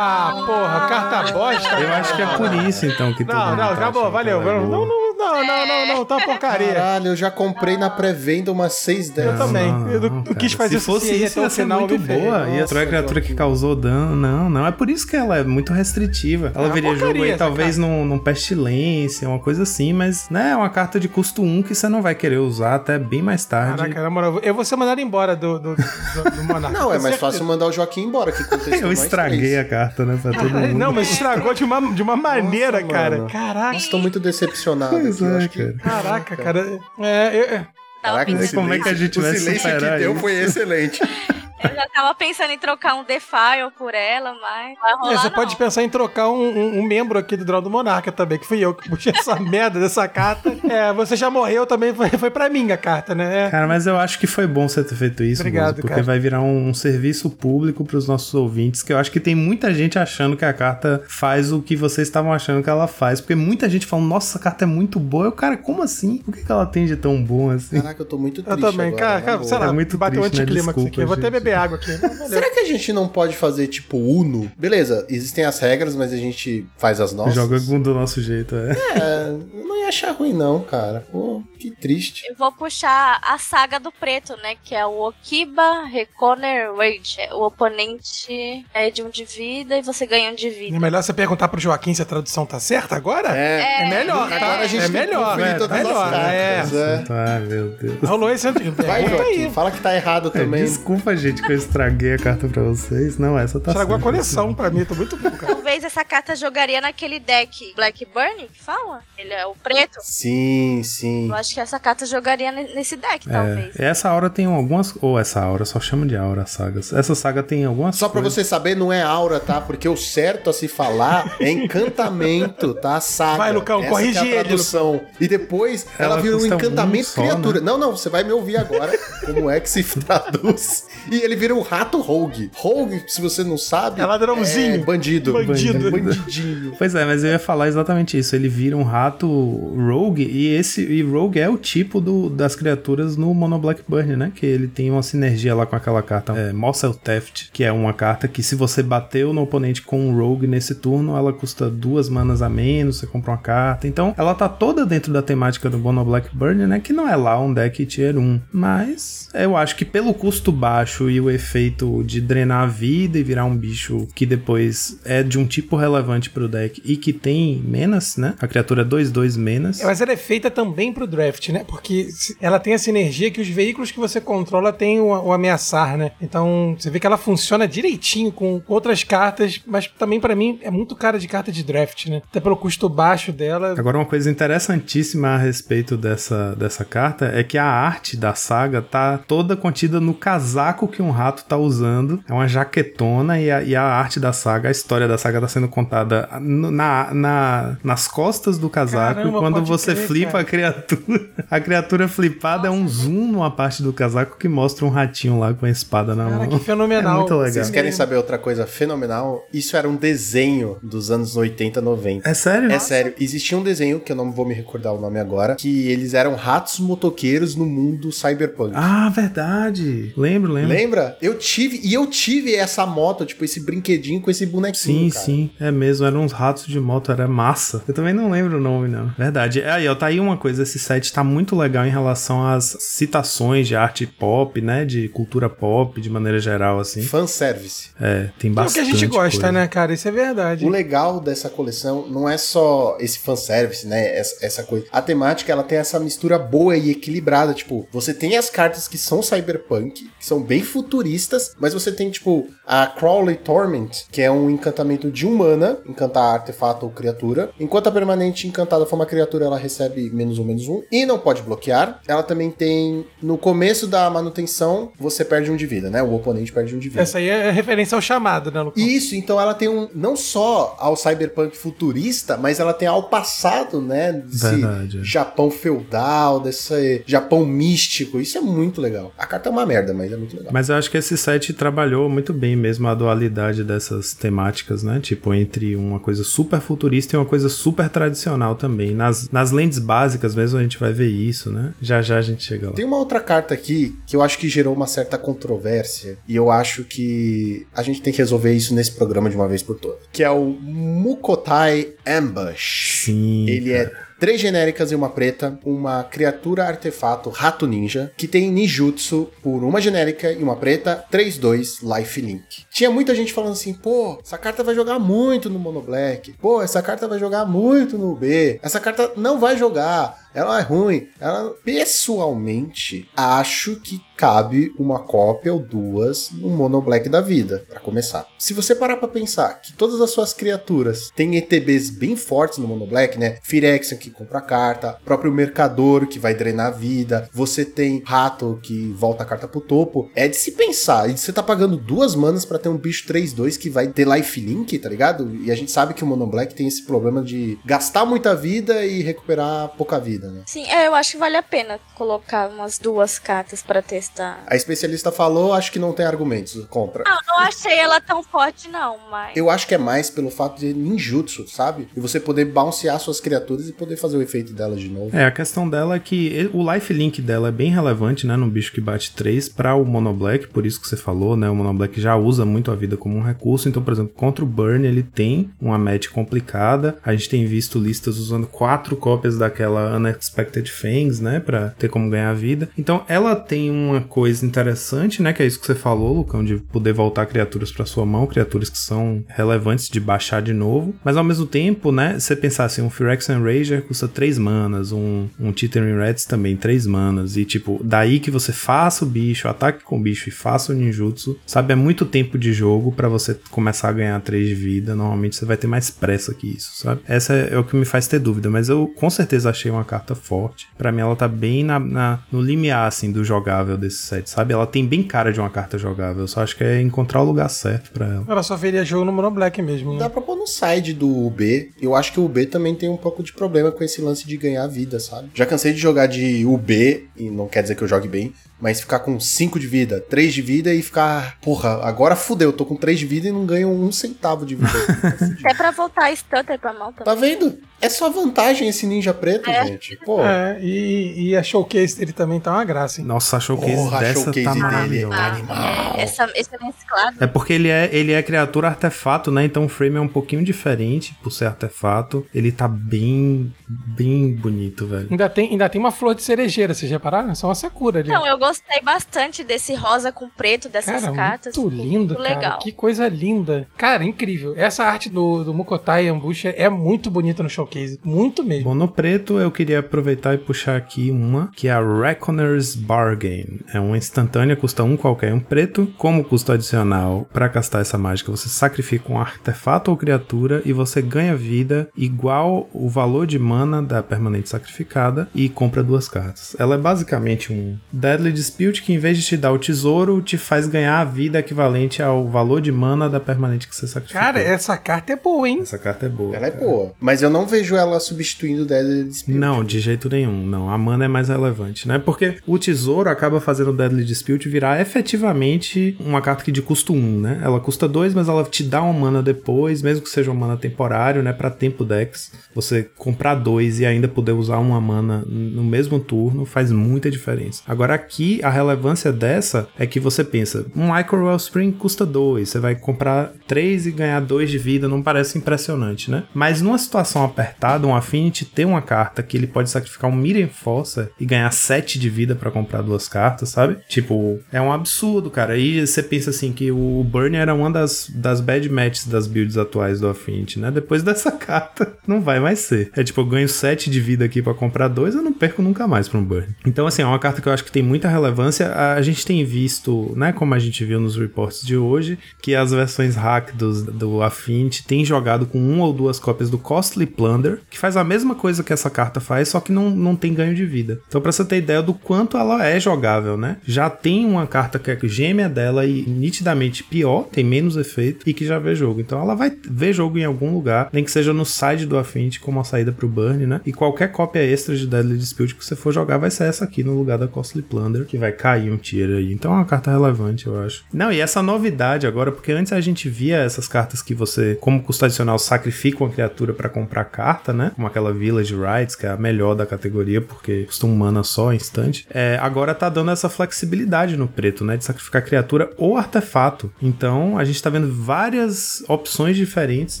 Ah, 0.00 0.34
porra, 0.46 0.86
carta 0.88 1.32
bosta. 1.32 1.80
Eu 1.80 1.92
acho 1.94 2.14
que 2.14 2.22
é 2.22 2.26
por 2.36 2.52
isso, 2.68 2.86
então, 2.86 3.14
que 3.14 3.24
Não, 3.24 3.50
não, 3.50 3.56
tá 3.56 3.72
acabou, 3.72 4.10
valeu. 4.10 4.42
é 4.42 4.44
Não, 4.44 4.86
não, 4.86 5.07
não, 5.18 5.44
não, 5.44 5.66
não, 5.66 5.86
não, 5.88 6.04
tá 6.04 6.16
uma 6.16 6.24
porcaria. 6.26 6.68
Caralho, 6.74 7.08
eu 7.08 7.16
já 7.16 7.30
comprei 7.30 7.76
na 7.76 7.90
pré-venda 7.90 8.52
umas 8.52 8.74
6 8.74 9.08
Eu 9.08 9.14
delas. 9.14 9.38
também. 9.38 9.70
Não, 9.72 9.90
eu 9.90 10.00
não- 10.00 10.08
não, 10.10 10.22
quis 10.34 10.52
fazer 10.52 10.78
Se 10.78 10.86
fosse 10.86 11.10
aí 11.10 11.24
isso, 11.24 11.40
ia 11.40 11.50
ser 11.50 11.66
muito 11.66 11.98
boa. 11.98 12.48
Ia 12.48 12.60
Nossa, 12.60 12.66
trazer 12.68 12.84
a 12.84 12.88
criatura 12.88 13.20
que 13.20 13.34
causou 13.34 13.74
dano. 13.74 14.14
Não, 14.16 14.48
não. 14.48 14.66
É 14.66 14.70
por 14.70 14.88
isso 14.88 15.06
que 15.06 15.16
ela 15.16 15.36
é 15.38 15.42
muito 15.44 15.72
restritiva. 15.72 16.52
Ela 16.54 16.68
É 16.68 16.70
veria 16.70 16.94
jogo 16.96 17.22
aí, 17.22 17.36
talvez, 17.36 17.76
num, 17.76 18.04
num 18.04 18.18
pestilência, 18.18 19.28
uma 19.28 19.38
coisa 19.38 19.62
assim, 19.64 19.92
mas, 19.92 20.28
né, 20.30 20.50
é 20.52 20.56
uma 20.56 20.68
carta 20.70 20.98
de 21.00 21.08
custo 21.08 21.42
1 21.42 21.62
que 21.62 21.74
você 21.74 21.88
não 21.88 22.00
vai 22.02 22.14
querer 22.14 22.38
usar 22.38 22.74
até 22.76 22.98
bem 22.98 23.20
mais 23.22 23.44
tarde. 23.44 23.76
Caraca, 23.78 24.02
na 24.02 24.10
moral, 24.10 24.38
eu 24.42 24.54
vou 24.54 24.64
ser 24.64 24.76
mandado 24.76 25.00
embora 25.00 25.34
do, 25.34 25.58
do, 25.58 25.74
do, 25.76 26.30
do 26.30 26.44
Monarca. 26.46 26.78
Não, 26.78 26.86
é 26.90 26.98
mais 26.98 27.02
certeza. 27.02 27.18
fácil 27.18 27.44
mandar 27.44 27.66
o 27.66 27.72
Joaquim 27.72 28.02
embora 28.04 28.30
que 28.32 28.42
Eu 28.82 28.92
estraguei 28.92 29.38
três. 29.38 29.58
a 29.58 29.64
carta, 29.64 30.04
né, 30.04 30.18
pra 30.20 30.32
todo 30.32 30.50
mundo. 30.54 30.74
Não, 30.78 30.92
mas 30.92 31.10
estragou 31.10 31.52
de 31.54 31.64
uma, 31.64 31.92
de 31.92 32.02
uma 32.02 32.16
maneira, 32.16 32.80
Nossa, 32.80 32.92
cara. 32.92 33.16
mano. 33.18 33.30
Caraca, 33.30 33.76
Estou 33.76 33.98
muito 34.00 34.18
decepcionado 34.20 35.07
Pois 35.16 35.22
é, 35.22 35.36
acho 35.38 35.48
que... 35.48 35.72
cara. 35.74 36.02
caraca, 36.02 36.36
cara. 36.36 36.80
É, 37.00 37.28
eu- 37.36 37.44
eu- 37.44 37.66
Tava 38.00 38.14
Caraca, 38.18 38.26
pensando- 38.26 38.44
esse 38.44 38.54
como 38.54 38.72
é 38.74 38.78
que 38.78 38.88
a 38.88 38.94
gente 38.94 39.18
o 39.18 39.22
vai 39.22 39.34
silêncio 39.34 39.60
superar 39.70 39.92
que 39.94 39.98
deu 40.04 40.12
isso? 40.12 40.20
foi 40.20 40.32
excelente. 40.34 41.00
Eu 41.62 41.74
já 41.74 41.88
tava 41.88 42.14
pensando 42.14 42.50
em 42.50 42.58
trocar 42.58 42.94
um 42.94 43.04
Defile 43.04 43.70
por 43.76 43.94
ela, 43.94 44.34
mas 44.40 44.76
vai 44.80 44.94
rolar 44.94 45.12
É, 45.12 45.16
você 45.18 45.28
não. 45.28 45.34
pode 45.34 45.56
pensar 45.56 45.82
em 45.82 45.88
trocar 45.88 46.28
um, 46.28 46.34
um- 46.40 46.78
um 46.80 46.82
membro 46.86 47.18
aqui 47.18 47.36
do 47.36 47.44
Draw 47.44 47.60
do 47.60 47.70
Monarca 47.70 48.12
também, 48.12 48.38
que 48.38 48.46
fui 48.46 48.60
eu 48.60 48.74
que 48.74 48.88
puxei 48.88 49.12
essa 49.16 49.36
merda 49.40 49.80
dessa 49.80 50.06
carta. 50.08 50.54
É, 50.68 50.92
você 50.92 51.16
já 51.16 51.30
morreu 51.30 51.66
também, 51.66 51.92
foi, 51.94 52.08
foi 52.10 52.30
pra 52.30 52.48
mim 52.48 52.70
a 52.72 52.76
carta, 52.76 53.14
né? 53.14 53.46
É. 53.46 53.50
Cara, 53.50 53.66
mas 53.66 53.86
eu 53.86 53.96
acho 53.98 54.18
que 54.18 54.26
foi 54.26 54.46
bom 54.46 54.68
você 54.68 54.84
ter 54.84 54.94
feito 54.94 55.22
isso, 55.22 55.42
Obrigado, 55.42 55.66
Bozo, 55.66 55.74
porque 55.82 55.94
cara. 55.94 56.02
vai 56.02 56.18
virar 56.18 56.40
um, 56.40 56.68
um 56.68 56.74
serviço 56.74 57.28
público 57.30 57.84
pros 57.84 58.06
nossos 58.06 58.32
ouvintes, 58.34 58.82
que 58.82 58.92
eu 58.92 58.98
acho 58.98 59.10
que 59.10 59.20
tem 59.20 59.34
muita 59.34 59.72
gente 59.74 59.98
achando 59.98 60.36
que 60.36 60.44
a 60.44 60.52
carta 60.52 61.02
faz 61.08 61.52
o 61.52 61.60
que 61.60 61.74
vocês 61.76 62.06
estavam 62.08 62.32
achando 62.32 62.62
que 62.62 62.70
ela 62.70 62.86
faz, 62.86 63.20
porque 63.20 63.34
muita 63.34 63.68
gente 63.68 63.86
falando, 63.86 64.06
nossa, 64.06 64.30
essa 64.30 64.38
carta 64.38 64.64
é 64.64 64.66
muito 64.66 64.98
boa. 65.00 65.24
Eu, 65.26 65.32
cara, 65.32 65.56
como 65.56 65.82
assim? 65.82 66.22
O 66.26 66.32
que, 66.32 66.44
que 66.44 66.52
ela 66.52 66.66
tem 66.66 66.86
de 66.86 66.96
tão 66.96 67.22
bom 67.22 67.50
assim? 67.50 67.80
Caraca, 67.80 68.02
eu 68.02 68.06
tô 68.06 68.16
muito 68.18 68.40
Eu 68.40 68.44
triste 68.44 68.60
também, 68.60 68.88
agora, 68.88 69.02
cara, 69.02 69.20
cara, 69.22 69.36
boa. 69.38 69.48
sei 69.48 69.58
lá, 69.58 69.66
É 69.68 69.72
muito 69.72 69.98
bateu 69.98 70.20
triste, 70.22 70.36
né? 70.36 70.42
anticlímax 70.42 70.68
aqui. 70.70 70.80
Desculpa, 70.84 71.00
Eu 71.02 71.06
vou 71.06 71.14
até 71.16 71.22
gente. 71.26 71.32
Beber 71.48 71.58
água 71.58 71.76
aqui. 71.78 71.92
Valeu. 71.96 72.28
Será 72.28 72.50
que 72.50 72.60
a 72.60 72.64
gente 72.64 72.92
não 72.92 73.08
pode 73.08 73.36
fazer 73.36 73.66
tipo 73.68 73.96
Uno? 73.96 74.50
Beleza, 74.56 75.06
existem 75.08 75.44
as 75.44 75.58
regras, 75.58 75.94
mas 75.94 76.12
a 76.12 76.16
gente 76.16 76.66
faz 76.76 77.00
as 77.00 77.12
nossas. 77.12 77.34
Joga 77.34 77.58
do 77.58 77.94
nosso 77.94 78.20
jeito, 78.22 78.54
é. 78.56 78.70
É, 78.98 79.36
não 79.64 79.76
ia 79.80 79.88
achar 79.88 80.12
ruim 80.12 80.32
não, 80.32 80.60
cara. 80.60 81.04
Pô, 81.10 81.42
que 81.58 81.70
triste. 81.70 82.24
Eu 82.28 82.34
vou 82.36 82.52
puxar 82.52 83.18
a 83.22 83.38
saga 83.38 83.78
do 83.80 83.90
preto, 83.92 84.36
né? 84.42 84.54
Que 84.62 84.74
é 84.74 84.84
o 84.86 85.08
Okiba 85.08 85.84
Reconner 85.84 86.72
Rage. 86.74 87.18
O 87.32 87.44
oponente 87.46 88.64
é 88.74 88.90
de 88.90 89.02
um 89.02 89.08
de 89.10 89.24
vida 89.24 89.76
e 89.78 89.82
você 89.82 90.06
ganha 90.06 90.30
um 90.30 90.34
de 90.34 90.46
É 90.46 90.50
vida. 90.50 90.80
melhor 90.80 91.02
você 91.02 91.12
perguntar 91.12 91.48
pro 91.48 91.60
Joaquim 91.60 91.94
se 91.94 92.02
a 92.02 92.04
tradução 92.04 92.44
tá 92.46 92.60
certa 92.60 92.96
agora? 92.96 93.36
É, 93.36 93.84
É 93.84 93.88
melhor, 93.90 94.28
tá? 94.28 94.36
agora 94.36 94.60
a 94.62 94.66
gente 94.66 94.84
é 94.84 94.88
tem 94.88 94.92
que 94.92 95.06
melhor, 95.06 95.40
é 95.40 95.54
todas 95.54 95.78
as 95.78 95.84
melhor. 95.84 96.12
É. 96.14 96.62
é. 96.74 97.04
Ai, 97.10 97.40
meu 97.40 97.68
Deus. 97.70 98.08
Rolou 98.08 98.30
esse 98.30 98.46
antigo. 98.48 98.82
Vai, 98.82 99.08
Joaquim, 99.08 99.44
aí. 99.44 99.50
fala 99.50 99.70
que 99.70 99.80
tá 99.80 99.94
errado 99.94 100.28
É, 100.28 100.30
também. 100.30 100.64
desculpa, 100.64 101.16
gente, 101.16 101.37
que 101.42 101.52
eu 101.52 101.56
estraguei 101.56 102.14
a 102.14 102.18
carta 102.18 102.48
pra 102.48 102.62
vocês. 102.62 103.18
Não, 103.18 103.38
essa 103.38 103.58
tá 103.60 103.70
Estragou 103.70 103.96
a 103.96 104.00
coleção 104.00 104.54
pra 104.54 104.70
mim, 104.70 104.84
tô 104.84 104.94
muito 104.94 105.16
bom, 105.16 105.30
cara. 105.30 105.54
Talvez 105.54 105.84
essa 105.84 106.04
carta 106.04 106.34
jogaria 106.36 106.80
naquele 106.80 107.18
deck 107.18 107.72
Blackburn, 107.76 108.48
que 108.52 108.60
fala? 108.62 109.00
Ele 109.16 109.32
é 109.32 109.46
o 109.46 109.54
preto. 109.54 109.98
Sim, 110.00 110.82
sim. 110.84 111.28
Eu 111.28 111.34
acho 111.34 111.54
que 111.54 111.60
essa 111.60 111.78
carta 111.78 112.06
jogaria 112.06 112.50
ne- 112.52 112.74
nesse 112.74 112.96
deck, 112.96 113.28
talvez. 113.28 113.78
É, 113.78 113.86
essa 113.86 114.08
aura 114.08 114.30
tem 114.30 114.46
algumas. 114.46 114.94
Ou 115.00 115.18
essa 115.18 115.40
aura, 115.42 115.64
só 115.64 115.80
chama 115.80 116.06
de 116.06 116.16
aura 116.16 116.42
as 116.42 116.50
sagas. 116.50 116.92
Essa 116.92 117.14
saga 117.14 117.42
tem 117.42 117.64
algumas. 117.64 117.96
Só 117.96 118.08
pra 118.08 118.20
coisas- 118.20 118.34
você 118.34 118.44
saber, 118.44 118.74
não 118.76 118.92
é 118.92 119.02
aura, 119.02 119.40
tá? 119.40 119.60
Porque 119.60 119.88
o 119.88 119.96
certo 119.96 120.50
a 120.50 120.52
se 120.52 120.68
falar 120.68 121.36
é 121.40 121.50
encantamento, 121.50 122.74
tá? 122.74 123.00
Saga. 123.00 123.38
Vai, 123.38 123.52
Lucão, 123.52 123.80
Essa 123.80 123.88
corrige 123.90 124.18
é 124.18 124.20
a 124.20 124.24
ele, 124.24 124.34
tradução. 124.44 125.00
E 125.20 125.28
depois 125.28 125.86
ela, 125.98 126.14
Ela 126.14 126.22
vira 126.22 126.36
um 126.36 126.38
custa 126.40 126.54
um 126.54 126.58
encantamento 126.58 127.04
só, 127.08 127.20
criatura. 127.22 127.60
né? 127.60 127.66
Não, 127.66 127.78
não, 127.78 127.96
você 127.96 128.08
vai 128.08 128.22
me 128.24 128.32
ouvir 128.32 128.56
agora 128.56 128.96
como 129.26 129.50
é 129.50 129.60
que 129.60 129.68
se 129.68 129.82
traduz. 130.00 130.86
E 131.10 131.16
ele 131.28 131.36
vira 131.36 131.54
um 131.54 131.60
rato 131.60 132.00
rogue. 132.00 132.50
Rogue, 132.54 133.02
se 133.06 133.20
você 133.20 133.44
não 133.44 133.58
sabe, 133.58 134.00
É 134.00 134.06
ladrãozinho. 134.06 134.74
é 134.74 134.78
bandido. 134.78 135.32
Bandido. 135.32 135.90
Bandidinho. 135.90 136.72
Pois 136.78 136.94
é, 136.94 137.04
mas 137.04 137.22
eu 137.22 137.30
ia 137.30 137.38
falar 137.38 137.68
exatamente 137.68 138.18
isso. 138.18 138.34
Ele 138.34 138.48
vira 138.48 138.76
um 138.76 138.82
rato 138.82 139.28
Rogue, 139.28 140.24
e 140.24 140.48
esse 140.54 140.82
e 140.82 141.02
Rogue 141.02 141.38
é 141.38 141.48
o 141.48 141.56
tipo 141.58 142.00
do, 142.00 142.30
das 142.30 142.56
criaturas 142.56 143.16
no 143.16 143.32
Mono 143.34 143.58
Black 143.58 143.82
Burn, 143.86 144.16
né? 144.16 144.32
Que 144.34 144.46
ele 144.46 144.66
tem 144.66 144.90
uma 144.90 145.02
sinergia 145.02 145.54
lá 145.54 145.66
com 145.66 145.76
aquela 145.76 146.02
carta 146.02 146.32
é, 146.32 146.52
Mossel 146.52 146.94
Theft, 146.94 147.50
que 147.52 147.62
é 147.64 147.70
uma 147.72 147.92
carta 147.92 148.26
que 148.26 148.42
se 148.42 148.54
você 148.54 148.82
bateu 148.82 149.32
no 149.32 149.42
oponente 149.42 149.82
com 149.82 150.08
um 150.08 150.16
Rogue 150.16 150.46
nesse 150.46 150.74
turno, 150.74 151.16
ela 151.16 151.32
custa 151.32 151.68
duas 151.68 152.08
manas 152.08 152.40
a 152.42 152.48
menos, 152.48 152.98
você 152.98 153.06
compra 153.06 153.32
uma 153.32 153.38
carta. 153.38 153.86
Então, 153.86 154.14
ela 154.16 154.34
tá 154.34 154.48
toda 154.48 154.86
dentro 154.86 155.12
da 155.12 155.20
temática 155.22 155.68
do 155.68 155.78
Mono 155.78 156.04
Black 156.04 156.34
Burn, 156.34 156.66
né? 156.66 156.80
Que 156.80 156.92
não 156.92 157.08
é 157.08 157.16
lá 157.16 157.38
um 157.38 157.52
deck 157.52 157.84
tier 157.86 158.16
1. 158.16 158.40
Mas 158.50 159.28
eu 159.34 159.56
acho 159.56 159.76
que 159.76 159.84
pelo 159.84 160.14
custo 160.14 160.50
baixo 160.50 161.10
e 161.10 161.17
o 161.20 161.30
efeito 161.30 162.02
de 162.04 162.20
drenar 162.20 162.64
a 162.64 162.66
vida 162.66 163.18
e 163.18 163.22
virar 163.22 163.44
um 163.44 163.56
bicho 163.56 164.06
que 164.14 164.26
depois 164.26 164.98
é 165.04 165.22
de 165.22 165.38
um 165.38 165.46
tipo 165.46 165.76
relevante 165.76 166.30
pro 166.30 166.48
deck 166.48 166.82
e 166.84 166.96
que 166.96 167.12
tem 167.12 167.62
menos, 167.64 168.16
né? 168.16 168.34
A 168.40 168.46
criatura 168.46 168.84
2-2 168.84 169.36
menos. 169.38 169.82
Mas 169.82 170.00
ela 170.00 170.12
é 170.12 170.16
feita 170.16 170.50
também 170.50 170.92
pro 170.92 171.06
draft, 171.06 171.48
né? 171.50 171.64
Porque 171.66 172.08
ela 172.40 172.58
tem 172.58 172.72
essa 172.72 172.90
energia 172.90 173.30
que 173.30 173.40
os 173.40 173.48
veículos 173.48 173.90
que 173.90 173.98
você 173.98 174.20
controla 174.20 174.72
têm 174.72 175.00
o, 175.00 175.08
o 175.08 175.32
ameaçar, 175.32 175.96
né? 175.96 176.12
Então 176.20 176.76
você 176.78 176.90
vê 176.90 177.00
que 177.00 177.06
ela 177.06 177.18
funciona 177.18 177.66
direitinho 177.66 178.32
com 178.32 178.62
outras 178.66 179.04
cartas, 179.04 179.60
mas 179.66 179.86
também 179.86 180.20
para 180.20 180.34
mim 180.34 180.58
é 180.62 180.70
muito 180.70 180.94
cara 180.94 181.18
de 181.18 181.28
carta 181.28 181.50
de 181.50 181.62
draft, 181.62 182.06
né? 182.06 182.22
Até 182.28 182.40
pelo 182.40 182.56
custo 182.56 182.88
baixo 182.88 183.32
dela. 183.32 183.74
Agora, 183.78 183.98
uma 183.98 184.06
coisa 184.06 184.30
interessantíssima 184.30 185.28
a 185.28 185.38
respeito 185.38 185.96
dessa, 185.96 186.54
dessa 186.56 186.84
carta 186.84 187.26
é 187.26 187.42
que 187.42 187.58
a 187.58 187.64
arte 187.64 188.16
da 188.16 188.34
saga 188.34 188.82
tá 188.82 189.18
toda 189.18 189.56
contida 189.56 190.00
no 190.00 190.14
casaco 190.14 190.88
que 190.88 191.02
um 191.02 191.07
rato 191.10 191.44
tá 191.44 191.56
usando. 191.56 192.22
É 192.28 192.32
uma 192.32 192.48
jaquetona 192.48 193.40
e 193.40 193.50
a, 193.50 193.62
e 193.62 193.76
a 193.76 193.82
arte 193.82 194.18
da 194.18 194.32
saga, 194.32 194.68
a 194.68 194.72
história 194.72 195.08
da 195.08 195.18
saga 195.18 195.40
tá 195.40 195.48
sendo 195.48 195.68
contada 195.68 196.28
na, 196.40 197.12
na, 197.12 197.76
nas 197.82 198.08
costas 198.08 198.58
do 198.58 198.68
casaco. 198.68 199.16
Caramba, 199.16 199.36
e 199.36 199.40
quando 199.40 199.64
você 199.64 199.94
crer, 199.94 200.06
flipa 200.06 200.30
cara. 200.32 200.42
a 200.42 200.44
criatura, 200.44 201.20
a 201.50 201.60
criatura 201.60 202.08
flipada 202.08 202.68
Nossa, 202.68 202.80
é 202.80 202.82
um 202.82 202.88
zoom 202.88 203.32
numa 203.32 203.50
parte 203.50 203.82
do 203.82 203.92
casaco 203.92 204.36
que 204.36 204.48
mostra 204.48 204.84
um 204.84 204.90
ratinho 204.90 205.38
lá 205.38 205.52
com 205.54 205.66
a 205.66 205.70
espada 205.70 206.14
na 206.14 206.24
cara, 206.24 206.36
mão. 206.36 206.48
Que 206.48 206.58
fenomenal. 206.64 207.08
É 207.08 207.20
muito 207.20 207.34
legal. 207.34 207.52
Vocês 207.52 207.70
querem 207.70 207.90
saber 207.90 208.16
outra 208.16 208.38
coisa 208.38 208.66
fenomenal? 208.66 209.46
Isso 209.52 209.76
era 209.76 209.88
um 209.88 209.96
desenho 209.96 210.76
dos 210.82 211.10
anos 211.10 211.36
80, 211.36 211.80
90. 211.80 212.28
É 212.28 212.34
sério? 212.34 212.66
É 212.66 212.74
Nossa. 212.74 212.86
sério. 212.86 213.14
Existia 213.18 213.56
um 213.56 213.62
desenho, 213.62 214.00
que 214.00 214.12
eu 214.12 214.16
não 214.16 214.30
vou 214.30 214.46
me 214.46 214.54
recordar 214.54 214.92
o 214.92 215.00
nome 215.00 215.18
agora, 215.18 215.54
que 215.54 215.88
eles 215.88 216.14
eram 216.14 216.34
ratos 216.34 216.78
motoqueiros 216.78 217.54
no 217.54 217.66
mundo 217.66 218.12
cyberpunk. 218.12 218.72
Ah, 218.74 219.08
verdade. 219.08 220.12
Lembro, 220.16 220.52
lembro. 220.52 220.70
Lembra? 220.70 220.97
Eu 221.20 221.38
tive, 221.38 221.80
e 221.82 221.92
eu 221.94 222.06
tive 222.06 222.54
essa 222.54 222.84
moto, 222.86 223.24
tipo, 223.24 223.44
esse 223.44 223.60
brinquedinho 223.60 224.20
com 224.20 224.30
esse 224.30 224.44
bonequinho, 224.46 225.04
Sim, 225.04 225.10
cara. 225.10 225.24
sim. 225.24 225.50
É 225.60 225.70
mesmo, 225.70 226.06
eram 226.06 226.22
uns 226.22 226.32
ratos 226.32 226.66
de 226.66 226.78
moto, 226.80 227.10
era 227.12 227.26
massa. 227.28 227.82
Eu 227.86 227.94
também 227.94 228.12
não 228.12 228.30
lembro 228.30 228.56
o 228.56 228.60
nome, 228.60 228.88
não. 228.88 229.08
Verdade. 229.18 229.62
Aí, 229.62 229.86
ó, 229.88 229.94
tá 229.94 230.06
aí 230.06 230.18
uma 230.20 230.36
coisa, 230.36 230.62
esse 230.62 230.78
set 230.78 231.12
tá 231.12 231.22
muito 231.24 231.56
legal 231.56 231.86
em 231.86 231.90
relação 231.90 232.46
às 232.46 232.76
citações 232.80 233.66
de 233.68 233.76
arte 233.76 234.06
pop, 234.06 234.60
né, 234.60 234.84
de 234.84 235.08
cultura 235.08 235.48
pop, 235.48 236.00
de 236.00 236.10
maneira 236.10 236.38
geral, 236.38 236.78
assim. 236.80 237.02
Fanservice. 237.02 237.90
É, 238.00 238.30
tem 238.38 238.52
bastante 238.52 238.78
É 238.78 238.82
o 238.82 238.84
que 238.84 238.90
a 238.90 238.98
gente 238.98 239.06
gosta, 239.08 239.40
coisa. 239.40 239.52
né, 239.52 239.66
cara? 239.68 239.92
Isso 239.92 240.08
é 240.08 240.10
verdade. 240.10 240.64
O 240.64 240.68
legal 240.68 241.20
dessa 241.20 241.48
coleção 241.48 242.06
não 242.08 242.28
é 242.28 242.36
só 242.36 242.96
esse 243.00 243.18
fanservice, 243.18 243.86
né, 243.86 244.16
essa, 244.16 244.44
essa 244.44 244.62
coisa. 244.62 244.86
A 244.90 245.00
temática, 245.02 245.52
ela 245.52 245.62
tem 245.62 245.78
essa 245.78 245.98
mistura 246.00 246.38
boa 246.38 246.76
e 246.76 246.90
equilibrada, 246.90 247.54
tipo, 247.54 247.86
você 247.92 248.12
tem 248.14 248.36
as 248.36 248.50
cartas 248.50 248.88
que 248.88 248.98
são 248.98 249.22
cyberpunk, 249.22 250.08
que 250.18 250.26
são 250.26 250.42
bem 250.42 250.62
futuristas, 250.78 251.56
mas 251.58 251.74
você 251.74 251.90
tem, 251.90 252.08
tipo, 252.08 252.48
a 252.64 252.86
Crawley 252.86 253.36
Torment, 253.36 253.90
que 254.12 254.22
é 254.22 254.30
um 254.30 254.48
encantamento 254.48 255.10
de 255.10 255.26
humana, 255.26 255.78
encantar 255.86 256.34
artefato 256.34 256.86
ou 256.86 256.92
criatura. 256.92 257.50
Enquanto 257.58 257.88
a 257.88 257.92
permanente 257.92 258.46
encantada 258.46 258.86
for 258.86 258.94
uma 258.94 259.06
criatura, 259.06 259.46
ela 259.46 259.58
recebe 259.58 260.08
menos 260.10 260.38
um, 260.38 260.44
menos 260.44 260.68
um, 260.68 260.82
e 260.92 261.04
não 261.04 261.18
pode 261.18 261.42
bloquear. 261.42 262.00
Ela 262.06 262.22
também 262.22 262.50
tem, 262.50 263.04
no 263.20 263.36
começo 263.36 263.86
da 263.88 264.08
manutenção, 264.08 264.92
você 264.98 265.24
perde 265.24 265.50
um 265.50 265.56
de 265.56 265.66
vida, 265.66 265.90
né? 265.90 266.02
O 266.02 266.14
oponente 266.14 266.52
perde 266.52 266.74
um 266.76 266.78
de 266.78 266.88
vida. 266.88 267.02
Essa 267.02 267.18
aí 267.18 267.28
é 267.28 267.50
referência 267.50 267.96
ao 267.96 268.00
chamado, 268.00 268.52
né, 268.52 268.62
Lucas? 268.62 268.80
Isso, 268.80 269.16
então 269.16 269.40
ela 269.40 269.54
tem 269.54 269.68
um, 269.68 269.88
não 269.94 270.14
só 270.16 270.76
ao 270.78 270.94
cyberpunk 270.96 271.56
futurista, 271.56 272.36
mas 272.36 272.60
ela 272.60 272.72
tem 272.72 272.86
ao 272.86 273.04
passado, 273.04 273.80
né? 273.80 274.12
Desse 274.12 274.50
Verdade. 274.50 275.02
Japão 275.02 275.50
feudal, 275.50 276.40
desse 276.40 277.02
Japão 277.06 277.44
místico. 277.44 278.20
Isso 278.20 278.38
é 278.38 278.40
muito 278.40 278.80
legal. 278.80 279.12
A 279.18 279.26
carta 279.26 279.48
é 279.48 279.52
uma 279.52 279.66
merda, 279.66 279.92
mas 279.92 280.12
é 280.12 280.16
muito 280.16 280.36
legal. 280.36 280.52
Mas 280.52 280.67
eu 280.68 280.76
acho 280.76 280.90
que 280.90 280.96
esse 280.96 281.16
set 281.16 281.52
trabalhou 281.52 282.08
muito 282.08 282.32
bem 282.32 282.56
mesmo 282.56 282.88
a 282.88 282.94
dualidade 282.94 283.64
dessas 283.64 284.14
temáticas, 284.14 284.82
né? 284.82 285.00
Tipo, 285.00 285.34
entre 285.34 285.76
uma 285.76 286.00
coisa 286.00 286.24
super 286.24 286.60
futurista 286.60 287.16
e 287.16 287.18
uma 287.18 287.26
coisa 287.26 287.48
super 287.48 287.88
tradicional 287.88 288.54
também. 288.54 288.94
Nas, 288.94 289.28
nas 289.30 289.50
lentes 289.50 289.78
básicas 289.78 290.34
mesmo 290.34 290.58
a 290.58 290.62
gente 290.62 290.78
vai 290.78 290.92
ver 290.92 291.08
isso, 291.08 291.50
né? 291.50 291.72
Já 291.80 292.02
já 292.02 292.18
a 292.18 292.22
gente 292.22 292.42
chega 292.42 292.68
lá. 292.68 292.72
Tem 292.74 292.84
uma 292.84 292.98
outra 292.98 293.20
carta 293.20 293.54
aqui 293.54 293.96
que 294.06 294.16
eu 294.16 294.22
acho 294.22 294.38
que 294.38 294.48
gerou 294.48 294.74
uma 294.74 294.86
certa 294.86 295.18
controvérsia 295.18 296.18
e 296.26 296.34
eu 296.34 296.50
acho 296.50 296.84
que 296.84 297.66
a 297.74 297.82
gente 297.82 298.00
tem 298.02 298.12
que 298.12 298.18
resolver 298.18 298.52
isso 298.52 298.74
nesse 298.74 298.92
programa 298.92 299.30
de 299.30 299.36
uma 299.36 299.48
vez 299.48 299.62
por 299.62 299.78
todas. 299.78 300.00
Que 300.12 300.22
é 300.22 300.30
o 300.30 300.44
Mukotai 300.44 301.88
Ambush. 302.06 303.04
Sim. 303.04 303.48
Ele 303.48 303.72
é 303.72 303.90
três 304.18 304.40
genéricas 304.40 304.90
e 304.90 304.94
uma 304.94 305.08
preta, 305.10 305.58
uma 305.64 306.04
criatura 306.04 306.64
artefato 306.64 307.30
rato 307.30 307.66
ninja, 307.66 308.12
que 308.16 308.28
tem 308.28 308.50
ninjutsu 308.50 309.30
por 309.42 309.62
uma 309.64 309.80
genérica 309.80 310.32
e 310.32 310.42
uma 310.42 310.56
preta, 310.56 311.04
3-2 311.10 311.80
Life 311.82 312.20
Link. 312.20 312.64
Tinha 312.70 312.90
muita 312.90 313.14
gente 313.14 313.32
falando 313.32 313.52
assim, 313.52 313.72
pô, 313.72 314.18
essa 314.22 314.38
carta 314.38 314.64
vai 314.64 314.74
jogar 314.74 314.98
muito 314.98 315.48
no 315.48 315.58
Mono 315.58 315.80
Black, 315.80 316.32
pô, 316.40 316.62
essa 316.62 316.82
carta 316.82 317.06
vai 317.06 317.18
jogar 317.18 317.44
muito 317.44 317.96
no 317.96 318.14
B, 318.14 318.58
essa 318.62 318.80
carta 318.80 319.12
não 319.16 319.38
vai 319.38 319.56
jogar, 319.56 320.27
ela 320.34 320.58
é 320.58 320.62
ruim. 320.62 321.08
Ela, 321.20 321.50
pessoalmente, 321.64 323.08
acho 323.16 323.76
que 323.76 324.00
cabe 324.18 324.74
uma 324.76 324.98
cópia 324.98 325.54
ou 325.54 325.60
duas 325.60 326.30
no 326.32 326.50
Mono 326.50 326.82
Black 326.82 327.08
da 327.08 327.20
vida, 327.20 327.64
para 327.68 327.78
começar. 327.78 328.26
Se 328.36 328.52
você 328.52 328.74
parar 328.74 328.96
para 328.96 329.06
pensar 329.06 329.60
que 329.60 329.72
todas 329.72 330.00
as 330.00 330.10
suas 330.10 330.32
criaturas 330.32 331.12
têm 331.14 331.36
ETBs 331.36 331.90
bem 331.90 332.16
fortes 332.16 332.58
no 332.58 332.66
Mono 332.66 332.84
Black, 332.84 333.16
né? 333.16 333.38
Firexian 333.42 333.96
que 333.96 334.10
compra 334.10 334.40
carta, 334.40 334.98
próprio 335.04 335.32
Mercador 335.32 336.08
que 336.08 336.18
vai 336.18 336.34
drenar 336.34 336.66
a 336.66 336.70
vida, 336.70 337.28
você 337.32 337.64
tem 337.64 338.02
Rato 338.04 338.58
que 338.60 338.92
volta 338.94 339.22
a 339.22 339.26
carta 339.26 339.46
pro 339.46 339.60
topo, 339.60 340.10
é 340.16 340.26
de 340.26 340.36
se 340.36 340.52
pensar. 340.52 341.08
E 341.08 341.16
você 341.16 341.32
tá 341.32 341.42
pagando 341.42 341.76
duas 341.76 342.16
manas 342.16 342.44
para 342.44 342.58
ter 342.58 342.68
um 342.68 342.76
bicho 342.76 343.06
3-2 343.06 343.56
que 343.56 343.70
vai 343.70 343.86
ter 343.86 344.06
life 344.08 344.40
link, 344.40 344.76
tá 344.80 344.88
ligado? 344.88 345.32
E 345.36 345.52
a 345.52 345.54
gente 345.54 345.70
sabe 345.70 345.94
que 345.94 346.02
o 346.02 346.06
Mono 346.06 346.26
Black 346.26 346.54
tem 346.56 346.66
esse 346.66 346.84
problema 346.84 347.22
de 347.22 347.56
gastar 347.64 348.04
muita 348.04 348.34
vida 348.34 348.84
e 348.84 349.00
recuperar 349.00 349.68
pouca 349.76 350.00
vida, 350.00 350.17
né? 350.26 350.42
Sim, 350.46 350.64
é, 350.68 350.86
eu 350.86 350.94
acho 350.94 351.12
que 351.12 351.18
vale 351.18 351.36
a 351.36 351.42
pena 351.42 351.78
colocar 351.94 352.48
umas 352.48 352.78
duas 352.78 353.18
cartas 353.18 353.62
pra 353.62 353.80
testar. 353.82 354.42
A 354.46 354.56
especialista 354.56 355.12
falou, 355.12 355.52
acho 355.52 355.70
que 355.70 355.78
não 355.78 355.92
tem 355.92 356.04
argumentos 356.04 356.64
contra. 356.68 357.04
Não, 357.04 357.18
não 357.26 357.38
achei 357.40 357.78
ela 357.78 358.00
tão 358.00 358.22
forte, 358.22 358.68
não, 358.68 358.98
mas. 359.10 359.36
Eu 359.36 359.50
acho 359.50 359.66
que 359.66 359.74
é 359.74 359.78
mais 359.78 360.10
pelo 360.10 360.30
fato 360.30 360.58
de 360.58 360.72
ninjutsu, 360.74 361.46
sabe? 361.48 361.88
E 361.96 362.00
você 362.00 362.18
poder 362.18 362.46
bouncear 362.46 362.98
suas 362.98 363.20
criaturas 363.20 363.68
e 363.68 363.72
poder 363.72 363.96
fazer 363.96 364.16
o 364.16 364.22
efeito 364.22 364.52
delas 364.52 364.80
de 364.80 364.88
novo. 364.88 365.16
É, 365.16 365.24
a 365.24 365.30
questão 365.30 365.68
dela 365.68 365.96
é 365.96 365.98
que 365.98 366.50
o 366.52 366.72
life 366.72 366.92
link 366.92 367.20
dela 367.20 367.48
é 367.48 367.52
bem 367.52 367.70
relevante, 367.70 368.26
né, 368.26 368.36
no 368.36 368.48
bicho 368.48 368.72
que 368.72 368.80
bate 368.80 369.14
3 369.14 369.48
para 369.48 369.74
o 369.74 369.84
Mono 369.84 370.12
Black, 370.12 370.48
por 370.48 370.66
isso 370.66 370.80
que 370.80 370.88
você 370.88 370.96
falou, 370.96 371.36
né, 371.36 371.48
o 371.48 371.54
Mono 371.54 371.74
Black 371.74 372.00
já 372.00 372.16
usa 372.16 372.44
muito 372.44 372.70
a 372.70 372.74
vida 372.74 372.96
como 372.96 373.16
um 373.16 373.22
recurso, 373.22 373.68
então, 373.68 373.82
por 373.82 373.92
exemplo, 373.92 374.12
contra 374.14 374.44
o 374.44 374.48
Burn 374.48 374.86
ele 374.86 375.02
tem 375.02 375.50
uma 375.60 375.78
match 375.78 376.08
complicada, 376.08 376.98
a 377.04 377.12
gente 377.12 377.28
tem 377.28 377.46
visto 377.46 377.78
listas 377.78 378.18
usando 378.18 378.46
quatro 378.46 378.96
cópias 378.96 379.36
daquela 379.38 379.98
Unexpected 380.08 380.70
Fangs, 380.70 381.20
né, 381.20 381.40
para 381.40 381.70
ter 381.70 381.88
como 381.88 382.10
ganhar 382.10 382.32
vida, 382.34 382.68
então 382.76 383.04
ela 383.08 383.36
tem 383.36 383.70
uma 383.70 384.00
coisa 384.00 384.44
interessante, 384.44 385.22
né, 385.22 385.32
que 385.32 385.42
é 385.42 385.46
isso 385.46 385.60
que 385.60 385.66
você 385.66 385.74
falou, 385.74 386.16
Lucão, 386.16 386.44
de 386.44 386.56
poder 386.56 386.92
voltar 386.92 387.26
criaturas 387.26 387.70
para 387.70 387.86
sua 387.86 388.06
mão, 388.06 388.26
criaturas 388.26 388.68
que 388.68 388.78
são 388.78 389.24
relevantes 389.28 389.88
de 389.88 390.00
baixar 390.00 390.42
de 390.42 390.52
novo, 390.52 390.94
mas 391.04 391.16
ao 391.16 391.24
mesmo 391.24 391.46
tempo, 391.46 391.92
né, 391.92 392.18
você 392.18 392.34
pensar 392.34 392.64
assim, 392.64 392.82
um 392.82 392.90
Phyrexian 392.90 393.40
Rager 393.40 393.82
custa 393.82 394.08
3 394.08 394.38
manas, 394.38 394.92
um, 394.92 395.28
um 395.38 395.52
Titering 395.52 395.98
Reds 395.98 396.24
também 396.24 396.56
3 396.56 396.86
manas, 396.86 397.36
e 397.36 397.44
tipo, 397.44 397.80
daí 397.84 398.20
que 398.20 398.30
você 398.30 398.52
faça 398.52 399.04
o 399.04 399.08
bicho, 399.08 399.48
ataque 399.48 399.84
com 399.84 399.98
o 399.98 400.02
bicho 400.02 400.28
e 400.28 400.32
faça 400.32 400.72
o 400.72 400.74
ninjutsu, 400.74 401.38
sabe, 401.46 401.72
é 401.72 401.76
muito 401.76 402.04
tempo 402.04 402.38
de 402.38 402.52
jogo 402.52 402.92
para 402.92 403.08
você 403.08 403.38
começar 403.50 403.88
a 403.88 403.92
ganhar 403.92 404.20
3 404.20 404.48
de 404.48 404.54
vida, 404.54 404.94
normalmente 404.94 405.36
você 405.36 405.44
vai 405.44 405.56
ter 405.56 405.66
mais 405.66 405.90
pressa 405.90 406.34
que 406.34 406.46
isso, 406.46 406.70
sabe? 406.76 407.00
Essa 407.06 407.34
é, 407.34 407.54
é 407.54 407.58
o 407.58 407.64
que 407.64 407.76
me 407.76 407.84
faz 407.84 408.06
ter 408.06 408.18
dúvida, 408.18 408.50
mas 408.50 408.68
eu 408.68 408.88
com 408.96 409.10
certeza 409.10 409.50
achei 409.50 409.70
uma 409.70 409.84
carta 409.84 409.97
forte, 410.14 410.68
para 410.76 410.92
mim 410.92 411.00
ela 411.00 411.16
tá 411.16 411.28
bem 411.28 411.64
na, 411.64 411.78
na, 411.78 412.20
no 412.30 412.40
limiar, 412.40 412.86
assim, 412.86 413.10
do 413.10 413.24
jogável 413.24 413.76
desse 413.76 413.98
set, 413.98 414.28
sabe? 414.28 414.52
Ela 414.52 414.66
tem 414.66 414.86
bem 414.86 415.02
cara 415.02 415.32
de 415.32 415.40
uma 415.40 415.50
carta 415.50 415.78
jogável, 415.78 416.22
eu 416.22 416.28
só 416.28 416.42
acho 416.42 416.56
que 416.56 416.64
é 416.64 416.80
encontrar 416.80 417.22
o 417.22 417.24
lugar 417.24 417.48
certo 417.48 417.90
para 417.90 418.06
ela. 418.06 418.24
Ela 418.28 418.42
só 418.42 418.56
veria 418.56 418.84
jogo 418.84 419.04
no 419.04 419.12
Mono 419.12 419.30
Black 419.30 419.60
mesmo. 419.62 419.92
Né? 419.92 419.98
Dá 419.98 420.10
pra 420.10 420.20
pôr 420.20 420.36
no 420.36 420.46
side 420.46 420.92
do 420.92 421.26
UB. 421.26 421.72
Eu 421.80 421.94
acho 421.94 422.12
que 422.12 422.20
o 422.20 422.24
UB 422.24 422.46
também 422.46 422.74
tem 422.74 422.88
um 422.88 422.96
pouco 422.96 423.22
de 423.22 423.32
problema 423.32 423.70
com 423.70 423.82
esse 423.82 424.00
lance 424.00 424.26
de 424.26 424.36
ganhar 424.36 424.66
vida, 424.66 424.98
sabe? 425.00 425.30
Já 425.34 425.46
cansei 425.46 425.72
de 425.72 425.78
jogar 425.78 426.06
de 426.06 426.44
UB, 426.44 427.08
e 427.16 427.30
não 427.30 427.48
quer 427.48 427.62
dizer 427.62 427.74
que 427.74 427.82
eu 427.82 427.88
jogue 427.88 428.08
bem, 428.08 428.32
mas 428.60 428.80
ficar 428.80 428.98
com 429.00 429.18
5 429.20 429.58
de 429.58 429.66
vida, 429.66 430.00
3 430.00 430.32
de 430.34 430.42
vida 430.42 430.74
e 430.74 430.82
ficar, 430.82 431.36
porra, 431.40 431.80
agora 431.82 432.16
fudeu, 432.16 432.52
tô 432.52 432.64
com 432.64 432.76
3 432.76 432.98
de 432.98 433.06
vida 433.06 433.28
e 433.28 433.32
não 433.32 433.46
ganho 433.46 433.68
um 433.68 433.90
centavo 433.92 434.44
de 434.44 434.54
vida. 434.54 434.68
É 435.44 435.54
pra 435.54 435.70
voltar 435.70 436.06
a 436.10 436.14
Stutter 436.16 436.58
pra 436.58 436.72
mão 436.72 436.92
também. 436.92 437.04
tá 437.04 437.14
vendo? 437.14 437.58
É 437.80 437.88
só 437.88 438.10
vantagem 438.10 438.68
esse 438.68 438.86
ninja 438.86 439.14
preto, 439.14 439.48
É. 439.48 439.64
gente. 439.66 439.96
Pô, 440.04 440.20
É, 440.24 440.58
e, 440.60 441.28
e 441.28 441.36
a 441.36 441.42
showcase 441.42 441.96
dele 441.96 442.12
também 442.12 442.40
tá 442.40 442.52
uma 442.52 442.64
graça, 442.64 443.00
hein? 443.00 443.06
Nossa, 443.06 443.36
a 443.36 443.40
showcase 443.40 443.74
Porra, 443.76 443.96
a 443.98 444.00
dessa 444.00 444.24
showcase 444.24 444.44
tá 444.44 444.52
dele 444.52 444.64
é 444.64 444.70
maravilhosa. 445.06 445.16
animal. 445.16 445.56
É, 445.96 446.02
essa, 446.02 446.30
esse 446.34 446.50
é 446.54 446.64
mesclado. 446.64 447.16
É 447.20 447.26
porque 447.26 447.52
ele 447.52 447.68
é, 447.68 447.88
ele 447.92 448.12
é 448.12 448.22
criatura 448.22 448.66
artefato, 448.68 449.30
né? 449.30 449.44
Então 449.44 449.64
o 449.64 449.68
frame 449.68 449.96
é 449.96 450.00
um 450.00 450.08
pouquinho 450.08 450.42
diferente 450.44 451.14
por 451.22 451.30
ser 451.30 451.44
artefato. 451.46 452.26
Ele 452.34 452.50
tá 452.50 452.66
bem, 452.66 453.54
bem 453.68 454.34
bonito, 454.34 454.86
velho. 454.86 455.06
Ainda 455.10 455.28
tem, 455.28 455.50
ainda 455.50 455.68
tem 455.68 455.80
uma 455.80 455.92
flor 455.92 456.14
de 456.16 456.22
cerejeira, 456.22 456.74
vocês 456.74 456.90
repararam? 456.90 457.32
Só 457.34 457.46
uma 457.46 457.54
sakura 457.54 458.00
ali. 458.00 458.08
Não, 458.08 458.26
eu 458.26 458.36
gostei 458.48 458.80
bastante 458.82 459.44
desse 459.44 459.74
rosa 459.74 460.10
com 460.10 460.28
preto 460.28 460.68
dessas 460.68 461.02
Cara, 461.02 461.14
cartas. 461.14 461.56
muito 461.56 461.76
lindo, 461.76 462.14
muito 462.14 462.16
cara. 462.16 462.34
legal. 462.34 462.58
Que 462.58 462.72
coisa 462.72 463.06
linda. 463.08 463.68
Cara, 463.76 464.04
incrível. 464.04 464.54
Essa 464.56 464.84
arte 464.84 465.10
do, 465.10 465.44
do 465.44 465.52
Mukotai 465.52 466.08
Ambush 466.08 466.46
é 466.46 466.68
muito 466.68 467.10
bonita 467.10 467.42
no 467.42 467.50
showcase. 467.50 468.00
Muito 468.02 468.42
mesmo. 468.42 468.64
Bom, 468.64 468.74
no 468.74 468.88
preto 468.88 469.38
eu 469.38 469.50
queria 469.50 469.80
aproveitar 469.80 470.34
e 470.34 470.38
puxar 470.38 470.76
aqui 470.76 471.10
uma, 471.10 471.50
que 471.54 471.68
é 471.68 471.72
a 471.72 471.80
Reckoner's 471.80 472.74
Bargain. 472.74 473.60
É 473.72 473.78
uma 473.78 473.98
instantânea, 473.98 474.56
custa 474.56 474.82
um 474.82 474.96
qualquer 474.96 475.34
um 475.34 475.40
preto. 475.40 475.92
Como 475.98 476.24
custo 476.24 476.52
adicional, 476.52 477.28
para 477.32 477.48
castar 477.48 477.82
essa 477.82 477.98
mágica, 477.98 478.30
você 478.30 478.48
sacrifica 478.48 479.12
um 479.12 479.20
artefato 479.20 479.90
ou 479.90 479.96
criatura 479.96 480.62
e 480.64 480.72
você 480.72 481.02
ganha 481.02 481.36
vida 481.36 481.88
igual 481.96 482.68
o 482.72 482.88
valor 482.88 483.26
de 483.26 483.38
mana 483.38 483.82
da 483.82 484.02
permanente 484.02 484.48
sacrificada 484.48 485.28
e 485.34 485.48
compra 485.48 485.82
duas 485.82 486.08
cartas. 486.08 486.56
Ela 486.58 486.76
é 486.76 486.78
basicamente 486.78 487.52
um 487.52 487.76
Deadly 487.92 488.37
Dispute 488.38 488.82
que 488.82 488.92
em 488.92 488.98
vez 488.98 489.18
de 489.18 489.24
te 489.24 489.36
dar 489.36 489.50
o 489.50 489.58
tesouro, 489.58 490.22
te 490.22 490.38
faz 490.38 490.68
ganhar 490.68 491.00
a 491.00 491.04
vida 491.04 491.40
equivalente 491.40 492.00
ao 492.00 492.28
valor 492.28 492.60
de 492.60 492.70
mana 492.70 493.08
da 493.08 493.18
permanente 493.18 493.66
que 493.66 493.74
você 493.74 493.88
sacrificou. 493.88 494.20
Cara, 494.20 494.40
essa 494.40 494.76
carta 494.76 495.12
é 495.12 495.16
boa, 495.16 495.48
hein? 495.48 495.58
Essa 495.62 495.76
carta 495.76 496.06
é 496.06 496.08
boa. 496.08 496.36
ela 496.36 496.46
é 496.46 496.50
boa. 496.52 496.92
Mas 497.00 497.20
eu 497.20 497.28
não 497.28 497.46
vejo 497.46 497.74
ela 497.74 497.98
substituindo 497.98 498.62
o 498.62 498.64
Deadly 498.64 499.04
Dispute. 499.08 499.36
Não, 499.36 499.64
de 499.64 499.80
jeito 499.80 500.08
nenhum. 500.08 500.46
Não, 500.46 500.70
a 500.70 500.78
mana 500.78 501.06
é 501.06 501.08
mais 501.08 501.28
relevante, 501.28 501.88
né? 501.88 501.98
Porque 501.98 502.36
o 502.46 502.58
tesouro 502.58 503.10
acaba 503.10 503.40
fazendo 503.40 503.70
o 503.70 503.76
Deadly 503.76 504.04
Dispute 504.04 504.48
virar 504.48 504.80
efetivamente 504.80 505.96
uma 505.98 506.22
carta 506.22 506.44
que 506.44 506.52
de 506.52 506.62
custo 506.62 506.92
1, 506.92 507.20
né? 507.20 507.40
Ela 507.42 507.58
custa 507.58 507.88
2, 507.88 508.14
mas 508.14 508.28
ela 508.28 508.44
te 508.44 508.62
dá 508.62 508.80
uma 508.82 508.92
mana 508.92 509.20
depois, 509.20 509.82
mesmo 509.82 510.04
que 510.04 510.10
seja 510.10 510.30
uma 510.30 510.46
mana 510.46 510.56
temporário, 510.56 511.24
né? 511.24 511.32
Pra 511.32 511.50
tempo 511.50 511.84
Dex, 511.84 512.30
você 512.54 512.88
comprar 512.96 513.34
dois 513.34 513.80
e 513.80 513.86
ainda 513.86 514.06
poder 514.06 514.32
usar 514.32 514.58
uma 514.58 514.80
mana 514.80 515.24
no 515.26 515.64
mesmo 515.64 515.98
turno 515.98 516.44
faz 516.44 516.70
muita 516.70 517.10
diferença. 517.10 517.62
Agora 517.66 517.94
aqui, 517.94 518.27
a 518.42 518.50
relevância 518.50 519.12
dessa 519.12 519.68
é 519.78 519.86
que 519.86 520.00
você 520.00 520.22
pensa, 520.24 520.66
um 520.74 520.94
Micro 520.94 521.26
Wellspring 521.26 521.72
custa 521.72 522.04
2, 522.04 522.48
você 522.48 522.58
vai 522.58 522.74
comprar 522.74 523.32
3 523.46 523.86
e 523.86 523.90
ganhar 523.90 524.20
2 524.20 524.50
de 524.50 524.58
vida, 524.58 524.88
não 524.88 525.02
parece 525.02 525.38
impressionante, 525.38 526.10
né? 526.10 526.24
Mas 526.34 526.60
numa 526.60 526.78
situação 526.78 527.24
apertada, 527.24 527.86
um 527.86 527.94
Affinity 527.94 528.44
ter 528.44 528.64
uma 528.64 528.82
carta 528.82 529.22
que 529.22 529.36
ele 529.36 529.46
pode 529.46 529.70
sacrificar 529.70 530.10
um 530.10 530.14
Mirror 530.14 530.48
Força 530.48 531.10
e 531.18 531.24
ganhar 531.24 531.50
7 531.50 531.98
de 531.98 532.08
vida 532.08 532.34
pra 532.34 532.50
comprar 532.50 532.82
duas 532.82 533.08
cartas, 533.08 533.50
sabe? 533.50 533.78
Tipo, 533.88 534.40
é 534.52 534.60
um 534.60 534.72
absurdo, 534.72 535.30
cara. 535.30 535.56
E 535.56 535.86
você 535.86 536.02
pensa 536.02 536.30
assim 536.30 536.52
que 536.52 536.70
o 536.70 537.04
Burn 537.04 537.36
era 537.36 537.54
uma 537.54 537.70
das, 537.70 538.10
das 538.14 538.40
bad 538.40 538.68
matches 538.68 539.06
das 539.06 539.26
builds 539.26 539.56
atuais 539.56 540.00
do 540.00 540.08
Affinity, 540.08 540.58
né? 540.58 540.70
Depois 540.70 541.02
dessa 541.02 541.30
carta, 541.32 541.94
não 542.06 542.20
vai 542.20 542.40
mais 542.40 542.60
ser. 542.60 542.90
É 542.96 543.02
tipo, 543.02 543.20
eu 543.20 543.26
ganho 543.26 543.48
7 543.48 543.90
de 543.90 544.00
vida 544.00 544.24
aqui 544.24 544.42
pra 544.42 544.54
comprar 544.54 544.88
dois, 544.88 545.14
eu 545.14 545.22
não 545.22 545.32
perco 545.32 545.62
nunca 545.62 545.86
mais 545.86 546.08
pra 546.08 546.18
um 546.18 546.24
Burn. 546.24 546.48
Então, 546.66 546.86
assim, 546.86 547.02
é 547.02 547.06
uma 547.06 547.18
carta 547.18 547.40
que 547.40 547.48
eu 547.48 547.52
acho 547.52 547.64
que 547.64 547.72
tem 547.72 547.82
muita 547.82 548.08
relevância. 548.18 548.72
A 548.74 549.00
gente 549.02 549.24
tem 549.24 549.44
visto, 549.44 550.12
né, 550.16 550.32
como 550.32 550.54
a 550.54 550.58
gente 550.58 550.84
viu 550.84 551.00
nos 551.00 551.16
reports 551.16 551.66
de 551.66 551.76
hoje, 551.76 552.18
que 552.42 552.54
as 552.54 552.70
versões 552.72 553.16
hack 553.16 553.54
dos, 553.54 553.82
do 553.82 554.22
Affinity 554.22 554.84
têm 554.84 555.04
jogado 555.04 555.46
com 555.46 555.58
uma 555.58 555.84
ou 555.84 555.92
duas 555.92 556.18
cópias 556.18 556.50
do 556.50 556.58
Costly 556.58 557.06
Plunder, 557.06 557.60
que 557.70 557.78
faz 557.78 557.96
a 557.96 558.04
mesma 558.04 558.34
coisa 558.34 558.62
que 558.62 558.72
essa 558.72 558.90
carta 558.90 559.20
faz, 559.20 559.48
só 559.48 559.60
que 559.60 559.72
não, 559.72 559.90
não 559.90 560.16
tem 560.16 560.34
ganho 560.34 560.54
de 560.54 560.64
vida. 560.64 561.00
Então, 561.08 561.20
pra 561.20 561.32
você 561.32 561.44
ter 561.44 561.58
ideia 561.58 561.82
do 561.82 561.94
quanto 561.94 562.36
ela 562.36 562.64
é 562.66 562.78
jogável, 562.78 563.36
né? 563.36 563.56
Já 563.64 563.88
tem 563.88 564.26
uma 564.26 564.46
carta 564.46 564.78
que 564.78 564.90
é 564.90 564.98
gêmea 565.08 565.48
dela 565.48 565.86
e 565.86 566.02
nitidamente 566.02 566.84
pior, 566.84 567.24
tem 567.24 567.44
menos 567.44 567.76
efeito 567.76 568.28
e 568.28 568.34
que 568.34 568.44
já 568.44 568.58
vê 568.58 568.74
jogo. 568.74 569.00
Então, 569.00 569.20
ela 569.20 569.34
vai 569.34 569.52
ver 569.68 569.92
jogo 569.92 570.18
em 570.18 570.24
algum 570.24 570.52
lugar, 570.52 570.88
nem 570.92 571.04
que 571.04 571.10
seja 571.10 571.32
no 571.32 571.44
side 571.44 571.86
do 571.86 571.96
Affinity 571.96 572.40
como 572.40 572.60
a 572.60 572.64
saída 572.64 572.92
pro 572.92 573.08
Burn, 573.08 573.46
né? 573.46 573.60
E 573.64 573.72
qualquer 573.72 574.12
cópia 574.12 574.40
extra 574.40 574.76
de 574.76 574.86
Deadly 574.86 575.16
Dispute 575.16 575.54
que 575.54 575.64
você 575.64 575.76
for 575.76 575.92
jogar 575.92 576.18
vai 576.18 576.30
ser 576.30 576.44
essa 576.44 576.64
aqui 576.64 576.82
no 576.82 576.96
lugar 576.96 577.18
da 577.18 577.28
Costly 577.28 577.62
Plunder, 577.62 578.06
que 578.08 578.18
vai 578.18 578.32
cair 578.32 578.72
um 578.72 578.76
tier 578.76 579.10
aí. 579.10 579.32
Então, 579.32 579.52
é 579.52 579.56
uma 579.56 579.64
carta 579.64 579.90
relevante, 579.90 580.46
eu 580.46 580.60
acho. 580.60 580.84
Não, 580.92 581.12
e 581.12 581.20
essa 581.20 581.42
novidade 581.42 582.06
agora, 582.06 582.32
porque 582.32 582.50
antes 582.52 582.72
a 582.72 582.80
gente 582.80 583.08
via 583.08 583.36
essas 583.36 583.68
cartas 583.68 584.02
que 584.02 584.14
você, 584.14 584.56
como 584.60 584.82
custo 584.82 585.04
adicional, 585.04 585.38
sacrifica 585.38 586.02
uma 586.02 586.10
criatura 586.10 586.52
pra 586.52 586.68
comprar 586.68 587.04
carta, 587.04 587.52
né? 587.52 587.72
Como 587.74 587.86
aquela 587.86 588.12
Village 588.12 588.54
Rights, 588.54 588.96
que 588.96 589.06
é 589.06 589.10
a 589.10 589.16
melhor 589.16 589.54
da 589.54 589.66
categoria, 589.66 590.20
porque 590.20 590.64
custa 590.64 590.86
um 590.86 590.96
mana 590.96 591.22
só, 591.22 591.52
instante. 591.52 592.06
É, 592.10 592.38
agora 592.40 592.74
tá 592.74 592.88
dando 592.88 593.10
essa 593.10 593.28
flexibilidade 593.28 594.16
no 594.16 594.26
preto, 594.26 594.64
né? 594.64 594.76
De 594.76 594.84
sacrificar 594.84 595.22
criatura 595.22 595.70
ou 595.76 595.96
artefato. 595.96 596.72
Então, 596.80 597.38
a 597.38 597.44
gente 597.44 597.62
tá 597.62 597.68
vendo 597.68 597.92
várias 597.92 598.82
opções 598.88 599.36
diferentes 599.36 600.00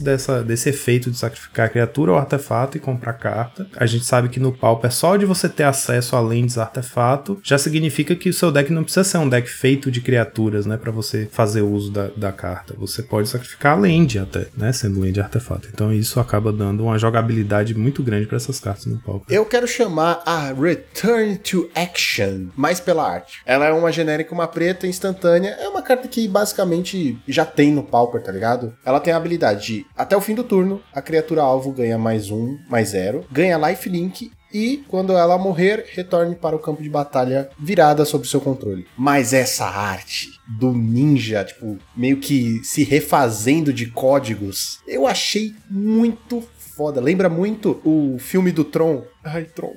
dessa, 0.00 0.42
desse 0.42 0.70
efeito 0.70 1.10
de 1.10 1.18
sacrificar 1.18 1.70
criatura 1.70 2.12
ou 2.12 2.18
artefato 2.18 2.76
e 2.76 2.80
comprar 2.80 3.12
carta. 3.12 3.66
A 3.76 3.86
gente 3.86 4.04
sabe 4.04 4.28
que 4.28 4.40
no 4.40 4.52
Pauper, 4.52 4.92
só 4.92 5.16
de 5.16 5.26
você 5.26 5.48
ter 5.48 5.64
acesso 5.64 6.16
a 6.16 6.20
lentes 6.20 6.58
artefato, 6.58 7.38
já 7.42 7.58
significa 7.58 7.97
que 8.04 8.28
o 8.28 8.32
seu 8.32 8.50
deck 8.50 8.72
não 8.72 8.82
precisa 8.82 9.04
ser 9.04 9.18
um 9.18 9.28
deck 9.28 9.48
feito 9.48 9.90
de 9.90 10.00
criaturas, 10.00 10.66
né? 10.66 10.76
Pra 10.76 10.90
você 10.90 11.28
fazer 11.30 11.62
uso 11.62 11.90
da, 11.90 12.08
da 12.16 12.32
carta. 12.32 12.74
Você 12.78 13.02
pode 13.02 13.28
sacrificar 13.28 13.76
a 13.76 13.80
land 13.80 14.18
até, 14.18 14.46
né? 14.56 14.72
Sendo 14.72 15.00
land 15.00 15.20
artefato. 15.20 15.68
Então, 15.72 15.92
isso 15.92 16.20
acaba 16.20 16.52
dando 16.52 16.84
uma 16.84 16.98
jogabilidade 16.98 17.74
muito 17.74 18.02
grande 18.02 18.26
pra 18.26 18.36
essas 18.36 18.60
cartas 18.60 18.86
no 18.86 18.98
Pauper. 18.98 19.34
Eu 19.34 19.44
quero 19.44 19.66
chamar 19.66 20.22
a 20.24 20.52
Return 20.52 21.36
to 21.38 21.68
Action, 21.74 22.48
mais 22.56 22.80
pela 22.80 23.08
arte. 23.08 23.40
Ela 23.44 23.66
é 23.66 23.72
uma 23.72 23.92
genérica, 23.92 24.34
uma 24.34 24.48
preta 24.48 24.86
instantânea. 24.86 25.50
É 25.60 25.68
uma 25.68 25.82
carta 25.82 26.08
que 26.08 26.26
basicamente 26.28 27.18
já 27.26 27.44
tem 27.44 27.72
no 27.72 27.82
Pauper, 27.82 28.22
tá 28.22 28.32
ligado? 28.32 28.74
Ela 28.84 29.00
tem 29.00 29.12
a 29.12 29.16
habilidade 29.16 29.66
de, 29.66 29.86
até 29.96 30.16
o 30.16 30.20
fim 30.20 30.34
do 30.34 30.44
turno, 30.44 30.80
a 30.92 31.02
criatura 31.02 31.42
alvo 31.42 31.72
ganha 31.72 31.98
mais 31.98 32.30
um, 32.30 32.58
mais 32.68 32.90
zero, 32.90 33.24
ganha 33.30 33.58
lifelink 33.58 34.30
e 34.52 34.84
quando 34.88 35.12
ela 35.12 35.36
morrer, 35.38 35.86
retorne 35.92 36.34
para 36.34 36.56
o 36.56 36.58
campo 36.58 36.82
de 36.82 36.88
batalha 36.88 37.50
virada 37.58 38.04
sob 38.04 38.26
seu 38.26 38.40
controle. 38.40 38.86
Mas 38.96 39.32
essa 39.32 39.66
arte 39.66 40.30
do 40.46 40.72
ninja, 40.72 41.44
tipo, 41.44 41.78
meio 41.96 42.18
que 42.18 42.62
se 42.64 42.82
refazendo 42.82 43.72
de 43.72 43.86
códigos, 43.86 44.80
eu 44.86 45.06
achei 45.06 45.54
muito 45.70 46.42
foda. 46.58 47.00
Lembra 47.00 47.28
muito 47.28 47.80
o 47.84 48.18
filme 48.18 48.52
do 48.52 48.64
Tron. 48.64 49.04
Ai, 49.22 49.44
Tron. 49.44 49.74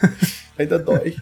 Ainda 0.56 0.78
dói. 0.78 1.16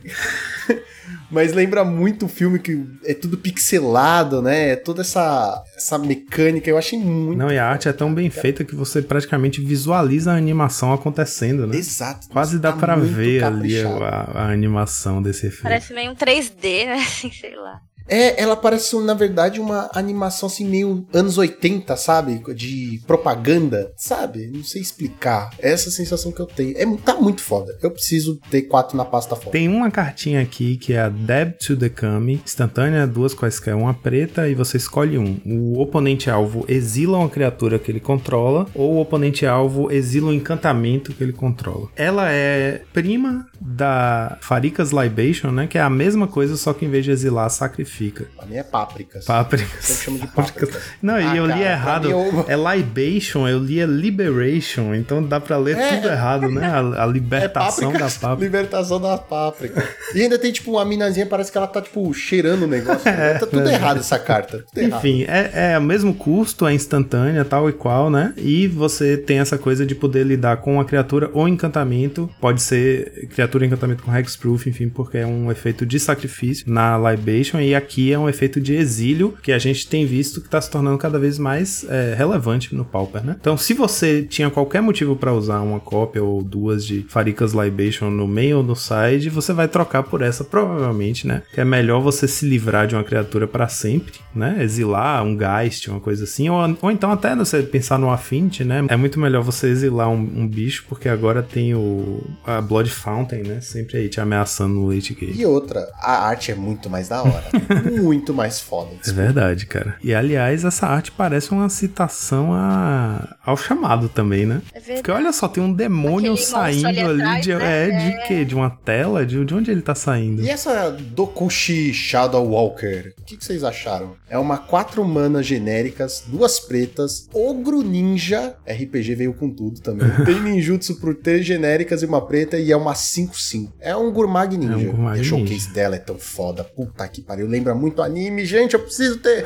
Mas 1.33 1.53
lembra 1.55 1.83
muito 1.85 2.27
o 2.27 2.29
filme 2.29 2.59
que 2.59 2.85
é 3.05 3.15
tudo 3.15 3.39
pixelado, 3.39 4.43
né? 4.43 4.71
É 4.71 4.77
toda 4.77 5.01
essa, 5.01 5.63
essa 5.75 5.99
mecânica. 5.99 6.69
Eu 6.69 6.77
achei 6.77 6.99
muito. 6.99 7.39
Não, 7.39 7.51
e 7.51 7.59
a 7.59 7.67
arte 7.67 7.89
é 7.89 7.93
tão 7.93 8.13
bem 8.15 8.29
feita 8.29 8.65
que 8.65 8.75
você 8.77 9.01
praticamente 9.01 9.61
visualiza 9.61 10.31
a 10.33 10.37
animação 10.37 10.93
acontecendo, 10.93 11.67
né? 11.67 11.77
Exato. 11.77 12.29
Quase 12.29 12.59
dá 12.59 12.73
Tá 12.73 12.79
pra 12.79 12.97
ver 12.97 13.43
ali 13.45 13.83
caprichado. 13.83 14.05
a, 14.05 14.43
a 14.43 14.53
animação 14.53 15.23
desse 15.23 15.47
efeito. 15.47 15.63
Parece 15.63 15.93
meio 15.95 16.11
um 16.13 16.15
3D, 16.15 16.87
né? 16.87 16.95
Assim, 17.03 17.31
sei 17.33 17.57
lá. 17.57 17.81
É, 18.13 18.43
ela 18.43 18.55
parece, 18.55 18.95
na 19.01 19.15
verdade, 19.15 19.59
uma 19.59 19.89
animação 19.95 20.47
assim, 20.47 20.69
meio 20.69 21.07
anos 21.15 21.39
80, 21.39 21.97
sabe? 21.97 22.43
De 22.55 23.01
propaganda, 23.07 23.91
sabe? 23.97 24.51
Não 24.53 24.63
sei 24.63 24.83
explicar. 24.83 25.49
É 25.59 25.73
essa 25.73 25.91
sensação 25.91 26.31
que 26.31 26.41
eu 26.41 26.45
tenho. 26.45 26.77
É, 26.77 26.85
tá 26.99 27.15
muito 27.15 27.41
foda. 27.41 27.75
Eu 27.83 27.91
preciso 27.91 28.39
ter 28.51 28.63
quatro 28.63 28.99
na 28.99 29.05
pasta 29.07 29.35
foda. 29.35 29.53
Tem 29.53 29.67
uma 29.67 29.91
cartinha 29.91 30.43
aqui 30.43 30.77
que 30.77 30.93
é 30.93 31.01
a 31.01 31.09
Deb 31.09 31.53
to 31.55 31.75
the 31.75 31.89
Kami, 31.89 32.43
instantânea, 32.45 33.07
duas 33.07 33.33
quaisquer, 33.33 33.75
uma 33.75 33.95
preta 33.95 34.47
e 34.47 34.55
você 34.55 34.77
escolhe 34.77 35.17
um. 35.17 35.41
O 35.47 35.81
oponente 35.81 36.29
alvo 36.29 36.67
exila 36.69 37.17
uma 37.17 37.31
criatura 37.31 37.79
que 37.79 37.91
ele 37.91 38.01
controla 38.01 38.67
ou 38.75 38.97
o 38.97 39.01
oponente 39.01 39.47
alvo 39.47 39.91
exila 39.91 40.29
um 40.29 40.35
encantamento 40.35 41.15
que 41.15 41.25
ele 41.25 41.33
controla. 41.33 41.89
Ela 41.97 42.31
é 42.31 42.83
prima 42.93 43.47
da 43.59 44.37
Farika's 44.43 44.91
Libation, 44.91 45.51
né? 45.51 45.67
Que 45.67 45.79
é 45.79 45.81
a 45.81 45.89
mesma 45.89 46.27
coisa, 46.27 46.59
só 46.59 46.75
que 46.75 46.85
em 46.85 46.91
vez 46.91 47.07
de 47.07 47.11
exilar, 47.11 47.49
sacrifica. 47.49 48.02
Fica. 48.03 48.27
A 48.39 48.47
minha 48.47 48.61
é 48.61 48.63
pápricas. 48.65 49.25
Pápricas. 49.25 49.85
Sempre 49.85 50.05
chamo 50.05 50.19
de 50.19 50.27
pápricas. 50.35 50.77
Não, 51.01 51.21
e 51.21 51.25
Ah, 51.25 51.37
eu 51.37 51.47
li 51.47 51.53
cara, 51.53 51.65
errado. 51.73 52.11
eu- 52.11 52.45
É 52.49 52.57
libation, 52.57 53.47
eu 53.49 53.59
li 53.59 53.81
é 53.81 53.87
liberation, 53.87 54.95
então 54.95 55.23
dá 55.23 55.39
pra 55.41 55.57
ler 55.57 55.77
É. 55.77 55.97
tudo 55.97 56.09
errado, 56.09 56.49
né? 56.51 56.67
A, 56.67 57.05
a 57.05 57.09
É 57.09 57.13
libertação 57.13 57.93
da 57.93 57.99
pápricas, 57.99 58.19
páprica. 58.19 58.45
libertação 58.45 59.01
da 59.01 59.19
páprica. 59.19 59.89
E 60.15 60.23
ainda 60.23 60.39
tem, 60.39 60.53
tipo, 60.53 60.73
uma 60.73 60.85
minazinha, 60.85 61.27
parece 61.27 61.51
que 61.53 61.59
ela 61.59 61.67
tá, 61.67 61.81
tipo, 61.81 62.13
cheirando 62.13 62.63
o 62.65 62.67
negócio. 62.67 63.03
tá 63.41 63.47
tudo 63.47 63.69
errado 63.69 63.99
essa 64.01 64.19
carta. 64.19 64.65
Tudo 64.73 64.79
errado. 64.85 64.99
Enfim, 64.99 65.25
é, 65.29 65.73
é 65.75 65.79
o 65.79 65.83
mesmo 65.83 66.15
custo, 66.15 66.67
é 66.67 66.75
instantânea, 66.75 67.45
tal 67.45 67.69
e 67.69 67.73
qual, 67.73 68.11
né? 68.11 68.33
E 68.37 68.67
você 68.69 69.17
tem 69.17 69.39
essa 69.39 69.57
coisa 69.59 69.85
de 69.87 69.95
poder 69.95 70.25
lidar 70.25 70.59
com 70.59 70.75
uma 70.75 70.85
criatura 70.85 71.31
ou 71.33 71.47
encantamento. 71.49 72.29
Pode 72.41 72.61
ser 72.63 73.29
criatura 73.35 73.65
encantamento 73.67 74.03
com 74.03 74.15
hexproof, 74.17 74.67
enfim, 74.69 74.89
porque 74.89 75.19
é 75.19 75.27
um 75.27 75.51
efeito 75.51 75.85
de 75.87 75.99
sacrifício 76.01 76.65
na 76.71 76.97
libation. 76.99 77.61
E 77.61 77.75
aqui 77.83 78.13
é 78.13 78.19
um 78.19 78.29
efeito 78.29 78.61
de 78.61 78.75
exílio 78.75 79.35
que 79.43 79.53
a 79.53 79.59
gente 79.59 79.87
tem 79.87 80.07
visto 80.07 80.41
que 80.41 80.49
tá 80.49 80.61
se 80.61 80.71
tornando 80.71 80.99
cada 80.99 81.19
vez 81.19 81.39
mais 81.39 81.85
é, 81.89 82.15
relevante 82.17 82.75
no 82.75 82.85
Pauper, 82.85 83.25
né? 83.25 83.37
Então, 83.41 83.57
se 83.57 83.75
você 83.75 84.23
tinha 84.23 84.51
qualquer 84.51 84.81
motivo 84.81 85.17
para 85.17 85.33
usar 85.33 85.61
uma 85.61 85.81
cópia 85.81 86.23
ou 86.23 86.43
duas 86.43 86.85
de 86.85 87.05
Faricas 87.09 87.53
Libation 87.53 88.11
no 88.11 88.27
main 88.27 88.53
ou 88.55 88.63
no 88.63 88.77
side, 88.77 89.29
você 89.29 89.53
vai 89.53 89.69
trocar 89.69 90.03
por 90.03 90.23
essa, 90.23 90.45
provavelmente, 90.45 91.27
né? 91.27 91.43
Que 91.53 91.61
é 91.61 91.65
melhor 91.65 92.01
você 92.01 92.27
se 92.29 92.47
livrar 92.47 92.87
de 92.87 92.95
uma 92.95 93.05
criatura 93.05 93.47
para 93.47 93.69
sempre, 93.69 94.15
né? 94.35 94.59
Exilar 94.61 95.25
um 95.25 95.37
Geist, 95.37 95.89
uma 95.89 96.01
coisa 96.01 96.25
assim. 96.25 96.49
Ou, 96.49 96.59
ou 96.81 96.91
então 96.91 97.11
até 97.11 97.35
você 97.35 97.63
pensar 97.63 97.99
no 97.99 98.11
Affinity, 98.11 98.65
né? 98.65 98.85
É 98.89 98.97
muito 98.97 99.19
melhor 99.19 99.43
você 99.43 99.69
exilar 99.69 100.09
um, 100.09 100.19
um 100.19 100.49
bicho, 100.49 100.85
porque 100.89 101.09
agora 101.09 101.43
tem 101.43 101.75
o 101.75 102.23
a 102.45 102.61
Blood 102.61 102.91
Fountain, 102.91 103.43
né? 103.43 103.61
Sempre 103.61 103.99
aí 103.99 104.09
te 104.09 104.21
ameaçando 104.21 104.75
no 104.75 104.89
late 104.89 105.15
game. 105.15 105.35
E 105.35 105.45
outra, 105.47 105.89
a 105.99 106.27
arte 106.29 106.53
é 106.53 106.55
muito 106.55 106.89
mais 106.89 107.09
da 107.09 107.23
hora. 107.23 107.45
muito 107.75 108.35
mais 108.35 108.61
foda. 108.61 108.91
É 109.07 109.13
verdade, 109.13 109.67
cara. 109.67 109.97
E 110.03 110.15
aliás, 110.15 110.65
essa 110.65 110.87
arte 110.87 111.11
parece 111.11 111.51
uma 111.51 111.69
citação 111.69 112.53
a... 112.53 113.37
ao 113.45 113.57
chamado 113.57 114.09
também, 114.09 114.47
né? 114.47 114.63
É 114.73 114.79
verdade. 114.79 115.03
Porque 115.03 115.11
olha 115.11 115.33
só, 115.33 115.49
tem 115.49 115.63
um 115.63 115.73
demônio 115.73 116.33
Aquele 116.33 116.47
saindo 116.47 116.87
ali 116.87 116.99
ali, 116.99 117.23
atrás, 117.23 117.45
de, 117.45 117.55
né? 117.55 117.89
é, 117.89 117.91
de 117.91 118.27
quê? 118.27 118.45
De 118.45 118.55
uma 118.55 118.71
tela? 118.71 119.25
De, 119.25 119.45
de 119.45 119.55
onde 119.55 119.71
ele 119.71 119.83
tá 119.83 119.95
saindo? 119.95 120.43
E 120.43 120.49
essa 120.49 120.91
Dokushi 120.91 121.93
Shadow 121.93 122.47
Walker, 122.49 123.15
o 123.19 123.25
que, 123.25 123.37
que 123.37 123.45
vocês 123.45 123.65
acharam? 123.65 124.15
É 124.29 124.39
uma 124.39 124.59
quatro 124.59 125.05
manas 125.05 125.47
genéricas, 125.47 126.25
duas 126.27 126.59
pretas, 126.61 127.29
ogro 127.33 127.83
ninja, 127.83 128.57
RPG 128.67 129.15
veio 129.15 129.35
com 129.35 129.51
tudo 129.51 129.81
também. 129.81 130.09
Tem 130.25 130.41
ninjutsu 130.41 130.97
por 130.97 131.15
três 131.15 131.45
genéricas 131.45 132.03
e 132.03 132.07
uma 132.07 132.25
preta 132.25 132.59
e 132.59 132.73
é 132.73 132.77
uma 132.77 132.95
5-5. 132.95 133.73
É 133.81 133.97
um 133.97 134.11
Gurmag 134.11 134.57
Ninja. 134.57 134.73
É 134.73 134.77
um 134.77 134.85
Gurmag 134.93 135.19
e 135.19 135.21
a 135.21 135.25
showcase 135.25 135.53
Ninja. 135.53 135.71
dela 135.73 135.97
é 135.97 135.99
tão 135.99 136.19
foda. 136.19 136.65
Puta 136.65 137.07
que 137.09 137.21
pariu. 137.21 137.49
Lembra 137.63 137.77
muito 137.77 138.03
anime, 138.03 138.45
gente. 138.45 138.75
Eu 138.75 138.81
preciso 138.81 139.19
ter. 139.19 139.45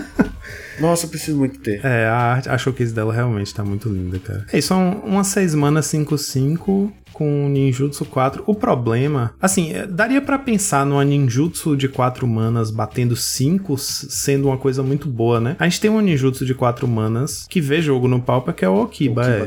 Nossa, 0.78 1.06
eu 1.06 1.08
preciso 1.08 1.38
muito 1.38 1.58
ter. 1.58 1.82
É, 1.82 2.04
a, 2.04 2.34
a 2.34 2.58
showcase 2.58 2.92
dela 2.92 3.14
realmente 3.14 3.54
tá 3.54 3.64
muito 3.64 3.88
linda, 3.88 4.18
cara. 4.18 4.46
É, 4.52 4.60
são 4.60 5.00
umas 5.06 5.28
6 5.28 5.54
manas 5.54 5.86
5-5 5.86 6.92
com 7.20 7.50
ninjutsu 7.50 8.06
4. 8.06 8.42
O 8.46 8.54
problema, 8.54 9.34
assim, 9.38 9.74
é, 9.74 9.86
daria 9.86 10.22
pra 10.22 10.38
pensar 10.38 10.86
numa 10.86 11.04
ninjutsu 11.04 11.76
de 11.76 11.86
4 11.86 12.26
manas 12.26 12.70
batendo 12.70 13.14
5 13.14 13.74
s- 13.74 14.06
sendo 14.08 14.46
uma 14.48 14.56
coisa 14.56 14.82
muito 14.82 15.06
boa, 15.06 15.38
né? 15.38 15.54
A 15.58 15.64
gente 15.68 15.82
tem 15.82 15.90
um 15.90 16.00
ninjutsu 16.00 16.46
de 16.46 16.54
4 16.54 16.88
manas 16.88 17.46
que 17.50 17.60
vê 17.60 17.82
jogo 17.82 18.08
no 18.08 18.22
Pauper, 18.22 18.54
que 18.54 18.64
é 18.64 18.68
o 18.70 18.80
Okiba. 18.82 19.20
Okiba 19.20 19.34
é. 19.34 19.38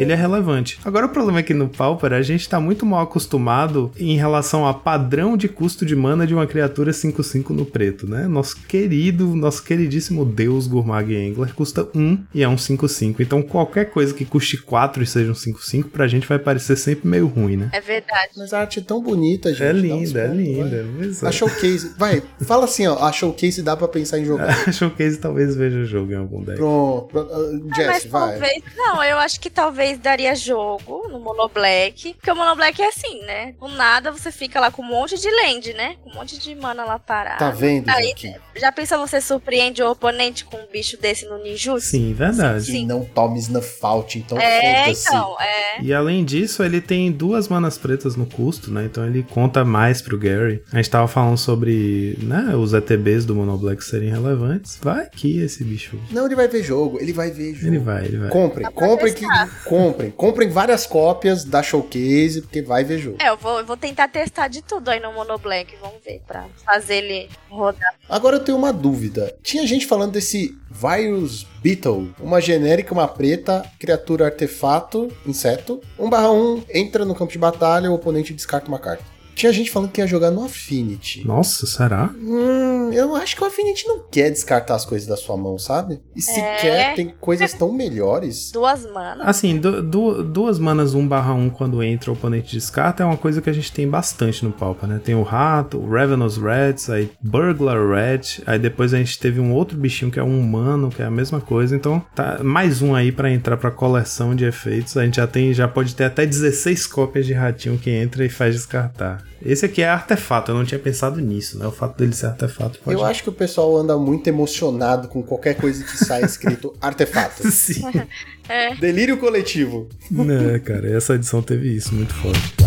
Ele 0.00 0.12
é 0.12 0.14
relevante. 0.14 0.78
Agora 0.84 1.06
o 1.06 1.08
problema 1.08 1.40
é 1.40 1.42
que 1.42 1.52
no 1.52 1.68
Pauper 1.68 2.12
a 2.12 2.22
gente 2.22 2.48
tá 2.48 2.60
muito 2.60 2.86
mal 2.86 3.00
acostumado 3.02 3.90
em 3.98 4.16
relação 4.16 4.64
a 4.64 4.72
padrão 4.72 5.36
de 5.36 5.48
custo 5.48 5.84
de 5.84 5.96
mana 5.96 6.28
de 6.28 6.32
uma 6.34 6.46
criatura 6.46 6.92
5-5 6.92 7.50
no 7.50 7.66
preto, 7.66 8.08
né? 8.08 8.28
Nosso 8.28 8.56
querido, 8.68 9.34
nosso 9.34 9.64
queridíssimo 9.64 10.24
deus 10.24 10.68
Gurmag 10.68 11.12
Angler 11.16 11.52
custa 11.54 11.88
1 11.92 12.18
e 12.32 12.44
é 12.44 12.48
um 12.48 12.54
5-5. 12.56 13.16
Então 13.18 13.42
qualquer 13.42 13.86
coisa 13.90 14.14
que 14.14 14.24
custe 14.24 14.58
4 14.58 15.02
e 15.02 15.06
seja 15.06 15.32
um 15.32 15.34
5-5 15.34 15.86
pra 15.90 16.06
gente 16.06 16.28
vai 16.28 16.38
parecer 16.38 16.76
sempre 16.76 17.08
meio 17.16 17.26
ruim, 17.26 17.56
né? 17.56 17.70
É 17.72 17.80
verdade. 17.80 18.30
Mas 18.36 18.52
a 18.52 18.60
arte 18.60 18.78
é 18.78 18.82
tão 18.82 19.00
bonita, 19.00 19.50
gente. 19.52 19.62
É 19.64 19.72
linda, 19.72 20.20
é 20.20 20.26
linda. 20.28 20.84
vai. 20.84 21.08
É. 21.24 21.28
A 21.28 21.32
showcase. 21.32 21.94
Vai, 21.98 22.22
fala 22.46 22.64
assim, 22.64 22.86
ó. 22.86 22.98
A 23.04 23.12
showcase 23.12 23.62
dá 23.62 23.76
pra 23.76 23.88
pensar 23.88 24.18
em 24.18 24.24
jogar. 24.24 24.46
A 24.66 24.72
Showcase 24.72 25.18
talvez 25.18 25.54
veja 25.56 25.78
o 25.78 25.84
jogo 25.84 26.12
em 26.12 26.16
algum 26.16 26.42
deck. 26.42 26.56
Pronto. 26.58 27.08
pronto. 27.10 27.30
Ah, 27.32 27.36
Ah, 27.72 27.76
Jess, 27.76 27.86
mas 27.86 28.06
vai. 28.06 28.30
talvez. 28.32 28.62
Não, 28.76 29.02
eu 29.04 29.18
acho 29.18 29.40
que 29.40 29.48
talvez 29.50 29.98
daria 29.98 30.34
jogo 30.34 31.08
no 31.08 31.18
Mono 31.20 31.48
Black. 31.52 32.14
Porque 32.14 32.30
o 32.30 32.36
Mono 32.36 32.54
Black 32.56 32.80
é 32.82 32.88
assim, 32.88 33.22
né? 33.22 33.54
Do 33.60 33.68
nada 33.68 34.10
você 34.10 34.30
fica 34.32 34.60
lá 34.60 34.70
com 34.70 34.82
um 34.82 34.86
monte 34.86 35.18
de 35.20 35.28
land, 35.30 35.72
né? 35.74 35.96
Com 36.02 36.10
um 36.10 36.14
monte 36.14 36.38
de 36.38 36.54
mana 36.54 36.84
lá 36.84 36.98
parada. 36.98 37.38
Tá 37.38 37.50
vendo, 37.50 37.88
Aí, 37.88 38.06
Joaquim? 38.06 38.34
Já 38.56 38.72
pensou 38.72 38.98
você 38.98 39.20
surpreende 39.20 39.82
o 39.82 39.90
oponente 39.90 40.44
com 40.44 40.56
um 40.56 40.66
bicho 40.72 40.96
desse 41.00 41.26
no 41.26 41.38
ninjutsu? 41.42 41.86
Sim, 41.86 42.12
verdade. 42.14 42.64
Sim. 42.64 42.82
E 42.82 42.86
não 42.86 43.04
tome 43.04 43.38
snuff 43.38 43.78
out, 43.82 44.18
então 44.18 44.38
É, 44.38 44.84
foda-se. 44.86 45.08
então, 45.08 45.36
é. 45.40 45.80
E 45.82 45.92
além 45.94 46.24
disso, 46.24 46.62
ele 46.62 46.80
tem 46.80 47.05
duas 47.10 47.48
manas 47.48 47.78
pretas 47.78 48.16
no 48.16 48.26
custo, 48.26 48.70
né? 48.70 48.84
Então 48.84 49.06
ele 49.06 49.22
conta 49.22 49.64
mais 49.64 50.00
pro 50.00 50.18
Gary. 50.18 50.62
A 50.72 50.76
gente 50.76 50.90
tava 50.90 51.08
falando 51.08 51.36
sobre, 51.36 52.18
né, 52.22 52.54
os 52.56 52.72
ETBs 52.72 53.24
do 53.24 53.34
Mono 53.34 53.56
Black 53.56 53.82
serem 53.84 54.10
relevantes. 54.10 54.78
Vai 54.82 55.08
que 55.10 55.38
esse 55.40 55.64
bicho. 55.64 55.98
Não, 56.10 56.26
ele 56.26 56.34
vai 56.34 56.48
ver 56.48 56.62
jogo, 56.62 56.98
ele 57.00 57.12
vai 57.12 57.30
ver 57.30 57.54
jogo. 57.54 57.66
Ele 57.66 57.78
vai, 57.78 58.04
ele 58.04 58.18
vai. 58.18 58.30
Comprem, 58.30 58.70
comprem, 58.72 59.14
que, 59.14 59.24
comprem, 59.64 60.10
comprem 60.10 60.48
várias 60.48 60.86
cópias 60.86 61.44
da 61.44 61.62
showcase, 61.62 62.42
porque 62.42 62.62
vai 62.62 62.84
ver 62.84 62.98
jogo. 62.98 63.16
É, 63.20 63.30
eu 63.30 63.36
vou, 63.36 63.58
eu 63.58 63.66
vou 63.66 63.76
tentar 63.76 64.08
testar 64.08 64.48
de 64.48 64.62
tudo 64.62 64.88
aí 64.88 65.00
no 65.00 65.12
Mono 65.12 65.38
Black, 65.38 65.74
vamos 65.80 65.98
ver, 66.04 66.22
pra 66.26 66.46
fazer 66.64 66.96
ele 66.96 67.28
rodar. 67.48 67.94
Agora 68.08 68.36
eu 68.36 68.40
tenho 68.40 68.58
uma 68.58 68.72
dúvida. 68.72 69.34
Tinha 69.42 69.66
gente 69.66 69.86
falando 69.86 70.12
desse 70.12 70.56
Virus 70.70 71.46
Beetle, 71.62 72.12
uma 72.20 72.40
genérica, 72.40 72.92
uma 72.92 73.08
preta, 73.08 73.64
criatura 73.78 74.26
artefato, 74.26 75.10
inseto. 75.26 75.80
1/1, 75.98 76.64
entra 76.72 77.04
no 77.04 77.14
campo 77.14 77.32
de 77.32 77.38
batalha, 77.38 77.90
o 77.90 77.94
oponente 77.94 78.34
descarta 78.34 78.68
uma 78.68 78.78
carta. 78.78 79.15
Tinha 79.36 79.52
gente 79.52 79.70
falando 79.70 79.90
que 79.90 80.00
ia 80.00 80.06
jogar 80.06 80.30
no 80.30 80.42
Affinity. 80.46 81.24
Nossa, 81.26 81.66
será? 81.66 82.08
Hum, 82.18 82.90
eu 82.92 83.14
acho 83.14 83.36
que 83.36 83.44
o 83.44 83.46
Affinity 83.46 83.86
não 83.86 84.00
quer 84.10 84.30
descartar 84.30 84.74
as 84.76 84.86
coisas 84.86 85.06
da 85.06 85.14
sua 85.14 85.36
mão, 85.36 85.58
sabe? 85.58 86.00
E 86.16 86.22
se 86.22 86.40
É. 86.40 86.56
quer, 86.56 86.94
tem 86.94 87.14
coisas 87.20 87.52
tão 87.52 87.70
melhores. 87.70 88.50
Duas 88.50 88.90
manas. 88.90 89.28
Assim, 89.28 89.58
du- 89.58 89.82
du- 89.82 90.24
duas 90.24 90.58
manas 90.58 90.94
1/1 90.94 91.50
quando 91.50 91.82
entra 91.82 92.10
o 92.10 92.14
oponente 92.14 92.54
descarta 92.56 93.02
é 93.02 93.06
uma 93.06 93.18
coisa 93.18 93.42
que 93.42 93.50
a 93.50 93.52
gente 93.52 93.70
tem 93.70 93.86
bastante 93.86 94.42
no 94.42 94.50
Pauper, 94.52 94.88
né? 94.88 94.98
Tem 95.04 95.14
o 95.14 95.22
Rato, 95.22 95.76
o 95.78 95.90
Ravenous 95.90 96.38
Rats, 96.38 96.88
aí 96.88 97.10
Burglar 97.20 97.76
Rat, 97.90 98.40
aí 98.46 98.58
depois 98.58 98.94
a 98.94 98.96
gente 98.96 99.18
teve 99.18 99.38
um 99.38 99.52
outro 99.52 99.76
bichinho 99.76 100.10
que 100.10 100.18
é 100.18 100.24
um 100.24 100.40
humano, 100.40 100.88
que 100.88 101.02
é 101.02 101.04
a 101.04 101.10
mesma 101.10 101.42
coisa. 101.42 101.76
Então, 101.76 102.02
tá 102.14 102.38
mais 102.42 102.80
um 102.80 102.94
aí 102.94 103.12
pra 103.12 103.30
entrar 103.30 103.58
pra 103.58 103.70
coleção 103.70 104.34
de 104.34 104.46
efeitos. 104.46 104.96
A 104.96 105.04
gente 105.04 105.16
já 105.16 105.26
tem, 105.26 105.52
já 105.52 105.68
pode 105.68 105.94
ter 105.94 106.04
até 106.04 106.24
16 106.24 106.86
cópias 106.86 107.26
de 107.26 107.34
ratinho 107.34 107.76
que 107.76 107.90
entra 107.90 108.24
e 108.24 108.30
faz 108.30 108.54
descartar. 108.54 109.25
Esse 109.42 109.66
aqui 109.66 109.82
é 109.82 109.88
artefato, 109.88 110.50
eu 110.50 110.54
não 110.54 110.64
tinha 110.64 110.78
pensado 110.78 111.20
nisso, 111.20 111.58
né? 111.58 111.66
O 111.66 111.70
fato 111.70 111.98
dele 111.98 112.14
ser 112.14 112.26
artefato 112.26 112.78
pode 112.82 112.98
Eu 112.98 113.04
acho 113.04 113.22
que 113.22 113.28
o 113.28 113.32
pessoal 113.32 113.76
anda 113.76 113.96
muito 113.98 114.26
emocionado 114.26 115.08
com 115.08 115.22
qualquer 115.22 115.54
coisa 115.54 115.84
que 115.84 116.04
sai 116.04 116.24
escrito 116.24 116.74
artefato. 116.80 117.50
Sim. 117.50 117.82
É. 118.48 118.76
Delírio 118.76 119.18
coletivo. 119.18 119.88
né, 120.08 120.60
cara, 120.60 120.88
essa 120.88 121.16
edição 121.16 121.42
teve 121.42 121.68
isso 121.74 121.92
muito 121.92 122.14
forte. 122.14 122.65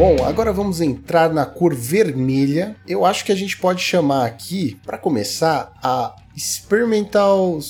Bom, 0.00 0.24
agora 0.24 0.50
vamos 0.50 0.80
entrar 0.80 1.30
na 1.30 1.44
cor 1.44 1.74
vermelha. 1.74 2.74
Eu 2.88 3.04
acho 3.04 3.22
que 3.22 3.30
a 3.30 3.34
gente 3.34 3.58
pode 3.58 3.82
chamar 3.82 4.24
aqui, 4.24 4.78
pra 4.86 4.96
começar, 4.96 5.74
a 5.82 6.16
Experimental 6.34 7.60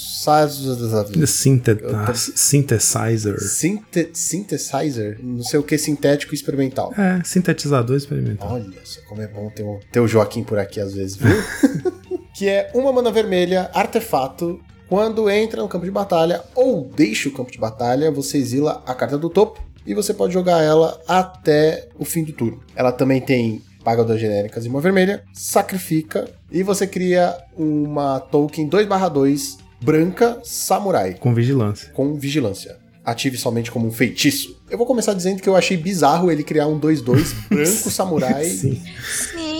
synthesizer. 2.36 3.40
Sinte- 3.40 4.10
Synthesizer, 4.14 5.18
não 5.20 5.42
sei 5.42 5.58
o 5.58 5.62
que, 5.64 5.76
sintético 5.76 6.32
experimental. 6.32 6.94
É, 6.96 7.20
sintetizador 7.24 7.96
experimental. 7.96 8.52
Olha 8.52 8.78
só 8.84 9.00
como 9.08 9.22
é 9.22 9.26
bom 9.26 9.50
ter 9.50 9.64
o, 9.64 9.80
ter 9.90 9.98
o 9.98 10.06
Joaquim 10.06 10.44
por 10.44 10.56
aqui 10.56 10.78
às 10.78 10.94
vezes, 10.94 11.16
viu? 11.16 11.34
que 12.32 12.46
é 12.48 12.70
uma 12.72 12.92
mana 12.92 13.10
vermelha, 13.10 13.68
artefato. 13.74 14.60
Quando 14.88 15.28
entra 15.28 15.62
no 15.62 15.68
campo 15.68 15.84
de 15.84 15.90
batalha 15.90 16.44
ou 16.54 16.84
deixa 16.94 17.28
o 17.28 17.32
campo 17.32 17.50
de 17.50 17.58
batalha, 17.58 18.12
você 18.12 18.38
exila 18.38 18.84
a 18.86 18.94
carta 18.94 19.18
do 19.18 19.28
topo 19.28 19.60
e 19.86 19.94
você 19.94 20.12
pode 20.14 20.32
jogar 20.32 20.62
ela 20.62 21.00
até 21.06 21.88
o 21.98 22.04
fim 22.04 22.24
do 22.24 22.32
turno. 22.32 22.60
Ela 22.74 22.92
também 22.92 23.20
tem 23.20 23.62
paga 23.82 24.04
duas 24.04 24.20
genéricas 24.20 24.66
e 24.66 24.68
uma 24.68 24.80
vermelha, 24.80 25.22
sacrifica 25.32 26.28
e 26.50 26.62
você 26.62 26.86
cria 26.86 27.34
uma 27.56 28.20
token 28.20 28.68
2/2 28.68 29.56
branca 29.80 30.38
samurai 30.44 31.14
Com 31.14 31.32
vigilância. 31.34 31.90
com 31.94 32.14
vigilância. 32.14 32.76
Ative 33.02 33.38
somente 33.38 33.70
como 33.70 33.86
um 33.86 33.90
feitiço. 33.90 34.60
Eu 34.70 34.76
vou 34.76 34.86
começar 34.86 35.14
dizendo 35.14 35.40
que 35.40 35.48
eu 35.48 35.56
achei 35.56 35.76
bizarro 35.76 36.30
ele 36.30 36.44
criar 36.44 36.66
um 36.66 36.78
2-2 36.78 37.32
branco 37.48 37.90
samurai 37.90 38.44
Sim. 38.44 38.80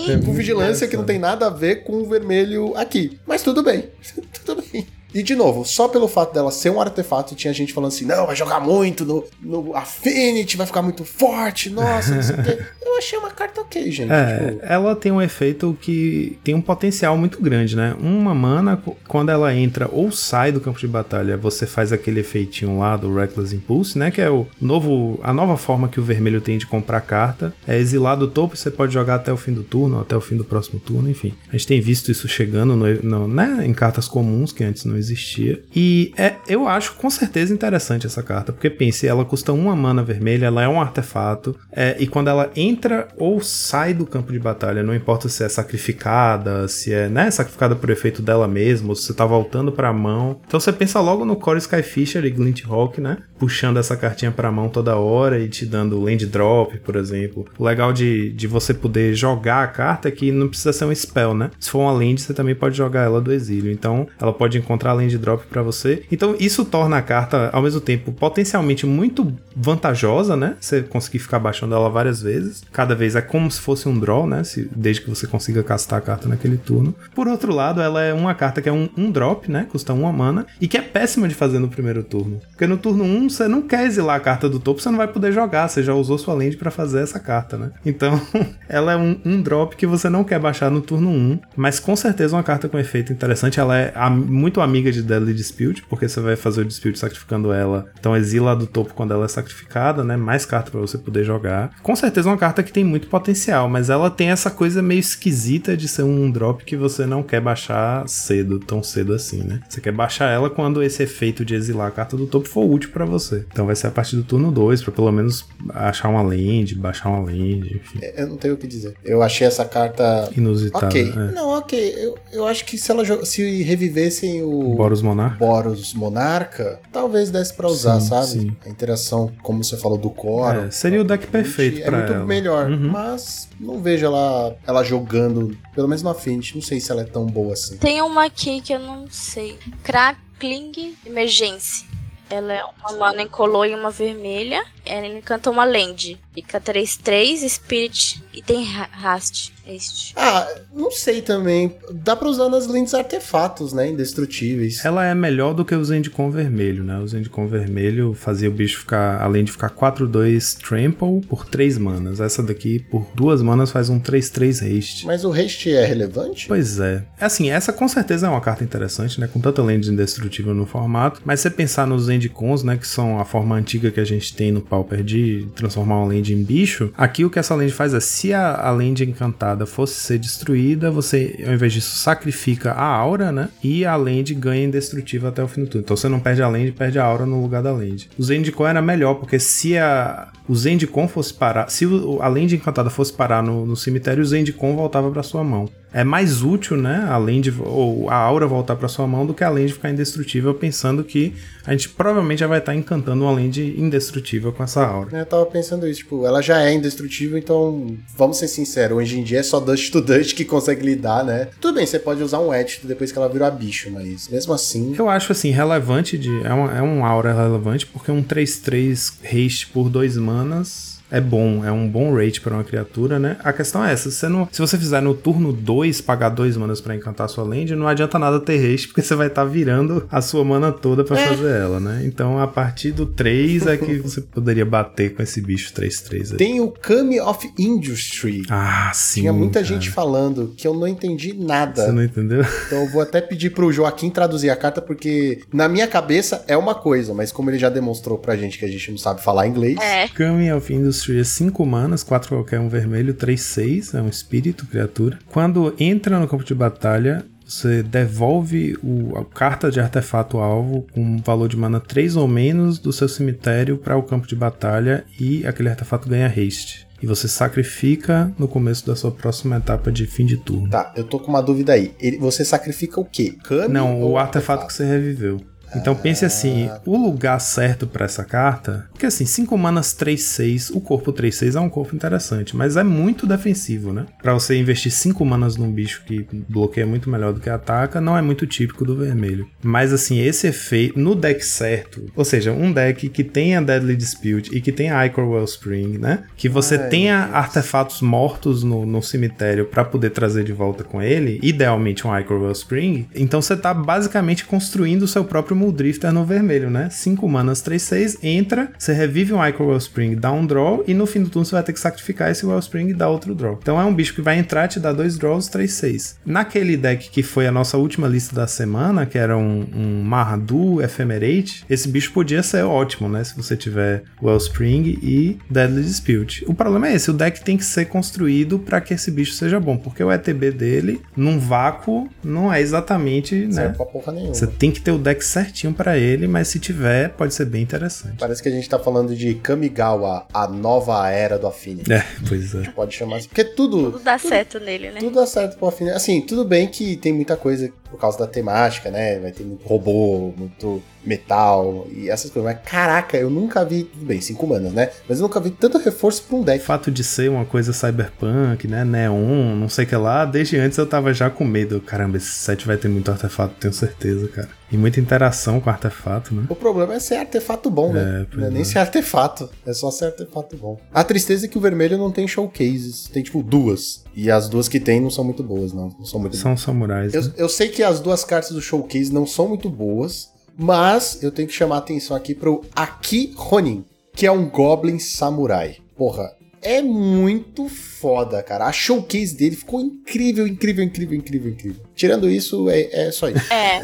Sim. 0.05 0.21
com 0.23 0.31
vigilância 0.33 0.87
que 0.87 0.95
não 0.95 1.03
tem 1.03 1.17
nada 1.17 1.47
a 1.47 1.49
ver 1.49 1.83
com 1.83 1.93
o 1.93 2.05
vermelho 2.07 2.75
aqui. 2.77 3.19
Mas 3.25 3.41
tudo 3.41 3.63
bem. 3.63 3.89
tudo 4.45 4.63
bem. 4.71 4.85
E 5.13 5.21
de 5.23 5.35
novo, 5.35 5.65
só 5.65 5.87
pelo 5.87 6.07
fato 6.07 6.33
dela 6.33 6.51
ser 6.51 6.69
um 6.69 6.79
artefato, 6.79 7.35
tinha 7.35 7.53
gente 7.53 7.73
falando 7.73 7.89
assim: 7.89 8.05
não, 8.05 8.25
vai 8.25 8.35
jogar 8.35 8.59
muito 8.59 9.05
no, 9.05 9.25
no 9.41 9.75
Affinity, 9.75 10.57
vai 10.57 10.65
ficar 10.65 10.81
muito 10.81 11.03
forte, 11.03 11.69
nossa, 11.69 12.15
não 12.15 12.23
sei 12.23 12.35
o 12.35 12.43
quê. 12.43 12.57
Eu 12.81 12.97
achei 12.97 13.17
uma 13.17 13.31
carta 13.31 13.61
ok, 13.61 13.89
gente. 13.89 14.11
É, 14.11 14.37
tipo, 14.37 14.65
ela 14.65 14.95
tem 14.95 15.11
um 15.11 15.21
efeito 15.21 15.77
que 15.81 16.37
tem 16.43 16.53
um 16.53 16.61
potencial 16.61 17.17
muito 17.17 17.41
grande, 17.41 17.75
né? 17.75 17.95
Uma 17.99 18.35
mana, 18.35 18.81
quando 19.07 19.29
ela 19.29 19.53
entra 19.55 19.89
ou 19.91 20.11
sai 20.11 20.51
do 20.51 20.59
campo 20.59 20.79
de 20.79 20.87
batalha, 20.87 21.37
você 21.37 21.65
faz 21.65 21.93
aquele 21.93 22.19
efeitinho 22.19 22.79
lá 22.79 22.97
do 22.97 23.13
Reckless 23.13 23.55
Impulse, 23.55 23.97
né? 23.97 24.11
Que 24.11 24.21
é 24.21 24.29
o 24.29 24.45
novo, 24.59 25.19
a 25.23 25.33
nova 25.33 25.57
forma 25.57 25.87
que 25.87 25.99
o 25.99 26.03
vermelho 26.03 26.41
tem 26.41 26.57
de 26.57 26.67
comprar 26.67 27.01
carta. 27.01 27.53
É 27.67 27.77
exilar 27.77 28.17
do 28.17 28.27
topo, 28.27 28.57
você 28.57 28.69
pode 28.69 28.93
jogar 28.93 29.15
até 29.15 29.31
o 29.31 29.37
fim 29.37 29.53
do 29.53 29.63
turno, 29.63 29.99
até 29.99 30.15
o 30.15 30.21
fim 30.21 30.35
do 30.35 30.43
próximo 30.43 30.79
turno, 30.79 31.09
enfim. 31.09 31.33
A 31.49 31.53
gente 31.53 31.67
tem 31.67 31.81
visto 31.81 32.11
isso 32.11 32.27
chegando 32.27 32.75
no, 32.75 32.93
no, 33.03 33.27
né, 33.27 33.61
em 33.65 33.73
cartas 33.73 34.07
comuns, 34.07 34.51
que 34.51 34.63
antes 34.63 34.85
não 34.85 34.97
existia. 35.01 35.61
E 35.75 36.13
é, 36.17 36.35
eu 36.47 36.67
acho 36.67 36.93
com 36.93 37.09
certeza 37.09 37.53
interessante 37.53 38.07
essa 38.07 38.23
carta, 38.23 38.53
porque 38.53 38.69
pense, 38.69 39.07
ela 39.07 39.25
custa 39.25 39.51
uma 39.51 39.75
mana 39.75 40.03
vermelha, 40.03 40.45
ela 40.45 40.63
é 40.63 40.67
um 40.67 40.79
artefato, 40.79 41.55
é, 41.71 41.95
e 41.99 42.07
quando 42.07 42.29
ela 42.29 42.51
entra 42.55 43.07
ou 43.17 43.41
sai 43.41 43.93
do 43.93 44.05
campo 44.05 44.31
de 44.31 44.39
batalha, 44.39 44.83
não 44.83 44.95
importa 44.95 45.27
se 45.27 45.43
é 45.43 45.49
sacrificada, 45.49 46.67
se 46.67 46.93
é 46.93 47.09
né, 47.09 47.29
sacrificada 47.29 47.75
por 47.75 47.89
efeito 47.89 48.21
dela 48.21 48.47
mesma, 48.47 48.89
ou 48.89 48.95
se 48.95 49.03
você 49.03 49.13
tá 49.13 49.25
voltando 49.25 49.71
pra 49.71 49.91
mão. 49.91 50.39
Então 50.45 50.59
você 50.59 50.71
pensa 50.71 50.99
logo 50.99 51.25
no 51.25 51.35
Core 51.35 51.59
Skyfisher 51.59 52.23
e 52.25 52.29
Glint 52.29 52.63
Hawk, 52.65 53.01
né? 53.01 53.17
Puxando 53.37 53.77
essa 53.77 53.95
cartinha 53.95 54.31
pra 54.31 54.51
mão 54.51 54.69
toda 54.69 54.95
hora 54.95 55.39
e 55.39 55.49
te 55.49 55.65
dando 55.65 55.99
land 55.99 56.25
drop, 56.25 56.77
por 56.79 56.95
exemplo. 56.95 57.45
O 57.57 57.63
legal 57.63 57.91
de, 57.91 58.31
de 58.31 58.47
você 58.47 58.73
poder 58.73 59.13
jogar 59.15 59.63
a 59.63 59.67
carta 59.67 60.07
é 60.07 60.11
que 60.11 60.31
não 60.31 60.47
precisa 60.47 60.73
ser 60.73 60.85
um 60.85 60.95
spell, 60.95 61.33
né? 61.33 61.51
Se 61.59 61.69
for 61.69 61.79
uma 61.79 61.91
land, 61.91 62.21
você 62.21 62.33
também 62.33 62.55
pode 62.55 62.77
jogar 62.77 63.03
ela 63.03 63.21
do 63.21 63.31
exílio. 63.31 63.71
Então 63.71 64.07
ela 64.19 64.33
pode 64.33 64.57
encontrar 64.57 64.90
land 64.93 65.17
drop 65.17 65.45
para 65.47 65.61
você. 65.61 66.03
Então 66.11 66.35
isso 66.39 66.65
torna 66.65 66.97
a 66.97 67.01
carta, 67.01 67.49
ao 67.53 67.61
mesmo 67.61 67.81
tempo, 67.81 68.11
potencialmente 68.11 68.85
muito 68.85 69.33
vantajosa, 69.55 70.35
né? 70.35 70.55
Você 70.59 70.81
conseguir 70.81 71.19
ficar 71.19 71.39
baixando 71.39 71.75
ela 71.75 71.89
várias 71.89 72.21
vezes. 72.21 72.63
Cada 72.71 72.95
vez 72.95 73.15
é 73.15 73.21
como 73.21 73.49
se 73.49 73.59
fosse 73.59 73.87
um 73.87 73.97
draw, 73.97 74.27
né? 74.27 74.43
Se, 74.43 74.69
desde 74.75 75.01
que 75.01 75.09
você 75.09 75.27
consiga 75.27 75.63
castar 75.63 75.99
a 75.99 76.01
carta 76.01 76.27
naquele 76.27 76.57
turno. 76.57 76.95
Por 77.13 77.27
outro 77.27 77.53
lado, 77.53 77.81
ela 77.81 78.01
é 78.01 78.13
uma 78.13 78.33
carta 78.33 78.61
que 78.61 78.69
é 78.69 78.71
um, 78.71 78.89
um 78.97 79.11
drop, 79.11 79.51
né? 79.51 79.67
Custa 79.69 79.93
uma 79.93 80.11
mana. 80.11 80.45
E 80.59 80.67
que 80.67 80.77
é 80.77 80.81
péssima 80.81 81.27
de 81.27 81.35
fazer 81.35 81.59
no 81.59 81.67
primeiro 81.67 82.03
turno. 82.03 82.39
Porque 82.49 82.67
no 82.67 82.77
turno 82.77 83.03
1 83.03 83.29
você 83.29 83.47
não 83.47 83.61
quer 83.61 83.85
exilar 83.85 84.15
a 84.15 84.19
carta 84.19 84.49
do 84.49 84.59
topo, 84.59 84.81
você 84.81 84.89
não 84.89 84.97
vai 84.97 85.07
poder 85.07 85.31
jogar. 85.31 85.67
Você 85.67 85.83
já 85.83 85.93
usou 85.93 86.17
sua 86.17 86.33
land 86.33 86.57
para 86.57 86.71
fazer 86.71 87.01
essa 87.01 87.19
carta, 87.19 87.57
né? 87.57 87.71
Então, 87.85 88.19
ela 88.67 88.93
é 88.93 88.97
um, 88.97 89.17
um, 89.25 89.41
drop 89.41 89.75
que 89.75 89.87
você 89.87 90.09
não 90.09 90.23
quer 90.23 90.39
baixar 90.39 90.69
no 90.69 90.81
turno 90.81 91.09
1. 91.09 91.39
Mas 91.55 91.79
com 91.79 91.95
certeza 91.95 92.35
uma 92.35 92.43
carta 92.43 92.67
com 92.67 92.77
efeito 92.77 93.11
interessante. 93.11 93.59
Ela 93.59 93.77
é 93.77 93.93
a, 93.95 94.09
muito 94.09 94.61
amiga 94.61 94.80
de 94.89 95.03
Deadly 95.03 95.33
Dispute, 95.33 95.83
porque 95.89 96.07
você 96.07 96.21
vai 96.21 96.37
fazer 96.37 96.61
o 96.61 96.65
dispute 96.65 96.97
sacrificando 96.97 97.51
ela. 97.51 97.91
Então 97.99 98.15
exila 98.15 98.55
do 98.55 98.65
topo 98.65 98.93
quando 98.93 99.13
ela 99.13 99.25
é 99.25 99.27
sacrificada, 99.27 100.03
né? 100.03 100.15
Mais 100.15 100.45
carta 100.45 100.71
para 100.71 100.79
você 100.79 100.97
poder 100.97 101.25
jogar. 101.25 101.75
Com 101.83 101.95
certeza 101.95 102.29
uma 102.29 102.37
carta 102.37 102.63
que 102.63 102.71
tem 102.71 102.83
muito 102.83 103.07
potencial, 103.07 103.67
mas 103.67 103.89
ela 103.89 104.09
tem 104.09 104.29
essa 104.29 104.49
coisa 104.49 104.81
meio 104.81 104.99
esquisita 104.99 105.75
de 105.75 105.87
ser 105.87 106.03
um 106.03 106.31
drop 106.31 106.63
que 106.63 106.77
você 106.77 107.05
não 107.05 107.21
quer 107.21 107.41
baixar 107.41 108.07
cedo, 108.07 108.59
tão 108.59 108.81
cedo 108.81 109.13
assim, 109.13 109.43
né? 109.43 109.59
Você 109.67 109.81
quer 109.81 109.91
baixar 109.91 110.29
ela 110.31 110.49
quando 110.49 110.81
esse 110.81 111.03
efeito 111.03 111.43
de 111.43 111.55
exilar 111.55 111.87
a 111.87 111.91
carta 111.91 112.15
do 112.15 112.27
topo 112.27 112.47
for 112.47 112.63
útil 112.63 112.91
para 112.91 113.05
você. 113.05 113.45
Então 113.51 113.65
vai 113.65 113.75
ser 113.75 113.87
a 113.87 113.91
partir 113.91 114.15
do 114.15 114.23
turno 114.23 114.51
2, 114.51 114.83
para 114.83 114.91
pelo 114.91 115.11
menos 115.11 115.45
achar 115.69 116.09
uma 116.09 116.21
land, 116.21 116.75
baixar 116.75 117.09
uma 117.09 117.19
land, 117.19 117.75
enfim. 117.75 117.99
Eu 118.15 118.27
não 118.27 118.37
tenho 118.37 118.53
o 118.53 118.57
que 118.57 118.67
dizer. 118.67 118.93
Eu 119.03 119.21
achei 119.21 119.45
essa 119.45 119.65
carta. 119.65 120.29
Inusitada. 120.35 120.85
Ok. 120.85 121.01
é. 121.01 121.31
Não, 121.31 121.49
ok. 121.49 121.95
Eu, 121.97 122.17
eu 122.31 122.47
acho 122.47 122.65
que 122.65 122.77
se 122.77 122.91
ela 122.91 123.03
se 123.25 123.63
revivessem 123.63 124.43
o. 124.43 124.70
Boros 124.75 125.01
Monarca. 125.01 125.37
Boros 125.37 125.93
Monarca, 125.93 126.79
talvez 126.91 127.29
desse 127.29 127.53
pra 127.53 127.67
usar, 127.67 127.99
Sim, 127.99 128.07
sabe? 128.07 128.27
sim. 128.27 128.57
A 128.65 128.69
interação, 128.69 129.31
como 129.43 129.63
você 129.63 129.77
falou, 129.77 129.97
do 129.97 130.09
core. 130.09 130.67
É, 130.67 130.71
seria 130.71 131.01
o 131.01 131.03
deck 131.03 131.27
perfeito 131.27 131.79
é 131.81 131.85
pra 131.85 131.97
muito 131.97 132.13
ela. 132.13 132.25
melhor, 132.25 132.69
Uhum. 132.69 132.89
mas 132.89 133.47
não 133.59 133.81
vejo 133.81 134.05
ela, 134.05 134.55
ela 134.65 134.83
jogando, 134.83 135.57
pelo 135.75 135.87
menos 135.87 136.01
no 136.03 136.09
Affinity, 136.09 136.55
não 136.55 136.61
sei 136.61 136.79
se 136.79 136.91
ela 136.91 137.01
é 137.01 137.05
tão 137.05 137.25
boa 137.25 137.53
assim. 137.53 137.77
Tem 137.77 138.01
uma 138.01 138.25
aqui 138.25 138.61
que 138.61 138.73
eu 138.73 138.79
não 138.79 139.07
sei. 139.09 139.57
Crackling 139.83 140.95
Emergency. 141.05 141.85
Ela 142.29 142.53
é 142.53 142.63
uma 142.63 142.97
mana 142.97 143.21
incolor 143.23 143.65
e 143.67 143.75
uma 143.75 143.91
vermelha. 143.91 144.63
Ela 144.85 145.05
encanta 145.05 145.49
uma 145.51 145.65
land. 145.65 146.17
Fica 146.33 146.61
3-3, 146.61 147.47
Spirit 147.49 148.23
e 148.33 148.41
tem 148.41 148.63
ra- 148.63 148.89
Rast. 148.91 149.51
Este. 149.67 150.13
Ah, 150.17 150.47
não 150.73 150.89
sei 150.89 151.21
também. 151.21 151.75
Dá 151.93 152.15
pra 152.15 152.27
usar 152.27 152.49
nas 152.49 152.65
lentes 152.67 152.93
artefatos, 152.95 153.73
né? 153.73 153.89
Indestrutíveis. 153.89 154.83
Ela 154.83 155.05
é 155.05 155.13
melhor 155.13 155.53
do 155.53 155.63
que 155.63 155.75
o 155.75 155.83
Zendikon 155.85 156.31
vermelho, 156.31 156.83
né? 156.83 156.97
O 156.99 157.07
Zendikon 157.07 157.47
vermelho 157.47 158.13
fazia 158.13 158.49
o 158.49 158.51
bicho 158.51 158.79
ficar, 158.79 159.21
além 159.21 159.43
de 159.43 159.51
ficar 159.51 159.69
4-2 159.69 160.57
trample 160.57 161.21
por 161.27 161.45
3 161.45 161.77
manas. 161.77 162.19
Essa 162.19 162.41
daqui, 162.41 162.79
por 162.79 163.07
2 163.13 163.41
manas, 163.43 163.69
faz 163.71 163.87
um 163.89 163.99
3-3 163.99 164.61
haste. 164.61 165.05
Mas 165.05 165.23
o 165.23 165.31
haste 165.31 165.71
é 165.71 165.85
relevante? 165.85 166.47
Pois 166.47 166.79
é. 166.79 167.05
Assim, 167.19 167.51
essa 167.51 167.71
com 167.71 167.87
certeza 167.87 168.25
é 168.27 168.29
uma 168.29 168.41
carta 168.41 168.63
interessante, 168.63 169.19
né? 169.19 169.27
Com 169.31 169.39
tanta 169.39 169.61
land 169.61 169.89
indestrutível 169.91 170.55
no 170.55 170.65
formato. 170.65 171.21
Mas 171.23 171.39
se 171.39 171.43
você 171.43 171.49
pensar 171.51 171.85
nos 171.85 172.05
Zendikons, 172.05 172.63
né? 172.63 172.77
Que 172.77 172.87
são 172.87 173.19
a 173.19 173.25
forma 173.25 173.55
antiga 173.55 173.91
que 173.91 173.99
a 173.99 174.05
gente 174.05 174.33
tem 174.35 174.51
no 174.51 174.61
Pauper 174.61 175.03
de 175.03 175.47
transformar 175.55 175.97
uma 175.99 176.07
land 176.07 176.20
em 176.29 176.43
bicho. 176.43 176.91
Aqui 176.97 177.23
o 177.23 177.29
que 177.29 177.39
essa 177.39 177.55
land 177.55 177.71
faz 177.71 177.93
é, 177.93 177.99
se 177.99 178.33
a, 178.33 178.55
a 178.55 178.71
land 178.71 179.03
encantada 179.03 179.65
fosse 179.65 179.95
ser 179.95 180.17
destruída, 180.17 180.91
você, 180.91 181.43
ao 181.47 181.53
invés 181.53 181.73
disso, 181.73 181.95
sacrifica 181.97 182.71
a 182.71 182.85
aura, 182.85 183.31
né? 183.31 183.49
E 183.63 183.85
a 183.85 183.95
land 183.95 184.33
ganha 184.33 184.65
indestrutível 184.65 185.29
até 185.29 185.43
o 185.43 185.47
fim 185.47 185.61
do 185.61 185.67
turno. 185.67 185.83
Então 185.83 185.95
você 185.95 186.09
não 186.09 186.19
perde 186.19 186.41
a 186.41 186.47
land, 186.47 186.71
perde 186.71 186.99
a 186.99 187.03
aura 187.03 187.25
no 187.25 187.41
lugar 187.41 187.63
da 187.63 187.71
land. 187.71 188.09
O 188.17 188.23
Zendikon 188.23 188.67
era 188.67 188.81
melhor, 188.81 189.15
porque 189.15 189.39
se 189.39 189.77
a, 189.77 190.29
o 190.47 190.55
Zendikon 190.55 191.07
fosse 191.07 191.33
parar, 191.33 191.69
se 191.69 191.85
o, 191.85 192.21
a 192.21 192.27
land 192.27 192.55
encantada 192.55 192.89
fosse 192.89 193.13
parar 193.13 193.41
no, 193.41 193.65
no 193.65 193.75
cemitério, 193.75 194.21
o 194.21 194.25
Zendikon 194.25 194.75
voltava 194.75 195.09
para 195.09 195.23
sua 195.23 195.43
mão. 195.43 195.69
É 195.93 196.05
mais 196.05 196.41
útil, 196.41 196.77
né, 196.77 197.05
a 197.09 197.17
land 197.17 197.53
ou 197.59 198.09
a 198.09 198.15
aura 198.15 198.47
voltar 198.47 198.77
para 198.77 198.87
sua 198.87 199.05
mão 199.05 199.25
do 199.25 199.33
que 199.33 199.43
a 199.43 199.49
land 199.49 199.73
ficar 199.73 199.89
indestrutível, 199.89 200.53
pensando 200.53 201.03
que 201.03 201.35
a 201.65 201.71
gente 201.71 201.89
provavelmente 201.89 202.39
já 202.39 202.47
vai 202.47 202.59
estar 202.59 202.73
encantando 202.73 203.23
uma 203.23 203.31
land 203.31 203.61
indestrutível 203.77 204.53
com 204.53 204.63
essa 204.63 204.85
aura. 204.85 205.17
Eu 205.17 205.25
tava 205.25 205.45
pensando 205.45 205.85
isso, 205.85 205.99
tipo, 205.99 206.10
ela 206.25 206.41
já 206.41 206.61
é 206.61 206.73
indestrutível, 206.73 207.37
então 207.37 207.97
vamos 208.15 208.37
ser 208.37 208.47
sinceros, 208.47 208.97
hoje 208.97 209.19
em 209.19 209.23
dia 209.23 209.39
é 209.39 209.43
só 209.43 209.59
Dust 209.59 209.91
to 209.91 210.01
Dust 210.01 210.35
que 210.35 210.45
consegue 210.45 210.85
lidar, 210.85 211.23
né? 211.23 211.47
Tudo 211.59 211.75
bem, 211.75 211.85
você 211.85 211.99
pode 211.99 212.21
usar 212.21 212.39
um 212.39 212.53
Edit 212.53 212.85
depois 212.85 213.11
que 213.11 213.17
ela 213.17 213.29
virar 213.29 213.51
bicho, 213.51 213.89
mas 213.91 214.27
mesmo 214.27 214.53
assim. 214.53 214.95
Eu 214.97 215.09
acho 215.09 215.31
assim, 215.31 215.51
relevante 215.51 216.17
de. 216.17 216.29
É, 216.45 216.53
uma, 216.53 216.77
é 216.77 216.81
um 216.81 217.05
aura 217.05 217.33
relevante, 217.33 217.85
porque 217.85 218.11
um 218.11 218.23
3-3 218.23 219.13
haste 219.23 219.67
por 219.67 219.89
2 219.89 220.17
manas 220.17 220.90
é 221.11 221.19
bom, 221.19 221.65
é 221.65 221.71
um 221.71 221.87
bom 221.87 222.15
rate 222.15 222.39
para 222.39 222.53
uma 222.53 222.63
criatura, 222.63 223.19
né? 223.19 223.37
A 223.43 223.51
questão 223.51 223.83
é 223.83 223.91
essa: 223.91 224.09
se 224.09 224.17
você, 224.17 224.29
não, 224.29 224.47
se 224.49 224.59
você 224.59 224.77
fizer 224.77 225.01
no 225.01 225.13
turno 225.13 225.51
2, 225.51 225.99
pagar 226.01 226.29
2 226.29 226.55
manas 226.55 226.79
para 226.79 226.95
encantar 226.95 227.27
sua 227.27 227.43
land, 227.43 227.75
não 227.75 227.87
adianta 227.87 228.17
nada 228.17 228.39
ter 228.39 228.73
haste, 228.73 228.87
porque 228.89 229.01
você 229.01 229.13
vai 229.13 229.27
estar 229.27 229.43
virando 229.43 230.07
a 230.09 230.21
sua 230.21 230.43
mana 230.45 230.71
toda 230.71 231.03
para 231.03 231.17
fazer 231.17 231.51
ela, 231.51 231.79
né? 231.79 232.01
Então 232.05 232.39
a 232.39 232.47
partir 232.47 232.91
do 232.91 233.05
3 233.05 233.67
é 233.67 233.77
que 233.77 233.97
você 233.97 234.21
poderia 234.21 234.65
bater 234.65 235.13
com 235.13 235.21
esse 235.21 235.41
bicho 235.41 235.73
3-3 235.73 236.31
aí. 236.31 236.37
Tem 236.37 236.61
o 236.61 236.71
Kami 236.71 237.19
of 237.19 237.51
Industry. 237.59 238.43
Ah, 238.49 238.91
sim. 238.93 239.21
Tinha 239.21 239.33
muita 239.33 239.59
cara. 239.61 239.65
gente 239.65 239.89
falando 239.89 240.53
que 240.55 240.65
eu 240.65 240.73
não 240.73 240.87
entendi 240.87 241.33
nada. 241.33 241.83
Você 241.83 241.91
não 241.91 242.03
entendeu? 242.03 242.41
Então 242.67 242.83
eu 242.83 242.89
vou 242.89 243.01
até 243.01 243.19
pedir 243.19 243.49
pro 243.49 243.71
Joaquim 243.71 244.09
traduzir 244.09 244.49
a 244.49 244.55
carta, 244.55 244.81
porque 244.81 245.41
na 245.51 245.67
minha 245.67 245.87
cabeça 245.87 246.45
é 246.47 246.55
uma 246.55 246.73
coisa, 246.73 247.13
mas 247.13 247.31
como 247.31 247.49
ele 247.49 247.59
já 247.59 247.69
demonstrou 247.69 248.17
pra 248.17 248.37
gente 248.37 248.57
que 248.57 248.65
a 248.65 248.67
gente 248.67 248.91
não 248.91 248.97
sabe 248.97 249.21
falar 249.21 249.47
inglês. 249.47 249.77
É. 249.79 250.07
Coming 250.07 250.51
of 250.51 250.73
Industry 250.73 251.00
é 251.09 251.23
5 251.23 251.65
manas, 251.65 252.03
4 252.03 252.29
qualquer 252.29 252.59
um 252.59 252.69
vermelho, 252.69 253.13
3, 253.13 253.39
6, 253.41 253.93
é 253.93 254.01
um 254.01 254.07
espírito, 254.09 254.65
criatura. 254.67 255.17
Quando 255.29 255.73
entra 255.79 256.19
no 256.19 256.27
campo 256.27 256.43
de 256.43 256.53
batalha, 256.53 257.25
você 257.45 257.83
devolve 257.83 258.77
o, 258.83 259.17
a 259.17 259.25
carta 259.25 259.69
de 259.71 259.79
artefato 259.79 260.37
alvo 260.37 260.85
com 260.93 261.01
um 261.01 261.17
valor 261.17 261.49
de 261.49 261.57
mana 261.57 261.79
3 261.79 262.15
ou 262.15 262.27
menos 262.27 262.79
do 262.79 262.93
seu 262.93 263.09
cemitério 263.09 263.77
para 263.77 263.97
o 263.97 264.03
campo 264.03 264.25
de 264.27 264.35
batalha 264.35 265.03
e 265.19 265.45
aquele 265.45 265.69
artefato 265.69 266.07
ganha 266.07 266.27
haste. 266.27 266.87
E 267.03 267.07
você 267.07 267.27
sacrifica 267.27 268.31
no 268.37 268.47
começo 268.47 268.85
da 268.85 268.95
sua 268.95 269.11
próxima 269.11 269.57
etapa 269.57 269.91
de 269.91 270.05
fim 270.05 270.25
de 270.25 270.37
turno. 270.37 270.69
Tá, 270.69 270.93
eu 270.95 271.03
tô 271.03 271.19
com 271.19 271.29
uma 271.29 271.41
dúvida 271.41 271.73
aí. 271.73 271.93
Ele- 271.99 272.17
você 272.19 272.45
sacrifica 272.45 272.99
o 273.01 273.05
quê? 273.05 273.35
Kami 273.43 273.69
Não, 273.73 274.03
o 274.03 274.17
artefato 274.17 274.67
que 274.67 274.73
você 274.73 274.85
reviveu. 274.85 275.41
Então 275.75 275.95
pense 275.95 276.25
assim, 276.25 276.69
o 276.85 276.97
lugar 276.97 277.39
certo 277.39 277.87
pra 277.87 278.05
essa 278.05 278.23
carta, 278.23 278.87
porque 278.91 279.05
assim, 279.05 279.25
5 279.25 279.57
manas 279.57 279.93
3-6, 279.93 280.71
o 280.75 280.81
corpo 280.81 281.13
3-6 281.13 281.55
é 281.55 281.59
um 281.59 281.69
corpo 281.69 281.95
interessante, 281.95 282.55
mas 282.55 282.77
é 282.77 282.83
muito 282.83 283.25
defensivo, 283.25 283.93
né? 283.93 284.05
Pra 284.21 284.33
você 284.33 284.57
investir 284.57 284.91
5 284.91 285.23
manas 285.25 285.55
num 285.55 285.71
bicho 285.71 286.03
que 286.05 286.27
bloqueia 286.47 286.85
muito 286.85 287.09
melhor 287.09 287.33
do 287.33 287.39
que 287.39 287.49
ataca, 287.49 288.01
não 288.01 288.17
é 288.17 288.21
muito 288.21 288.45
típico 288.45 288.85
do 288.85 288.95
vermelho. 288.95 289.47
Mas 289.63 289.93
assim, 289.93 290.19
esse 290.19 290.47
efeito, 290.47 290.99
no 290.99 291.15
deck 291.15 291.43
certo, 291.45 292.05
ou 292.15 292.25
seja, 292.25 292.51
um 292.51 292.71
deck 292.71 293.09
que 293.09 293.23
tenha 293.23 293.61
Deadly 293.61 293.95
Dispute 293.95 294.55
e 294.55 294.61
que 294.61 294.71
tenha 294.71 295.05
Icor 295.05 295.27
Wellspring, 295.27 295.97
né? 295.97 296.23
Que 296.35 296.49
você 296.49 296.75
Ai, 296.75 296.89
tenha 296.89 297.17
artefatos 297.33 298.01
mortos 298.01 298.63
no, 298.63 298.85
no 298.85 299.01
cemitério 299.01 299.65
pra 299.65 299.85
poder 299.85 300.09
trazer 300.11 300.43
de 300.43 300.53
volta 300.53 300.83
com 300.83 301.01
ele, 301.01 301.39
idealmente 301.41 302.05
um 302.05 302.17
Icor 302.17 302.41
Wellspring, 302.41 303.07
então 303.15 303.41
você 303.41 303.55
tá 303.55 303.73
basicamente 303.73 304.45
construindo 304.45 305.03
o 305.03 305.07
seu 305.07 305.23
próprio 305.23 305.55
Muldrifter 305.61 306.11
no 306.11 306.25
vermelho, 306.25 306.69
né? 306.69 306.89
5 306.89 307.27
manas 307.29 307.61
3-6, 307.61 308.17
entra, 308.23 308.71
você 308.77 308.93
revive 308.93 309.33
um 309.33 309.45
Icor 309.45 309.67
Wellspring, 309.67 310.15
dá 310.15 310.31
um 310.31 310.45
draw, 310.45 310.83
e 310.87 310.93
no 310.93 311.05
fim 311.05 311.21
do 311.21 311.29
turno 311.29 311.45
você 311.45 311.51
vai 311.51 311.63
ter 311.63 311.73
que 311.73 311.79
sacrificar 311.79 312.31
esse 312.31 312.45
Wellspring 312.45 312.89
e 312.89 312.93
dar 312.93 313.09
outro 313.09 313.35
draw. 313.35 313.57
Então 313.61 313.79
é 313.79 313.85
um 313.85 313.93
bicho 313.93 314.15
que 314.15 314.21
vai 314.21 314.39
entrar, 314.39 314.67
te 314.67 314.79
dar 314.79 314.93
dois 314.93 315.17
draws, 315.17 315.47
3-6. 315.49 316.15
Naquele 316.25 316.75
deck 316.75 317.09
que 317.09 317.21
foi 317.21 317.45
a 317.45 317.51
nossa 317.51 317.77
última 317.77 318.07
lista 318.07 318.35
da 318.35 318.47
semana, 318.47 319.05
que 319.05 319.17
era 319.17 319.37
um, 319.37 319.65
um 319.73 320.03
Mardu 320.03 320.81
Ephemerate, 320.81 321.63
esse 321.69 321.87
bicho 321.87 322.11
podia 322.11 322.41
ser 322.41 322.63
ótimo, 322.63 323.07
né? 323.07 323.23
Se 323.23 323.37
você 323.37 323.55
tiver 323.55 324.03
Wellspring 324.21 324.99
e 325.01 325.37
Deadly 325.49 325.83
Dispute. 325.83 326.43
O 326.47 326.53
problema 326.53 326.87
é 326.87 326.95
esse, 326.95 327.11
o 327.11 327.13
deck 327.13 327.43
tem 327.43 327.55
que 327.55 327.65
ser 327.65 327.85
construído 327.85 328.57
para 328.57 328.81
que 328.81 328.93
esse 328.93 329.11
bicho 329.11 329.33
seja 329.33 329.59
bom, 329.59 329.77
porque 329.77 330.03
o 330.03 330.11
ETB 330.11 330.51
dele, 330.51 331.01
num 331.15 331.39
vácuo, 331.39 332.09
não 332.23 332.51
é 332.51 332.59
exatamente, 332.59 333.35
né? 333.45 333.51
Serve 333.51 333.77
pra 333.77 333.85
porra 333.85 334.11
nenhuma. 334.11 334.33
Você 334.33 334.47
tem 334.47 334.71
que 334.71 334.81
ter 334.81 334.91
o 334.91 334.97
deck 334.97 335.23
certinho 335.23 335.50
pra 335.73 335.97
ele, 335.97 336.27
mas 336.27 336.47
se 336.47 336.59
tiver, 336.59 337.09
pode 337.09 337.33
ser 337.33 337.45
bem 337.45 337.61
interessante. 337.61 338.17
Parece 338.17 338.41
que 338.41 338.49
a 338.49 338.51
gente 338.51 338.67
tá 338.67 338.79
falando 338.79 339.15
de 339.15 339.35
Kamigawa, 339.35 340.27
a 340.33 340.47
nova 340.47 341.09
era 341.09 341.37
do 341.37 341.47
Affinity. 341.47 341.91
É, 341.91 342.05
pois 342.27 342.55
é. 342.55 342.69
Pode 342.71 342.95
chamar 342.95 343.17
assim. 343.17 343.27
Porque 343.27 343.43
tudo. 343.43 343.91
Tudo 343.91 344.03
dá 344.03 344.17
certo 344.17 344.59
nele, 344.59 344.91
né? 344.91 344.99
Tudo 344.99 345.15
dá 345.15 345.25
certo 345.25 345.57
pro 345.57 345.67
Affinity. 345.67 345.95
Assim, 345.95 346.21
tudo 346.21 346.45
bem 346.45 346.67
que 346.67 346.95
tem 346.95 347.13
muita 347.13 347.35
coisa 347.35 347.71
por 347.91 347.99
causa 347.99 348.17
da 348.17 348.25
temática, 348.27 348.89
né? 348.89 349.19
Vai 349.19 349.31
ter 349.31 349.43
muito 349.43 349.67
robô, 349.67 350.33
muito 350.35 350.81
metal 351.05 351.87
e 351.91 352.09
essas 352.09 352.31
coisas. 352.31 352.53
Mas 352.53 352.63
caraca, 352.69 353.17
eu 353.17 353.29
nunca 353.29 353.63
vi. 353.65 353.83
Tudo 353.83 354.05
bem, 354.05 354.21
cinco 354.21 354.47
manas, 354.47 354.71
né? 354.71 354.89
Mas 355.07 355.19
eu 355.19 355.23
nunca 355.23 355.39
vi 355.39 355.51
tanto 355.51 355.77
reforço 355.77 356.23
pra 356.23 356.37
um 356.37 356.41
O 356.41 356.43
deck. 356.45 356.63
fato 356.63 356.89
de 356.89 357.03
ser 357.03 357.29
uma 357.29 357.45
coisa 357.45 357.73
cyberpunk, 357.73 358.67
né? 358.67 358.83
Neon, 358.85 359.55
não 359.55 359.69
sei 359.69 359.85
o 359.85 359.87
que 359.87 359.95
lá, 359.95 360.25
desde 360.25 360.57
antes 360.57 360.77
eu 360.77 360.85
tava 360.87 361.13
já 361.13 361.29
com 361.29 361.43
medo. 361.43 361.81
Caramba, 361.81 362.17
esse 362.17 362.31
set 362.31 362.65
vai 362.65 362.77
ter 362.77 362.87
muito 362.87 363.11
artefato, 363.11 363.55
tenho 363.59 363.73
certeza, 363.73 364.27
cara. 364.29 364.49
E 364.71 364.77
muita 364.77 365.01
interação 365.01 365.59
com 365.59 365.69
artefato, 365.69 366.33
né? 366.33 366.45
O 366.47 366.55
problema 366.55 366.93
é 366.93 366.99
ser 366.99 367.15
artefato 367.15 367.69
bom, 367.69 367.91
né? 367.91 368.25
É, 368.31 368.37
não 368.37 368.47
é 368.47 368.49
nem 368.49 368.61
é. 368.61 368.65
ser 368.65 368.79
artefato. 368.79 369.49
É 369.65 369.73
só 369.73 369.91
ser 369.91 370.05
artefato 370.05 370.55
bom. 370.55 370.79
A 370.93 371.03
tristeza 371.03 371.45
é 371.45 371.49
que 371.49 371.57
o 371.57 371.61
vermelho 371.61 371.97
não 371.97 372.09
tem 372.09 372.25
showcases. 372.25 373.09
Tem, 373.11 373.21
tipo, 373.21 373.43
duas. 373.43 374.05
E 374.15 374.31
as 374.31 374.47
duas 374.47 374.69
que 374.69 374.79
tem 374.79 375.01
não 375.01 375.09
são 375.09 375.25
muito 375.25 375.43
boas, 375.43 375.73
não. 375.73 375.89
Não 375.99 376.05
são 376.05 376.21
muito 376.21 376.37
São 376.37 376.55
samurais. 376.55 377.13
Eu, 377.13 377.21
né? 377.21 377.31
eu 377.37 377.49
sei 377.49 377.67
que 377.67 377.80
as 377.83 377.99
duas 377.99 378.23
cartas 378.23 378.51
do 378.51 378.61
showcase 378.61 379.13
não 379.13 379.25
são 379.25 379.47
muito 379.47 379.69
boas, 379.69 380.29
mas 380.57 381.21
eu 381.23 381.31
tenho 381.31 381.47
que 381.47 381.53
chamar 381.53 381.75
a 381.75 381.79
atenção 381.79 382.15
aqui 382.15 382.35
pro 382.35 382.63
Aki 382.75 383.33
Ronin, 383.35 383.85
que 384.15 384.25
é 384.25 384.31
um 384.31 384.49
Goblin 384.49 384.99
Samurai. 384.99 385.77
Porra, 385.95 386.35
é 386.61 386.81
muito 386.81 387.67
foda, 387.67 388.41
cara. 388.43 388.67
A 388.67 388.71
showcase 388.71 389.35
dele 389.35 389.55
ficou 389.55 389.81
incrível, 389.81 390.47
incrível, 390.47 390.83
incrível, 390.83 391.17
incrível, 391.17 391.51
incrível. 391.51 391.83
Tirando 391.95 392.29
isso, 392.29 392.69
é, 392.69 393.07
é 393.07 393.11
só 393.11 393.29
isso. 393.29 393.51
É, 393.51 393.81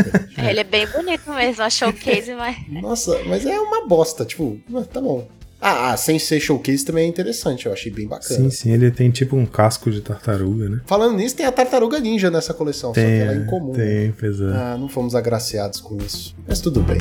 ele 0.50 0.60
é 0.60 0.64
bem 0.64 0.86
bonito 0.88 1.34
mesmo, 1.34 1.64
a 1.64 1.70
showcase, 1.70 2.34
mas. 2.36 2.58
Nossa, 2.70 3.20
mas 3.26 3.46
é 3.46 3.60
uma 3.60 3.88
bosta, 3.88 4.24
tipo, 4.26 4.60
tá 4.94 5.02
bom. 5.02 5.28
Ah, 5.60 5.92
ah, 5.92 5.98
sem 5.98 6.20
ser 6.20 6.40
showcase 6.40 6.86
também 6.86 7.06
é 7.06 7.08
interessante, 7.08 7.66
eu 7.66 7.74
achei 7.74 7.92
bem 7.92 8.08
bacana. 8.08 8.40
Sim, 8.42 8.50
sim, 8.52 8.72
ele 8.72 8.92
tem 8.92 9.10
tipo 9.10 9.36
um 9.36 9.46
casco 9.46 9.90
de 9.90 10.02
tartaruga, 10.02 10.70
né? 10.70 10.82
Falando 10.86 11.16
nisso, 11.18 11.36
tem 11.36 11.46
a 11.46 11.52
Tartaruga 11.52 12.00
Ninja 12.00 12.30
nessa 12.30 12.54
coleção, 12.54 12.90
só 12.90 12.94
que 12.94 13.02
Tem, 13.02 13.20
ela 13.22 13.32
é 13.32 13.36
incomum. 13.38 13.74
né? 13.74 13.86
tem, 13.86 14.12
pois 14.12 14.40
é. 14.40 14.46
Ah, 14.54 14.78
não 14.80 14.88
fomos 14.88 15.16
agraciados 15.16 15.82
com 15.82 15.98
isso. 15.98 16.36
Mas 16.48 16.60
tudo 16.62 16.82
bem. 16.82 16.98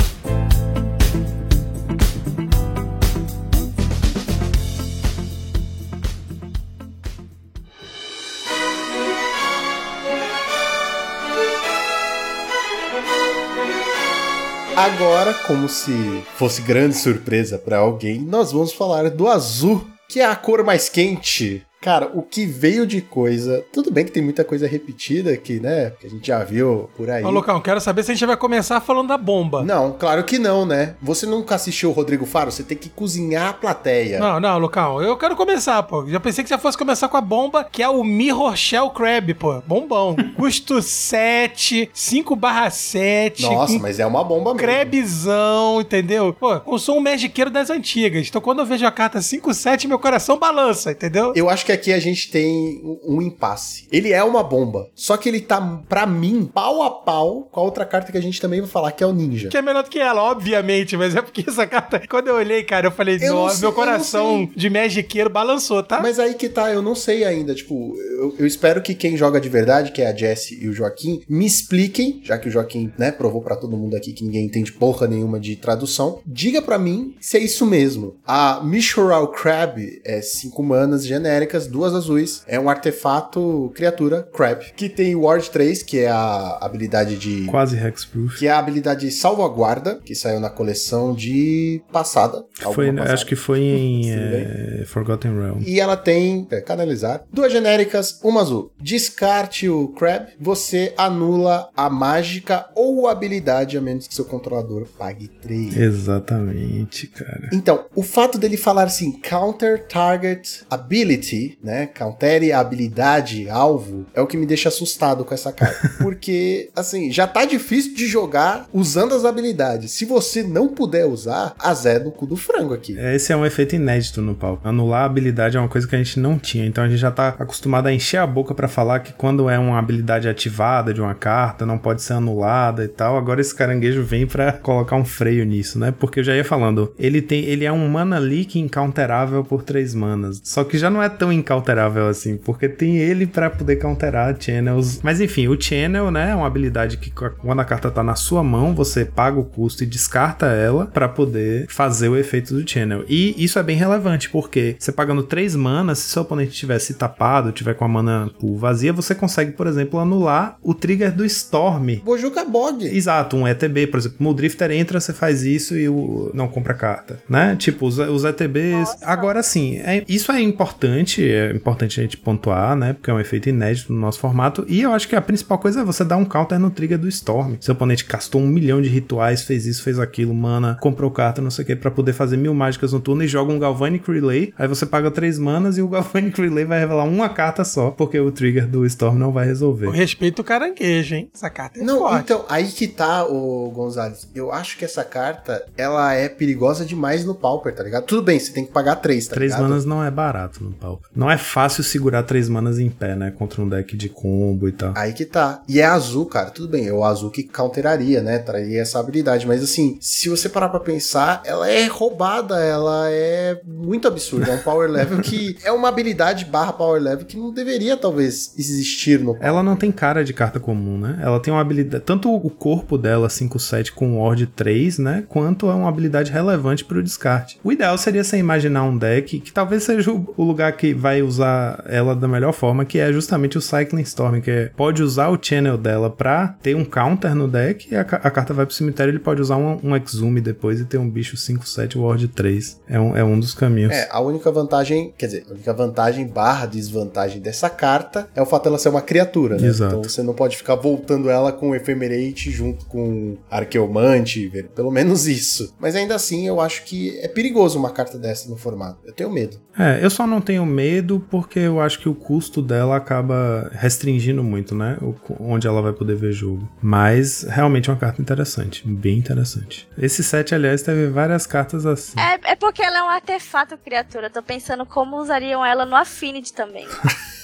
Agora, 14.77 15.33
como 15.33 15.71
se 15.71 16.23
fosse 16.35 16.61
grande 16.61 16.95
surpresa 16.97 17.57
pra 17.57 17.79
alguém, 17.79 18.21
nós 18.21 18.53
vamos 18.53 18.75
falar 18.75 19.09
do 19.09 19.27
azul, 19.27 19.87
que 20.07 20.21
é 20.21 20.27
a 20.27 20.37
cor 20.37 20.63
mais 20.63 20.87
quente. 20.87 21.65
Cara, 21.87 22.11
o 22.13 22.21
que 22.21 22.45
veio 22.45 22.85
de 22.85 23.01
coisa. 23.01 23.65
Tudo 23.73 23.93
bem 23.93 24.05
que 24.05 24.11
tem 24.11 24.21
muita 24.21 24.43
coisa 24.43 24.67
repetida 24.67 25.31
aqui, 25.31 25.61
né? 25.61 25.93
Que 26.01 26.09
a 26.09 26.11
gente 26.11 26.27
já 26.27 26.43
viu 26.43 26.91
por 26.97 27.09
aí. 27.09 27.23
Ô, 27.23 27.31
Lucão, 27.31 27.61
quero 27.61 27.81
saber 27.81 28.03
se 28.03 28.11
a 28.11 28.15
gente 28.15 28.27
vai 28.27 28.37
começar 28.37 28.81
falando 28.81 29.07
da 29.07 29.17
bomba. 29.17 29.63
Não, 29.63 29.93
claro 29.93 30.25
que 30.25 30.37
não, 30.37 30.67
né? 30.67 30.97
Você 31.01 31.27
nunca 31.27 31.55
assistiu 31.55 31.91
o 31.91 31.93
Rodrigo 31.93 32.27
Faro? 32.27 32.51
Você 32.51 32.65
tem 32.65 32.77
que 32.77 32.89
cozinhar 32.89 33.51
a 33.51 33.53
plateia. 33.53 34.19
Não, 34.19 34.41
não, 34.41 34.59
Lucão, 34.59 35.01
eu 35.01 35.17
quero 35.17 35.37
começar, 35.37 35.81
pô. 35.85 36.05
Já 36.09 36.19
pensei 36.19 36.43
que 36.43 36.51
já 36.51 36.59
fosse 36.59 36.77
começar 36.77 37.07
com 37.07 37.19
a 37.19 37.21
bomba, 37.21 37.63
que 37.63 37.81
é 37.85 37.89
o 37.89 38.03
Mirror 38.03 38.57
Shell 38.57 38.91
Crab, 38.91 39.33
pô. 39.35 39.63
Bombão. 39.65 40.17
Custo 40.35 40.83
7, 40.83 41.89
5 41.95 42.35
barra 42.35 42.69
7. 42.69 43.45
Nossa, 43.45 43.79
mas 43.79 44.01
é 44.01 44.07
uma 44.07 44.25
bomba 44.25 44.53
mesmo. 44.53 44.67
Crebzão, 44.67 45.81
entendeu? 45.81 46.33
Pô, 46.33 46.61
eu 46.67 46.79
sou 46.81 46.97
um 46.97 47.01
magiqueiro 47.01 47.49
das 47.49 47.71
antigas. 47.71 48.27
Então 48.27 48.43
quando 48.43 48.59
eu 48.59 48.67
vejo 48.67 48.85
a 48.85 48.91
carta 48.91 49.21
5-7, 49.21 49.87
meu 49.87 50.01
coração 50.01 50.37
balança, 50.37 50.91
entendeu? 50.91 51.33
Eu 51.37 51.49
acho 51.49 51.65
que 51.65 51.76
aqui 51.77 51.93
a 51.93 51.99
gente 51.99 52.31
tem 52.31 52.81
um 53.05 53.23
impasse. 53.23 53.87
Ele 53.93 54.13
é 54.13 54.23
uma 54.23 54.43
bomba, 54.43 54.91
só 54.95 55.17
que 55.17 55.29
ele 55.29 55.41
tá, 55.41 55.61
pra 55.89 56.07
mim, 56.07 56.51
pau 56.53 56.83
a 56.83 56.91
pau 56.91 57.49
com 57.51 57.61
a 57.61 57.63
outra 57.63 57.85
carta 57.85 58.11
que 58.11 58.19
a 58.19 58.23
gente 58.23 58.41
também 58.41 58.61
vai 58.61 58.69
falar, 58.69 58.93
que 58.93 59.05
é 59.05 59.07
o 59.07 59.13
Ninja. 59.13 59.49
Que 59.49 59.57
é 59.57 59.63
melhor 59.63 59.83
do 59.83 59.91
que 59.91 59.99
ela, 59.99 60.23
obviamente, 60.23 60.97
mas 60.97 61.15
é 61.15 61.23
porque 61.23 61.45
essa 61.49 61.67
carta, 61.67 62.03
quando 62.09 62.29
eu 62.29 62.35
olhei, 62.35 62.63
cara, 62.65 62.87
eu 62.87 62.91
falei, 62.91 63.19
Eu 63.21 63.35
nossa, 63.35 63.57
sei, 63.57 63.63
meu 63.63 63.73
coração 63.73 64.49
de 64.55 64.69
magiqueiro 64.69 65.31
balançou, 65.31 65.83
tá? 65.83 66.01
Mas 66.01 66.19
aí 66.19 66.35
que 66.35 66.49
tá, 66.49 66.73
eu 66.73 66.83
não 66.83 66.95
sei 66.95 67.25
ainda. 67.25 67.55
Tipo, 67.55 67.95
eu, 68.19 68.35
eu 68.39 68.47
espero 68.47 68.83
que 68.83 68.95
quem 68.95 69.17
joga 69.17 69.41
de 69.41 69.49
verdade, 69.49 69.93
que 69.93 70.03
é 70.03 70.09
a 70.09 70.17
Jessie 70.17 70.63
e 70.63 70.69
o 70.69 70.73
Joaquim, 70.73 71.23
me 71.29 71.47
expliquem, 71.47 72.21
já 72.25 72.39
que 72.39 72.49
o 72.49 72.51
Joaquim, 72.51 72.93
né, 72.99 73.13
provou 73.13 73.43
pra 73.43 73.57
todo 73.57 73.77
mundo 73.77 73.97
aqui 73.97 74.13
que 74.13 74.25
ninguém 74.25 74.47
entende 74.47 74.73
porra 74.73 75.07
nenhuma 75.07 75.39
de 75.39 75.57
tradução. 75.57 76.21
Diga 76.27 76.63
pra 76.63 76.79
mim 76.79 77.15
se 77.21 77.37
é 77.37 77.41
isso 77.41 77.67
mesmo. 77.67 78.17
A 78.27 78.61
Mishural 78.63 79.29
Crab 79.29 80.01
é 80.05 80.21
cinco 80.21 80.63
manas 80.63 81.07
genéricas, 81.07 81.66
duas 81.67 81.95
azuis. 81.95 82.43
É 82.47 82.59
um 82.59 82.69
artefato 82.69 83.73
criatura 83.75 84.29
Crab, 84.33 84.73
que 84.77 84.89
tem 84.89 85.15
Ward 85.15 85.51
3, 85.51 85.83
que 85.83 85.99
é 86.01 86.09
a 86.09 86.59
habilidade 86.61 87.17
de 87.17 87.45
Quase 87.47 87.77
Hexproof. 87.77 88.39
que 88.39 88.47
é 88.47 88.51
a 88.51 88.59
habilidade 88.59 89.11
salvaguarda, 89.11 90.01
que 90.05 90.15
saiu 90.15 90.41
na 90.41 90.51
coleção 90.51 91.15
de 91.15 91.83
passada. 91.93 92.45
Foi, 92.75 92.89
alguma 92.89 93.05
acho 93.05 93.27
que 93.27 93.37
foi 93.37 93.61
em 93.63 94.11
é, 94.11 94.85
Forgotten 94.87 95.33
Realm. 95.33 95.63
e 95.65 95.81
ela 95.81 95.97
tem, 95.97 96.47
é, 96.51 96.61
canalizar, 96.61 97.25
duas 97.33 97.53
genéricas, 97.53 98.21
uma 98.23 98.41
azul. 98.41 98.73
Descarte 98.81 99.69
o 99.69 99.89
Crab, 99.89 100.29
você 100.41 100.93
anula 100.97 101.69
a 101.77 101.89
mágica 101.89 102.67
ou 102.75 103.07
a 103.07 103.13
habilidade, 103.13 103.77
a 103.77 103.81
menos 103.81 104.07
que 104.07 104.15
seu 104.15 104.25
controlador 104.25 104.87
pague 104.99 105.29
3. 105.29 105.77
Exatamente, 105.77 107.07
cara. 107.09 107.51
Então, 107.53 107.87
o 107.95 108.03
fato 108.03 108.39
dele 108.39 108.57
falar 108.57 108.85
assim, 108.85 109.13
counter 109.21 109.87
target 109.87 110.65
ability, 110.71 111.46
né? 111.63 111.87
Countere 111.87 112.53
a 112.53 112.61
habilidade 112.61 113.49
alvo, 113.49 114.07
é 114.15 114.21
o 114.21 114.27
que 114.27 114.37
me 114.37 114.47
deixa 114.47 114.69
assustado 114.69 115.25
com 115.25 115.35
essa 115.35 115.53
carta. 115.53 115.91
Porque, 115.99 116.71
assim, 116.75 117.11
já 117.11 117.27
tá 117.27 117.45
difícil 117.45 117.95
de 117.95 118.07
jogar 118.07 118.69
usando 118.73 119.15
as 119.15 119.25
habilidades. 119.25 119.93
Se 119.93 120.05
você 120.05 120.43
não 120.43 120.69
puder 120.69 121.07
usar, 121.07 121.55
azé 121.59 121.99
no 121.99 122.11
cu 122.11 122.27
do 122.27 122.37
frango 122.37 122.75
aqui. 122.75 122.97
Esse 122.99 123.33
é 123.33 123.37
um 123.37 123.47
efeito 123.47 123.75
inédito 123.75 124.21
no 124.21 124.35
palco. 124.35 124.67
Anular 124.67 125.03
a 125.03 125.07
habilidade 125.07 125.57
é 125.57 125.61
uma 125.61 125.69
coisa 125.69 125.87
que 125.87 125.95
a 125.95 125.99
gente 125.99 126.19
não 126.19 126.39
tinha, 126.39 126.67
então 126.67 126.85
a 126.85 126.89
gente 126.89 126.99
já 126.99 127.11
tá 127.11 127.29
acostumado 127.39 127.87
a 127.87 127.93
encher 127.93 128.19
a 128.19 128.27
boca 128.27 128.55
pra 128.55 128.69
falar 128.69 129.01
que 129.01 129.13
quando 129.13 129.49
é 129.49 129.59
uma 129.59 129.79
habilidade 129.79 130.29
ativada 130.29 130.93
de 130.93 131.01
uma 131.01 131.15
carta, 131.15 131.67
não 131.67 131.79
pode 131.79 132.03
ser 132.03 132.15
anulada 132.15 132.85
e 132.85 132.89
tal. 132.89 133.17
Agora 133.17 133.41
esse 133.41 133.55
caranguejo 133.55 134.03
vem 134.03 134.27
pra 134.27 134.53
colocar 134.53 134.97
um 134.97 135.05
freio 135.05 135.45
nisso, 135.45 135.79
né? 135.79 135.93
Porque 135.99 136.21
eu 136.21 136.25
já 136.25 136.35
ia 136.35 136.45
falando, 136.45 136.93
ele 136.99 137.21
tem, 137.23 137.45
ele 137.45 137.65
é 137.65 137.73
um 137.73 137.89
mana 137.89 138.19
leak 138.19 138.59
incounterável 138.59 139.45
por 139.45 139.63
três 139.63 139.95
manas. 139.95 140.41
Só 140.45 140.65
que 140.65 140.79
já 140.79 140.91
não 140.91 141.03
é 141.03 141.09
tão 141.09 141.33
incalterável 141.37 142.09
assim, 142.09 142.37
porque 142.37 142.69
tem 142.69 142.97
ele 142.97 143.27
para 143.27 143.51
poder 143.51 143.77
counterar 143.77 144.37
channels. 144.39 145.01
Mas 145.03 145.21
enfim, 145.21 145.49
o 145.49 145.61
channel, 145.61 146.11
né, 146.11 146.31
é 146.31 146.35
uma 146.35 146.47
habilidade 146.47 146.97
que 146.97 147.11
quando 147.11 147.61
a 147.61 147.65
carta 147.65 147.91
tá 147.91 148.03
na 148.03 148.15
sua 148.15 148.43
mão, 148.43 148.75
você 148.75 149.05
paga 149.05 149.39
o 149.39 149.45
custo 149.45 149.83
e 149.83 149.87
descarta 149.87 150.47
ela 150.47 150.87
para 150.87 151.09
poder 151.09 151.67
fazer 151.69 152.09
o 152.09 152.17
efeito 152.17 152.55
do 152.55 152.69
channel. 152.69 153.05
E 153.09 153.35
isso 153.43 153.59
é 153.59 153.63
bem 153.63 153.77
relevante, 153.77 154.29
porque 154.31 154.77
você 154.79 154.93
pagando 154.93 155.23
3 155.23 155.57
manas, 155.57 155.99
se 155.99 156.11
seu 156.11 156.23
oponente 156.23 156.53
tivesse 156.53 156.95
tapado, 156.95 157.53
tiver 157.53 157.75
com 157.75 157.85
a 157.85 157.89
mana 157.89 158.31
pool 158.39 158.57
vazia, 158.57 158.93
você 158.93 159.15
consegue, 159.15 159.53
por 159.53 159.67
exemplo, 159.67 159.99
anular 159.99 160.57
o 160.63 160.75
trigger 160.75 161.15
do 161.15 161.25
Storm. 161.25 162.01
Bojuka 162.05 162.45
Bog. 162.45 162.85
Exato, 162.85 163.37
um 163.37 163.47
ETB, 163.47 163.87
por 163.89 163.99
exemplo, 163.99 164.29
o 164.29 164.35
Drifter 164.35 164.71
entra, 164.71 165.01
você 165.01 165.13
faz 165.13 165.43
isso 165.43 165.77
e 165.77 165.89
o 165.89 166.31
não 166.35 166.49
compra 166.49 166.75
carta, 166.75 167.21
né? 167.29 167.57
Tipo, 167.57 167.87
os, 167.87 167.99
os 167.99 168.25
ETBs. 168.25 168.73
Nossa. 168.73 169.07
Agora 169.07 169.43
sim, 169.43 169.79
é, 169.79 170.05
isso 170.09 170.31
é 170.33 170.41
importante, 170.41 171.26
é 171.31 171.53
importante 171.53 171.99
a 171.99 172.03
gente 172.03 172.17
pontuar, 172.17 172.77
né? 172.77 172.93
Porque 172.93 173.11
é 173.11 173.15
um 173.15 173.21
efeito 173.21 173.49
inédito 173.49 173.93
no 173.93 174.01
nosso 174.01 174.19
formato. 174.19 174.65
E 174.69 174.83
eu 174.83 174.93
acho 174.93 175.09
que 175.09 175.17
a 175.17 175.21
principal 175.21 175.59
coisa 175.59 175.81
é 175.81 175.85
você 175.85 176.05
dar 176.05 176.17
um 176.17 176.25
counter 176.25 176.59
no 176.59 176.71
trigger 176.71 176.99
do 176.99 177.09
Storm. 177.09 177.55
Seu 177.61 177.75
oponente 177.75 178.05
castou 178.05 178.41
um 178.41 178.47
milhão 178.47 178.81
de 178.81 178.89
rituais, 178.89 179.43
fez 179.43 179.67
isso, 179.67 179.83
fez 179.83 179.99
aquilo, 179.99 180.35
mana, 180.35 180.77
comprou 180.81 181.11
carta, 181.11 181.41
não 181.43 181.51
sei 181.51 181.63
o 181.65 181.67
que, 181.67 181.77
pra 181.77 181.91
poder 181.91 182.13
fazer 182.13 182.37
mil 182.37 182.55
mágicas 182.55 182.93
no 182.93 183.01
turno 183.01 183.23
e 183.23 183.29
joga 183.29 183.53
um 183.53 183.59
Galvanic 183.59 184.11
Relay. 184.11 184.53
Aí 184.59 184.69
você 184.69 184.87
paga 184.87 185.11
três 185.11 185.39
manas 185.39 185.79
e 185.79 185.83
o 185.83 185.89
Galvanic 185.89 186.41
Relay 186.41 186.65
vai 186.65 186.79
revelar 186.79 187.05
uma 187.05 187.29
carta 187.29 187.65
só, 187.65 187.91
porque 187.91 188.19
o 188.19 188.31
trigger 188.31 188.67
do 188.67 188.85
Storm 188.87 189.17
não 189.19 189.33
vai 189.33 189.47
resolver. 189.47 189.87
Eu 189.87 189.91
respeito 189.93 190.41
o 190.41 190.45
caranguejo, 190.45 191.15
hein? 191.15 191.31
Essa 191.35 191.51
carta 191.51 191.79
é 191.81 191.83
Não, 191.83 192.01
forte. 192.01 192.23
então, 192.25 192.45
aí 192.49 192.67
que 192.69 192.87
tá, 192.89 193.25
o 193.27 193.71
Gonzalez. 193.71 194.29
Eu 194.35 194.53
acho 194.53 194.77
que 194.77 194.85
essa 194.85 195.05
carta, 195.05 195.65
ela 195.77 196.13
é 196.15 196.29
perigosa 196.29 196.85
demais 196.85 197.25
no 197.25 197.35
Pauper, 197.35 197.75
tá 197.75 197.83
ligado? 197.83 198.05
Tudo 198.05 198.23
bem, 198.23 198.39
você 198.39 198.53
tem 198.53 198.65
que 198.65 198.73
pagar 198.73 198.97
três, 198.97 199.27
tá 199.27 199.35
três 199.35 199.53
ligado? 199.53 199.69
manas 199.69 199.85
não 199.85 200.03
é 200.05 200.11
barato 200.11 200.63
no 200.63 200.73
Pauper. 200.73 201.09
Não 201.17 201.31
é 201.31 201.39
fácil 201.39 201.83
segurar 201.83 202.23
três 202.25 202.49
manas 202.49 202.79
em 202.79 202.91
pé, 202.91 203.17
né? 203.17 203.31
Contra 203.31 203.63
um 203.63 203.69
deck 203.69 203.97
de 203.97 204.09
combo 204.09 204.69
e 204.69 204.73
tal. 204.73 204.93
Aí 204.95 205.13
que 205.15 205.25
tá. 205.25 205.63
E 205.67 205.81
é 205.81 205.87
azul, 205.87 206.27
cara. 206.27 206.51
Tudo 206.51 206.69
bem, 206.69 206.87
é 206.87 206.93
o 206.93 207.03
azul 207.03 207.31
que 207.31 207.43
counteraria, 207.43 208.23
né? 208.23 208.39
Traria 208.39 208.83
essa 208.83 209.01
habilidade. 209.01 209.47
Mas 209.47 209.63
assim, 209.63 209.97
se 210.01 210.29
você 210.29 210.49
parar 210.49 210.69
pra 210.69 210.79
pensar, 210.79 211.43
ela 211.45 211.69
é 211.69 211.87
roubada, 211.87 212.61
ela 212.61 213.11
é 213.11 213.61
muito 213.65 214.07
absurda. 214.07 214.51
É 214.51 214.55
um 214.55 214.63
power 214.63 214.91
level 214.91 215.21
que 215.21 215.57
é 215.65 215.73
uma 215.73 215.89
habilidade 215.89 216.45
barra 216.45 216.73
power 216.73 217.01
level 217.01 217.25
que 217.25 217.37
não 217.37 217.53
deveria, 217.53 217.97
talvez, 217.97 218.53
existir 218.59 219.19
no. 219.21 219.37
Ela 219.41 219.63
não 219.63 219.75
tem 219.75 219.91
cara 219.91 220.23
de 220.23 220.35
carta 220.35 220.61
comum, 220.61 220.99
né? 220.99 221.19
Ela 221.23 221.41
tem 221.41 221.53
uma 221.53 221.61
habilidade. 221.61 222.05
Tanto 222.05 222.35
o 222.35 222.51
corpo 222.51 222.99
dela, 222.99 223.29
5-7 223.29 223.93
com 223.93 224.21
Ward 224.21 224.47
3, 224.49 224.99
né? 224.99 225.25
Quanto 225.29 225.71
é 225.71 225.75
uma 225.75 225.89
habilidade 225.89 226.31
relevante 226.31 226.85
pro 226.85 227.03
descarte. 227.03 227.59
O 227.65 227.73
ideal 227.73 227.97
seria 227.97 228.23
você 228.23 228.37
imaginar 228.37 228.85
um 228.85 228.97
deck 228.97 229.41
que 229.41 229.53
talvez 229.53 229.83
seja 229.83 230.11
o 230.11 230.45
lugar 230.45 230.73
que 230.77 230.93
vai 231.07 231.23
usar 231.23 231.85
ela 231.89 232.17
da 232.17 232.27
melhor 232.27 232.53
forma, 232.53 232.85
que 232.85 232.99
é 232.99 233.13
justamente 233.13 233.57
o 233.57 233.61
Cycling 233.61 234.03
Storm, 234.03 234.41
que 234.41 234.51
é, 234.51 234.71
pode 234.77 235.05
usar 235.05 235.29
o 235.29 235.39
channel 235.41 235.79
dela 235.79 236.11
pra 236.11 236.49
ter 236.61 236.75
um 236.75 236.85
counter 236.85 237.33
no 237.33 237.47
deck 237.47 237.87
e 237.89 237.95
a, 237.95 238.01
a 238.01 238.31
carta 238.31 238.53
vai 238.53 238.67
pro 238.67 238.75
cemitério, 238.75 239.13
ele 239.13 239.21
pode 239.21 239.41
usar 239.41 239.57
um, 239.57 239.79
um 239.85 239.95
Exume 239.97 240.41
depois 240.41 240.81
e 240.81 240.85
ter 240.85 240.99
um 240.99 241.09
bicho 241.09 241.37
5-7 241.37 241.97
Ward 241.97 242.27
3. 242.27 242.81
É 242.89 242.99
um, 242.99 243.17
é 243.17 243.23
um 243.23 243.39
dos 243.39 243.55
caminhos. 243.55 243.93
É, 243.93 244.09
a 244.11 244.19
única 244.19 244.51
vantagem, 244.51 245.15
quer 245.17 245.27
dizer, 245.27 245.47
a 245.49 245.53
única 245.53 245.73
vantagem 245.73 246.27
barra 246.27 246.67
desvantagem 246.67 247.41
dessa 247.41 247.71
carta 247.71 248.29
é 248.35 248.43
o 248.43 248.47
fato 248.47 248.65
dela 248.65 248.79
ser 248.79 248.89
uma 248.89 249.01
criatura, 249.01 249.59
né? 249.59 249.69
Exato. 249.69 249.99
Então 249.99 250.11
você 250.11 250.25
não 250.25 250.35
pode 250.35 250.57
ficar 250.57 250.75
voltando 250.75 251.31
ela 251.31 251.53
com 251.53 251.73
Ephemerate 251.73 252.51
junto 252.51 252.85
com 252.87 253.37
Arqueomante, 253.49 254.51
pelo 254.75 254.91
menos 254.91 255.29
isso. 255.29 255.73
Mas 255.79 255.95
ainda 255.95 256.17
assim, 256.17 256.49
eu 256.49 256.61
acho 256.61 256.83
que 256.85 257.17
é 257.21 257.29
perigoso 257.29 257.79
uma 257.79 257.91
carta 257.91 258.19
dessa 258.19 258.51
no 258.51 258.57
formato. 258.57 258.99
Eu 259.05 259.13
tenho 259.13 259.31
medo. 259.31 259.57
É, 259.79 260.03
eu 260.03 260.09
só 260.09 260.27
não 260.27 260.41
tenho 260.41 260.65
medo 260.65 260.96
porque 261.31 261.59
eu 261.59 261.81
acho 261.81 261.99
que 261.99 262.09
o 262.09 262.15
custo 262.15 262.63
dela 262.63 262.97
acaba 262.97 263.71
restringindo 263.73 264.43
muito, 264.43 264.75
né? 264.75 264.97
O, 265.01 265.15
onde 265.41 265.67
ela 265.67 265.83
vai 265.83 265.93
poder 265.93 266.17
ver 266.17 266.33
jogo. 266.33 266.69
Mas 266.81 267.43
realmente 267.43 267.89
é 267.89 267.93
uma 267.93 267.99
carta 267.99 268.21
interessante, 268.21 268.87
bem 268.87 269.19
interessante. 269.19 269.89
Esse 269.99 270.23
set, 270.23 270.55
aliás, 270.55 270.83
teve 270.83 271.09
várias 271.09 271.47
cartas 271.47 271.87
assim. 271.87 272.19
É, 272.19 272.53
é 272.53 272.57
porque 272.57 272.83
ela 272.83 272.99
é 272.99 273.03
um 273.03 273.09
artefato 273.09 273.77
criatura. 273.79 274.27
Eu 274.27 274.31
tô 274.31 274.43
pensando 274.43 274.85
como 274.87 275.17
usariam 275.17 275.65
ela 275.65 275.85
no 275.85 275.97
Affinity 275.97 276.53
também. 276.53 276.87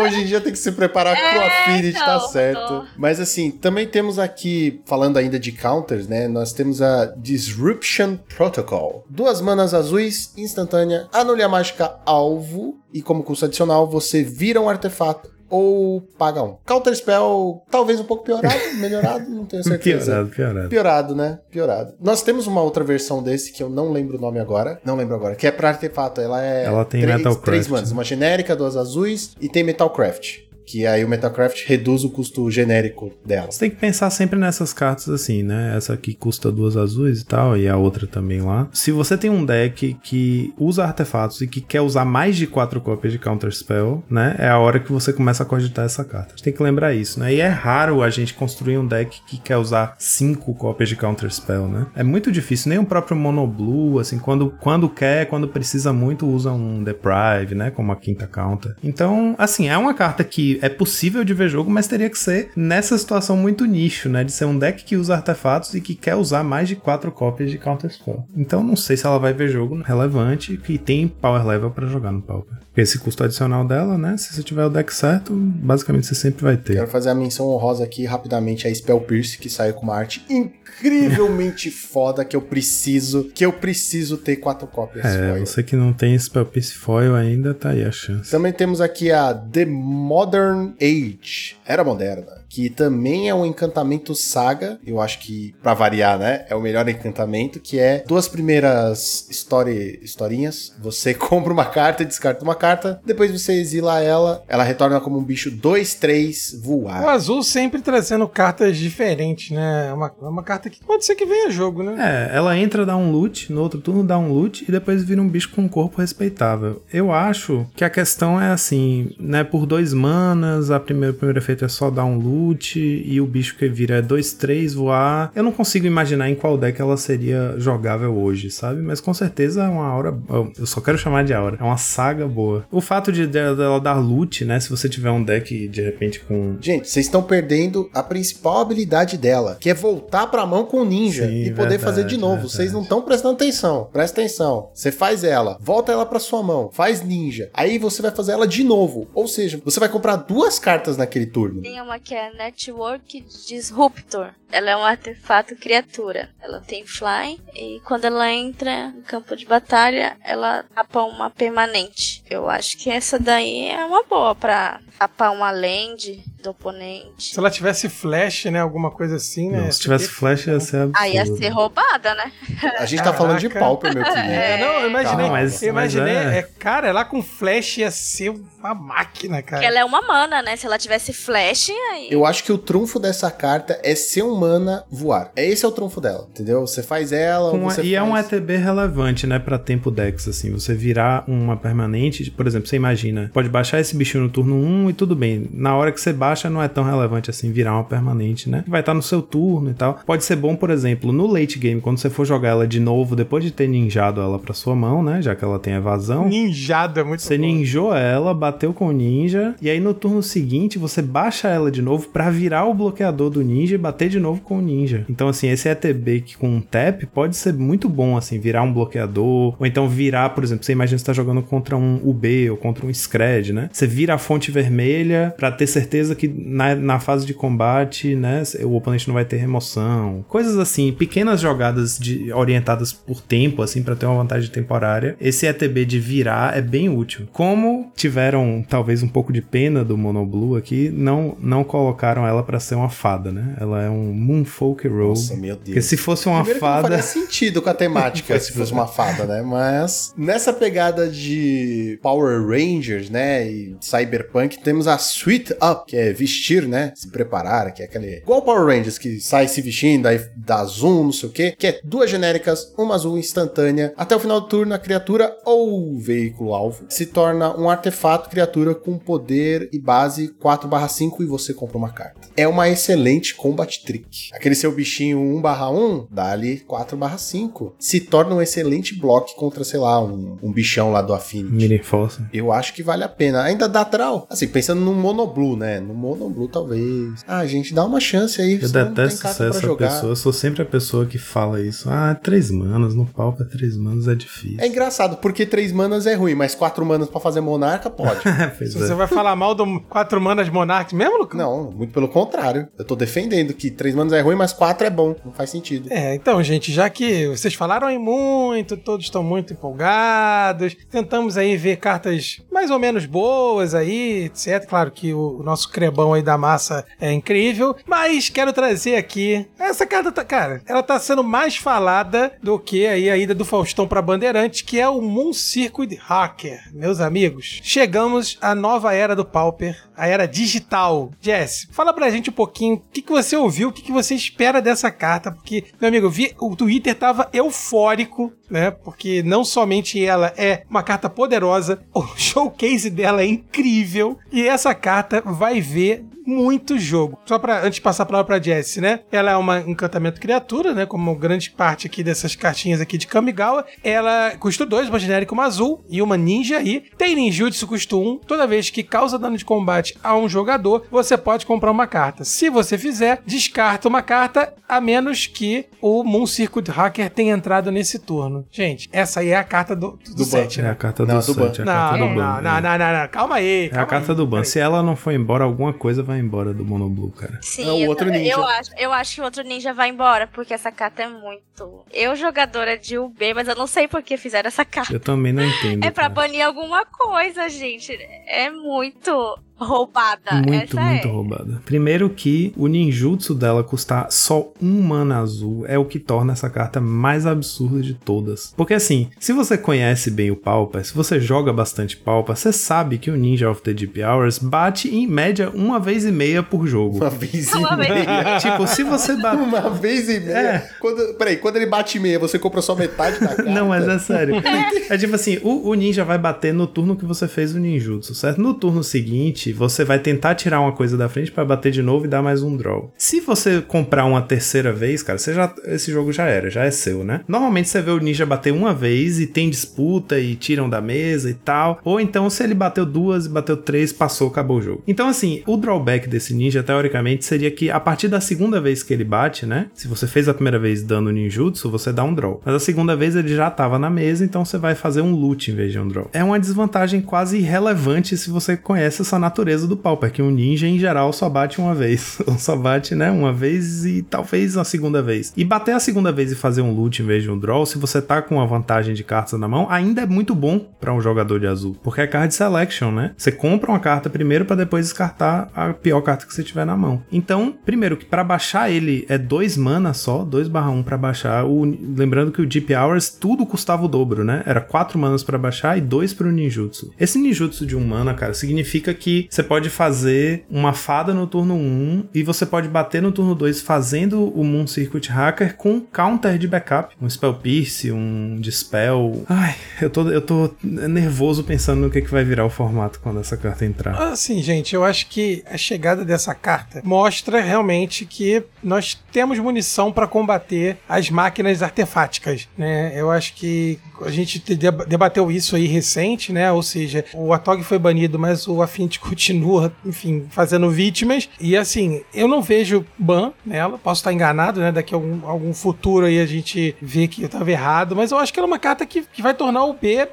Hoje 0.00 0.22
em 0.22 0.26
dia 0.26 0.40
tem 0.40 0.52
que 0.52 0.58
se 0.58 0.72
preparar 0.72 1.16
É, 1.16 1.32
pro 1.32 1.42
Affinity, 1.44 1.98
tá 1.98 2.16
então, 2.16 2.28
certo. 2.28 2.68
tô. 2.68 2.84
Mas 2.96 3.20
assim, 3.20 3.50
também 3.50 3.86
temos 3.86 4.18
aqui, 4.18 4.80
falando 4.86 5.16
ainda 5.16 5.38
de 5.38 5.52
counters, 5.52 6.06
né? 6.08 6.26
Nós 6.28 6.52
temos 6.52 6.82
a 6.82 7.06
Disruption 7.16 8.16
Protocol. 8.36 9.04
Duas 9.08 9.40
manas 9.40 9.74
azuis, 9.74 10.32
instantânea, 10.36 11.08
anule 11.12 11.42
a 11.42 11.48
mágica 11.48 11.96
alvo 12.04 12.76
e 12.92 13.02
como 13.02 13.22
custo 13.22 13.44
adicional 13.44 13.86
você 13.88 14.22
vira 14.22 14.60
um 14.60 14.68
artefato 14.68 15.30
ou 15.50 16.00
paga 16.18 16.42
um. 16.42 16.56
Counter 16.66 16.94
Spell, 16.94 17.62
talvez 17.70 18.00
um 18.00 18.04
pouco 18.04 18.24
piorado, 18.24 18.54
melhorado, 18.78 19.28
não 19.30 19.44
tenho 19.44 19.62
certeza. 19.64 20.04
Piorado, 20.12 20.28
piorado. 20.30 20.68
Piorado, 20.68 21.14
né? 21.16 21.38
Piorado. 21.50 21.94
Nós 22.00 22.22
temos 22.22 22.46
uma 22.46 22.62
outra 22.62 22.84
versão 22.84 23.22
desse 23.22 23.52
que 23.52 23.62
eu 23.62 23.68
não 23.68 23.90
lembro 23.92 24.18
o 24.18 24.20
nome 24.20 24.38
agora. 24.38 24.80
Não 24.84 24.96
lembro 24.96 25.14
agora. 25.14 25.34
Que 25.34 25.46
é 25.46 25.50
pra 25.50 25.68
artefato. 25.68 26.20
Ela 26.20 26.44
é. 26.44 26.64
Ela 26.64 26.84
tem 26.84 27.00
três, 27.02 27.16
Metalcraft, 27.16 27.44
Três 27.44 27.68
manas. 27.68 27.90
né? 27.90 27.94
Uma 27.94 28.04
genérica, 28.04 28.54
duas 28.56 28.76
azuis 28.76 29.34
e 29.40 29.48
tem 29.48 29.62
Metalcraft. 29.64 30.40
Que 30.68 30.86
aí 30.86 31.02
o 31.02 31.08
Metalcraft 31.08 31.66
reduz 31.66 32.04
o 32.04 32.10
custo 32.10 32.50
genérico 32.50 33.10
dela. 33.24 33.50
Você 33.50 33.60
tem 33.60 33.70
que 33.70 33.76
pensar 33.76 34.10
sempre 34.10 34.38
nessas 34.38 34.74
cartas 34.74 35.08
assim, 35.08 35.42
né? 35.42 35.74
Essa 35.74 35.94
aqui 35.94 36.12
custa 36.12 36.52
duas 36.52 36.76
azuis 36.76 37.22
e 37.22 37.24
tal, 37.24 37.56
e 37.56 37.66
a 37.66 37.76
outra 37.78 38.06
também 38.06 38.42
lá. 38.42 38.68
Se 38.70 38.92
você 38.92 39.16
tem 39.16 39.30
um 39.30 39.46
deck 39.46 39.96
que 40.02 40.52
usa 40.58 40.84
artefatos 40.84 41.40
e 41.40 41.46
que 41.46 41.62
quer 41.62 41.80
usar 41.80 42.04
mais 42.04 42.36
de 42.36 42.46
quatro 42.46 42.82
cópias 42.82 43.14
de 43.14 43.18
Counter 43.18 43.50
Spell, 43.50 44.04
né? 44.10 44.36
É 44.38 44.48
a 44.48 44.58
hora 44.58 44.78
que 44.78 44.92
você 44.92 45.10
começa 45.10 45.42
a 45.42 45.46
cogitar 45.46 45.86
essa 45.86 46.04
carta. 46.04 46.34
Você 46.36 46.44
tem 46.44 46.52
que 46.52 46.62
lembrar 46.62 46.92
isso, 46.92 47.18
né? 47.18 47.32
E 47.32 47.40
é 47.40 47.48
raro 47.48 48.02
a 48.02 48.10
gente 48.10 48.34
construir 48.34 48.76
um 48.76 48.86
deck 48.86 49.22
que 49.26 49.38
quer 49.38 49.56
usar 49.56 49.96
cinco 49.98 50.54
cópias 50.54 50.90
de 50.90 50.96
Counter 50.96 51.32
Spell, 51.32 51.66
né? 51.66 51.86
É 51.96 52.02
muito 52.02 52.30
difícil. 52.30 52.68
Nem 52.68 52.78
o 52.78 52.84
próprio 52.84 53.16
Mono 53.16 53.46
Blue, 53.46 53.98
assim, 53.98 54.18
quando, 54.18 54.50
quando 54.60 54.86
quer, 54.86 55.26
quando 55.28 55.48
precisa 55.48 55.94
muito, 55.94 56.28
usa 56.28 56.52
um 56.52 56.84
Deprive, 56.84 57.54
né? 57.54 57.70
Como 57.70 57.90
a 57.90 57.96
quinta 57.96 58.26
counter. 58.26 58.76
Então, 58.84 59.34
assim, 59.38 59.68
é 59.68 59.78
uma 59.78 59.94
carta 59.94 60.22
que 60.22 60.57
é 60.62 60.68
possível 60.68 61.24
de 61.24 61.34
ver 61.34 61.48
jogo, 61.48 61.70
mas 61.70 61.86
teria 61.86 62.10
que 62.10 62.18
ser 62.18 62.50
nessa 62.56 62.96
situação 62.96 63.36
muito 63.36 63.64
nicho, 63.64 64.08
né? 64.08 64.24
De 64.24 64.32
ser 64.32 64.44
um 64.44 64.58
deck 64.58 64.84
que 64.84 64.96
usa 64.96 65.14
artefatos 65.14 65.74
e 65.74 65.80
que 65.80 65.94
quer 65.94 66.14
usar 66.14 66.42
mais 66.42 66.68
de 66.68 66.76
quatro 66.76 67.10
cópias 67.10 67.50
de 67.50 67.58
Counter 67.58 67.90
Spell. 67.90 68.24
Então, 68.36 68.62
não 68.62 68.76
sei 68.76 68.96
se 68.96 69.06
ela 69.06 69.18
vai 69.18 69.32
ver 69.32 69.48
jogo 69.48 69.80
relevante 69.82 70.56
que 70.56 70.78
tem 70.78 71.08
power 71.08 71.46
level 71.46 71.70
pra 71.70 71.86
jogar 71.86 72.12
no 72.12 72.22
Pauper. 72.22 72.58
Esse 72.80 72.96
custo 72.98 73.24
adicional 73.24 73.66
dela, 73.66 73.98
né? 73.98 74.16
Se 74.16 74.32
você 74.32 74.40
tiver 74.40 74.64
o 74.64 74.70
deck 74.70 74.94
certo, 74.94 75.34
basicamente 75.34 76.06
você 76.06 76.14
sempre 76.14 76.44
vai 76.44 76.56
ter. 76.56 76.74
Quero 76.74 76.86
fazer 76.86 77.10
a 77.10 77.14
menção 77.14 77.48
honrosa 77.48 77.82
aqui 77.82 78.04
rapidamente 78.04 78.68
a 78.68 78.74
Spell 78.74 79.00
Pierce, 79.00 79.36
que 79.36 79.50
saiu 79.50 79.74
com 79.74 79.82
uma 79.82 79.96
arte 79.96 80.24
incrivelmente 80.30 81.70
foda 81.74 82.24
que 82.24 82.36
eu 82.36 82.40
preciso, 82.40 83.24
que 83.34 83.44
eu 83.44 83.52
preciso 83.52 84.16
ter 84.16 84.36
quatro 84.36 84.68
cópias. 84.68 85.04
É, 85.04 85.32
foil. 85.32 85.46
você 85.46 85.62
que 85.64 85.74
não 85.74 85.92
tem 85.92 86.16
Spell 86.16 86.46
Piece 86.46 86.74
Foil 86.74 87.16
ainda, 87.16 87.52
tá 87.52 87.70
aí 87.70 87.82
a 87.82 87.90
chance. 87.90 88.30
Também 88.30 88.52
temos 88.52 88.80
aqui 88.80 89.10
a 89.10 89.34
The 89.34 89.64
Modern 89.66 90.74
Age, 90.80 91.56
Era 91.66 91.82
Moderna, 91.82 92.37
que 92.48 92.70
também 92.70 93.28
é 93.28 93.34
um 93.34 93.44
encantamento 93.44 94.14
saga, 94.14 94.78
eu 94.86 95.00
acho 95.00 95.18
que, 95.20 95.54
pra 95.62 95.74
variar, 95.74 96.18
né, 96.18 96.46
é 96.48 96.54
o 96.54 96.60
melhor 96.60 96.88
encantamento, 96.88 97.60
que 97.60 97.78
é 97.78 98.02
duas 98.06 98.26
primeiras 98.26 99.28
story, 99.30 99.98
historinhas, 100.02 100.72
você 100.80 101.12
compra 101.14 101.52
uma 101.52 101.66
carta 101.66 102.02
e 102.02 102.06
descarta 102.06 102.42
uma 102.42 102.54
carta, 102.54 103.00
depois 103.04 103.30
você 103.30 103.52
exila 103.52 104.00
ela, 104.00 104.42
ela 104.48 104.64
retorna 104.64 105.00
como 105.00 105.18
um 105.18 105.24
bicho 105.24 105.50
2-3 105.50 106.58
O 106.58 106.62
voar. 106.62 107.08
azul 107.08 107.42
sempre 107.42 107.80
trazendo 107.82 108.26
cartas 108.26 108.76
diferentes, 108.76 109.50
né? 109.50 109.88
É 109.90 109.92
uma, 109.92 110.06
é 110.22 110.24
uma 110.24 110.42
carta 110.42 110.70
que 110.70 110.82
pode 110.84 111.04
ser 111.04 111.14
que 111.14 111.26
venha 111.26 111.50
jogo, 111.50 111.82
né? 111.82 112.28
É, 112.32 112.36
ela 112.36 112.56
entra, 112.56 112.86
dá 112.86 112.96
um 112.96 113.10
loot, 113.10 113.52
no 113.52 113.60
outro 113.60 113.80
turno 113.80 114.04
dá 114.04 114.18
um 114.18 114.32
loot 114.32 114.64
e 114.66 114.72
depois 114.72 115.04
vira 115.04 115.20
um 115.20 115.28
bicho 115.28 115.50
com 115.50 115.62
um 115.62 115.68
corpo 115.68 116.00
respeitável. 116.00 116.82
Eu 116.92 117.12
acho 117.12 117.66
que 117.76 117.84
a 117.84 117.90
questão 117.90 118.40
é 118.40 118.50
assim, 118.50 119.10
né? 119.18 119.44
Por 119.44 119.66
dois 119.66 119.92
manas, 119.92 120.70
a 120.70 120.80
primeira, 120.80 121.12
o 121.14 121.16
primeiro 121.16 121.38
efeito 121.38 121.64
é 121.64 121.68
só 121.68 121.90
dar 121.90 122.04
um 122.04 122.18
loot 122.18 122.37
e 122.76 123.20
o 123.20 123.26
bicho 123.26 123.56
que 123.56 123.68
vira 123.68 123.96
é 123.96 124.02
2-3 124.02 124.74
voar. 124.74 125.30
Eu 125.34 125.42
não 125.42 125.52
consigo 125.52 125.86
imaginar 125.86 126.28
em 126.30 126.34
qual 126.34 126.56
deck 126.56 126.80
ela 126.80 126.96
seria 126.96 127.54
jogável 127.58 128.16
hoje, 128.16 128.50
sabe? 128.50 128.80
Mas 128.82 129.00
com 129.00 129.12
certeza 129.14 129.64
é 129.64 129.68
uma 129.68 129.86
aura. 129.86 130.16
Eu 130.58 130.66
só 130.66 130.80
quero 130.80 130.98
chamar 130.98 131.24
de 131.24 131.32
aura. 131.34 131.56
É 131.60 131.64
uma 131.64 131.76
saga 131.76 132.26
boa. 132.26 132.64
O 132.70 132.80
fato 132.80 133.10
de 133.12 133.26
de- 133.26 133.54
dela 133.54 133.80
dar 133.80 133.94
loot, 133.98 134.44
né? 134.44 134.60
Se 134.60 134.70
você 134.70 134.88
tiver 134.88 135.10
um 135.10 135.22
deck 135.22 135.68
de 135.68 135.82
repente 135.82 136.20
com. 136.20 136.56
Gente, 136.60 136.88
vocês 136.88 137.06
estão 137.06 137.22
perdendo 137.22 137.88
a 137.92 138.02
principal 138.02 138.60
habilidade 138.60 139.16
dela, 139.18 139.56
que 139.60 139.70
é 139.70 139.74
voltar 139.74 140.26
pra 140.28 140.46
mão 140.46 140.64
com 140.64 140.78
o 140.78 140.84
ninja 140.84 141.26
Sim, 141.26 141.42
e 141.42 141.50
poder 141.50 141.70
verdade, 141.78 141.82
fazer 141.82 142.04
de 142.04 142.16
novo. 142.16 142.34
verdade. 142.34 142.52
Vocês 142.52 142.72
não 142.72 142.82
estão 142.82 143.02
prestando 143.02 143.34
atenção. 143.34 143.88
Presta 143.92 144.20
atenção. 144.20 144.70
Você 144.74 144.90
faz 144.92 145.24
ela, 145.24 145.58
volta 145.60 145.92
ela 145.92 146.06
pra 146.06 146.18
sua 146.18 146.42
mão, 146.42 146.70
faz 146.72 147.02
ninja. 147.02 147.50
Aí 147.54 147.78
você 147.78 148.00
vai 148.02 148.10
fazer 148.10 148.32
ela 148.32 148.46
de 148.46 148.62
novo. 148.64 149.06
Ou 149.14 149.26
seja, 149.28 149.60
você 149.64 149.78
vai 149.80 149.88
comprar 149.88 150.16
duas 150.16 150.58
cartas 150.58 150.96
naquele 150.96 151.26
turno. 151.26 151.60
Tem 151.62 151.80
uma 151.80 151.98
que 151.98 152.14
é 152.14 152.27
Network 152.32 153.20
Disruptor. 153.20 154.34
Ela 154.50 154.70
é 154.70 154.76
um 154.76 154.84
artefato 154.84 155.56
criatura. 155.56 156.30
Ela 156.40 156.60
tem 156.60 156.86
fly 156.86 157.40
e 157.54 157.80
quando 157.84 158.04
ela 158.04 158.30
entra 158.32 158.88
no 158.90 159.02
campo 159.02 159.36
de 159.36 159.44
batalha, 159.44 160.16
ela 160.22 160.64
tapa 160.74 161.02
uma 161.02 161.30
permanente. 161.30 162.22
Eu 162.28 162.48
acho 162.48 162.78
que 162.78 162.90
essa 162.90 163.18
daí 163.18 163.68
é 163.68 163.84
uma 163.84 164.02
boa 164.04 164.34
pra 164.34 164.80
tapar 164.98 165.32
uma 165.32 165.50
land 165.50 166.24
do 166.42 166.50
oponente. 166.50 167.32
Se 167.32 167.38
ela 167.38 167.50
tivesse 167.50 167.88
flash, 167.88 168.44
né? 168.46 168.60
Alguma 168.60 168.90
coisa 168.90 169.16
assim, 169.16 169.50
né? 169.50 169.60
Não, 169.62 169.72
se 169.72 169.80
tivesse 169.80 170.08
flash 170.08 170.46
ia 170.46 170.60
ser 170.60 170.76
absurdo. 170.82 170.92
Aí 170.96 171.14
ia 171.14 171.26
ser 171.26 171.48
roubada, 171.48 172.14
né? 172.14 172.32
A 172.78 172.86
gente 172.86 173.02
tá 173.02 173.12
falando 173.12 173.38
de 173.38 173.48
Caraca. 173.48 173.66
Pauper, 173.66 173.94
meu 173.94 174.04
querido. 174.04 174.20
É, 174.22 174.58
não, 174.60 174.80
eu 174.80 174.90
imaginei. 174.90 175.16
Calma, 175.18 175.28
mas- 175.32 175.62
eu 175.62 175.68
imaginei, 175.70 176.14
mas 176.14 176.26
é. 176.34 176.38
é, 176.38 176.42
cara, 176.42 176.92
lá 176.92 177.04
com 177.04 177.22
flash 177.22 177.78
ia 177.78 177.90
ser 177.90 178.30
uma 178.58 178.74
máquina, 178.74 179.42
cara. 179.42 179.60
Porque 179.62 179.66
ela 179.66 179.80
é 179.80 179.84
uma 179.84 180.00
mana, 180.02 180.40
né? 180.42 180.56
Se 180.56 180.66
ela 180.66 180.78
tivesse 180.78 181.12
flash, 181.12 181.70
aí. 181.92 182.08
Eu 182.10 182.24
acho 182.24 182.44
que 182.44 182.52
o 182.52 182.58
trunfo 182.58 182.98
dessa 183.00 183.30
carta 183.30 183.78
é 183.82 183.94
ser 183.94 184.22
humana 184.22 184.84
voar. 184.90 185.32
É 185.34 185.44
esse 185.44 185.64
é 185.64 185.68
o 185.68 185.72
trunfo 185.72 186.00
dela, 186.00 186.26
entendeu? 186.30 186.60
Você 186.60 186.82
faz 186.82 187.12
ela, 187.12 187.50
Com- 187.50 187.60
você 187.64 187.82
e 187.82 187.94
é 187.94 188.02
um 188.02 188.12
faz... 188.12 188.26
ETB 188.32 188.56
relevante, 188.56 189.26
né, 189.26 189.38
pra 189.38 189.58
tempo 189.58 189.90
Dex, 189.90 190.28
assim, 190.28 190.52
você 190.52 190.74
virar 190.74 191.24
uma 191.26 191.56
permanente, 191.56 192.30
por 192.30 192.46
exemplo, 192.46 192.68
você 192.68 192.76
imagina, 192.76 193.30
pode 193.32 193.48
baixar 193.48 193.80
esse 193.80 193.96
bichinho 193.96 194.24
no 194.24 194.30
turno 194.30 194.54
1 194.54 194.90
e 194.90 194.92
tudo 194.92 195.16
bem, 195.16 195.48
na 195.52 195.74
hora 195.76 195.90
que 195.90 196.00
você 196.00 196.12
baixa 196.12 196.27
não 196.50 196.62
é 196.62 196.68
tão 196.68 196.84
relevante 196.84 197.30
assim 197.30 197.50
virar 197.52 197.74
uma 197.74 197.84
permanente, 197.84 198.48
né, 198.48 198.64
vai 198.66 198.80
estar 198.80 198.94
no 198.94 199.02
seu 199.02 199.22
turno 199.22 199.70
e 199.70 199.74
tal. 199.74 200.00
Pode 200.06 200.24
ser 200.24 200.36
bom, 200.36 200.54
por 200.54 200.70
exemplo, 200.70 201.12
no 201.12 201.26
late 201.26 201.58
game, 201.58 201.80
quando 201.80 201.98
você 201.98 202.10
for 202.10 202.24
jogar 202.24 202.48
ela 202.50 202.66
de 202.66 202.80
novo, 202.80 203.14
depois 203.16 203.42
de 203.44 203.50
ter 203.50 203.68
ninjado 203.68 204.20
ela 204.20 204.38
pra 204.38 204.54
sua 204.54 204.74
mão, 204.74 205.02
né, 205.02 205.22
já 205.22 205.34
que 205.34 205.44
ela 205.44 205.58
tem 205.58 205.74
evasão, 205.74 206.28
Ninjado 206.28 207.00
é 207.00 207.04
muito 207.04 207.22
você 207.22 207.36
bom. 207.36 207.44
ninjou 207.44 207.94
ela, 207.94 208.34
bateu 208.34 208.72
com 208.72 208.88
o 208.88 208.92
ninja, 208.92 209.54
e 209.60 209.68
aí 209.70 209.80
no 209.80 209.94
turno 209.94 210.22
seguinte 210.22 210.78
você 210.78 211.00
baixa 211.02 211.48
ela 211.48 211.70
de 211.70 211.82
novo 211.82 212.08
pra 212.08 212.30
virar 212.30 212.64
o 212.66 212.74
bloqueador 212.74 213.30
do 213.30 213.42
ninja 213.42 213.74
e 213.74 213.78
bater 213.78 214.08
de 214.08 214.20
novo 214.20 214.40
com 214.40 214.58
o 214.58 214.62
ninja. 214.62 215.04
Então, 215.08 215.28
assim, 215.28 215.48
esse 215.48 215.68
ETB 215.68 216.20
que 216.20 216.36
com 216.36 216.48
um 216.48 216.60
tap 216.60 217.02
pode 217.14 217.36
ser 217.36 217.54
muito 217.54 217.88
bom, 217.88 218.16
assim, 218.16 218.38
virar 218.38 218.62
um 218.62 218.72
bloqueador, 218.72 219.54
ou 219.58 219.66
então 219.66 219.88
virar, 219.88 220.30
por 220.30 220.44
exemplo, 220.44 220.64
você 220.64 220.72
imagina 220.72 220.96
que 220.96 221.00
você 221.00 221.06
tá 221.06 221.12
jogando 221.12 221.42
contra 221.42 221.76
um 221.76 222.00
UB 222.04 222.50
ou 222.50 222.56
contra 222.56 222.86
um 222.86 222.92
Scred, 222.92 223.52
né? 223.52 223.68
Você 223.72 223.86
vira 223.86 224.14
a 224.14 224.18
fonte 224.18 224.50
vermelha 224.50 225.34
pra 225.36 225.50
ter 225.50 225.66
certeza 225.66 226.14
que 226.18 226.28
na, 226.28 226.74
na 226.74 227.00
fase 227.00 227.24
de 227.24 227.32
combate, 227.32 228.14
né, 228.14 228.42
o 228.62 228.74
oponente 228.76 229.08
não 229.08 229.14
vai 229.14 229.24
ter 229.24 229.36
remoção. 229.36 230.24
Coisas 230.28 230.58
assim, 230.58 230.92
pequenas 230.92 231.40
jogadas 231.40 231.98
de, 231.98 232.32
orientadas 232.32 232.92
por 232.92 233.20
tempo, 233.20 233.62
assim, 233.62 233.82
pra 233.82 233.96
ter 233.96 234.06
uma 234.06 234.16
vantagem 234.16 234.50
temporária. 234.50 235.16
Esse 235.20 235.46
ETB 235.46 235.84
de 235.84 235.98
virar 235.98 236.56
é 236.56 236.60
bem 236.60 236.88
útil. 236.88 237.26
Como 237.32 237.90
tiveram 237.96 238.64
talvez 238.68 239.02
um 239.02 239.08
pouco 239.08 239.32
de 239.32 239.40
pena 239.40 239.84
do 239.84 239.96
Monoblue 239.96 240.58
aqui, 240.58 240.90
não, 240.90 241.36
não 241.40 241.64
colocaram 241.64 242.26
ela 242.26 242.42
pra 242.42 242.60
ser 242.60 242.74
uma 242.74 242.90
fada, 242.90 243.30
né? 243.32 243.56
Ela 243.60 243.82
é 243.84 243.90
um 243.90 244.12
Moonfolk 244.12 244.86
Rogue. 244.88 245.08
Nossa, 245.08 245.36
meu 245.36 245.54
Deus. 245.54 245.64
Porque 245.64 245.82
se 245.82 245.96
fosse 245.96 246.26
uma 246.26 246.38
Primeiro 246.42 246.58
que 246.60 246.64
não 246.64 246.72
fada. 246.72 246.88
faria 246.88 247.02
sentido 247.02 247.62
com 247.62 247.70
a 247.70 247.74
temática 247.74 248.38
se 248.40 248.52
fosse 248.52 248.72
uma 248.72 248.86
fada, 248.86 249.24
né? 249.24 249.42
Mas 249.42 250.12
nessa 250.16 250.52
pegada 250.52 251.08
de 251.08 251.98
Power 252.02 252.44
Rangers, 252.46 253.10
né? 253.10 253.48
E 253.48 253.76
Cyberpunk, 253.80 254.58
temos 254.62 254.86
a 254.86 254.96
Sweet 254.96 255.52
Up, 255.54 255.84
que 255.86 255.96
é 255.96 256.07
vestir, 256.12 256.66
né? 256.66 256.92
Se 256.94 257.10
preparar, 257.10 257.72
que 257.72 257.82
é 257.82 257.84
aquele. 257.84 258.18
Igual 258.18 258.42
Power 258.42 258.66
Rangers, 258.66 258.98
que 258.98 259.20
sai 259.20 259.48
se 259.48 259.60
vestindo, 259.60 260.06
aí 260.06 260.20
dá 260.36 260.64
zoom, 260.64 261.04
não 261.04 261.12
sei 261.12 261.28
o 261.28 261.32
quê. 261.32 261.54
Que 261.58 261.66
é 261.66 261.80
duas 261.84 262.10
genéricas, 262.10 262.72
uma 262.76 262.94
azul 262.94 263.18
instantânea. 263.18 263.92
Até 263.96 264.14
o 264.16 264.20
final 264.20 264.40
do 264.40 264.48
turno, 264.48 264.74
a 264.74 264.78
criatura 264.78 265.36
ou 265.44 265.98
veículo 265.98 266.54
alvo 266.54 266.86
se 266.88 267.06
torna 267.06 267.56
um 267.58 267.68
artefato 267.68 268.28
criatura 268.28 268.74
com 268.74 268.98
poder 268.98 269.68
e 269.72 269.78
base 269.78 270.28
4/5 270.28 271.22
e 271.22 271.26
você 271.26 271.54
compra 271.54 271.78
uma 271.78 271.90
carta. 271.90 272.28
É 272.36 272.46
uma 272.46 272.68
excelente 272.68 273.34
combat 273.34 273.82
trick. 273.84 274.30
Aquele 274.32 274.54
seu 274.54 274.72
bichinho 274.72 275.18
1/1 275.18 276.06
dá 276.10 276.32
ali 276.32 276.60
4/5. 276.60 277.74
Se 277.78 278.00
torna 278.00 278.34
um 278.34 278.42
excelente 278.42 278.98
bloco 278.98 279.34
contra, 279.36 279.64
sei 279.64 279.80
lá, 279.80 280.02
um, 280.02 280.36
um 280.42 280.52
bichão 280.52 280.92
lá 280.92 281.02
do 281.02 281.14
Affinity. 281.14 281.54
Mini 281.54 281.78
Force. 281.78 282.20
Eu 282.32 282.52
acho 282.52 282.74
que 282.74 282.82
vale 282.82 283.04
a 283.04 283.08
pena. 283.08 283.42
Ainda 283.42 283.68
dá 283.68 283.84
draw. 283.84 284.26
Assim, 284.30 284.48
pensando 284.48 284.80
no 284.80 284.94
Monoblue, 284.94 285.56
né? 285.56 285.80
No 285.80 285.94
Monoblue, 285.98 286.48
talvez. 286.48 287.24
Ah, 287.26 287.44
gente, 287.46 287.74
dá 287.74 287.84
uma 287.84 288.00
chance 288.00 288.40
aí. 288.40 288.54
Eu 288.60 288.68
senão 288.68 288.86
não 288.86 288.94
tem 288.94 289.04
detesto 289.04 289.28
ser 289.28 289.50
essa 289.50 289.60
jogar. 289.60 289.88
pessoa. 289.88 290.12
Eu 290.12 290.16
sou 290.16 290.32
sempre 290.32 290.62
a 290.62 290.66
pessoa 290.66 291.04
que 291.06 291.18
fala 291.18 291.60
isso. 291.60 291.88
Ah, 291.90 292.14
três 292.14 292.50
manas, 292.50 292.94
no 292.94 293.04
palco 293.06 293.42
é 293.42 293.46
três 293.46 293.76
manas, 293.76 294.08
é 294.08 294.14
difícil. 294.14 294.58
É 294.60 294.66
engraçado, 294.66 295.16
porque 295.18 295.44
três 295.44 295.72
manas 295.72 296.06
é 296.06 296.14
ruim, 296.14 296.34
mas 296.34 296.54
quatro 296.54 296.84
manas 296.84 297.08
pra 297.08 297.20
fazer 297.20 297.40
monarca 297.40 297.90
pode. 297.90 298.20
pois 298.58 298.72
Se 298.72 298.78
é. 298.78 298.86
você 298.86 298.94
vai 298.94 299.06
falar 299.06 299.34
mal 299.36 299.54
do 299.54 299.80
quatro 299.88 300.20
manas 300.20 300.48
Monarchs 300.48 300.92
mesmo, 300.92 301.18
Lucas? 301.18 301.38
Não, 301.38 301.70
muito 301.70 301.92
pelo 301.92 302.08
contrário. 302.08 302.68
Eu 302.78 302.84
tô 302.84 302.94
defendendo 302.96 303.52
que 303.52 303.70
três 303.70 303.94
manas 303.94 304.12
é 304.12 304.20
ruim, 304.20 304.34
mas 304.36 304.52
quatro 304.52 304.86
é 304.86 304.90
bom. 304.90 305.14
Não 305.24 305.32
faz 305.32 305.50
sentido. 305.50 305.88
É, 305.92 306.14
então, 306.14 306.42
gente, 306.42 306.72
já 306.72 306.88
que 306.88 307.26
vocês 307.28 307.54
falaram 307.54 307.86
aí 307.86 307.98
muito, 307.98 308.76
todos 308.76 309.06
estão 309.06 309.22
muito 309.22 309.52
empolgados, 309.52 310.76
tentamos 310.90 311.36
aí 311.36 311.56
ver 311.56 311.76
cartas 311.76 312.40
mais 312.50 312.70
ou 312.70 312.78
menos 312.78 313.06
boas 313.06 313.74
aí, 313.74 314.24
etc. 314.24 314.66
Claro 314.68 314.90
que 314.90 315.12
o, 315.12 315.38
o 315.40 315.42
nosso 315.42 315.68
crebão 315.88 316.12
aí 316.12 316.22
da 316.22 316.36
massa 316.36 316.84
é 317.00 317.10
incrível, 317.10 317.74
mas 317.86 318.28
quero 318.28 318.52
trazer 318.52 318.96
aqui 318.96 319.46
essa 319.58 319.86
carta, 319.86 320.12
tá, 320.12 320.22
cara, 320.22 320.62
ela 320.66 320.82
tá 320.82 320.98
sendo 320.98 321.24
mais 321.24 321.56
falada 321.56 322.32
do 322.42 322.58
que 322.58 322.86
aí 322.86 323.08
a 323.08 323.16
ida 323.16 323.34
do 323.34 323.44
Faustão 323.44 323.88
pra 323.88 324.02
Bandeirante, 324.02 324.64
que 324.64 324.78
é 324.78 324.88
o 324.88 325.00
Moon 325.00 325.32
Circuit 325.32 325.96
Hacker, 325.96 326.60
meus 326.72 327.00
amigos. 327.00 327.60
Chegamos 327.62 328.36
à 328.40 328.54
nova 328.54 328.92
era 328.92 329.16
do 329.16 329.24
Pauper, 329.24 329.82
a 329.96 330.06
era 330.06 330.28
digital. 330.28 331.10
Jess, 331.20 331.66
fala 331.72 331.94
pra 331.94 332.10
gente 332.10 332.28
um 332.28 332.34
pouquinho 332.34 332.74
o 332.74 332.82
que, 332.92 333.00
que 333.00 333.12
você 333.12 333.36
ouviu, 333.36 333.68
o 333.68 333.72
que, 333.72 333.82
que 333.82 333.92
você 333.92 334.14
espera 334.14 334.60
dessa 334.60 334.90
carta, 334.90 335.32
porque, 335.32 335.64
meu 335.80 335.88
amigo, 335.88 336.10
vi, 336.10 336.34
o 336.38 336.54
Twitter 336.54 336.94
tava 336.94 337.28
eufórico, 337.32 338.32
né? 338.50 338.70
Porque 338.70 339.22
não 339.22 339.44
somente 339.44 340.04
ela 340.04 340.32
é 340.36 340.64
uma 340.68 340.82
carta 340.82 341.08
poderosa, 341.08 341.80
o 341.94 342.06
showcase 342.16 342.90
dela 342.90 343.22
é 343.22 343.26
incrível, 343.26 344.18
e 344.32 344.46
essa 344.46 344.74
carta 344.74 345.22
vai 345.24 345.60
ver 345.60 346.04
muito 346.28 346.78
jogo. 346.78 347.18
Só 347.24 347.38
para 347.38 347.60
antes 347.60 347.76
de 347.76 347.80
passar 347.80 348.02
a 348.02 348.06
palavra 348.06 348.26
pra 348.26 348.42
Jessie, 348.42 348.82
né? 348.82 349.00
Ela 349.10 349.30
é 349.30 349.36
uma 349.36 349.60
encantamento 349.60 350.20
criatura, 350.20 350.74
né? 350.74 350.84
Como 350.84 351.14
grande 351.14 351.50
parte 351.50 351.86
aqui 351.86 352.04
dessas 352.04 352.36
cartinhas 352.36 352.82
aqui 352.82 352.98
de 352.98 353.06
Kamigawa. 353.06 353.64
Ela 353.82 354.36
custa 354.38 354.66
dois, 354.66 354.90
uma 354.90 354.98
genérica, 354.98 355.32
uma 355.32 355.44
azul 355.44 355.82
e 355.88 356.02
uma 356.02 356.18
ninja 356.18 356.58
aí. 356.58 356.84
Tem 356.98 357.14
ninjutsu 357.14 357.66
custa 357.66 357.96
um. 357.96 358.18
Toda 358.18 358.46
vez 358.46 358.68
que 358.68 358.82
causa 358.82 359.18
dano 359.18 359.38
de 359.38 359.44
combate 359.44 359.96
a 360.04 360.14
um 360.14 360.28
jogador, 360.28 360.86
você 360.90 361.16
pode 361.16 361.46
comprar 361.46 361.70
uma 361.70 361.86
carta. 361.86 362.24
Se 362.24 362.50
você 362.50 362.76
fizer, 362.76 363.22
descarta 363.24 363.88
uma 363.88 364.02
carta, 364.02 364.52
a 364.68 364.82
menos 364.82 365.26
que 365.26 365.64
o 365.80 366.04
Moon 366.04 366.26
Circuit 366.26 366.70
Hacker 366.70 367.08
tenha 367.08 367.34
entrado 367.34 367.72
nesse 367.72 367.98
turno. 367.98 368.37
Gente, 368.50 368.88
essa 368.92 369.20
aí 369.20 369.28
é 369.28 369.36
a 369.36 369.44
carta 369.44 369.74
do, 369.76 369.92
do, 369.92 370.14
Do 370.14 370.24
set, 370.24 370.60
É 370.60 370.62
né? 370.64 370.70
a 370.70 370.74
carta 370.74 371.04
Não, 371.06 371.16
do. 371.16 371.22
Sante, 371.22 371.60
é 371.60 371.62
a 371.62 371.66
Não, 371.66 371.72
carta 371.72 371.96
não, 371.98 372.08
do 372.08 372.14
não, 372.14 372.16
ban. 372.16 372.40
não, 372.42 372.56
é. 372.56 372.60
não, 372.60 372.78
não, 372.78 373.00
não. 373.00 373.08
Calma 373.08 373.34
aí. 373.36 373.64
É 373.64 373.66
a 373.66 373.70
calma 373.70 373.86
carta 373.86 374.12
aí, 374.12 374.16
do 374.16 374.26
ban. 374.26 374.44
Se 374.44 374.58
ela 374.58 374.82
não 374.82 374.96
for 374.96 375.12
embora, 375.12 375.44
alguma 375.44 375.72
coisa 375.72 376.02
vai 376.02 376.18
embora 376.18 376.52
do 376.52 376.64
Monoblue, 376.64 377.10
cara. 377.12 377.38
Sim, 377.42 377.64
É 377.68 377.72
o 377.72 377.78
eu, 377.84 377.88
outro 377.90 378.10
ninja. 378.10 378.32
eu 378.32 378.44
acho, 378.44 378.70
eu 378.78 378.92
acho 378.92 379.14
que 379.14 379.20
o 379.20 379.24
outro 379.24 379.42
ninja 379.44 379.72
vai 379.72 379.88
embora, 379.90 380.26
porque 380.26 380.52
essa 380.54 380.70
carta 380.72 381.02
é 381.02 381.08
muito. 381.08 381.84
Eu, 381.92 382.14
jogadora 382.16 382.76
de 382.78 382.98
UB, 382.98 383.34
mas 383.34 383.48
eu 383.48 383.54
não 383.56 383.66
sei 383.66 383.88
por 383.88 384.02
que 384.02 384.16
fizeram 384.16 384.48
essa 384.48 384.64
carta. 384.64 384.92
Eu 384.92 385.00
também 385.00 385.32
não 385.32 385.42
entendo. 385.46 385.84
É 385.84 385.90
pra 385.90 386.04
cara. 386.04 386.14
banir 386.14 386.44
alguma 386.46 386.84
coisa, 386.86 387.48
gente. 387.48 387.92
É 388.26 388.50
muito 388.50 389.38
roubada. 389.58 390.34
Muito, 390.46 390.78
Essa 390.78 390.80
muito 390.80 391.08
é. 391.08 391.10
roubada. 391.10 391.62
Primeiro 391.64 392.08
que 392.10 392.52
o 392.56 392.66
ninjutsu 392.66 393.34
dela 393.34 393.64
custar 393.64 394.06
só 394.10 394.52
um 394.62 394.82
mana 394.82 395.18
azul 395.18 395.64
é 395.66 395.78
o 395.78 395.84
que 395.84 395.98
torna 395.98 396.32
essa 396.32 396.48
carta 396.48 396.80
mais 396.80 397.26
absurda 397.26 397.80
de 397.80 397.94
todas. 397.94 398.52
Porque 398.56 398.74
assim, 398.74 399.08
se 399.18 399.32
você 399.32 399.58
conhece 399.58 400.10
bem 400.10 400.30
o 400.30 400.36
Pauper, 400.36 400.84
se 400.84 400.94
você 400.94 401.20
joga 401.20 401.52
bastante 401.52 401.96
Pauper, 401.96 402.36
você 402.36 402.52
sabe 402.52 402.98
que 402.98 403.10
o 403.10 403.16
Ninja 403.16 403.50
of 403.50 403.62
the 403.62 403.72
Deep 403.72 404.02
Hours 404.02 404.38
bate 404.38 404.94
em 404.94 405.06
média 405.06 405.50
uma 405.50 405.80
vez 405.80 406.04
e 406.04 406.12
meia 406.12 406.42
por 406.42 406.66
jogo. 406.66 406.98
Uma 406.98 407.10
vez 407.10 407.52
Uma 407.52 407.74
e 407.74 407.76
meia. 407.76 408.38
tipo, 408.38 408.66
se 408.66 408.82
você 408.82 409.16
bate... 409.16 409.38
Uma 409.48 409.70
vez 409.70 410.08
e 410.08 410.20
meia. 410.20 410.38
É. 410.38 410.70
Quando, 410.80 411.14
peraí, 411.14 411.36
quando 411.36 411.56
ele 411.56 411.66
bate 411.66 411.98
meia, 411.98 412.18
você 412.18 412.38
compra 412.38 412.60
só 412.60 412.74
metade 412.74 413.20
da 413.20 413.28
carta? 413.28 413.42
Não, 413.44 413.68
mas 413.68 413.86
é 413.86 413.98
sério. 413.98 414.36
É 414.88 414.96
tipo 414.96 415.14
assim, 415.14 415.38
o, 415.42 415.68
o 415.68 415.74
ninja 415.74 416.04
vai 416.04 416.16
bater 416.16 416.52
no 416.52 416.66
turno 416.66 416.96
que 416.96 417.04
você 417.04 417.28
fez 417.28 417.54
o 417.54 417.58
ninjutsu, 417.58 418.14
certo? 418.14 418.40
No 418.40 418.54
turno 418.54 418.82
seguinte, 418.82 419.47
você 419.52 419.84
vai 419.84 419.98
tentar 419.98 420.34
tirar 420.34 420.60
uma 420.60 420.72
coisa 420.72 420.96
da 420.96 421.08
frente 421.08 421.30
pra 421.30 421.44
bater 421.44 421.72
de 421.72 421.82
novo 421.82 422.04
e 422.04 422.08
dar 422.08 422.22
mais 422.22 422.42
um 422.42 422.56
draw. 422.56 422.92
Se 422.96 423.20
você 423.20 423.60
comprar 423.60 424.04
uma 424.04 424.22
terceira 424.22 424.72
vez, 424.72 425.02
cara, 425.02 425.18
você 425.18 425.34
já, 425.34 425.52
esse 425.64 425.90
jogo 425.90 426.12
já 426.12 426.24
era, 426.26 426.50
já 426.50 426.64
é 426.64 426.70
seu, 426.70 427.04
né? 427.04 427.20
Normalmente 427.26 427.68
você 427.68 427.80
vê 427.82 427.90
o 427.90 427.98
ninja 427.98 428.26
bater 428.26 428.52
uma 428.52 428.74
vez 428.74 429.20
e 429.20 429.26
tem 429.26 429.50
disputa 429.50 430.18
e 430.18 430.34
tiram 430.34 430.68
da 430.68 430.80
mesa 430.80 431.30
e 431.30 431.34
tal. 431.34 431.80
Ou 431.84 432.00
então, 432.00 432.28
se 432.30 432.42
ele 432.42 432.54
bateu 432.54 432.84
duas 432.84 433.26
e 433.26 433.28
bateu 433.28 433.56
três, 433.56 433.92
passou, 433.92 434.28
acabou 434.28 434.58
o 434.58 434.62
jogo. 434.62 434.82
Então, 434.86 435.08
assim, 435.08 435.42
o 435.46 435.56
drawback 435.56 436.08
desse 436.08 436.34
ninja, 436.34 436.62
teoricamente, 436.62 437.24
seria 437.24 437.50
que 437.50 437.70
a 437.70 437.80
partir 437.80 438.08
da 438.08 438.20
segunda 438.20 438.60
vez 438.60 438.82
que 438.82 438.92
ele 438.92 439.04
bate, 439.04 439.46
né? 439.46 439.66
Se 439.74 439.88
você 439.88 440.06
fez 440.06 440.28
a 440.28 440.34
primeira 440.34 440.58
vez 440.58 440.82
dando 440.82 441.10
ninjutsu, 441.10 441.70
você 441.70 441.92
dá 441.92 442.04
um 442.04 442.14
draw. 442.14 442.40
Mas 442.44 442.54
a 442.54 442.60
segunda 442.60 442.94
vez 442.94 443.16
ele 443.16 443.34
já 443.34 443.50
tava 443.50 443.78
na 443.78 443.90
mesa, 443.90 444.24
então 444.24 444.44
você 444.44 444.58
vai 444.58 444.74
fazer 444.74 445.00
um 445.00 445.12
loot 445.12 445.50
em 445.50 445.54
vez 445.54 445.72
de 445.72 445.78
um 445.78 445.88
draw. 445.88 446.08
É 446.12 446.22
uma 446.22 446.38
desvantagem 446.38 447.00
quase 447.00 447.38
irrelevante 447.38 448.16
se 448.16 448.30
você 448.30 448.56
conhece 448.56 449.02
essa 449.02 449.18
natureza 449.18 449.37
natureza 449.38 449.68
do 449.68 449.76
Pauper, 449.76 450.10
que 450.10 450.20
um 450.20 450.30
ninja 450.30 450.66
em 450.66 450.78
geral 450.78 451.12
só 451.12 451.28
bate 451.28 451.60
uma 451.60 451.74
vez. 451.74 452.18
Ou 452.26 452.34
só 452.38 452.56
bate, 452.56 452.94
né, 452.94 453.10
uma 453.10 453.32
vez 453.32 453.86
e 453.86 454.02
talvez 454.02 454.56
a 454.56 454.64
segunda 454.64 455.00
vez. 455.00 455.32
E 455.36 455.44
bater 455.44 455.74
a 455.74 455.80
segunda 455.80 456.10
vez 456.10 456.32
e 456.32 456.34
fazer 456.34 456.60
um 456.60 456.74
loot 456.74 457.00
em 457.00 457.06
vez 457.06 457.22
de 457.22 457.30
um 457.30 457.38
draw, 457.38 457.64
se 457.64 457.78
você 457.78 458.02
tá 458.02 458.20
com 458.20 458.34
uma 458.36 458.46
vantagem 458.46 458.94
de 458.94 459.04
cartas 459.04 459.38
na 459.38 459.46
mão, 459.46 459.68
ainda 459.70 460.02
é 460.02 460.06
muito 460.06 460.34
bom 460.34 460.58
para 460.80 460.92
um 460.92 461.00
jogador 461.00 461.38
de 461.38 461.46
azul. 461.46 461.76
Porque 461.82 462.00
é 462.00 462.06
card 462.06 462.34
selection, 462.34 462.90
né? 462.90 463.12
Você 463.16 463.30
compra 463.30 463.70
uma 463.70 463.78
carta 463.78 464.10
primeiro 464.10 464.44
para 464.44 464.56
depois 464.56 464.86
descartar 464.86 465.48
a 465.54 465.72
pior 465.72 466.00
carta 466.00 466.26
que 466.26 466.34
você 466.34 466.42
tiver 466.42 466.64
na 466.64 466.76
mão. 466.76 467.02
Então, 467.12 467.54
primeiro 467.64 467.96
que 467.96 468.04
para 468.04 468.24
baixar 468.24 468.70
ele 468.70 469.06
é 469.08 469.16
2 469.16 469.56
mana 469.56 469.94
só, 469.94 470.24
2 470.24 470.48
barra 470.48 470.70
1 470.70 470.82
para 470.82 470.96
baixar. 470.96 471.44
O, 471.44 471.64
lembrando 471.64 472.32
que 472.32 472.42
o 472.42 472.46
Deep 472.46 472.74
Hours 472.74 473.08
tudo 473.08 473.46
custava 473.46 473.84
o 473.84 473.88
dobro, 473.88 474.24
né? 474.24 474.42
Era 474.44 474.60
4 474.60 474.98
manas 474.98 475.22
para 475.22 475.38
baixar 475.38 475.78
e 475.78 475.80
2 475.80 476.12
pro 476.14 476.32
ninjutsu. 476.32 476.92
Esse 476.98 477.18
ninjutsu 477.18 477.64
de 477.64 477.76
1 477.76 477.78
um 477.80 477.86
mana, 477.86 478.14
cara, 478.14 478.34
significa 478.34 478.92
que 478.92 479.27
você 479.28 479.42
pode 479.42 479.70
fazer 479.70 480.44
uma 480.50 480.72
fada 480.72 481.12
no 481.12 481.26
turno 481.26 481.54
1 481.54 482.08
e 482.14 482.22
você 482.22 482.46
pode 482.46 482.68
bater 482.68 483.02
no 483.02 483.12
turno 483.12 483.34
2 483.34 483.60
fazendo 483.60 484.28
o 484.28 484.44
Moon 484.44 484.66
Circuit 484.66 485.08
Hacker 485.08 485.56
com 485.56 485.80
counter 485.80 486.38
de 486.38 486.48
backup. 486.48 486.94
Um 487.00 487.08
Spell 487.08 487.34
Pierce, 487.34 487.92
um 487.92 488.36
Dispel. 488.40 489.24
Ai, 489.28 489.54
eu 489.80 489.90
tô, 489.90 490.08
eu 490.10 490.20
tô 490.20 490.50
nervoso 490.62 491.44
pensando 491.44 491.80
no 491.80 491.90
que, 491.90 492.00
que 492.00 492.10
vai 492.10 492.24
virar 492.24 492.44
o 492.44 492.50
formato 492.50 493.00
quando 493.00 493.20
essa 493.20 493.36
carta 493.36 493.64
entrar. 493.64 493.94
Assim, 494.00 494.42
gente, 494.42 494.74
eu 494.74 494.84
acho 494.84 495.08
que 495.08 495.42
a 495.50 495.56
chegada 495.56 496.04
dessa 496.04 496.34
carta 496.34 496.80
mostra 496.84 497.40
realmente 497.40 498.04
que 498.04 498.42
nós 498.62 498.98
temos 499.12 499.38
munição 499.38 499.92
para 499.92 500.06
combater 500.06 500.78
as 500.88 501.10
máquinas 501.10 501.62
artefáticas, 501.62 502.48
né? 502.56 502.92
Eu 502.94 503.10
acho 503.10 503.34
que 503.34 503.78
a 504.02 504.10
gente 504.10 504.38
debateu 504.86 505.30
isso 505.30 505.56
aí 505.56 505.66
recente, 505.66 506.32
né? 506.32 506.50
Ou 506.52 506.62
seja, 506.62 507.04
o 507.14 507.32
Atog 507.32 507.62
foi 507.62 507.78
banido, 507.78 508.18
mas 508.18 508.46
o 508.46 508.62
Affinity 508.62 509.00
continua, 509.18 509.72
enfim, 509.84 510.26
fazendo 510.30 510.70
vítimas. 510.70 511.28
E 511.40 511.56
assim, 511.56 512.02
eu 512.14 512.28
não 512.28 512.40
vejo 512.40 512.86
ban 512.96 513.32
nela. 513.44 513.76
Posso 513.76 514.00
estar 514.00 514.12
enganado, 514.12 514.60
né? 514.60 514.70
Daqui 514.70 514.94
a 514.94 514.96
algum, 514.96 515.26
algum 515.28 515.52
futuro 515.52 516.06
aí 516.06 516.20
a 516.20 516.26
gente 516.26 516.76
vê 516.80 517.08
que 517.08 517.22
eu 517.22 517.26
estava 517.26 517.50
errado. 517.50 517.96
Mas 517.96 518.12
eu 518.12 518.18
acho 518.18 518.32
que 518.32 518.38
ela 518.38 518.46
é 518.46 518.50
uma 518.50 518.58
carta 518.60 518.86
que, 518.86 519.02
que 519.02 519.20
vai 519.20 519.34
tornar 519.34 519.64
o 519.64 519.72
B 519.72 520.08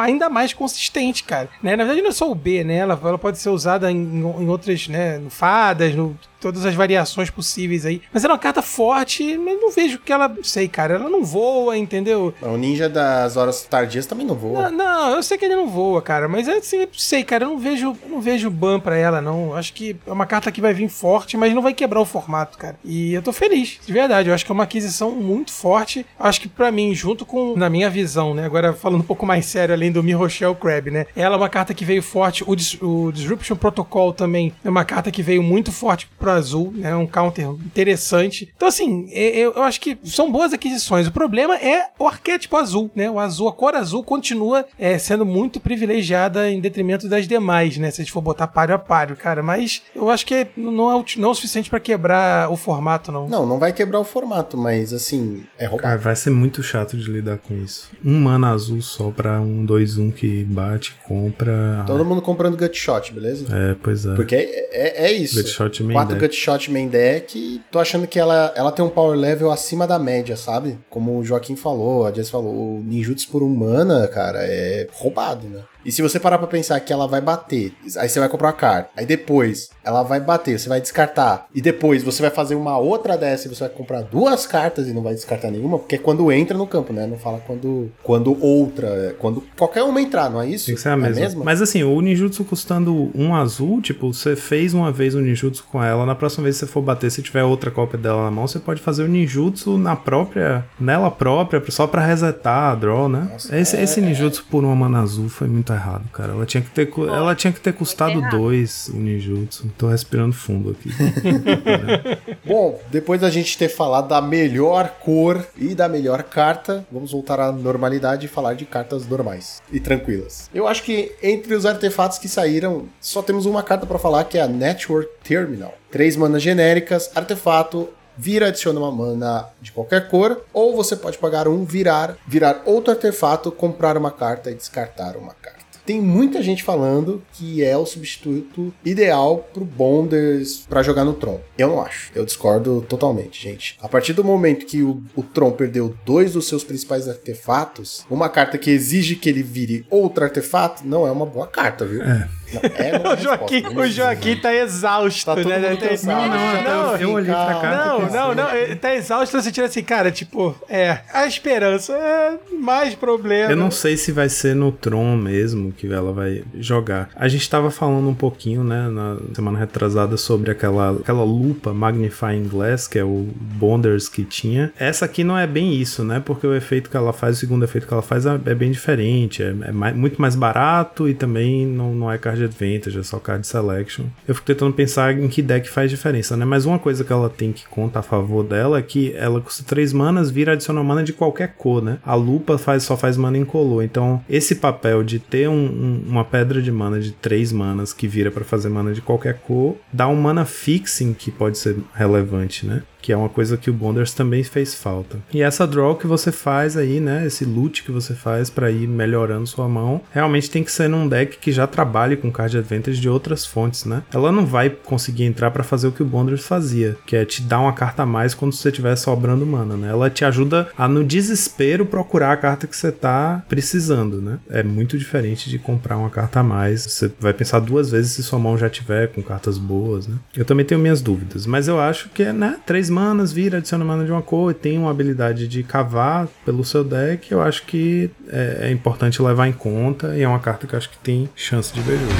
ainda 0.00 0.28
mais 0.28 0.52
consistente, 0.52 1.24
cara. 1.24 1.48
Né? 1.62 1.76
Na 1.76 1.84
verdade, 1.84 2.02
não 2.02 2.10
é 2.10 2.12
só 2.12 2.30
o 2.30 2.34
B, 2.34 2.64
né? 2.64 2.76
Ela, 2.76 2.98
ela 3.02 3.18
pode 3.18 3.38
ser 3.38 3.50
usada 3.50 3.90
em, 3.90 3.96
em 3.96 4.48
outras, 4.48 4.88
né? 4.88 5.18
No 5.18 5.30
fadas, 5.30 5.94
no 5.94 6.16
todas 6.40 6.64
as 6.64 6.74
variações 6.74 7.30
possíveis 7.30 7.84
aí. 7.84 8.00
Mas 8.12 8.24
ela 8.24 8.34
é 8.34 8.36
uma 8.36 8.40
carta 8.40 8.62
forte, 8.62 9.36
mas 9.36 9.60
não 9.60 9.70
vejo 9.70 9.98
que 9.98 10.12
ela. 10.12 10.32
Sei, 10.42 10.68
cara, 10.68 10.94
ela 10.94 11.08
não 11.08 11.24
voa, 11.24 11.76
entendeu? 11.76 12.32
O 12.40 12.56
ninja 12.56 12.88
das 12.88 13.36
horas 13.36 13.62
tardias 13.62 14.06
também 14.06 14.26
não 14.26 14.34
voa. 14.34 14.70
Não, 14.70 14.78
não 14.78 15.16
eu 15.16 15.22
sei 15.22 15.36
que 15.36 15.44
ele 15.44 15.56
não 15.56 15.68
voa, 15.68 16.00
cara, 16.00 16.28
mas 16.28 16.46
é 16.46 16.58
assim, 16.58 16.86
sei, 16.92 17.24
cara, 17.24 17.44
eu 17.44 17.50
não 17.50 17.58
vejo, 17.58 17.96
não 18.08 18.20
vejo 18.20 18.50
ban 18.50 18.78
pra 18.78 18.96
ela, 18.96 19.20
não. 19.20 19.54
Acho 19.54 19.72
que 19.72 19.96
é 20.06 20.12
uma 20.12 20.26
carta 20.26 20.52
que 20.52 20.60
vai 20.60 20.72
vir 20.72 20.88
forte, 20.88 21.36
mas 21.36 21.54
não 21.54 21.62
vai 21.62 21.74
quebrar 21.74 22.00
o 22.00 22.04
formato, 22.04 22.58
cara. 22.58 22.78
E 22.84 23.14
eu 23.14 23.22
tô 23.22 23.32
feliz, 23.32 23.78
de 23.84 23.92
verdade. 23.92 24.28
Eu 24.28 24.34
acho 24.34 24.44
que 24.44 24.52
é 24.52 24.54
uma 24.54 24.64
aquisição 24.64 25.10
muito 25.10 25.52
forte. 25.52 26.06
Acho 26.18 26.40
que 26.40 26.48
para 26.48 26.70
mim, 26.70 26.94
junto 26.94 27.26
com, 27.26 27.56
na 27.56 27.68
minha 27.68 27.90
visão, 27.90 28.34
né? 28.34 28.44
Agora 28.44 28.72
falando 28.72 29.00
um 29.00 29.06
pouco 29.06 29.26
mais 29.26 29.46
sério, 29.56 29.74
além 29.74 29.90
do 29.90 30.02
Mi 30.02 30.12
Rochelle 30.12 30.54
Crab, 30.54 30.90
né? 30.90 31.06
Ela 31.16 31.34
é 31.34 31.38
uma 31.38 31.48
carta 31.48 31.72
que 31.72 31.82
veio 31.82 32.02
forte. 32.02 32.44
O, 32.46 32.54
Dis 32.54 32.76
o 32.82 33.10
Disruption 33.10 33.56
Protocol 33.56 34.12
também 34.12 34.52
é 34.62 34.68
uma 34.68 34.84
carta 34.84 35.10
que 35.10 35.22
veio 35.22 35.42
muito 35.42 35.72
forte 35.72 36.06
pro 36.18 36.30
azul, 36.30 36.74
né? 36.76 36.94
Um 36.94 37.06
counter 37.06 37.46
interessante. 37.46 38.52
Então, 38.54 38.68
assim, 38.68 39.08
eu, 39.10 39.54
eu 39.54 39.62
acho 39.62 39.80
que 39.80 39.96
são 40.04 40.30
boas 40.30 40.52
aquisições. 40.52 41.06
O 41.06 41.10
problema 41.12 41.56
é 41.56 41.86
o 41.98 42.06
arquétipo 42.06 42.54
azul, 42.58 42.90
né? 42.94 43.10
O 43.10 43.18
azul, 43.18 43.48
a 43.48 43.52
cor 43.52 43.74
azul 43.74 44.04
continua 44.04 44.66
é, 44.78 44.98
sendo 44.98 45.24
muito 45.24 45.58
privilegiada 45.58 46.50
em 46.50 46.60
detrimento 46.60 47.08
das 47.08 47.26
demais, 47.26 47.78
né? 47.78 47.90
Se 47.90 48.02
a 48.02 48.04
gente 48.04 48.12
for 48.12 48.20
botar 48.20 48.48
páreo 48.48 48.74
a 48.74 48.78
páreo, 48.78 49.16
cara. 49.16 49.42
Mas 49.42 49.80
eu 49.94 50.10
acho 50.10 50.26
que 50.26 50.46
não 50.54 50.90
é 50.90 50.96
o, 50.96 51.04
não 51.16 51.28
é 51.30 51.32
o 51.32 51.34
suficiente 51.34 51.70
para 51.70 51.80
quebrar 51.80 52.50
o 52.50 52.56
formato, 52.58 53.10
não. 53.10 53.26
Não, 53.26 53.46
não 53.46 53.58
vai 53.58 53.72
quebrar 53.72 54.00
o 54.00 54.04
formato, 54.04 54.58
mas 54.58 54.92
assim, 54.92 55.44
é 55.56 55.64
roubado. 55.64 55.82
Cara, 55.88 55.98
vai 55.98 56.16
ser 56.16 56.28
muito 56.28 56.62
chato 56.62 56.94
de 56.94 57.10
lidar 57.10 57.38
com 57.38 57.54
isso. 57.54 57.90
Um 58.04 58.20
mana 58.20 58.50
azul 58.50 58.82
só 58.82 59.10
pra 59.10 59.40
um 59.46 59.66
2-1 59.66 60.12
que 60.12 60.44
bate, 60.44 60.94
compra. 61.06 61.84
Todo 61.86 62.04
mundo 62.04 62.20
comprando 62.20 62.56
Gutshot, 62.56 63.12
beleza? 63.12 63.46
É, 63.50 63.76
pois 63.82 64.04
é. 64.04 64.14
Porque 64.14 64.34
é, 64.34 64.68
é, 64.72 65.06
é 65.06 65.12
isso. 65.12 65.36
Gutshot 65.36 65.82
main 65.82 65.94
Quatro 65.94 66.14
deck. 66.14 66.26
Gutshot 66.26 66.70
main 66.70 66.88
deck. 66.88 67.62
Tô 67.70 67.78
achando 67.78 68.06
que 68.06 68.18
ela, 68.18 68.52
ela 68.56 68.72
tem 68.72 68.84
um 68.84 68.88
power 68.88 69.16
level 69.16 69.50
acima 69.50 69.86
da 69.86 69.98
média, 69.98 70.36
sabe? 70.36 70.78
Como 70.90 71.18
o 71.18 71.24
Joaquim 71.24 71.56
falou, 71.56 72.06
a 72.06 72.12
Jess 72.12 72.30
falou, 72.30 72.78
o 72.78 72.82
ninjutsu 72.84 73.28
por 73.30 73.42
um 73.42 73.54
mana, 73.54 74.06
cara, 74.08 74.40
é 74.42 74.86
roubado, 74.92 75.46
né? 75.48 75.62
E 75.86 75.92
se 75.92 76.02
você 76.02 76.18
parar 76.18 76.38
pra 76.38 76.46
pensar 76.48 76.78
que 76.80 76.92
ela 76.92 77.06
vai 77.06 77.20
bater, 77.20 77.72
aí 77.98 78.08
você 78.08 78.18
vai 78.18 78.28
comprar 78.28 78.48
uma 78.48 78.52
carta, 78.52 78.90
aí 78.96 79.06
depois 79.06 79.70
ela 79.84 80.02
vai 80.02 80.18
bater, 80.20 80.58
você 80.58 80.68
vai 80.68 80.80
descartar, 80.80 81.46
e 81.54 81.62
depois 81.62 82.02
você 82.02 82.20
vai 82.20 82.30
fazer 82.30 82.56
uma 82.56 82.76
outra 82.76 83.16
dessa 83.16 83.46
e 83.46 83.54
você 83.54 83.60
vai 83.60 83.68
comprar 83.68 84.02
duas 84.02 84.46
cartas 84.46 84.88
e 84.88 84.92
não 84.92 85.02
vai 85.02 85.14
descartar 85.14 85.50
nenhuma, 85.50 85.78
porque 85.78 85.94
é 85.94 85.98
quando 85.98 86.30
entra 86.32 86.58
no 86.58 86.66
campo, 86.66 86.92
né? 86.92 87.06
Não 87.06 87.16
fala 87.16 87.40
quando, 87.46 87.90
quando 88.02 88.36
outra, 88.44 88.88
é 88.88 89.14
quando 89.18 89.42
qualquer 89.56 89.84
uma 89.84 90.00
entrar, 90.00 90.28
não 90.28 90.42
é 90.42 90.48
isso? 90.48 90.66
Tem 90.66 90.74
que 90.74 90.80
ser 90.80 90.88
a 90.90 90.96
mesma. 90.96 91.14
É 91.14 91.18
a 91.18 91.22
mesma? 91.28 91.44
Mas 91.44 91.62
assim, 91.62 91.82
o 91.84 92.00
ninjutsu 92.00 92.44
custando 92.44 93.10
um 93.14 93.34
azul, 93.34 93.80
tipo, 93.80 94.12
você 94.12 94.34
fez 94.34 94.74
uma 94.74 94.90
vez 94.90 95.14
o 95.14 95.20
ninjutsu 95.20 95.64
com 95.70 95.82
ela, 95.82 96.04
na 96.04 96.14
próxima 96.16 96.42
vez 96.44 96.56
que 96.58 96.66
você 96.66 96.72
for 96.72 96.82
bater, 96.82 97.10
se 97.10 97.22
tiver 97.22 97.44
outra 97.44 97.70
cópia 97.70 97.98
dela 97.98 98.24
na 98.24 98.30
mão, 98.30 98.46
você 98.46 98.58
pode 98.58 98.80
fazer 98.80 99.04
o 99.04 99.08
ninjutsu 99.08 99.78
na 99.78 99.94
própria, 99.94 100.64
nela 100.80 101.10
própria, 101.10 101.62
só 101.70 101.86
pra 101.86 102.04
resetar 102.04 102.72
a 102.72 102.74
draw, 102.74 103.08
né? 103.08 103.28
Nossa, 103.32 103.56
esse, 103.56 103.76
é- 103.76 103.82
esse 103.82 104.00
ninjutsu 104.00 104.44
por 104.50 104.64
uma 104.64 104.74
mana 104.74 105.00
azul 105.02 105.28
foi 105.28 105.46
muito 105.46 105.72
errado, 105.76 106.08
cara. 106.12 106.32
Ela 106.32 106.44
tinha 106.46 106.62
que 106.62 106.70
ter, 106.70 106.86
cu- 106.86 107.06
ela 107.06 107.34
tinha 107.34 107.52
que 107.52 107.60
ter 107.60 107.72
custado 107.72 108.20
dois 108.30 108.88
o 108.88 108.96
ninjutsu. 108.96 109.70
Tô 109.78 109.88
respirando 109.88 110.32
fundo 110.32 110.70
aqui. 110.70 110.90
Bom, 112.44 112.80
depois 112.90 113.20
da 113.20 113.30
gente 113.30 113.56
ter 113.56 113.68
falado 113.68 114.08
da 114.08 114.20
melhor 114.20 114.88
cor 115.00 115.46
e 115.56 115.74
da 115.74 115.88
melhor 115.88 116.22
carta, 116.22 116.86
vamos 116.90 117.12
voltar 117.12 117.38
à 117.40 117.52
normalidade 117.52 118.26
e 118.26 118.28
falar 118.28 118.54
de 118.54 118.64
cartas 118.64 119.06
normais 119.06 119.62
e 119.70 119.80
tranquilas. 119.80 120.50
Eu 120.54 120.66
acho 120.66 120.82
que 120.82 121.12
entre 121.22 121.54
os 121.54 121.66
artefatos 121.66 122.18
que 122.18 122.28
saíram, 122.28 122.86
só 123.00 123.22
temos 123.22 123.46
uma 123.46 123.62
carta 123.62 123.86
pra 123.86 123.98
falar 123.98 124.24
que 124.24 124.38
é 124.38 124.42
a 124.42 124.48
Network 124.48 125.08
Terminal. 125.24 125.74
Três 125.90 126.16
manas 126.16 126.42
genéricas, 126.42 127.10
artefato, 127.14 127.88
vira, 128.16 128.48
adiciona 128.48 128.80
uma 128.80 128.90
mana 128.92 129.46
de 129.60 129.72
qualquer 129.72 130.08
cor, 130.08 130.42
ou 130.52 130.74
você 130.74 130.96
pode 130.96 131.18
pagar 131.18 131.46
um, 131.48 131.64
virar, 131.64 132.16
virar 132.26 132.62
outro 132.64 132.90
artefato, 132.92 133.52
comprar 133.52 133.96
uma 133.96 134.10
carta 134.10 134.50
e 134.50 134.54
descartar 134.54 135.16
uma 135.16 135.34
carta. 135.34 135.55
Tem 135.86 136.00
muita 136.00 136.42
gente 136.42 136.64
falando 136.64 137.22
que 137.32 137.62
é 137.62 137.76
o 137.76 137.86
substituto 137.86 138.74
ideal 138.84 139.48
pro 139.54 139.64
Bonders 139.64 140.66
pra 140.68 140.82
jogar 140.82 141.04
no 141.04 141.14
Tron. 141.14 141.40
Eu 141.56 141.68
não 141.68 141.80
acho. 141.80 142.10
Eu 142.12 142.24
discordo 142.24 142.84
totalmente, 142.88 143.40
gente. 143.40 143.78
A 143.80 143.88
partir 143.88 144.12
do 144.12 144.24
momento 144.24 144.66
que 144.66 144.82
o, 144.82 145.00
o 145.14 145.22
Tron 145.22 145.52
perdeu 145.52 145.96
dois 146.04 146.32
dos 146.32 146.48
seus 146.48 146.64
principais 146.64 147.08
artefatos, 147.08 148.04
uma 148.10 148.28
carta 148.28 148.58
que 148.58 148.70
exige 148.70 149.14
que 149.14 149.28
ele 149.28 149.44
vire 149.44 149.86
outro 149.88 150.24
artefato 150.24 150.84
não 150.84 151.06
é 151.06 151.10
uma 151.10 151.24
boa 151.24 151.46
carta, 151.46 151.86
viu? 151.86 152.02
É. 152.02 152.28
Não, 152.52 152.60
é 152.62 152.96
O 153.16 153.16
Joaquim, 153.16 153.54
resposta, 153.62 153.80
o 153.80 153.86
Joaquim 153.88 154.36
tá 154.36 154.54
exausto, 154.54 155.24
Tá 155.34 155.36
né? 155.36 155.76
Tá- 155.76 155.88
cansado. 155.88 156.28
Não, 156.28 156.62
não, 156.62 156.92
eu- 156.92 156.98
eu 156.98 157.12
olhei 157.12 157.32
pra 157.34 157.58
cá. 157.60 157.76
Não, 157.86 158.10
não, 158.10 158.34
não, 158.34 158.54
ele 158.54 158.76
tá 158.76 158.94
exausto, 158.94 159.40
você 159.40 159.50
tira 159.52 159.66
assim, 159.66 159.82
cara, 159.82 160.10
tipo, 160.10 160.54
é, 160.68 161.00
a 161.12 161.26
esperança 161.26 161.92
é 161.92 162.34
mais 162.58 162.94
problema. 162.94 163.50
Eu 163.52 163.56
não 163.56 163.70
sei 163.70 163.96
se 163.96 164.12
vai 164.12 164.28
ser 164.28 164.54
no 164.54 164.70
Tron 164.72 165.16
mesmo 165.16 165.72
que 165.72 165.92
ela 165.92 166.12
vai 166.12 166.42
jogar. 166.58 167.08
A 167.16 167.28
gente 167.28 167.48
tava 167.48 167.70
falando 167.70 168.08
um 168.08 168.14
pouquinho, 168.14 168.62
né, 168.64 168.88
na 168.88 169.16
semana 169.34 169.58
retrasada 169.58 170.16
sobre 170.16 170.50
aquela, 170.50 170.92
aquela 170.92 171.24
lupa 171.24 171.72
Magnifying 171.74 172.48
Glass, 172.48 172.86
que 172.86 172.98
é 172.98 173.04
o 173.04 173.28
Bonders 173.40 174.08
que 174.08 174.24
tinha. 174.24 174.72
Essa 174.78 175.04
aqui 175.04 175.24
não 175.24 175.36
é 175.38 175.46
bem 175.46 175.74
isso, 175.74 176.04
né, 176.04 176.20
porque 176.24 176.46
o 176.46 176.54
efeito 176.54 176.90
que 176.90 176.96
ela 176.96 177.12
faz, 177.12 177.36
o 177.36 177.40
segundo 177.40 177.64
efeito 177.64 177.86
que 177.86 177.92
ela 177.92 178.02
faz 178.02 178.26
é, 178.26 178.38
é 178.46 178.54
bem 178.54 178.70
diferente. 178.70 179.42
É, 179.42 179.48
é 179.48 179.72
mai- 179.72 179.92
muito 179.94 180.20
mais 180.20 180.34
barato 180.34 181.08
e 181.08 181.14
também 181.14 181.66
não, 181.66 181.94
não 181.94 182.10
é 182.12 182.18
card 182.18 182.35
advantage, 182.44 182.98
é 182.98 183.02
só 183.02 183.18
card 183.18 183.46
selection. 183.46 184.04
Eu 184.26 184.34
fico 184.34 184.46
tentando 184.46 184.72
pensar 184.72 185.16
em 185.18 185.28
que 185.28 185.42
deck 185.42 185.68
faz 185.68 185.90
diferença, 185.90 186.36
né, 186.36 186.44
mas 186.44 186.64
uma 186.66 186.78
coisa 186.78 187.04
que 187.04 187.12
ela 187.12 187.28
tem 187.30 187.52
que 187.52 187.66
conta 187.66 187.98
a 187.98 188.02
favor 188.02 188.42
dela 188.44 188.78
é 188.78 188.82
que 188.82 189.12
ela 189.16 189.40
custa 189.40 189.62
3 189.64 189.92
manas, 189.92 190.30
vira 190.30 190.52
adicionar 190.52 190.82
mana 190.82 191.02
de 191.02 191.12
qualquer 191.12 191.54
cor, 191.56 191.82
né? 191.82 191.98
A 192.04 192.14
lupa 192.14 192.58
faz, 192.58 192.82
só 192.82 192.96
faz 192.96 193.16
mana 193.16 193.38
incolor. 193.38 193.82
Então, 193.82 194.22
esse 194.28 194.56
papel 194.56 195.02
de 195.02 195.18
ter 195.18 195.48
um- 195.48 195.54
um- 195.54 196.02
uma 196.06 196.24
pedra 196.24 196.60
de 196.60 196.70
mana 196.72 197.00
de 197.00 197.12
3 197.12 197.52
manas 197.52 197.92
que 197.92 198.06
vira 198.08 198.30
pra 198.30 198.44
fazer 198.44 198.68
mana 198.68 198.92
de 198.92 199.00
qualquer 199.00 199.34
cor, 199.40 199.76
dá 199.92 200.08
um 200.08 200.16
mana 200.16 200.44
fixing 200.44 201.12
que 201.14 201.30
pode 201.30 201.58
ser 201.58 201.76
relevante, 201.94 202.66
né? 202.66 202.82
Que 203.06 203.12
é 203.12 203.16
uma 203.16 203.28
coisa 203.28 203.56
que 203.56 203.70
o 203.70 203.72
Bonders 203.72 204.12
também 204.12 204.42
fez 204.42 204.74
falta. 204.74 205.18
E 205.32 205.40
essa 205.40 205.64
draw 205.64 205.94
que 205.94 206.08
você 206.08 206.32
faz 206.32 206.76
aí, 206.76 206.98
né, 206.98 207.24
esse 207.24 207.44
loot 207.44 207.84
que 207.84 207.92
você 207.92 208.14
faz 208.14 208.50
para 208.50 208.68
ir 208.68 208.88
melhorando 208.88 209.46
sua 209.46 209.68
mão, 209.68 210.00
realmente 210.10 210.50
tem 210.50 210.64
que 210.64 210.72
ser 210.72 210.88
num 210.88 211.06
deck 211.06 211.38
que 211.38 211.52
já 211.52 211.68
trabalhe 211.68 212.16
com 212.16 212.32
card 212.32 212.58
advantage 212.58 213.00
de 213.00 213.08
outras 213.08 213.46
fontes, 213.46 213.84
né? 213.84 214.02
Ela 214.12 214.32
não 214.32 214.44
vai 214.44 214.70
conseguir 214.70 215.22
entrar 215.22 215.52
para 215.52 215.62
fazer 215.62 215.86
o 215.86 215.92
que 215.92 216.02
o 216.02 216.04
Bonders 216.04 216.44
fazia, 216.44 216.96
que 217.06 217.14
é 217.14 217.24
te 217.24 217.42
dar 217.42 217.60
uma 217.60 217.72
carta 217.72 218.02
a 218.02 218.06
mais 218.06 218.34
quando 218.34 218.52
você 218.52 218.70
estiver 218.70 218.96
sobrando 218.96 219.46
mana, 219.46 219.76
né? 219.76 219.88
Ela 219.88 220.10
te 220.10 220.24
ajuda 220.24 220.68
a 220.76 220.88
no 220.88 221.04
desespero 221.04 221.86
procurar 221.86 222.32
a 222.32 222.36
carta 222.36 222.66
que 222.66 222.76
você 222.76 222.90
tá 222.90 223.44
precisando, 223.48 224.20
né? 224.20 224.40
É 224.50 224.64
muito 224.64 224.98
diferente 224.98 225.48
de 225.48 225.60
comprar 225.60 225.96
uma 225.96 226.10
carta 226.10 226.40
a 226.40 226.42
mais. 226.42 226.82
Você 226.82 227.12
vai 227.20 227.32
pensar 227.32 227.60
duas 227.60 227.88
vezes 227.88 228.10
se 228.10 228.24
sua 228.24 228.40
mão 228.40 228.58
já 228.58 228.68
tiver 228.68 229.12
com 229.12 229.22
cartas 229.22 229.58
boas, 229.58 230.08
né? 230.08 230.16
Eu 230.36 230.44
também 230.44 230.66
tenho 230.66 230.80
minhas 230.80 231.00
dúvidas, 231.00 231.46
mas 231.46 231.68
eu 231.68 231.78
acho 231.78 232.08
que 232.08 232.24
é, 232.24 232.32
né? 232.32 232.56
Três 232.66 232.90
manas, 232.96 233.30
vira, 233.30 233.58
adiciona 233.58 233.84
mana 233.84 234.06
de 234.06 234.10
uma 234.10 234.22
cor 234.22 234.50
e 234.50 234.54
tem 234.54 234.78
uma 234.78 234.90
habilidade 234.90 235.46
de 235.46 235.62
cavar 235.62 236.26
pelo 236.46 236.64
seu 236.64 236.82
deck. 236.82 237.30
Eu 237.30 237.42
acho 237.42 237.64
que 237.64 238.10
é, 238.28 238.68
é 238.68 238.70
importante 238.70 239.20
levar 239.20 239.46
em 239.46 239.52
conta 239.52 240.16
e 240.16 240.22
é 240.22 240.28
uma 240.28 240.38
carta 240.38 240.66
que 240.66 240.74
eu 240.74 240.78
acho 240.78 240.88
que 240.88 240.96
tem 240.98 241.28
chance 241.36 241.74
de 241.74 241.80
ver 241.82 241.98
jogo. 241.98 242.12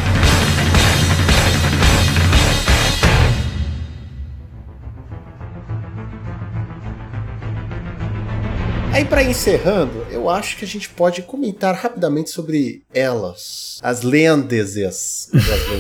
Aí, 8.93 9.05
para 9.05 9.23
encerrando, 9.23 10.06
eu 10.27 10.31
acho 10.31 10.57
que 10.57 10.65
a 10.65 10.69
gente 10.69 10.89
pode 10.89 11.23
comentar 11.23 11.75
rapidamente 11.75 12.31
sobre 12.31 12.83
elas, 12.93 13.79
as 13.83 14.03
lendas. 14.03 14.77
As. 14.77 15.31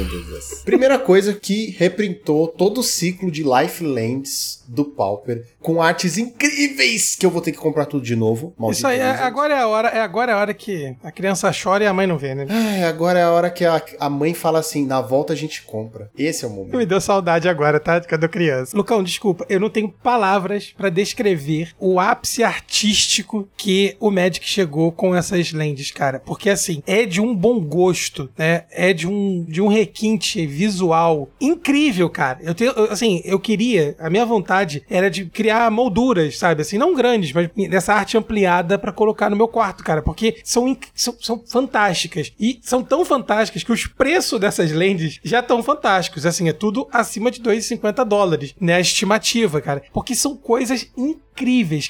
Primeira 0.65 0.99
coisa 0.99 1.35
que 1.35 1.75
reprintou 1.79 2.49
todo 2.49 2.79
o 2.79 2.83
ciclo 2.83 3.31
de 3.31 3.43
Lifelands 3.43 4.65
do 4.69 4.85
Pauper 4.85 5.45
com 5.61 5.83
artes 5.83 6.17
incríveis 6.17 7.17
que 7.17 7.27
eu 7.27 7.31
vou 7.31 7.43
ter 7.43 7.53
que 7.53 7.59
comprar 7.59 7.87
tudo 7.87 8.05
de 8.05 8.15
novo. 8.15 8.55
Isso 8.71 8.87
aí, 8.87 9.01
é, 9.01 9.11
agora 9.11 9.55
é 9.55 9.61
a 9.61 9.69
hora, 9.69 9.89
é 9.89 10.01
agora 10.01 10.33
é 10.33 10.35
a 10.35 10.39
hora 10.39 10.55
que 10.55 10.97
a 11.03 11.11
criança 11.11 11.51
chora 11.53 11.85
e 11.85 11.87
a 11.87 11.93
mãe 11.93 12.07
não 12.07 12.17
vê, 12.17 12.35
né? 12.35 12.47
É, 12.81 12.85
agora 12.85 13.19
é 13.19 13.23
a 13.23 13.31
hora 13.31 13.51
que 13.51 13.65
a, 13.65 13.83
a 13.99 14.09
mãe 14.09 14.33
fala 14.33 14.61
assim, 14.61 14.87
na 14.87 15.01
volta 15.01 15.33
a 15.33 15.37
gente 15.37 15.63
compra. 15.63 16.11
Esse 16.17 16.45
é 16.45 16.49
o 16.49 16.51
momento. 16.51 16.77
Me 16.77 16.87
deu 16.87 17.01
saudade 17.01 17.49
agora, 17.49 17.81
tá? 17.81 18.01
Quando 18.01 18.29
criança. 18.29 18.77
Lucão, 18.77 19.03
desculpa, 19.03 19.45
eu 19.49 19.59
não 19.59 19.71
tenho 19.71 19.89
palavras 19.89 20.73
para 20.77 20.89
descrever 20.89 21.73
o 21.79 21.99
ápice 21.99 22.43
artístico 22.45 22.77
artístico 22.77 23.49
que 23.57 23.97
o 23.99 24.11
Magic 24.11 24.36
chegou 24.43 24.93
com 24.93 25.15
essas 25.15 25.53
lentes, 25.53 25.91
cara. 25.91 26.21
Porque 26.21 26.51
assim, 26.51 26.83
é 26.87 27.05
de 27.05 27.21
um 27.21 27.35
bom 27.35 27.61
gosto, 27.61 28.31
né? 28.37 28.65
É 28.71 28.93
de 28.93 29.07
um, 29.07 29.45
de 29.45 29.61
um 29.61 29.69
requinte 29.69 30.47
visual 30.47 31.29
incrível, 31.41 32.09
cara. 32.09 32.39
Eu 32.43 32.55
tenho, 32.55 32.73
assim, 32.91 33.23
eu 33.25 33.39
queria, 33.39 33.95
a 33.99 34.11
minha 34.11 34.25
vontade 34.25 34.83
era 34.89 35.11
de 35.11 35.27
criar 35.27 35.71
molduras, 35.71 36.39
sabe? 36.39 36.63
Assim, 36.63 36.79
não 36.79 36.95
grandes, 36.95 37.33
mas 37.33 37.51
dessa 37.69 37.95
arte 37.95 38.17
ampliada 38.17 38.79
para 38.79 38.93
colocar 38.93 39.31
no 39.31 39.37
meu 39.37 39.49
quarto, 39.49 39.85
cara. 39.85 40.03
Porque 40.03 40.39
são, 40.45 40.77
são, 40.95 41.17
são 41.21 41.43
fantásticas. 41.47 42.33
E 42.39 42.59
são 42.63 42.83
tão 42.83 43.05
fantásticas 43.05 43.63
que 43.63 43.73
os 43.73 43.87
preços 43.87 44.41
dessas 44.41 44.73
lentes 44.73 45.21
já 45.23 45.41
estão 45.41 45.63
fantásticos. 45.63 46.27
Assim, 46.27 46.49
é 46.49 46.53
tudo 46.53 46.89
acima 46.93 47.31
de 47.31 47.41
2,50 47.41 48.05
dólares, 48.05 48.55
né? 48.61 48.75
A 48.75 48.81
estimativa, 48.81 49.61
cara. 49.61 49.83
Porque 49.93 50.15
são 50.15 50.37
coisas 50.37 50.89
incríveis, 50.97 51.26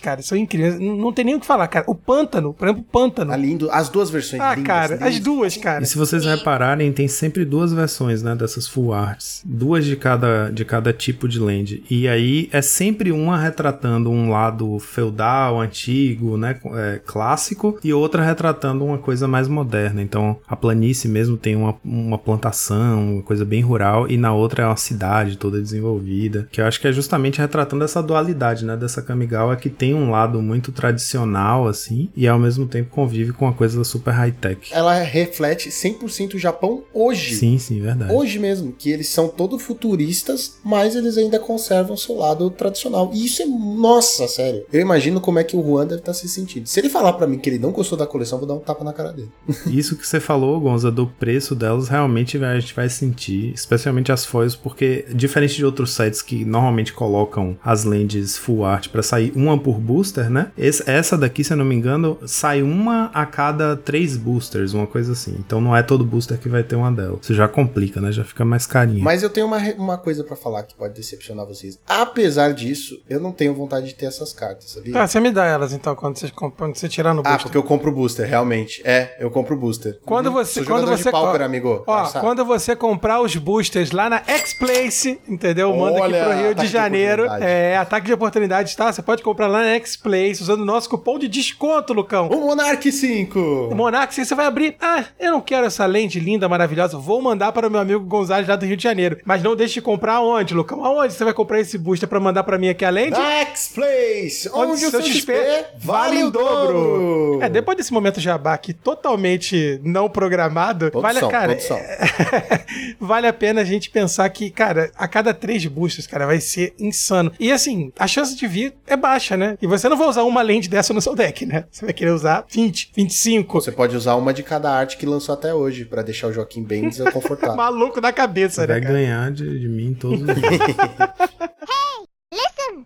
cara. 0.02 0.22
São 0.22 0.36
incríveis. 0.36 0.78
Não, 0.78 0.96
não 0.96 1.12
tem 1.12 1.24
nem 1.24 1.34
o 1.34 1.40
que 1.40 1.46
falar, 1.46 1.66
cara. 1.68 1.84
O 1.88 1.94
Pântano, 1.94 2.52
por 2.52 2.66
exemplo, 2.68 2.82
o 2.82 2.92
Pântano. 2.92 3.30
Tá 3.30 3.36
lindo. 3.36 3.70
As 3.70 3.88
duas 3.88 4.10
versões 4.10 4.40
Ah, 4.42 4.54
lindas, 4.54 4.66
cara, 4.66 4.94
lindas. 4.94 5.08
as 5.08 5.20
duas, 5.20 5.56
cara. 5.56 5.82
E 5.82 5.86
se 5.86 5.96
vocês 5.96 6.24
repararem, 6.24 6.92
tem 6.92 7.08
sempre 7.08 7.44
duas 7.44 7.72
versões, 7.72 8.22
né, 8.22 8.34
dessas 8.34 8.66
full 8.68 8.92
arts. 8.92 9.42
Duas 9.44 9.84
de 9.84 9.96
cada, 9.96 10.50
de 10.50 10.64
cada 10.64 10.92
tipo 10.92 11.28
de 11.28 11.38
land. 11.38 11.82
E 11.90 12.08
aí 12.08 12.48
é 12.52 12.60
sempre 12.62 13.12
uma 13.12 13.38
retratando 13.38 14.10
um 14.10 14.30
lado 14.30 14.78
feudal, 14.78 15.60
antigo, 15.60 16.36
né, 16.36 16.58
é, 16.74 17.00
clássico, 17.04 17.78
e 17.84 17.92
outra 17.92 18.22
retratando 18.22 18.84
uma 18.84 18.98
coisa 18.98 19.26
mais 19.28 19.48
moderna. 19.48 20.02
Então, 20.02 20.38
a 20.48 20.56
planície 20.56 21.08
mesmo 21.08 21.36
tem 21.36 21.54
uma, 21.56 21.74
uma 21.84 22.18
plantação, 22.18 23.14
uma 23.14 23.22
coisa 23.22 23.44
bem 23.44 23.60
rural, 23.62 24.08
e 24.10 24.16
na 24.16 24.32
outra 24.32 24.62
é 24.64 24.66
uma 24.66 24.76
cidade 24.76 25.36
toda 25.36 25.60
desenvolvida, 25.60 26.48
que 26.50 26.60
eu 26.60 26.66
acho 26.66 26.80
que 26.80 26.88
é 26.88 26.92
justamente 26.92 27.38
retratando 27.38 27.84
essa 27.84 28.02
dualidade, 28.02 28.64
né, 28.64 28.76
dessa 28.76 29.02
Kamigawa 29.36 29.56
que 29.56 29.68
tem 29.68 29.94
um 29.94 30.10
lado 30.10 30.40
muito 30.40 30.72
tradicional 30.72 31.68
assim, 31.68 32.08
e 32.16 32.26
ao 32.26 32.38
mesmo 32.38 32.66
tempo 32.66 32.90
convive 32.90 33.32
com 33.32 33.44
uma 33.44 33.52
coisa 33.52 33.84
super 33.84 34.12
high-tech. 34.12 34.70
Ela 34.72 34.94
reflete 35.02 35.68
100% 35.68 36.34
o 36.34 36.38
Japão 36.38 36.82
hoje. 36.92 37.36
Sim, 37.36 37.58
sim, 37.58 37.80
verdade. 37.80 38.12
Hoje 38.12 38.38
mesmo, 38.38 38.72
que 38.72 38.90
eles 38.90 39.08
são 39.08 39.28
todo 39.28 39.58
futuristas, 39.58 40.58
mas 40.64 40.94
eles 40.96 41.18
ainda 41.18 41.38
conservam 41.38 41.96
seu 41.96 42.16
lado 42.16 42.48
tradicional. 42.50 43.10
E 43.12 43.26
isso 43.26 43.42
é, 43.42 43.46
nossa, 43.46 44.26
sério. 44.26 44.64
Eu 44.72 44.80
imagino 44.80 45.20
como 45.20 45.38
é 45.38 45.44
que 45.44 45.56
o 45.56 45.62
Juan 45.62 45.86
deve 45.86 46.00
estar 46.00 46.14
se 46.14 46.28
sentindo. 46.28 46.66
Se 46.66 46.80
ele 46.80 46.88
falar 46.88 47.12
para 47.14 47.26
mim 47.26 47.38
que 47.38 47.50
ele 47.50 47.58
não 47.58 47.72
gostou 47.72 47.98
da 47.98 48.06
coleção, 48.06 48.36
eu 48.36 48.46
vou 48.46 48.48
dar 48.48 48.54
um 48.54 48.64
tapa 48.64 48.84
na 48.84 48.92
cara 48.92 49.12
dele. 49.12 49.30
Isso 49.66 49.96
que 49.96 50.06
você 50.06 50.20
falou, 50.20 50.60
Gonza, 50.60 50.90
do 50.90 51.06
preço 51.06 51.54
delas, 51.54 51.88
realmente 51.88 52.42
a 52.42 52.58
gente 52.58 52.74
vai 52.74 52.88
sentir, 52.88 53.52
especialmente 53.52 54.10
as 54.10 54.24
foils, 54.24 54.56
porque 54.56 55.04
diferente 55.14 55.56
de 55.56 55.64
outros 55.64 55.92
sites 55.92 56.22
que 56.22 56.44
normalmente 56.44 56.92
colocam 56.92 57.56
as 57.64 57.84
lentes 57.84 58.36
full 58.36 58.64
art 58.64 58.88
para 58.88 59.02
sair 59.02 59.25
uma 59.34 59.58
por 59.58 59.78
booster, 59.78 60.30
né? 60.30 60.50
Esse, 60.56 60.88
essa 60.88 61.16
daqui, 61.16 61.42
se 61.42 61.52
eu 61.52 61.56
não 61.56 61.64
me 61.64 61.74
engano, 61.74 62.18
sai 62.26 62.62
uma 62.62 63.10
a 63.12 63.26
cada 63.26 63.76
três 63.76 64.16
boosters, 64.16 64.74
uma 64.74 64.86
coisa 64.86 65.12
assim. 65.12 65.36
Então 65.38 65.60
não 65.60 65.76
é 65.76 65.82
todo 65.82 66.04
booster 66.04 66.38
que 66.38 66.48
vai 66.48 66.62
ter 66.62 66.76
uma 66.76 66.92
delas. 66.92 67.20
Isso 67.22 67.34
já 67.34 67.48
complica, 67.48 68.00
né? 68.00 68.12
Já 68.12 68.24
fica 68.24 68.44
mais 68.44 68.66
carinho. 68.66 69.02
Mas 69.02 69.22
eu 69.22 69.30
tenho 69.30 69.46
uma, 69.46 69.58
uma 69.74 69.98
coisa 69.98 70.24
para 70.24 70.36
falar 70.36 70.62
que 70.62 70.74
pode 70.74 70.94
decepcionar 70.94 71.46
vocês. 71.46 71.78
Apesar 71.86 72.52
disso, 72.52 73.00
eu 73.08 73.20
não 73.20 73.32
tenho 73.32 73.54
vontade 73.54 73.86
de 73.88 73.94
ter 73.94 74.06
essas 74.06 74.32
cartas, 74.32 74.70
sabia? 74.70 74.92
Tá, 74.92 75.06
você 75.06 75.20
me 75.20 75.30
dá 75.30 75.44
elas 75.44 75.72
então 75.72 75.94
quando 75.94 76.18
você, 76.18 76.30
quando 76.30 76.76
você 76.76 76.88
tirar 76.88 77.14
no 77.14 77.20
ah, 77.20 77.22
booster. 77.22 77.40
Ah, 77.40 77.42
porque 77.42 77.58
eu 77.58 77.62
compro 77.62 77.92
booster, 77.92 78.28
realmente. 78.28 78.82
É, 78.84 79.16
eu 79.18 79.30
compro 79.30 79.56
booster. 79.56 79.98
Quando 80.04 80.26
uhum. 80.26 80.32
você. 80.32 80.64
Sou 80.64 80.64
quando 80.64 80.86
você. 80.86 81.10
Pauper, 81.10 81.42
amigo. 81.42 81.84
Ó, 81.86 82.10
quando 82.20 82.44
você 82.44 82.74
comprar 82.76 83.20
os 83.20 83.36
boosters 83.36 83.90
lá 83.90 84.08
na 84.08 84.22
X-Place, 84.26 85.20
entendeu? 85.28 85.74
Manda 85.74 86.00
Olha, 86.00 86.22
aqui 86.22 86.30
pro 86.30 86.42
Rio 86.42 86.54
de 86.54 86.66
Janeiro. 86.66 87.28
De 87.28 87.44
é, 87.44 87.76
ataque 87.76 88.06
de 88.06 88.12
oportunidade, 88.12 88.76
tá? 88.76 88.92
Você 88.92 89.02
pode 89.02 89.15
comprar 89.22 89.46
lá 89.46 89.60
na 89.60 89.74
X-Place 89.76 90.42
usando 90.42 90.60
o 90.60 90.64
nosso 90.64 90.88
cupom 90.88 91.18
de 91.18 91.28
desconto, 91.28 91.92
Lucão. 91.92 92.28
O 92.28 92.40
Monarch 92.40 92.90
5. 92.90 93.38
O 93.70 93.74
Monarch 93.74 94.14
5, 94.14 94.26
você 94.26 94.34
vai 94.34 94.46
abrir. 94.46 94.76
Ah, 94.80 95.04
eu 95.18 95.32
não 95.32 95.40
quero 95.40 95.66
essa 95.66 95.86
lente 95.86 96.18
linda, 96.18 96.48
maravilhosa. 96.48 96.98
Vou 96.98 97.20
mandar 97.22 97.52
para 97.52 97.68
o 97.68 97.70
meu 97.70 97.80
amigo 97.80 98.00
Gonzalez 98.00 98.48
lá 98.48 98.56
do 98.56 98.66
Rio 98.66 98.76
de 98.76 98.82
Janeiro. 98.82 99.18
Mas 99.24 99.42
não 99.42 99.56
deixe 99.56 99.74
de 99.74 99.82
comprar 99.82 100.14
aonde, 100.14 100.54
Lucão? 100.54 100.84
Aonde 100.84 101.12
você 101.12 101.24
vai 101.24 101.34
comprar 101.34 101.60
esse 101.60 101.76
booster 101.78 102.08
para 102.08 102.20
mandar 102.20 102.42
para 102.44 102.58
mim 102.58 102.68
aqui 102.68 102.84
a 102.84 102.90
lente? 102.90 103.18
X-Place, 103.20 104.50
onde, 104.52 104.72
onde 104.72 104.86
o 104.86 104.90
seu 104.90 105.02
XP, 105.02 105.32
XP 105.32 105.64
vale 105.78 106.24
o 106.24 106.30
dobro. 106.30 107.38
É, 107.42 107.48
depois 107.48 107.76
desse 107.76 107.92
momento 107.92 108.20
jabá 108.20 108.54
aqui 108.54 108.72
totalmente 108.72 109.80
não 109.82 110.08
programado, 110.08 110.90
produção, 110.90 111.30
vale, 111.30 111.56
cara, 111.56 111.58
vale 112.98 113.26
a 113.26 113.32
pena 113.32 113.60
a 113.60 113.64
gente 113.64 113.90
pensar 113.90 114.28
que, 114.30 114.50
cara, 114.50 114.90
a 114.96 115.06
cada 115.06 115.32
três 115.34 115.64
boosters, 115.66 116.06
cara, 116.06 116.26
vai 116.26 116.40
ser 116.40 116.74
insano. 116.78 117.32
E 117.38 117.52
assim, 117.52 117.92
a 117.98 118.06
chance 118.06 118.34
de 118.34 118.46
vir 118.46 118.74
é 118.86 118.96
baixa, 119.06 119.36
né? 119.36 119.56
E 119.62 119.66
você 119.66 119.88
não 119.88 119.96
vai 119.96 120.08
usar 120.08 120.24
uma 120.24 120.42
lente 120.42 120.68
dessa 120.68 120.92
no 120.92 121.00
seu 121.00 121.14
deck, 121.14 121.46
né? 121.46 121.64
Você 121.70 121.84
vai 121.84 121.94
querer 121.94 122.10
usar 122.10 122.44
20, 122.48 122.92
25. 122.94 123.60
Você 123.60 123.72
pode 123.72 123.96
usar 123.96 124.14
uma 124.16 124.32
de 124.34 124.42
cada 124.42 124.70
arte 124.70 124.96
que 124.96 125.06
lançou 125.06 125.32
até 125.34 125.54
hoje, 125.54 125.84
para 125.84 126.02
deixar 126.02 126.26
o 126.28 126.32
Joaquim 126.32 126.62
bem 126.62 126.88
desconfortável. 126.90 127.56
Maluco 127.56 128.00
da 128.00 128.12
cabeça, 128.12 128.62
Você 128.62 128.66
né? 128.66 128.74
Vai 128.74 128.82
cara? 128.82 128.94
ganhar 128.94 129.30
de, 129.30 129.60
de 129.60 129.68
mim 129.68 129.94
todos 129.94 130.20
os 130.20 130.26
dias. 130.26 130.42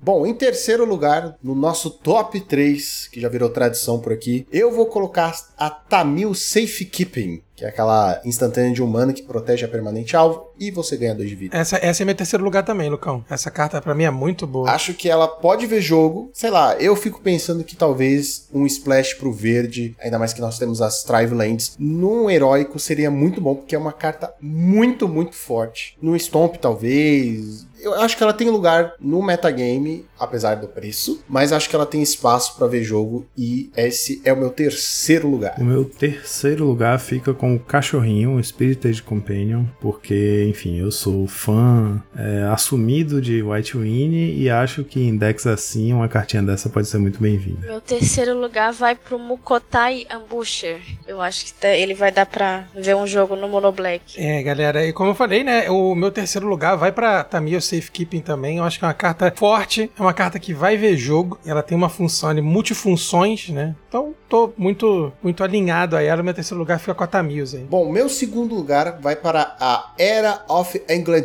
Bom, 0.02 0.26
em 0.26 0.32
terceiro 0.32 0.84
lugar, 0.84 1.36
no 1.42 1.54
nosso 1.54 1.90
top 1.90 2.40
3, 2.40 3.08
que 3.08 3.20
já 3.20 3.28
virou 3.28 3.50
tradição 3.50 4.00
por 4.00 4.12
aqui, 4.12 4.46
eu 4.50 4.72
vou 4.72 4.86
colocar 4.86 5.34
a 5.58 5.68
Tamil 5.68 6.34
Safekeeping 6.34 7.42
que 7.60 7.66
é 7.66 7.68
aquela 7.68 8.18
instantânea 8.24 8.72
de 8.72 8.82
humano 8.82 9.12
que 9.12 9.22
protege 9.22 9.66
a 9.66 9.68
permanente 9.68 10.16
alvo 10.16 10.48
e 10.58 10.70
você 10.70 10.96
ganha 10.96 11.14
dois 11.14 11.28
de 11.28 11.34
vida. 11.34 11.54
Essa, 11.54 11.76
essa 11.76 12.02
é 12.02 12.06
meu 12.06 12.14
terceiro 12.14 12.42
lugar 12.42 12.64
também, 12.64 12.88
Lucão. 12.88 13.22
Essa 13.28 13.50
carta 13.50 13.82
para 13.82 13.94
mim 13.94 14.04
é 14.04 14.10
muito 14.10 14.46
boa. 14.46 14.70
Acho 14.70 14.94
que 14.94 15.10
ela 15.10 15.28
pode 15.28 15.66
ver 15.66 15.82
jogo. 15.82 16.30
Sei 16.32 16.48
lá, 16.48 16.74
eu 16.76 16.96
fico 16.96 17.20
pensando 17.20 17.62
que 17.62 17.76
talvez 17.76 18.48
um 18.50 18.64
splash 18.64 19.12
pro 19.12 19.30
verde, 19.30 19.94
ainda 20.00 20.18
mais 20.18 20.32
que 20.32 20.40
nós 20.40 20.58
temos 20.58 20.80
as 20.80 21.00
Strive 21.00 21.34
Lands, 21.34 21.76
num 21.78 22.30
heróico 22.30 22.78
seria 22.78 23.10
muito 23.10 23.42
bom, 23.42 23.54
porque 23.54 23.74
é 23.74 23.78
uma 23.78 23.92
carta 23.92 24.32
muito, 24.40 25.06
muito 25.06 25.36
forte. 25.36 25.98
No 26.00 26.16
Stomp, 26.16 26.56
talvez. 26.56 27.66
Eu 27.82 27.94
acho 27.94 28.16
que 28.16 28.22
ela 28.22 28.32
tem 28.32 28.50
lugar 28.50 28.94
no 29.00 29.22
metagame, 29.22 30.06
apesar 30.18 30.56
do 30.56 30.68
preço, 30.68 31.22
mas 31.28 31.52
acho 31.52 31.68
que 31.68 31.74
ela 31.74 31.86
tem 31.86 32.02
espaço 32.02 32.56
para 32.56 32.66
ver 32.66 32.82
jogo 32.84 33.26
e 33.36 33.70
esse 33.76 34.20
é 34.24 34.32
o 34.32 34.36
meu 34.36 34.50
terceiro 34.50 35.28
lugar. 35.28 35.54
O 35.58 35.64
meu 35.64 35.84
terceiro 35.84 36.64
lugar 36.64 36.98
fica 36.98 37.32
com 37.32 37.54
o 37.54 37.58
cachorrinho, 37.58 38.36
o 38.36 38.44
Spirited 38.44 39.02
Companion, 39.02 39.64
porque, 39.80 40.46
enfim, 40.48 40.78
eu 40.78 40.90
sou 40.90 41.26
fã 41.26 42.02
é, 42.16 42.42
assumido 42.52 43.20
de 43.20 43.42
White 43.42 43.76
Winnie 43.76 44.40
e 44.40 44.50
acho 44.50 44.84
que 44.84 45.00
em 45.00 45.16
decks 45.16 45.46
assim, 45.46 45.92
uma 45.92 46.08
cartinha 46.08 46.42
dessa 46.42 46.68
pode 46.68 46.88
ser 46.88 46.98
muito 46.98 47.20
bem-vinda. 47.20 47.66
Meu 47.66 47.80
terceiro 47.80 48.38
lugar 48.38 48.72
vai 48.72 48.94
pro 48.94 49.18
Mukotai 49.18 50.06
Ambusher. 50.10 50.80
Eu 51.06 51.20
acho 51.20 51.46
que 51.46 51.66
ele 51.66 51.94
vai 51.94 52.12
dar 52.12 52.26
pra 52.26 52.64
ver 52.74 52.94
um 52.96 53.06
jogo 53.06 53.36
no 53.36 53.48
Mono 53.48 53.72
Black. 53.72 54.20
É, 54.20 54.42
galera, 54.42 54.84
e 54.84 54.92
como 54.92 55.10
eu 55.10 55.14
falei, 55.14 55.42
né, 55.42 55.70
o 55.70 55.94
meu 55.94 56.10
terceiro 56.10 56.46
lugar 56.46 56.76
vai 56.76 56.92
pra 56.92 57.24
Tamio 57.24 57.60
safekeeping 57.70 58.20
também. 58.20 58.58
Eu 58.58 58.64
acho 58.64 58.78
que 58.78 58.84
é 58.84 58.88
uma 58.88 58.94
carta 58.94 59.32
forte, 59.36 59.90
é 59.98 60.02
uma 60.02 60.12
carta 60.12 60.38
que 60.38 60.52
vai 60.52 60.76
ver 60.76 60.96
jogo. 60.96 61.38
Ela 61.44 61.62
tem 61.62 61.76
uma 61.76 61.88
função 61.88 62.34
de 62.34 62.40
multifunções, 62.40 63.48
né? 63.50 63.74
Então, 63.88 64.14
tô 64.28 64.52
muito, 64.56 65.12
muito 65.22 65.42
alinhado 65.42 65.96
a 65.96 66.02
ela. 66.02 66.22
Meu 66.22 66.32
terceiro 66.34 66.58
lugar 66.58 66.78
fica 66.78 66.94
com 66.94 67.02
a 67.04 67.06
Tamils 67.06 67.54
aí. 67.54 67.62
Bom, 67.64 67.90
meu 67.90 68.08
segundo 68.08 68.54
lugar 68.54 68.98
vai 69.00 69.16
para 69.16 69.56
a 69.60 69.92
Era 69.98 70.42
of 70.48 70.80
England. 70.88 71.24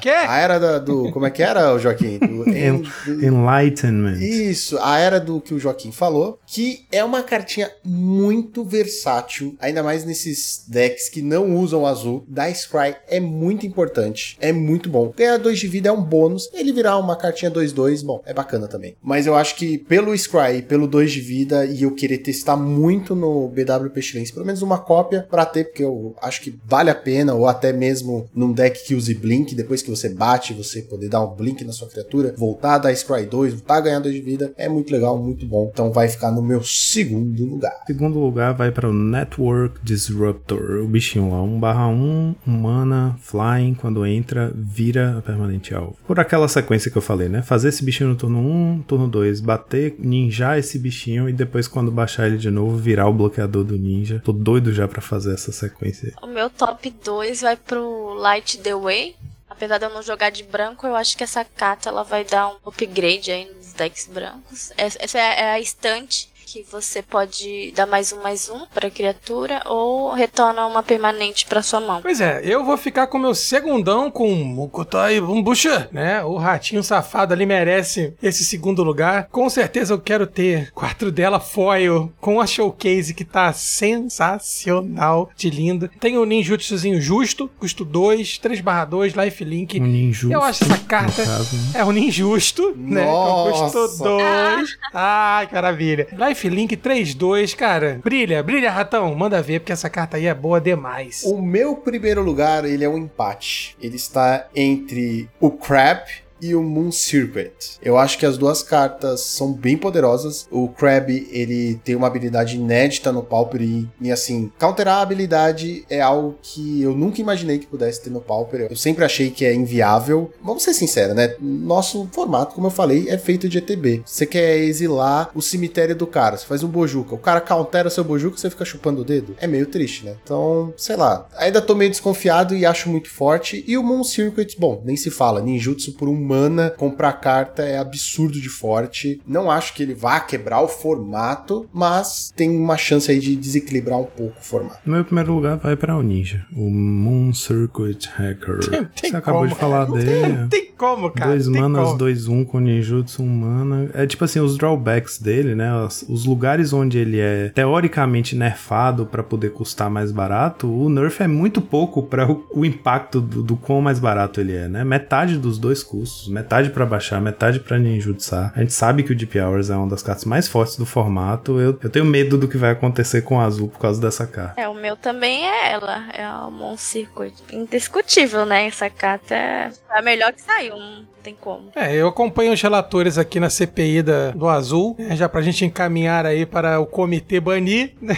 Quê? 0.00 0.10
A 0.10 0.38
era 0.38 0.58
da- 0.58 0.78
do. 0.78 1.10
Como 1.12 1.26
é 1.26 1.30
que 1.30 1.42
era, 1.42 1.76
Joaquim? 1.78 2.18
Do, 2.18 2.48
En- 2.50 2.82
Enlightenment. 3.22 4.18
Isso, 4.20 4.78
a 4.82 4.98
era 4.98 5.20
do 5.20 5.40
que 5.40 5.54
o 5.54 5.58
Joaquim 5.58 5.92
falou, 5.92 6.38
que 6.54 6.86
é 6.92 7.02
uma 7.02 7.20
cartinha 7.20 7.68
muito 7.84 8.62
versátil, 8.62 9.56
ainda 9.58 9.82
mais 9.82 10.04
nesses 10.04 10.64
decks 10.68 11.08
que 11.08 11.20
não 11.20 11.56
usam 11.56 11.84
azul. 11.84 12.24
Da 12.28 12.48
Scry 12.48 12.94
é 13.08 13.18
muito 13.18 13.66
importante, 13.66 14.36
é 14.40 14.52
muito 14.52 14.88
bom. 14.88 15.12
Ganhar 15.16 15.36
2 15.36 15.58
de 15.58 15.66
vida 15.66 15.88
é 15.88 15.92
um 15.92 16.00
bônus, 16.00 16.48
ele 16.54 16.72
virar 16.72 16.96
uma 16.98 17.16
cartinha 17.16 17.50
2-2, 17.50 18.04
bom, 18.04 18.22
é 18.24 18.32
bacana 18.32 18.68
também. 18.68 18.94
Mas 19.02 19.26
eu 19.26 19.34
acho 19.34 19.56
que 19.56 19.78
pelo 19.78 20.16
Scry 20.16 20.62
pelo 20.62 20.86
2 20.86 21.10
de 21.10 21.20
vida, 21.20 21.66
e 21.66 21.82
eu 21.82 21.90
querer 21.92 22.18
testar 22.18 22.56
muito 22.56 23.16
no 23.16 23.48
BW 23.48 23.90
Pestilência, 23.92 24.32
pelo 24.32 24.46
menos 24.46 24.62
uma 24.62 24.78
cópia 24.78 25.26
pra 25.28 25.44
ter, 25.44 25.64
porque 25.64 25.82
eu 25.82 26.14
acho 26.22 26.40
que 26.40 26.56
vale 26.64 26.88
a 26.88 26.94
pena, 26.94 27.34
ou 27.34 27.48
até 27.48 27.72
mesmo 27.72 28.28
num 28.32 28.52
deck 28.52 28.84
que 28.84 28.94
use 28.94 29.12
Blink, 29.12 29.56
depois 29.56 29.82
que 29.82 29.90
você 29.90 30.08
bate, 30.08 30.54
você 30.54 30.82
poder 30.82 31.08
dar 31.08 31.24
um 31.24 31.34
Blink 31.34 31.64
na 31.64 31.72
sua 31.72 31.88
criatura, 31.88 32.32
voltar 32.38 32.74
a 32.74 32.78
dar 32.78 32.94
Scry 32.94 33.26
2, 33.26 33.54
voltar 33.54 33.78
a 33.78 33.80
ganhar 33.80 33.98
2 33.98 34.14
de 34.14 34.20
vida, 34.20 34.54
é 34.56 34.68
muito 34.68 34.92
legal, 34.92 35.18
muito 35.18 35.44
bom. 35.44 35.68
Então 35.72 35.90
vai 35.90 36.08
ficar 36.08 36.30
no 36.30 36.43
meu 36.44 36.62
segundo 36.62 37.44
lugar. 37.44 37.72
Segundo 37.86 38.18
lugar 38.18 38.54
vai 38.54 38.70
para 38.70 38.88
o 38.88 38.92
Network 38.92 39.80
Disruptor. 39.82 40.82
O 40.82 40.86
bichinho 40.86 41.30
lá, 41.30 41.42
1 41.42 41.60
barra 41.60 41.88
1, 41.88 42.34
mana, 42.46 43.16
flying, 43.20 43.74
quando 43.74 44.06
entra, 44.06 44.52
vira 44.54 45.22
permanente 45.24 45.74
alvo. 45.74 45.96
Por 46.06 46.20
aquela 46.20 46.48
sequência 46.48 46.90
que 46.90 46.98
eu 46.98 47.02
falei, 47.02 47.28
né? 47.28 47.42
Fazer 47.42 47.68
esse 47.68 47.84
bichinho 47.84 48.10
no 48.10 48.16
turno 48.16 48.38
1, 48.38 48.82
turno 48.86 49.08
2, 49.08 49.40
bater, 49.40 49.94
ninjar 49.98 50.58
esse 50.58 50.78
bichinho 50.78 51.28
e 51.28 51.32
depois 51.32 51.66
quando 51.66 51.90
baixar 51.90 52.26
ele 52.26 52.38
de 52.38 52.50
novo, 52.50 52.76
virar 52.76 53.08
o 53.08 53.12
bloqueador 53.12 53.64
do 53.64 53.78
ninja. 53.78 54.20
Tô 54.24 54.32
doido 54.32 54.72
já 54.72 54.86
pra 54.86 55.00
fazer 55.00 55.34
essa 55.34 55.52
sequência. 55.52 56.12
O 56.22 56.26
meu 56.26 56.50
top 56.50 56.90
2 57.04 57.40
vai 57.40 57.56
pro 57.56 58.14
Light 58.14 58.58
the 58.58 58.74
Way. 58.74 59.16
Apesar 59.48 59.78
de 59.78 59.84
eu 59.84 59.90
não 59.90 60.02
jogar 60.02 60.30
de 60.30 60.42
branco, 60.42 60.86
eu 60.86 60.96
acho 60.96 61.16
que 61.16 61.22
essa 61.22 61.44
carta 61.44 61.88
ela 61.88 62.02
vai 62.02 62.24
dar 62.24 62.48
um 62.48 62.56
upgrade 62.66 63.30
aí 63.30 63.48
nos 63.54 63.72
decks 63.72 64.08
brancos. 64.12 64.72
Essa 64.76 64.98
essa 65.00 65.18
é 65.18 65.40
é 65.40 65.52
a 65.52 65.60
estante 65.60 66.28
que 66.54 66.64
você 66.70 67.02
pode 67.02 67.72
dar 67.74 67.84
mais 67.84 68.12
um 68.12 68.22
mais 68.22 68.48
um 68.48 68.64
pra 68.72 68.88
criatura 68.88 69.60
ou 69.66 70.12
retorna 70.12 70.64
uma 70.68 70.84
permanente 70.84 71.46
pra 71.46 71.64
sua 71.64 71.80
mão. 71.80 72.00
Pois 72.00 72.20
é, 72.20 72.42
eu 72.44 72.64
vou 72.64 72.76
ficar 72.76 73.08
com 73.08 73.18
meu 73.18 73.34
segundão 73.34 74.08
com 74.08 74.32
Mukotai 74.32 75.18
Umbucha, 75.18 75.88
né? 75.90 76.22
O 76.22 76.36
ratinho 76.36 76.84
safado 76.84 77.34
ali 77.34 77.44
merece 77.44 78.14
esse 78.22 78.44
segundo 78.44 78.84
lugar. 78.84 79.26
Com 79.32 79.50
certeza 79.50 79.94
eu 79.94 80.00
quero 80.00 80.28
ter 80.28 80.70
quatro 80.70 81.10
dela 81.10 81.40
foil 81.40 82.12
com 82.20 82.40
a 82.40 82.46
showcase 82.46 83.14
que 83.14 83.24
tá 83.24 83.52
sensacional 83.52 85.32
de 85.36 85.50
linda. 85.50 85.90
Tem 85.98 86.16
o 86.16 86.24
ninjutsuzinho 86.24 87.00
justo, 87.00 87.50
custo 87.58 87.84
2, 87.84 88.38
3 88.38 88.60
barra 88.60 88.84
2, 88.84 89.14
lifelink. 89.14 89.80
Um 89.80 89.86
ninjusto, 89.86 90.32
Eu 90.32 90.40
acho 90.44 90.62
essa 90.62 90.78
carta 90.84 91.24
caso, 91.24 91.56
né? 91.56 91.80
é 91.80 91.84
um 91.84 91.90
ninjusto, 91.90 92.72
né? 92.76 93.04
Com 93.04 93.50
custo 93.50 93.78
Nossa. 93.80 94.04
2. 94.04 94.78
Ai, 94.94 95.48
que 95.48 95.54
maravilha. 95.54 96.06
Lifelink 96.44 96.76
3-2, 96.76 97.56
cara. 97.56 98.00
Brilha, 98.04 98.42
brilha, 98.42 98.70
ratão. 98.70 99.14
Manda 99.14 99.40
ver, 99.40 99.60
porque 99.60 99.72
essa 99.72 99.88
carta 99.88 100.18
aí 100.18 100.26
é 100.26 100.34
boa 100.34 100.60
demais. 100.60 101.22
O 101.24 101.40
meu 101.40 101.76
primeiro 101.76 102.22
lugar, 102.22 102.64
ele 102.64 102.84
é 102.84 102.88
um 102.88 102.98
empate. 102.98 103.74
Ele 103.80 103.96
está 103.96 104.46
entre 104.54 105.28
o 105.40 105.50
Crab 105.50 106.02
e 106.44 106.54
o 106.54 106.62
Moon 106.62 106.92
Circuit. 106.92 107.78
Eu 107.82 107.96
acho 107.96 108.18
que 108.18 108.26
as 108.26 108.36
duas 108.36 108.62
cartas 108.62 109.20
são 109.20 109.52
bem 109.52 109.78
poderosas. 109.78 110.46
O 110.50 110.68
Crab, 110.68 111.10
ele 111.30 111.80
tem 111.82 111.94
uma 111.94 112.06
habilidade 112.06 112.56
inédita 112.56 113.10
no 113.10 113.22
Pauper 113.22 113.62
e, 113.62 113.88
e 114.00 114.12
assim, 114.12 114.52
counterar 114.58 114.98
a 114.98 115.02
habilidade 115.02 115.84
é 115.88 116.02
algo 116.02 116.36
que 116.42 116.82
eu 116.82 116.94
nunca 116.94 117.20
imaginei 117.20 117.58
que 117.58 117.66
pudesse 117.66 118.02
ter 118.02 118.10
no 118.10 118.20
Pauper. 118.20 118.68
Eu 118.68 118.76
sempre 118.76 119.04
achei 119.04 119.30
que 119.30 119.44
é 119.44 119.54
inviável. 119.54 120.30
Vamos 120.42 120.62
ser 120.62 120.74
sinceros, 120.74 121.16
né? 121.16 121.34
Nosso 121.40 122.08
formato, 122.12 122.54
como 122.54 122.66
eu 122.66 122.70
falei, 122.70 123.08
é 123.08 123.16
feito 123.16 123.48
de 123.48 123.58
ETB. 123.58 124.02
Você 124.04 124.26
quer 124.26 124.58
exilar 124.58 125.30
o 125.34 125.40
cemitério 125.40 125.96
do 125.96 126.06
cara, 126.06 126.36
você 126.36 126.44
faz 126.44 126.62
um 126.62 126.68
bojuca. 126.68 127.14
O 127.14 127.18
cara 127.18 127.40
countera 127.40 127.88
seu 127.88 128.04
bojuca, 128.04 128.36
você 128.36 128.50
fica 128.50 128.64
chupando 128.64 129.00
o 129.00 129.04
dedo. 129.04 129.34
É 129.40 129.46
meio 129.46 129.66
triste, 129.66 130.04
né? 130.04 130.16
Então, 130.22 130.74
sei 130.76 130.96
lá. 130.96 131.26
Ainda 131.36 131.62
tô 131.62 131.74
meio 131.74 131.90
desconfiado 131.90 132.54
e 132.54 132.66
acho 132.66 132.90
muito 132.90 133.08
forte. 133.08 133.64
E 133.66 133.78
o 133.78 133.82
Moon 133.82 134.04
Circuit, 134.04 134.56
bom, 134.58 134.82
nem 134.84 134.96
se 134.96 135.10
fala. 135.10 135.40
Ninjutsu 135.40 135.92
por 135.92 136.08
um 136.08 136.16
mana, 136.34 136.70
comprar 136.70 137.12
carta 137.12 137.62
é 137.62 137.78
absurdo 137.78 138.40
de 138.40 138.48
forte. 138.48 139.20
Não 139.26 139.50
acho 139.50 139.74
que 139.74 139.82
ele 139.82 139.94
vá 139.94 140.18
quebrar 140.20 140.60
o 140.60 140.68
formato, 140.68 141.66
mas 141.72 142.32
tem 142.34 142.50
uma 142.56 142.76
chance 142.76 143.10
aí 143.10 143.18
de 143.20 143.36
desequilibrar 143.36 143.98
um 144.00 144.04
pouco 144.04 144.34
o 144.38 144.44
formato. 144.44 144.78
Meu 144.84 145.04
primeiro 145.04 145.32
lugar 145.34 145.56
vai 145.58 145.76
para 145.76 145.96
o 145.96 146.02
ninja, 146.02 146.44
o 146.56 146.68
Moon 146.70 147.32
Circuit 147.32 148.08
Hacker. 148.16 148.58
Tem- 148.68 148.84
tem 148.84 149.10
Você 149.10 149.16
acabou 149.16 149.42
como. 149.42 149.52
de 149.52 149.58
falar 149.60 149.88
Não 149.88 149.94
dele. 149.96 150.36
Tem, 150.36 150.48
tem 150.48 150.72
como, 150.76 151.10
cara. 151.10 151.30
Dois 151.30 151.46
tem 151.48 151.60
manas, 151.60 151.84
como. 151.86 151.98
dois 151.98 152.26
um 152.28 152.44
com 152.44 152.58
ninjutsu, 152.58 153.22
um 153.22 153.28
mana. 153.28 153.90
É 153.94 154.06
tipo 154.06 154.24
assim, 154.24 154.40
os 154.40 154.56
drawbacks 154.56 155.18
dele, 155.18 155.54
né? 155.54 155.72
Os, 155.84 156.04
os 156.08 156.24
lugares 156.24 156.72
onde 156.72 156.98
ele 156.98 157.20
é 157.20 157.50
teoricamente 157.54 158.34
nerfado 158.36 159.06
pra 159.06 159.22
poder 159.22 159.50
custar 159.52 159.90
mais 159.90 160.10
barato, 160.10 160.66
o 160.70 160.88
nerf 160.88 161.22
é 161.22 161.26
muito 161.28 161.60
pouco 161.60 162.02
para 162.02 162.30
o, 162.30 162.44
o 162.52 162.64
impacto 162.64 163.20
do, 163.20 163.42
do 163.42 163.56
quão 163.56 163.80
mais 163.80 163.98
barato 163.98 164.40
ele 164.40 164.52
é, 164.54 164.68
né? 164.68 164.84
Metade 164.84 165.38
dos 165.38 165.58
dois 165.58 165.82
custos, 165.82 166.23
metade 166.30 166.70
pra 166.70 166.86
baixar, 166.86 167.20
metade 167.20 167.60
pra 167.60 167.78
ninjutsar. 167.78 168.52
A 168.54 168.60
gente 168.60 168.72
sabe 168.72 169.02
que 169.02 169.12
o 169.12 169.16
Deep 169.16 169.38
Hours 169.38 169.70
é 169.70 169.76
uma 169.76 169.88
das 169.88 170.02
cartas 170.02 170.24
mais 170.24 170.48
fortes 170.48 170.76
do 170.76 170.86
formato. 170.86 171.58
Eu, 171.60 171.78
eu 171.82 171.90
tenho 171.90 172.04
medo 172.04 172.36
do 172.38 172.48
que 172.48 172.56
vai 172.56 172.70
acontecer 172.70 173.22
com 173.22 173.36
o 173.36 173.40
azul 173.40 173.68
por 173.68 173.78
causa 173.78 174.00
dessa 174.00 174.26
carta. 174.26 174.60
É, 174.60 174.68
o 174.68 174.74
meu 174.74 174.96
também 174.96 175.44
é 175.44 175.72
ela. 175.72 176.04
É 176.12 176.24
a 176.24 176.48
Moon 176.50 176.76
Circuit. 176.76 177.34
Indiscutível, 177.52 178.44
né? 178.46 178.66
Essa 178.66 178.90
carta 178.90 179.34
é 179.34 179.70
a 179.94 180.02
melhor 180.02 180.32
que 180.32 180.42
saiu. 180.42 180.76
Não 180.76 181.04
tem 181.22 181.34
como. 181.40 181.70
É, 181.74 181.94
eu 181.94 182.08
acompanho 182.08 182.52
os 182.52 182.60
relatores 182.60 183.16
aqui 183.16 183.40
na 183.40 183.48
CPI 183.48 184.02
da, 184.02 184.30
do 184.32 184.48
Azul, 184.48 184.94
né, 184.98 185.16
já 185.16 185.28
pra 185.28 185.40
gente 185.40 185.64
encaminhar 185.64 186.26
aí 186.26 186.44
para 186.44 186.78
o 186.80 186.86
comitê 186.86 187.40
banir, 187.40 187.94
né? 188.02 188.16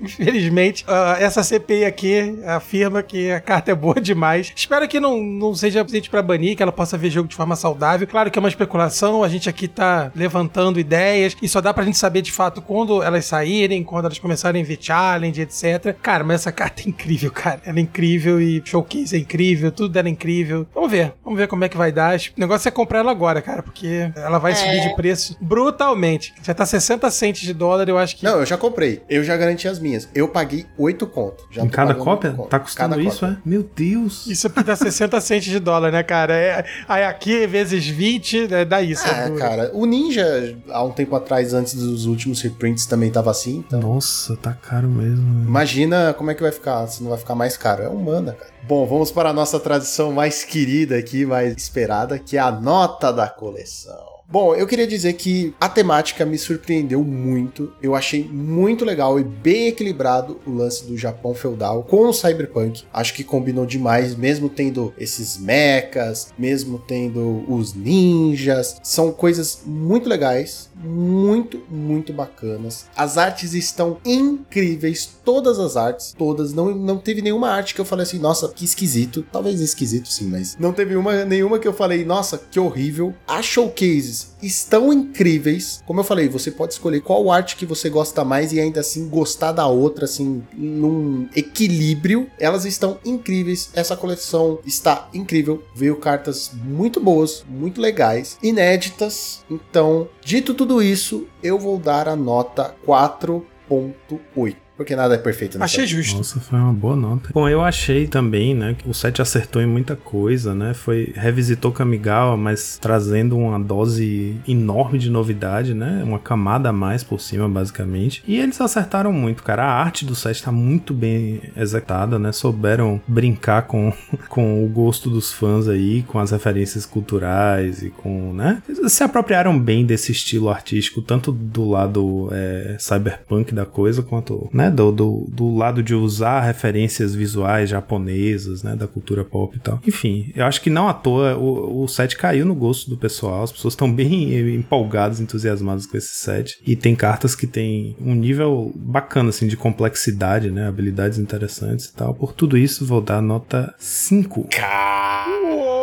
Infelizmente, 0.00 0.84
ah, 0.88 1.16
essa 1.20 1.42
CPI 1.42 1.84
aqui 1.84 2.40
afirma 2.46 3.02
que 3.02 3.30
a 3.30 3.40
carta 3.40 3.70
é 3.70 3.74
boa 3.74 4.00
demais. 4.00 4.52
Espero 4.56 4.88
que 4.88 4.98
não, 4.98 5.22
não 5.22 5.54
seja 5.54 5.80
suficiente 5.80 6.10
pra 6.10 6.22
banir, 6.22 6.56
que 6.56 6.62
ela 6.62 6.72
possa 6.72 6.98
ver 6.98 7.10
jogo 7.10 7.28
de 7.28 7.36
forma 7.36 7.54
saudável. 7.54 8.06
Claro 8.06 8.30
que 8.30 8.38
é 8.38 8.40
uma 8.40 8.48
especulação, 8.48 9.22
a 9.22 9.28
gente 9.28 9.48
aqui 9.48 9.68
tá 9.68 10.10
levantando 10.14 10.80
ideias 10.80 11.36
e 11.40 11.48
só 11.48 11.60
dá 11.60 11.72
pra 11.72 11.84
gente 11.84 11.98
saber 11.98 12.22
de 12.22 12.32
fato 12.32 12.60
quando 12.62 13.02
elas 13.02 13.26
saírem, 13.26 13.84
quando 13.84 14.06
elas 14.06 14.18
começarem 14.18 14.62
a 14.62 14.64
ver 14.64 14.78
challenge, 14.80 15.40
etc. 15.40 15.94
Cara, 16.02 16.24
mas 16.24 16.40
essa 16.40 16.52
carta 16.52 16.82
é 16.82 16.88
incrível, 16.88 17.30
cara. 17.30 17.60
Ela 17.64 17.78
é 17.78 17.82
incrível 17.82 18.40
e 18.40 18.62
showcase 18.64 19.14
é 19.14 19.18
incrível, 19.18 19.70
tudo 19.70 19.90
dela 19.90 20.08
é 20.08 20.10
incrível. 20.10 20.66
Vamos 20.74 20.90
ver, 20.90 21.12
vamos 21.24 21.38
ver 21.38 21.46
como 21.48 21.64
é 21.64 21.68
que 21.68 21.76
vai 21.76 21.92
dar. 21.92 22.16
O 22.18 22.40
negócio 22.40 22.68
é 22.68 22.70
comprar 22.70 23.00
ela 23.00 23.10
agora, 23.10 23.40
cara, 23.42 23.62
porque 23.62 24.10
ela 24.16 24.38
vai 24.38 24.54
subir 24.54 24.80
de 24.82 24.94
preço 24.96 25.36
brutalmente. 25.40 26.32
Já 26.42 26.54
tá 26.54 26.64
60 26.64 27.10
centes 27.10 27.42
de 27.42 27.52
dólar, 27.52 27.88
eu 27.88 27.98
acho 27.98 28.16
que. 28.16 28.24
Não, 28.24 28.38
eu 28.40 28.46
já 28.46 28.56
comprei. 28.56 29.02
Eu 29.08 29.22
já 29.24 29.36
garanti 29.36 29.68
as 29.68 29.78
minhas. 29.78 30.08
Eu 30.14 30.28
paguei 30.28 30.66
8 30.76 31.06
conto. 31.06 31.44
Já 31.50 31.62
em 31.62 31.68
cada 31.68 31.94
cópia? 31.94 32.30
oito 32.30 32.36
conto. 32.38 32.48
Tá 32.48 32.58
custando 32.58 32.90
Cada 32.96 33.02
isso, 33.02 33.20
cópia. 33.20 33.34
é? 33.44 33.48
Meu 33.48 33.62
Deus. 33.62 34.26
Isso 34.26 34.46
aqui 34.46 34.62
dá 34.62 34.74
60 34.76 35.20
centes 35.20 35.50
de 35.50 35.58
dólar, 35.58 35.92
né, 35.92 36.02
cara? 36.02 36.34
É, 36.34 36.64
aí 36.88 37.04
aqui, 37.04 37.46
vezes 37.46 37.86
20, 37.86 38.48
né, 38.48 38.64
dá 38.64 38.80
isso. 38.82 39.06
É, 39.06 39.26
duro. 39.28 39.38
cara, 39.38 39.70
o 39.74 39.84
Ninja, 39.86 40.56
há 40.70 40.82
um 40.84 40.90
tempo 40.90 41.14
atrás, 41.16 41.52
antes 41.54 41.74
dos 41.74 42.06
últimos 42.06 42.40
reprints, 42.42 42.86
também 42.86 43.10
tava 43.10 43.30
assim. 43.30 43.64
Então, 43.66 43.80
Nossa, 43.80 44.36
tá 44.36 44.52
caro 44.52 44.88
mesmo. 44.88 45.22
né? 45.40 45.44
imagina 45.46 46.14
como 46.16 46.30
é 46.30 46.34
que 46.34 46.42
vai 46.42 46.52
ficar, 46.52 46.86
se 46.86 47.02
não 47.02 47.10
vai 47.10 47.18
ficar 47.18 47.34
mais 47.34 47.56
caro. 47.56 47.82
É 47.82 47.88
humana, 47.88 48.32
cara. 48.32 48.50
Bom, 48.62 48.86
vamos 48.86 49.10
para 49.10 49.30
a 49.30 49.32
nossa 49.32 49.58
tradição 49.58 50.12
mais 50.12 50.44
querida 50.44 50.96
aqui, 50.96 51.24
mais 51.24 51.56
esperada, 51.56 52.18
que 52.18 52.36
é 52.36 52.40
a 52.40 52.50
nota 52.50 53.12
da 53.12 53.28
coleção. 53.28 54.07
Bom, 54.30 54.54
eu 54.54 54.66
queria 54.66 54.86
dizer 54.86 55.14
que 55.14 55.54
a 55.58 55.70
temática 55.70 56.26
me 56.26 56.36
surpreendeu 56.36 57.02
muito. 57.02 57.72
Eu 57.80 57.94
achei 57.94 58.28
muito 58.28 58.84
legal 58.84 59.18
e 59.18 59.24
bem 59.24 59.68
equilibrado 59.68 60.38
o 60.46 60.50
lance 60.50 60.84
do 60.84 60.98
Japão 60.98 61.34
feudal 61.34 61.82
com 61.82 62.06
o 62.06 62.12
cyberpunk. 62.12 62.84
Acho 62.92 63.14
que 63.14 63.24
combinou 63.24 63.64
demais, 63.64 64.14
mesmo 64.14 64.50
tendo 64.50 64.92
esses 64.98 65.38
mechas, 65.38 66.30
mesmo 66.38 66.78
tendo 66.78 67.42
os 67.50 67.72
ninjas. 67.72 68.76
São 68.82 69.12
coisas 69.12 69.62
muito 69.64 70.06
legais, 70.06 70.68
muito, 70.76 71.62
muito 71.70 72.12
bacanas. 72.12 72.84
As 72.94 73.16
artes 73.16 73.54
estão 73.54 73.96
incríveis, 74.04 75.08
todas 75.24 75.58
as 75.58 75.74
artes, 75.74 76.14
todas. 76.16 76.52
Não, 76.52 76.74
não 76.74 76.98
teve 76.98 77.22
nenhuma 77.22 77.48
arte 77.48 77.74
que 77.74 77.80
eu 77.80 77.84
falei 77.86 78.02
assim, 78.02 78.18
nossa, 78.18 78.46
que 78.50 78.66
esquisito. 78.66 79.24
Talvez 79.32 79.58
esquisito 79.58 80.12
sim, 80.12 80.26
mas 80.26 80.54
não 80.60 80.74
teve 80.74 80.96
uma, 80.96 81.24
nenhuma 81.24 81.58
que 81.58 81.66
eu 81.66 81.72
falei, 81.72 82.04
nossa, 82.04 82.36
que 82.36 82.60
horrível. 82.60 83.14
As 83.26 83.46
showcases 83.46 84.17
artes 84.18 84.36
estão 84.42 84.92
incríveis. 84.92 85.82
Como 85.86 86.00
eu 86.00 86.04
falei, 86.04 86.28
você 86.28 86.50
pode 86.50 86.72
escolher 86.72 87.00
qual 87.00 87.30
arte 87.30 87.56
que 87.56 87.66
você 87.66 87.88
gosta 87.88 88.24
mais 88.24 88.52
e 88.52 88.60
ainda 88.60 88.80
assim 88.80 89.08
gostar 89.08 89.52
da 89.52 89.66
outra, 89.66 90.04
assim, 90.04 90.42
num 90.52 91.28
equilíbrio. 91.34 92.30
Elas 92.38 92.64
estão 92.64 92.98
incríveis. 93.04 93.70
Essa 93.74 93.96
coleção 93.96 94.58
está 94.64 95.08
incrível. 95.14 95.62
Veio 95.74 95.96
cartas 95.96 96.50
muito 96.54 97.00
boas, 97.00 97.44
muito 97.48 97.80
legais, 97.80 98.38
inéditas. 98.42 99.44
Então, 99.50 100.08
dito 100.24 100.54
tudo 100.54 100.82
isso, 100.82 101.26
eu 101.42 101.58
vou 101.58 101.78
dar 101.78 102.08
a 102.08 102.16
nota 102.16 102.74
4.8. 102.86 104.67
Porque 104.78 104.94
nada 104.94 105.16
é 105.16 105.18
perfeito. 105.18 105.60
Achei 105.60 105.84
justo. 105.88 106.18
Nossa, 106.18 106.38
foi 106.38 106.56
uma 106.56 106.72
boa 106.72 106.94
nota. 106.94 107.30
Bom, 107.34 107.48
eu 107.48 107.60
achei 107.60 108.06
também, 108.06 108.54
né, 108.54 108.76
que 108.78 108.88
o 108.88 108.94
set 108.94 109.20
acertou 109.20 109.60
em 109.60 109.66
muita 109.66 109.96
coisa, 109.96 110.54
né? 110.54 110.72
Foi 110.72 111.12
revisitou 111.16 111.72
Kamigawa, 111.72 112.36
mas 112.36 112.78
trazendo 112.80 113.36
uma 113.36 113.58
dose 113.58 114.36
enorme 114.46 114.96
de 115.00 115.10
novidade, 115.10 115.74
né? 115.74 116.00
Uma 116.04 116.20
camada 116.20 116.68
a 116.68 116.72
mais 116.72 117.02
por 117.02 117.20
cima, 117.20 117.48
basicamente. 117.48 118.22
E 118.24 118.36
eles 118.36 118.60
acertaram 118.60 119.12
muito, 119.12 119.42
cara. 119.42 119.64
A 119.64 119.82
arte 119.82 120.04
do 120.04 120.14
set 120.14 120.40
tá 120.44 120.52
muito 120.52 120.94
bem 120.94 121.40
executada, 121.56 122.16
né? 122.16 122.30
Souberam 122.30 123.00
brincar 123.08 123.62
com, 123.62 123.92
com 124.28 124.64
o 124.64 124.68
gosto 124.68 125.10
dos 125.10 125.32
fãs 125.32 125.66
aí, 125.66 126.04
com 126.04 126.20
as 126.20 126.30
referências 126.30 126.86
culturais 126.86 127.82
e 127.82 127.90
com, 127.90 128.32
né? 128.32 128.62
Eles 128.68 128.92
se 128.92 129.02
apropriaram 129.02 129.58
bem 129.58 129.84
desse 129.84 130.12
estilo 130.12 130.48
artístico, 130.48 131.02
tanto 131.02 131.32
do 131.32 131.68
lado 131.68 132.28
é, 132.30 132.76
cyberpunk 132.78 133.52
da 133.52 133.66
coisa, 133.66 134.04
quanto, 134.04 134.48
né? 134.52 134.67
Do, 134.70 134.92
do, 134.92 135.26
do, 135.30 135.56
lado 135.56 135.82
de 135.82 135.94
usar 135.94 136.40
referências 136.40 137.14
visuais 137.14 137.68
japonesas, 137.70 138.62
né? 138.62 138.76
Da 138.76 138.86
cultura 138.86 139.24
pop 139.24 139.56
e 139.56 139.60
tal. 139.60 139.80
Enfim, 139.86 140.32
eu 140.34 140.44
acho 140.44 140.60
que 140.60 140.70
não 140.70 140.88
à 140.88 140.94
toa 140.94 141.36
o, 141.36 141.84
o 141.84 141.88
set 141.88 142.16
caiu 142.16 142.44
no 142.44 142.54
gosto 142.54 142.88
do 142.90 142.96
pessoal. 142.96 143.42
As 143.42 143.52
pessoas 143.52 143.72
estão 143.72 143.92
bem 143.92 144.54
empolgadas, 144.54 145.20
entusiasmadas 145.20 145.86
com 145.86 145.96
esse 145.96 146.14
set. 146.14 146.58
E 146.66 146.76
tem 146.76 146.94
cartas 146.94 147.34
que 147.34 147.46
tem 147.46 147.96
um 148.00 148.14
nível 148.14 148.72
bacana, 148.74 149.30
assim, 149.30 149.46
de 149.46 149.56
complexidade, 149.56 150.50
né? 150.50 150.68
Habilidades 150.68 151.18
interessantes 151.18 151.86
e 151.86 151.94
tal. 151.94 152.14
Por 152.14 152.32
tudo 152.32 152.56
isso, 152.56 152.86
vou 152.86 153.00
dar 153.00 153.20
nota 153.20 153.74
5. 153.78 154.48
Caralho! 154.50 155.77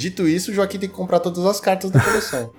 Dito 0.00 0.26
isso, 0.26 0.50
o 0.50 0.54
Joaquim 0.54 0.78
tem 0.78 0.88
que 0.88 0.94
comprar 0.94 1.20
todas 1.20 1.44
as 1.44 1.60
cartas 1.60 1.90
da 1.90 2.00
coleção. 2.00 2.50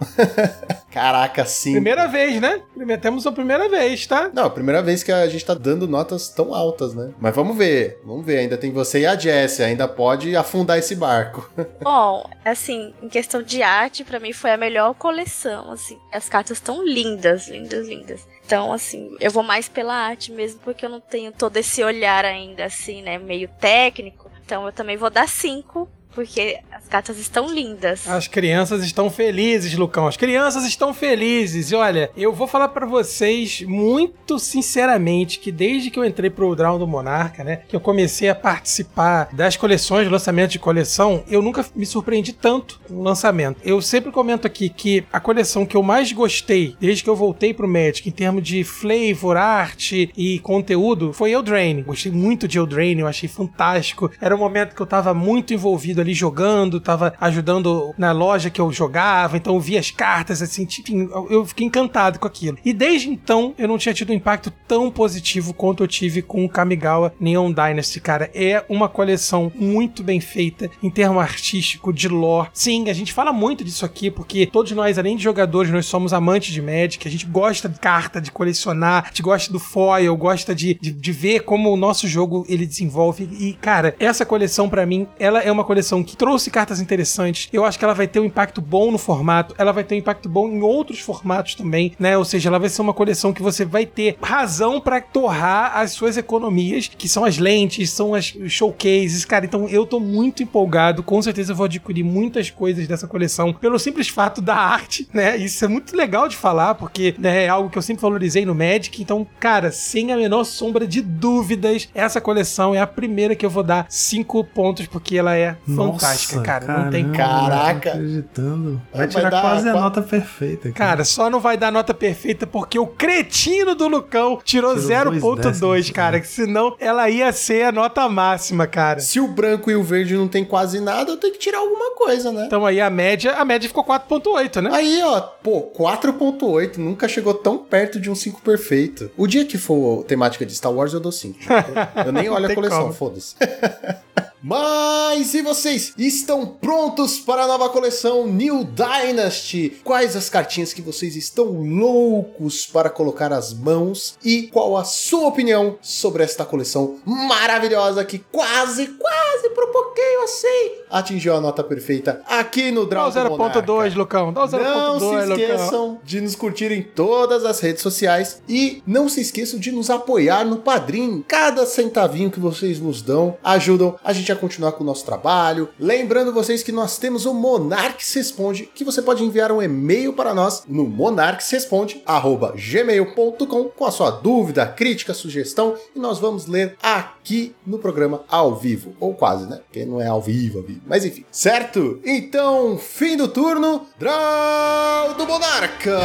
Caraca, 0.93 1.43
sim. 1.43 1.72
Primeira 1.72 2.05
vez, 2.05 2.39
né? 2.39 2.61
Temos 3.01 3.26
a 3.26 3.31
primeira 3.31 3.68
vez, 3.68 4.05
tá? 4.05 4.30
Não, 4.31 4.45
a 4.45 4.49
primeira 4.51 4.80
vez 4.84 5.01
que 5.01 5.11
a 5.11 5.27
gente 5.27 5.43
tá 5.43 5.55
dando 5.55 5.88
notas 5.88 6.30
tão 6.30 6.53
altas, 6.53 6.93
né? 6.93 7.11
Mas 7.19 7.34
vamos 7.34 7.57
ver, 7.57 7.99
vamos 8.05 8.23
ver. 8.23 8.38
Ainda 8.38 8.59
tem 8.59 8.72
você 8.72 8.99
e 8.99 9.05
a 9.07 9.15
Jessie, 9.15 9.63
ainda 9.63 9.88
pode 9.88 10.35
afundar 10.35 10.77
esse 10.77 10.95
barco. 10.95 11.49
Bom, 11.81 12.30
assim, 12.45 12.93
em 13.01 13.09
questão 13.09 13.41
de 13.41 13.63
arte, 13.63 14.03
para 14.03 14.19
mim 14.19 14.34
foi 14.34 14.51
a 14.51 14.57
melhor 14.57 14.93
coleção, 14.93 15.72
assim. 15.72 15.97
As 16.13 16.30
cartas 16.30 16.57
estão 16.57 16.85
lindas, 16.85 17.47
lindas, 17.47 17.88
lindas. 17.88 18.27
Então, 18.45 18.72
assim, 18.72 19.18
eu 19.19 19.31
vou 19.31 19.41
mais 19.41 19.68
pela 19.68 19.95
arte 19.95 20.31
mesmo, 20.31 20.59
porque 20.63 20.85
eu 20.85 20.89
não 20.91 21.01
tenho 21.01 21.31
todo 21.31 21.57
esse 21.57 21.84
olhar 21.84 22.23
ainda, 22.23 22.65
assim, 22.65 23.01
né? 23.01 23.18
Meio 23.18 23.49
técnico. 23.59 24.30
Então 24.45 24.63
eu 24.68 24.72
também 24.72 24.95
vou 24.95 25.09
dar 25.09 25.27
cinco 25.27 25.89
porque 26.13 26.59
as 26.82 26.90
cartas 26.90 27.18
estão 27.18 27.48
lindas. 27.48 28.08
As 28.08 28.28
crianças 28.28 28.84
estão 28.84 29.10
felizes, 29.10 29.74
Lucão. 29.76 30.08
As 30.08 30.18
crianças 30.18 30.66
estão 30.66 30.94
felizes. 30.94 31.72
E 31.72 31.76
olha, 31.76 32.12
eu 32.18 32.34
vou 32.34 32.48
falar 32.48 32.70
para 32.70 32.86
vocês 32.86 33.62
muito 33.62 34.38
sinceramente 34.40 35.40
que 35.40 35.52
desde 35.52 35.90
que 35.90 35.98
eu 35.98 36.06
entrei 36.06 36.30
pro 36.30 36.56
Drown 36.56 36.80
do 36.80 36.88
Monarca, 36.88 37.44
né, 37.44 37.62
que 37.68 37.76
eu 37.76 37.80
comecei 37.80 38.30
a 38.30 38.36
participar 38.36 39.30
das 39.32 39.56
coleções, 39.56 40.10
lançamento 40.10 40.52
de 40.52 40.60
coleção, 40.60 41.24
eu 41.30 41.41
nunca 41.41 41.66
me 41.76 41.86
surpreendi 41.86 42.34
tanto 42.34 42.80
no 42.90 43.03
lançamento. 43.03 43.62
Eu 43.64 43.82
sempre 43.82 44.12
comento 44.12 44.48
aqui 44.48 44.68
que 44.68 45.03
a 45.14 45.20
coleção 45.20 45.66
que 45.66 45.78
eu 45.78 45.84
mais 45.84 46.12
gostei 46.12 46.76
desde 46.80 47.03
que 47.03 47.10
eu 47.10 47.16
voltei 47.16 47.53
pro 47.53 47.68
Magic 47.68 48.08
em 48.08 48.12
termos 48.12 48.44
de 48.44 48.64
flavor, 48.64 49.38
arte 49.38 50.12
e 50.18 50.40
conteúdo 50.40 51.14
foi 51.14 51.32
Eldraine. 51.32 51.84
Gostei 51.84 52.12
muito 52.12 52.48
de 52.48 52.58
Eldraine, 52.58 53.02
eu 53.02 53.08
achei 53.08 53.30
fantástico. 53.30 54.12
Era 54.20 54.36
um 54.36 54.40
momento 54.40 54.76
que 54.76 54.82
eu 54.82 54.88
tava 54.88 55.14
muito 55.14 55.53
envolvido 55.53 56.02
ali 56.02 56.14
jogando, 56.14 56.70
tava 56.80 57.14
ajudando 57.19 57.93
na 57.98 58.11
loja 58.11 58.49
que 58.49 58.61
eu 58.61 58.72
jogava, 58.72 59.38
então 59.38 59.56
eu 59.56 59.60
via 59.60 59.80
as 59.80 59.91
cartas, 59.91 60.41
assim, 60.41 60.64
enfim, 60.64 61.10
eu 61.30 61.45
fiquei 61.45 61.68
encantado 61.68 62.19
com 62.19 62.27
aquilo. 62.27 62.57
E 62.64 62.73
desde 62.73 63.10
então 63.10 63.53
eu 63.57 63.68
não 63.68 63.77
tinha 63.77 63.93
tido 63.93 64.11
um 64.11 64.15
impacto 64.15 64.52
tão 64.68 64.89
positivo 64.91 65.53
quanto 65.53 65.84
eu 65.84 65.88
tive 65.88 66.22
com 66.22 66.45
o 66.45 66.49
Kamigawa 66.49 67.14
Neon 67.19 67.52
Dynasty, 67.52 67.99
cara. 67.99 68.30
É 68.34 68.64
uma 68.69 68.88
coleção 68.88 69.52
muito 69.56 70.03
bem 70.03 70.19
feita 70.19 70.69
em 70.81 70.89
termo 70.89 71.19
artístico, 71.19 71.91
de 71.91 72.07
lore. 72.07 72.49
Sim, 72.53 72.89
a 72.89 72.93
gente 72.93 73.14
fala 73.14 73.34
muito 73.34 73.64
disso 73.64 73.85
aqui, 73.85 74.11
porque 74.11 74.45
todos 74.45 74.72
nós, 74.72 74.98
além 74.98 75.15
de 75.15 75.23
jogadores, 75.23 75.72
nós 75.72 75.85
somos 75.85 76.14
amantes 76.14 76.53
de 76.53 76.61
Magic, 76.61 77.07
a 77.07 77.11
gente 77.11 77.26
gosta 77.26 77.68
de 77.68 77.80
carta, 77.80 78.22
de 78.22 78.31
colecionar, 78.31 79.06
a 79.06 79.07
gente 79.07 79.22
gosta 79.22 79.52
do 79.52 79.60
foil, 79.60 80.15
gosta 80.15 80.53
de, 80.53 80.76
de, 80.76 80.91
de 80.91 81.11
ver 81.11 81.41
como 81.41 81.72
o 81.72 81.77
nosso 81.77 82.07
jogo 82.07 82.45
ele 82.48 82.65
desenvolve. 82.65 83.27
E, 83.39 83.53
cara, 83.53 83.95
essa 83.99 84.26
coleção 84.26 84.69
para 84.69 84.85
mim, 84.85 85.07
ela 85.19 85.41
é 85.41 85.52
uma 85.52 85.64
coleção 85.64 86.03
que 86.03 86.15
trouxe 86.15 86.51
cartas 86.52 86.80
interessantes. 86.80 87.49
Eu 87.52 87.65
acho 87.65 87.80
que 87.80 87.86
ela 87.86 87.94
vai 87.94 88.07
ter 88.07 88.19
um 88.19 88.26
impacto 88.26 88.61
bom 88.61 88.91
no 88.91 88.98
formato, 88.98 89.56
ela 89.57 89.72
vai 89.72 89.84
ter 89.84 89.95
um 89.95 89.98
impacto 89.98 90.30
bom 90.30 90.48
em 90.48 90.61
outros 90.61 90.99
formatos 90.99 91.56
também, 91.56 91.94
né? 91.99 92.18
Ou 92.18 92.26
seja, 92.26 92.49
ela 92.49 92.60
vai 92.60 92.69
ser 92.69 92.82
uma 92.82 92.94
coleção 92.94 93.34
que 93.34 93.41
você 93.41 93.65
vai 93.65 93.86
ter 93.86 94.18
razão 94.22 94.80
para 94.80 95.02
torrar 95.02 95.78
as 95.78 95.91
suas 95.91 96.18
economias, 96.18 96.88
que 96.88 97.07
são 97.07 97.26
as 97.26 97.38
lentes, 97.38 97.90
são 97.90 98.14
as 98.14 98.36
showcases, 98.48 99.26
cara. 99.26 99.45
Então 99.45 99.68
eu 99.68 99.86
tô 99.86 99.99
muito 99.99 100.44
empolgado, 100.44 101.02
com 101.02 101.22
certeza 101.22 101.53
eu 101.53 101.56
vou 101.56 101.65
adquirir 101.65 102.03
muitas 102.03 102.49
coisas 102.49 102.88
dessa 102.88 103.07
coleção 103.07 103.53
pelo 103.53 103.80
simples 103.80 104.10
fato 104.10 104.41
da 104.41 104.56
arte, 104.56 105.07
né? 105.14 105.38
Isso 105.38 105.64
é 105.64 105.68
muito 105.68 105.95
legal 105.95 106.28
de 106.28 106.36
falar, 106.36 106.76
porque 106.76 107.15
né, 107.18 107.45
é 107.45 107.49
algo 107.49 107.69
que 107.69 107.78
eu 107.78 107.82
sempre 107.82 108.02
valorizei 108.02 108.45
no 108.45 108.53
Magic. 108.53 109.02
Então, 109.02 109.26
cara, 109.40 109.72
sem 109.72 110.11
a 110.11 110.18
menor 110.18 110.44
sombra 110.44 110.86
de 110.86 111.02
dúvidas, 111.02 111.88
essa 111.94 112.19
coleção 112.19 112.76
é 112.76 112.80
a 112.80 112.88
primeira 112.88 113.36
que 113.36 113.45
eu 113.45 113.49
vou 113.49 113.64
dar 113.64 113.86
cinco 113.90 114.44
pontos, 114.44 114.88
porque 114.88 115.18
ela 115.18 115.36
é 115.36 115.56
fantástica, 115.76 116.36
Nossa, 116.36 116.40
cara. 116.41 116.65
caramba, 116.65 116.84
não 116.85 116.91
tem 116.91 117.11
Caraca. 117.11 117.73
não 117.73 117.80
tô 117.81 117.89
acreditando. 117.89 118.81
Vai 118.91 118.99
Vai 119.01 119.07
tirar 119.07 119.30
dar 119.30 119.41
quase 119.41 119.69
a 119.69 119.73
nota 119.73 120.01
perfeita. 120.01 120.72
Cara, 120.72 121.03
só 121.03 121.30
não 121.30 121.39
vai 121.39 121.57
dar 121.57 121.72
nota 121.72 121.93
perfeita 121.93 122.47
porque 122.47 122.80
o 122.80 122.88
cretino 122.88 123.76
do 123.76 123.88
Lucão 123.88 124.39
tirou 124.43 124.61
Tirou 124.76 124.76
dois 124.76 125.22
0.2, 125.22 125.35
décimos, 125.41 125.89
cara. 125.91 126.19
Que 126.19 126.27
senão 126.27 126.76
ela 126.80 127.09
ia 127.09 127.31
ser 127.31 127.65
a 127.65 127.72
nota 127.72 128.07
máxima, 128.07 128.68
cara. 128.68 128.99
Se 128.99 129.19
o 129.19 129.27
branco 129.27 129.69
e 129.72 129.76
o 129.76 129.84
verde 129.84 130.15
não 130.15 130.27
tem 130.27 130.45
quase 130.45 130.80
nada, 130.80 131.11
eu 131.11 131.18
tenho 131.18 131.34
que 131.34 131.39
tirar 131.39 131.59
alguma 131.59 131.95
coisa, 131.95 132.31
né? 132.31 132.45
Então 132.45 132.65
aí 132.65 132.80
a 132.80 132.89
média, 132.89 133.34
a 133.34 133.45
média 133.45 133.68
ficou 133.68 133.84
4.8, 133.84 134.61
né? 134.61 134.69
Aí, 134.73 135.01
ó, 135.03 135.19
pô, 135.19 135.63
4.8 135.77 136.77
nunca 136.77 137.07
chegou 137.07 137.34
tão 137.34 137.57
perto 137.57 137.99
de 137.99 138.09
um 138.09 138.15
5 138.15 138.41
perfeito. 138.41 139.11
O 139.18 139.27
dia 139.27 139.45
que 139.45 139.57
for 139.57 140.03
temática 140.03 140.45
de 140.45 140.53
Star 140.55 140.72
Wars, 140.72 140.93
eu 140.93 140.99
dou 140.99 141.11
5. 141.11 141.39
Eu 142.05 142.11
nem 142.11 142.30
olho 142.30 142.45
a 142.49 142.53
coleção, 142.53 142.93
foda-se. 142.93 143.35
Mas 144.43 145.35
e 145.35 145.41
vocês? 145.43 145.93
Estão 145.95 146.47
prontos 146.47 147.19
para 147.19 147.43
a 147.43 147.47
nova 147.47 147.69
coleção 147.69 148.26
New 148.26 148.63
Dynasty? 148.63 149.80
Quais 149.84 150.15
as 150.15 150.30
cartinhas 150.30 150.73
que 150.73 150.81
vocês 150.81 151.15
estão 151.15 151.45
loucos 151.61 152.65
para 152.65 152.89
colocar 152.89 153.31
as 153.31 153.53
mãos? 153.53 154.18
E 154.26 154.47
qual 154.47 154.77
a 154.77 154.84
sua 154.84 155.27
opinião 155.27 155.77
sobre 155.80 156.23
esta 156.23 156.43
coleção 156.43 156.97
maravilhosa 157.05 158.03
que 158.03 158.18
quase, 158.18 158.88
quase 158.88 159.49
por 159.51 159.65
um 159.65 159.72
pouquinho 159.72 160.23
assim 160.23 160.81
atingiu 160.91 161.35
a 161.35 161.41
nota 161.41 161.63
perfeita 161.63 162.22
aqui 162.27 162.69
no 162.69 162.85
Dá 162.85 163.09
Draw 163.09 163.34
o 163.34 163.38
0.2, 163.38 163.95
Lucão. 163.95 164.34
Dá 164.34 164.43
o 164.43 164.47
0.2, 164.47 164.59
não 164.59 164.99
se 164.99 165.05
Lucão. 165.05 165.38
esqueçam 165.38 165.99
de 166.03 166.22
nos 166.22 166.35
curtir 166.35 166.72
em 166.72 166.81
todas 166.84 167.45
as 167.45 167.59
redes 167.59 167.81
sociais 167.81 168.41
e 168.47 168.84
não 168.85 169.07
se 169.07 169.22
esqueçam 169.22 169.59
de 169.59 169.72
nos 169.72 169.89
apoiar 169.89 170.43
no 170.43 170.57
Padrim. 170.57 171.23
Cada 171.27 171.65
centavinho 171.65 172.30
que 172.30 172.39
vocês 172.39 172.80
nos 172.80 173.01
dão 173.01 173.38
ajudam 173.43 173.95
a 174.03 174.11
gente 174.11 174.31
a 174.32 174.36
continuar 174.36 174.72
com 174.74 174.84
o 174.84 174.88
nosso 174.88 175.06
trabalho. 175.06 175.70
Lembrando 175.80 176.34
vocês 176.34 176.62
que 176.64 176.72
nós 176.72 176.98
temos 176.98 177.26
o 177.26 177.34
Monarques 177.34 178.14
Responde, 178.14 178.70
que 178.74 178.84
você 178.84 179.02
pode 179.02 179.24
enviar 179.24 179.52
um 179.52 179.62
e-mail 179.62 180.14
para 180.14 180.34
nós 180.34 180.64
no 180.68 180.86
monarquesresponde@gmail.com 180.86 183.64
com 183.70 183.86
a 183.86 183.91
sua 183.91 184.12
dúvida, 184.12 184.66
crítica, 184.66 185.14
sugestão 185.14 185.76
e 185.95 185.99
nós 185.99 186.20
vamos 186.20 186.48
ler 186.48 186.76
aqui 186.82 187.56
no 187.66 187.80
programa 187.80 188.24
ao 188.30 188.56
vivo, 188.56 188.94
ou 188.99 189.14
quase, 189.14 189.49
né? 189.49 189.58
Porque 189.58 189.86
não 189.86 190.02
é 190.02 190.08
ao 190.08 190.22
vivo, 190.22 190.60
ao 190.60 190.64
vivo. 190.64 190.82
Mas 190.86 191.03
enfim, 191.06 191.26
certo? 191.32 191.99
Então, 192.03 192.78
fim 192.78 193.18
do 193.18 193.28
turno, 193.28 193.88
Draw 193.99 195.16
do 195.16 195.26
Monarca! 195.26 195.99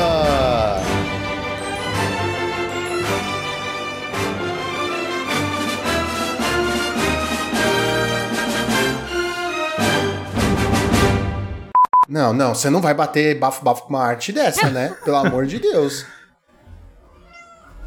Não, 12.08 12.32
não, 12.32 12.54
você 12.54 12.70
não 12.70 12.80
vai 12.80 12.94
bater 12.94 13.38
bafo-bafo 13.38 13.82
com 13.82 13.88
uma 13.90 14.04
arte 14.04 14.32
dessa, 14.32 14.70
né? 14.70 14.96
Pelo 15.04 15.16
amor 15.16 15.46
de 15.46 15.58
Deus. 15.58 16.06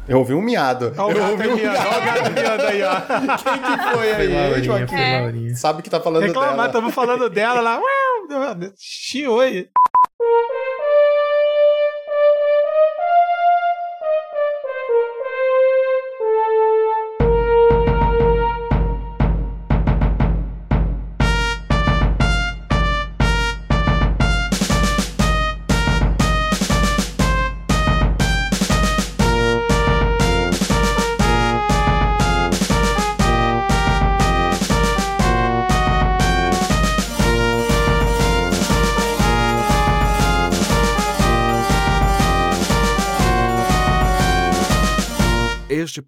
Eu 0.08 0.18
ouvi 0.18 0.34
um 0.34 0.42
miado. 0.42 0.92
Olha 0.98 1.06
o 1.06 1.10
Eu 1.10 1.16
gato 1.20 1.30
ouvi 1.32 1.48
um 1.48 1.56
miando, 1.56 1.78
olha 1.78 1.98
o 1.98 2.04
gato 2.04 2.32
miando 2.32 2.62
aí, 2.64 2.82
ó. 2.82 3.00
Quem 3.36 3.78
que 3.78 3.82
foi 3.84 3.92
Foi 3.94 4.12
aí, 4.12 4.28
Laurinha, 4.28 4.62
Joaquim? 4.64 4.86
foi 4.96 5.20
Laurinha. 5.20 5.56
Sabe 5.56 5.82
que 5.82 5.90
tá 5.90 6.00
falando 6.00 6.22
Reclamar, 6.24 6.52
dela. 6.54 6.66
estamos 6.66 6.94
falando 6.94 7.30
dela 7.30 7.60
lá. 7.60 7.76
Uau, 7.78 8.72
Chiou 8.76 9.40
aí. 9.40 9.68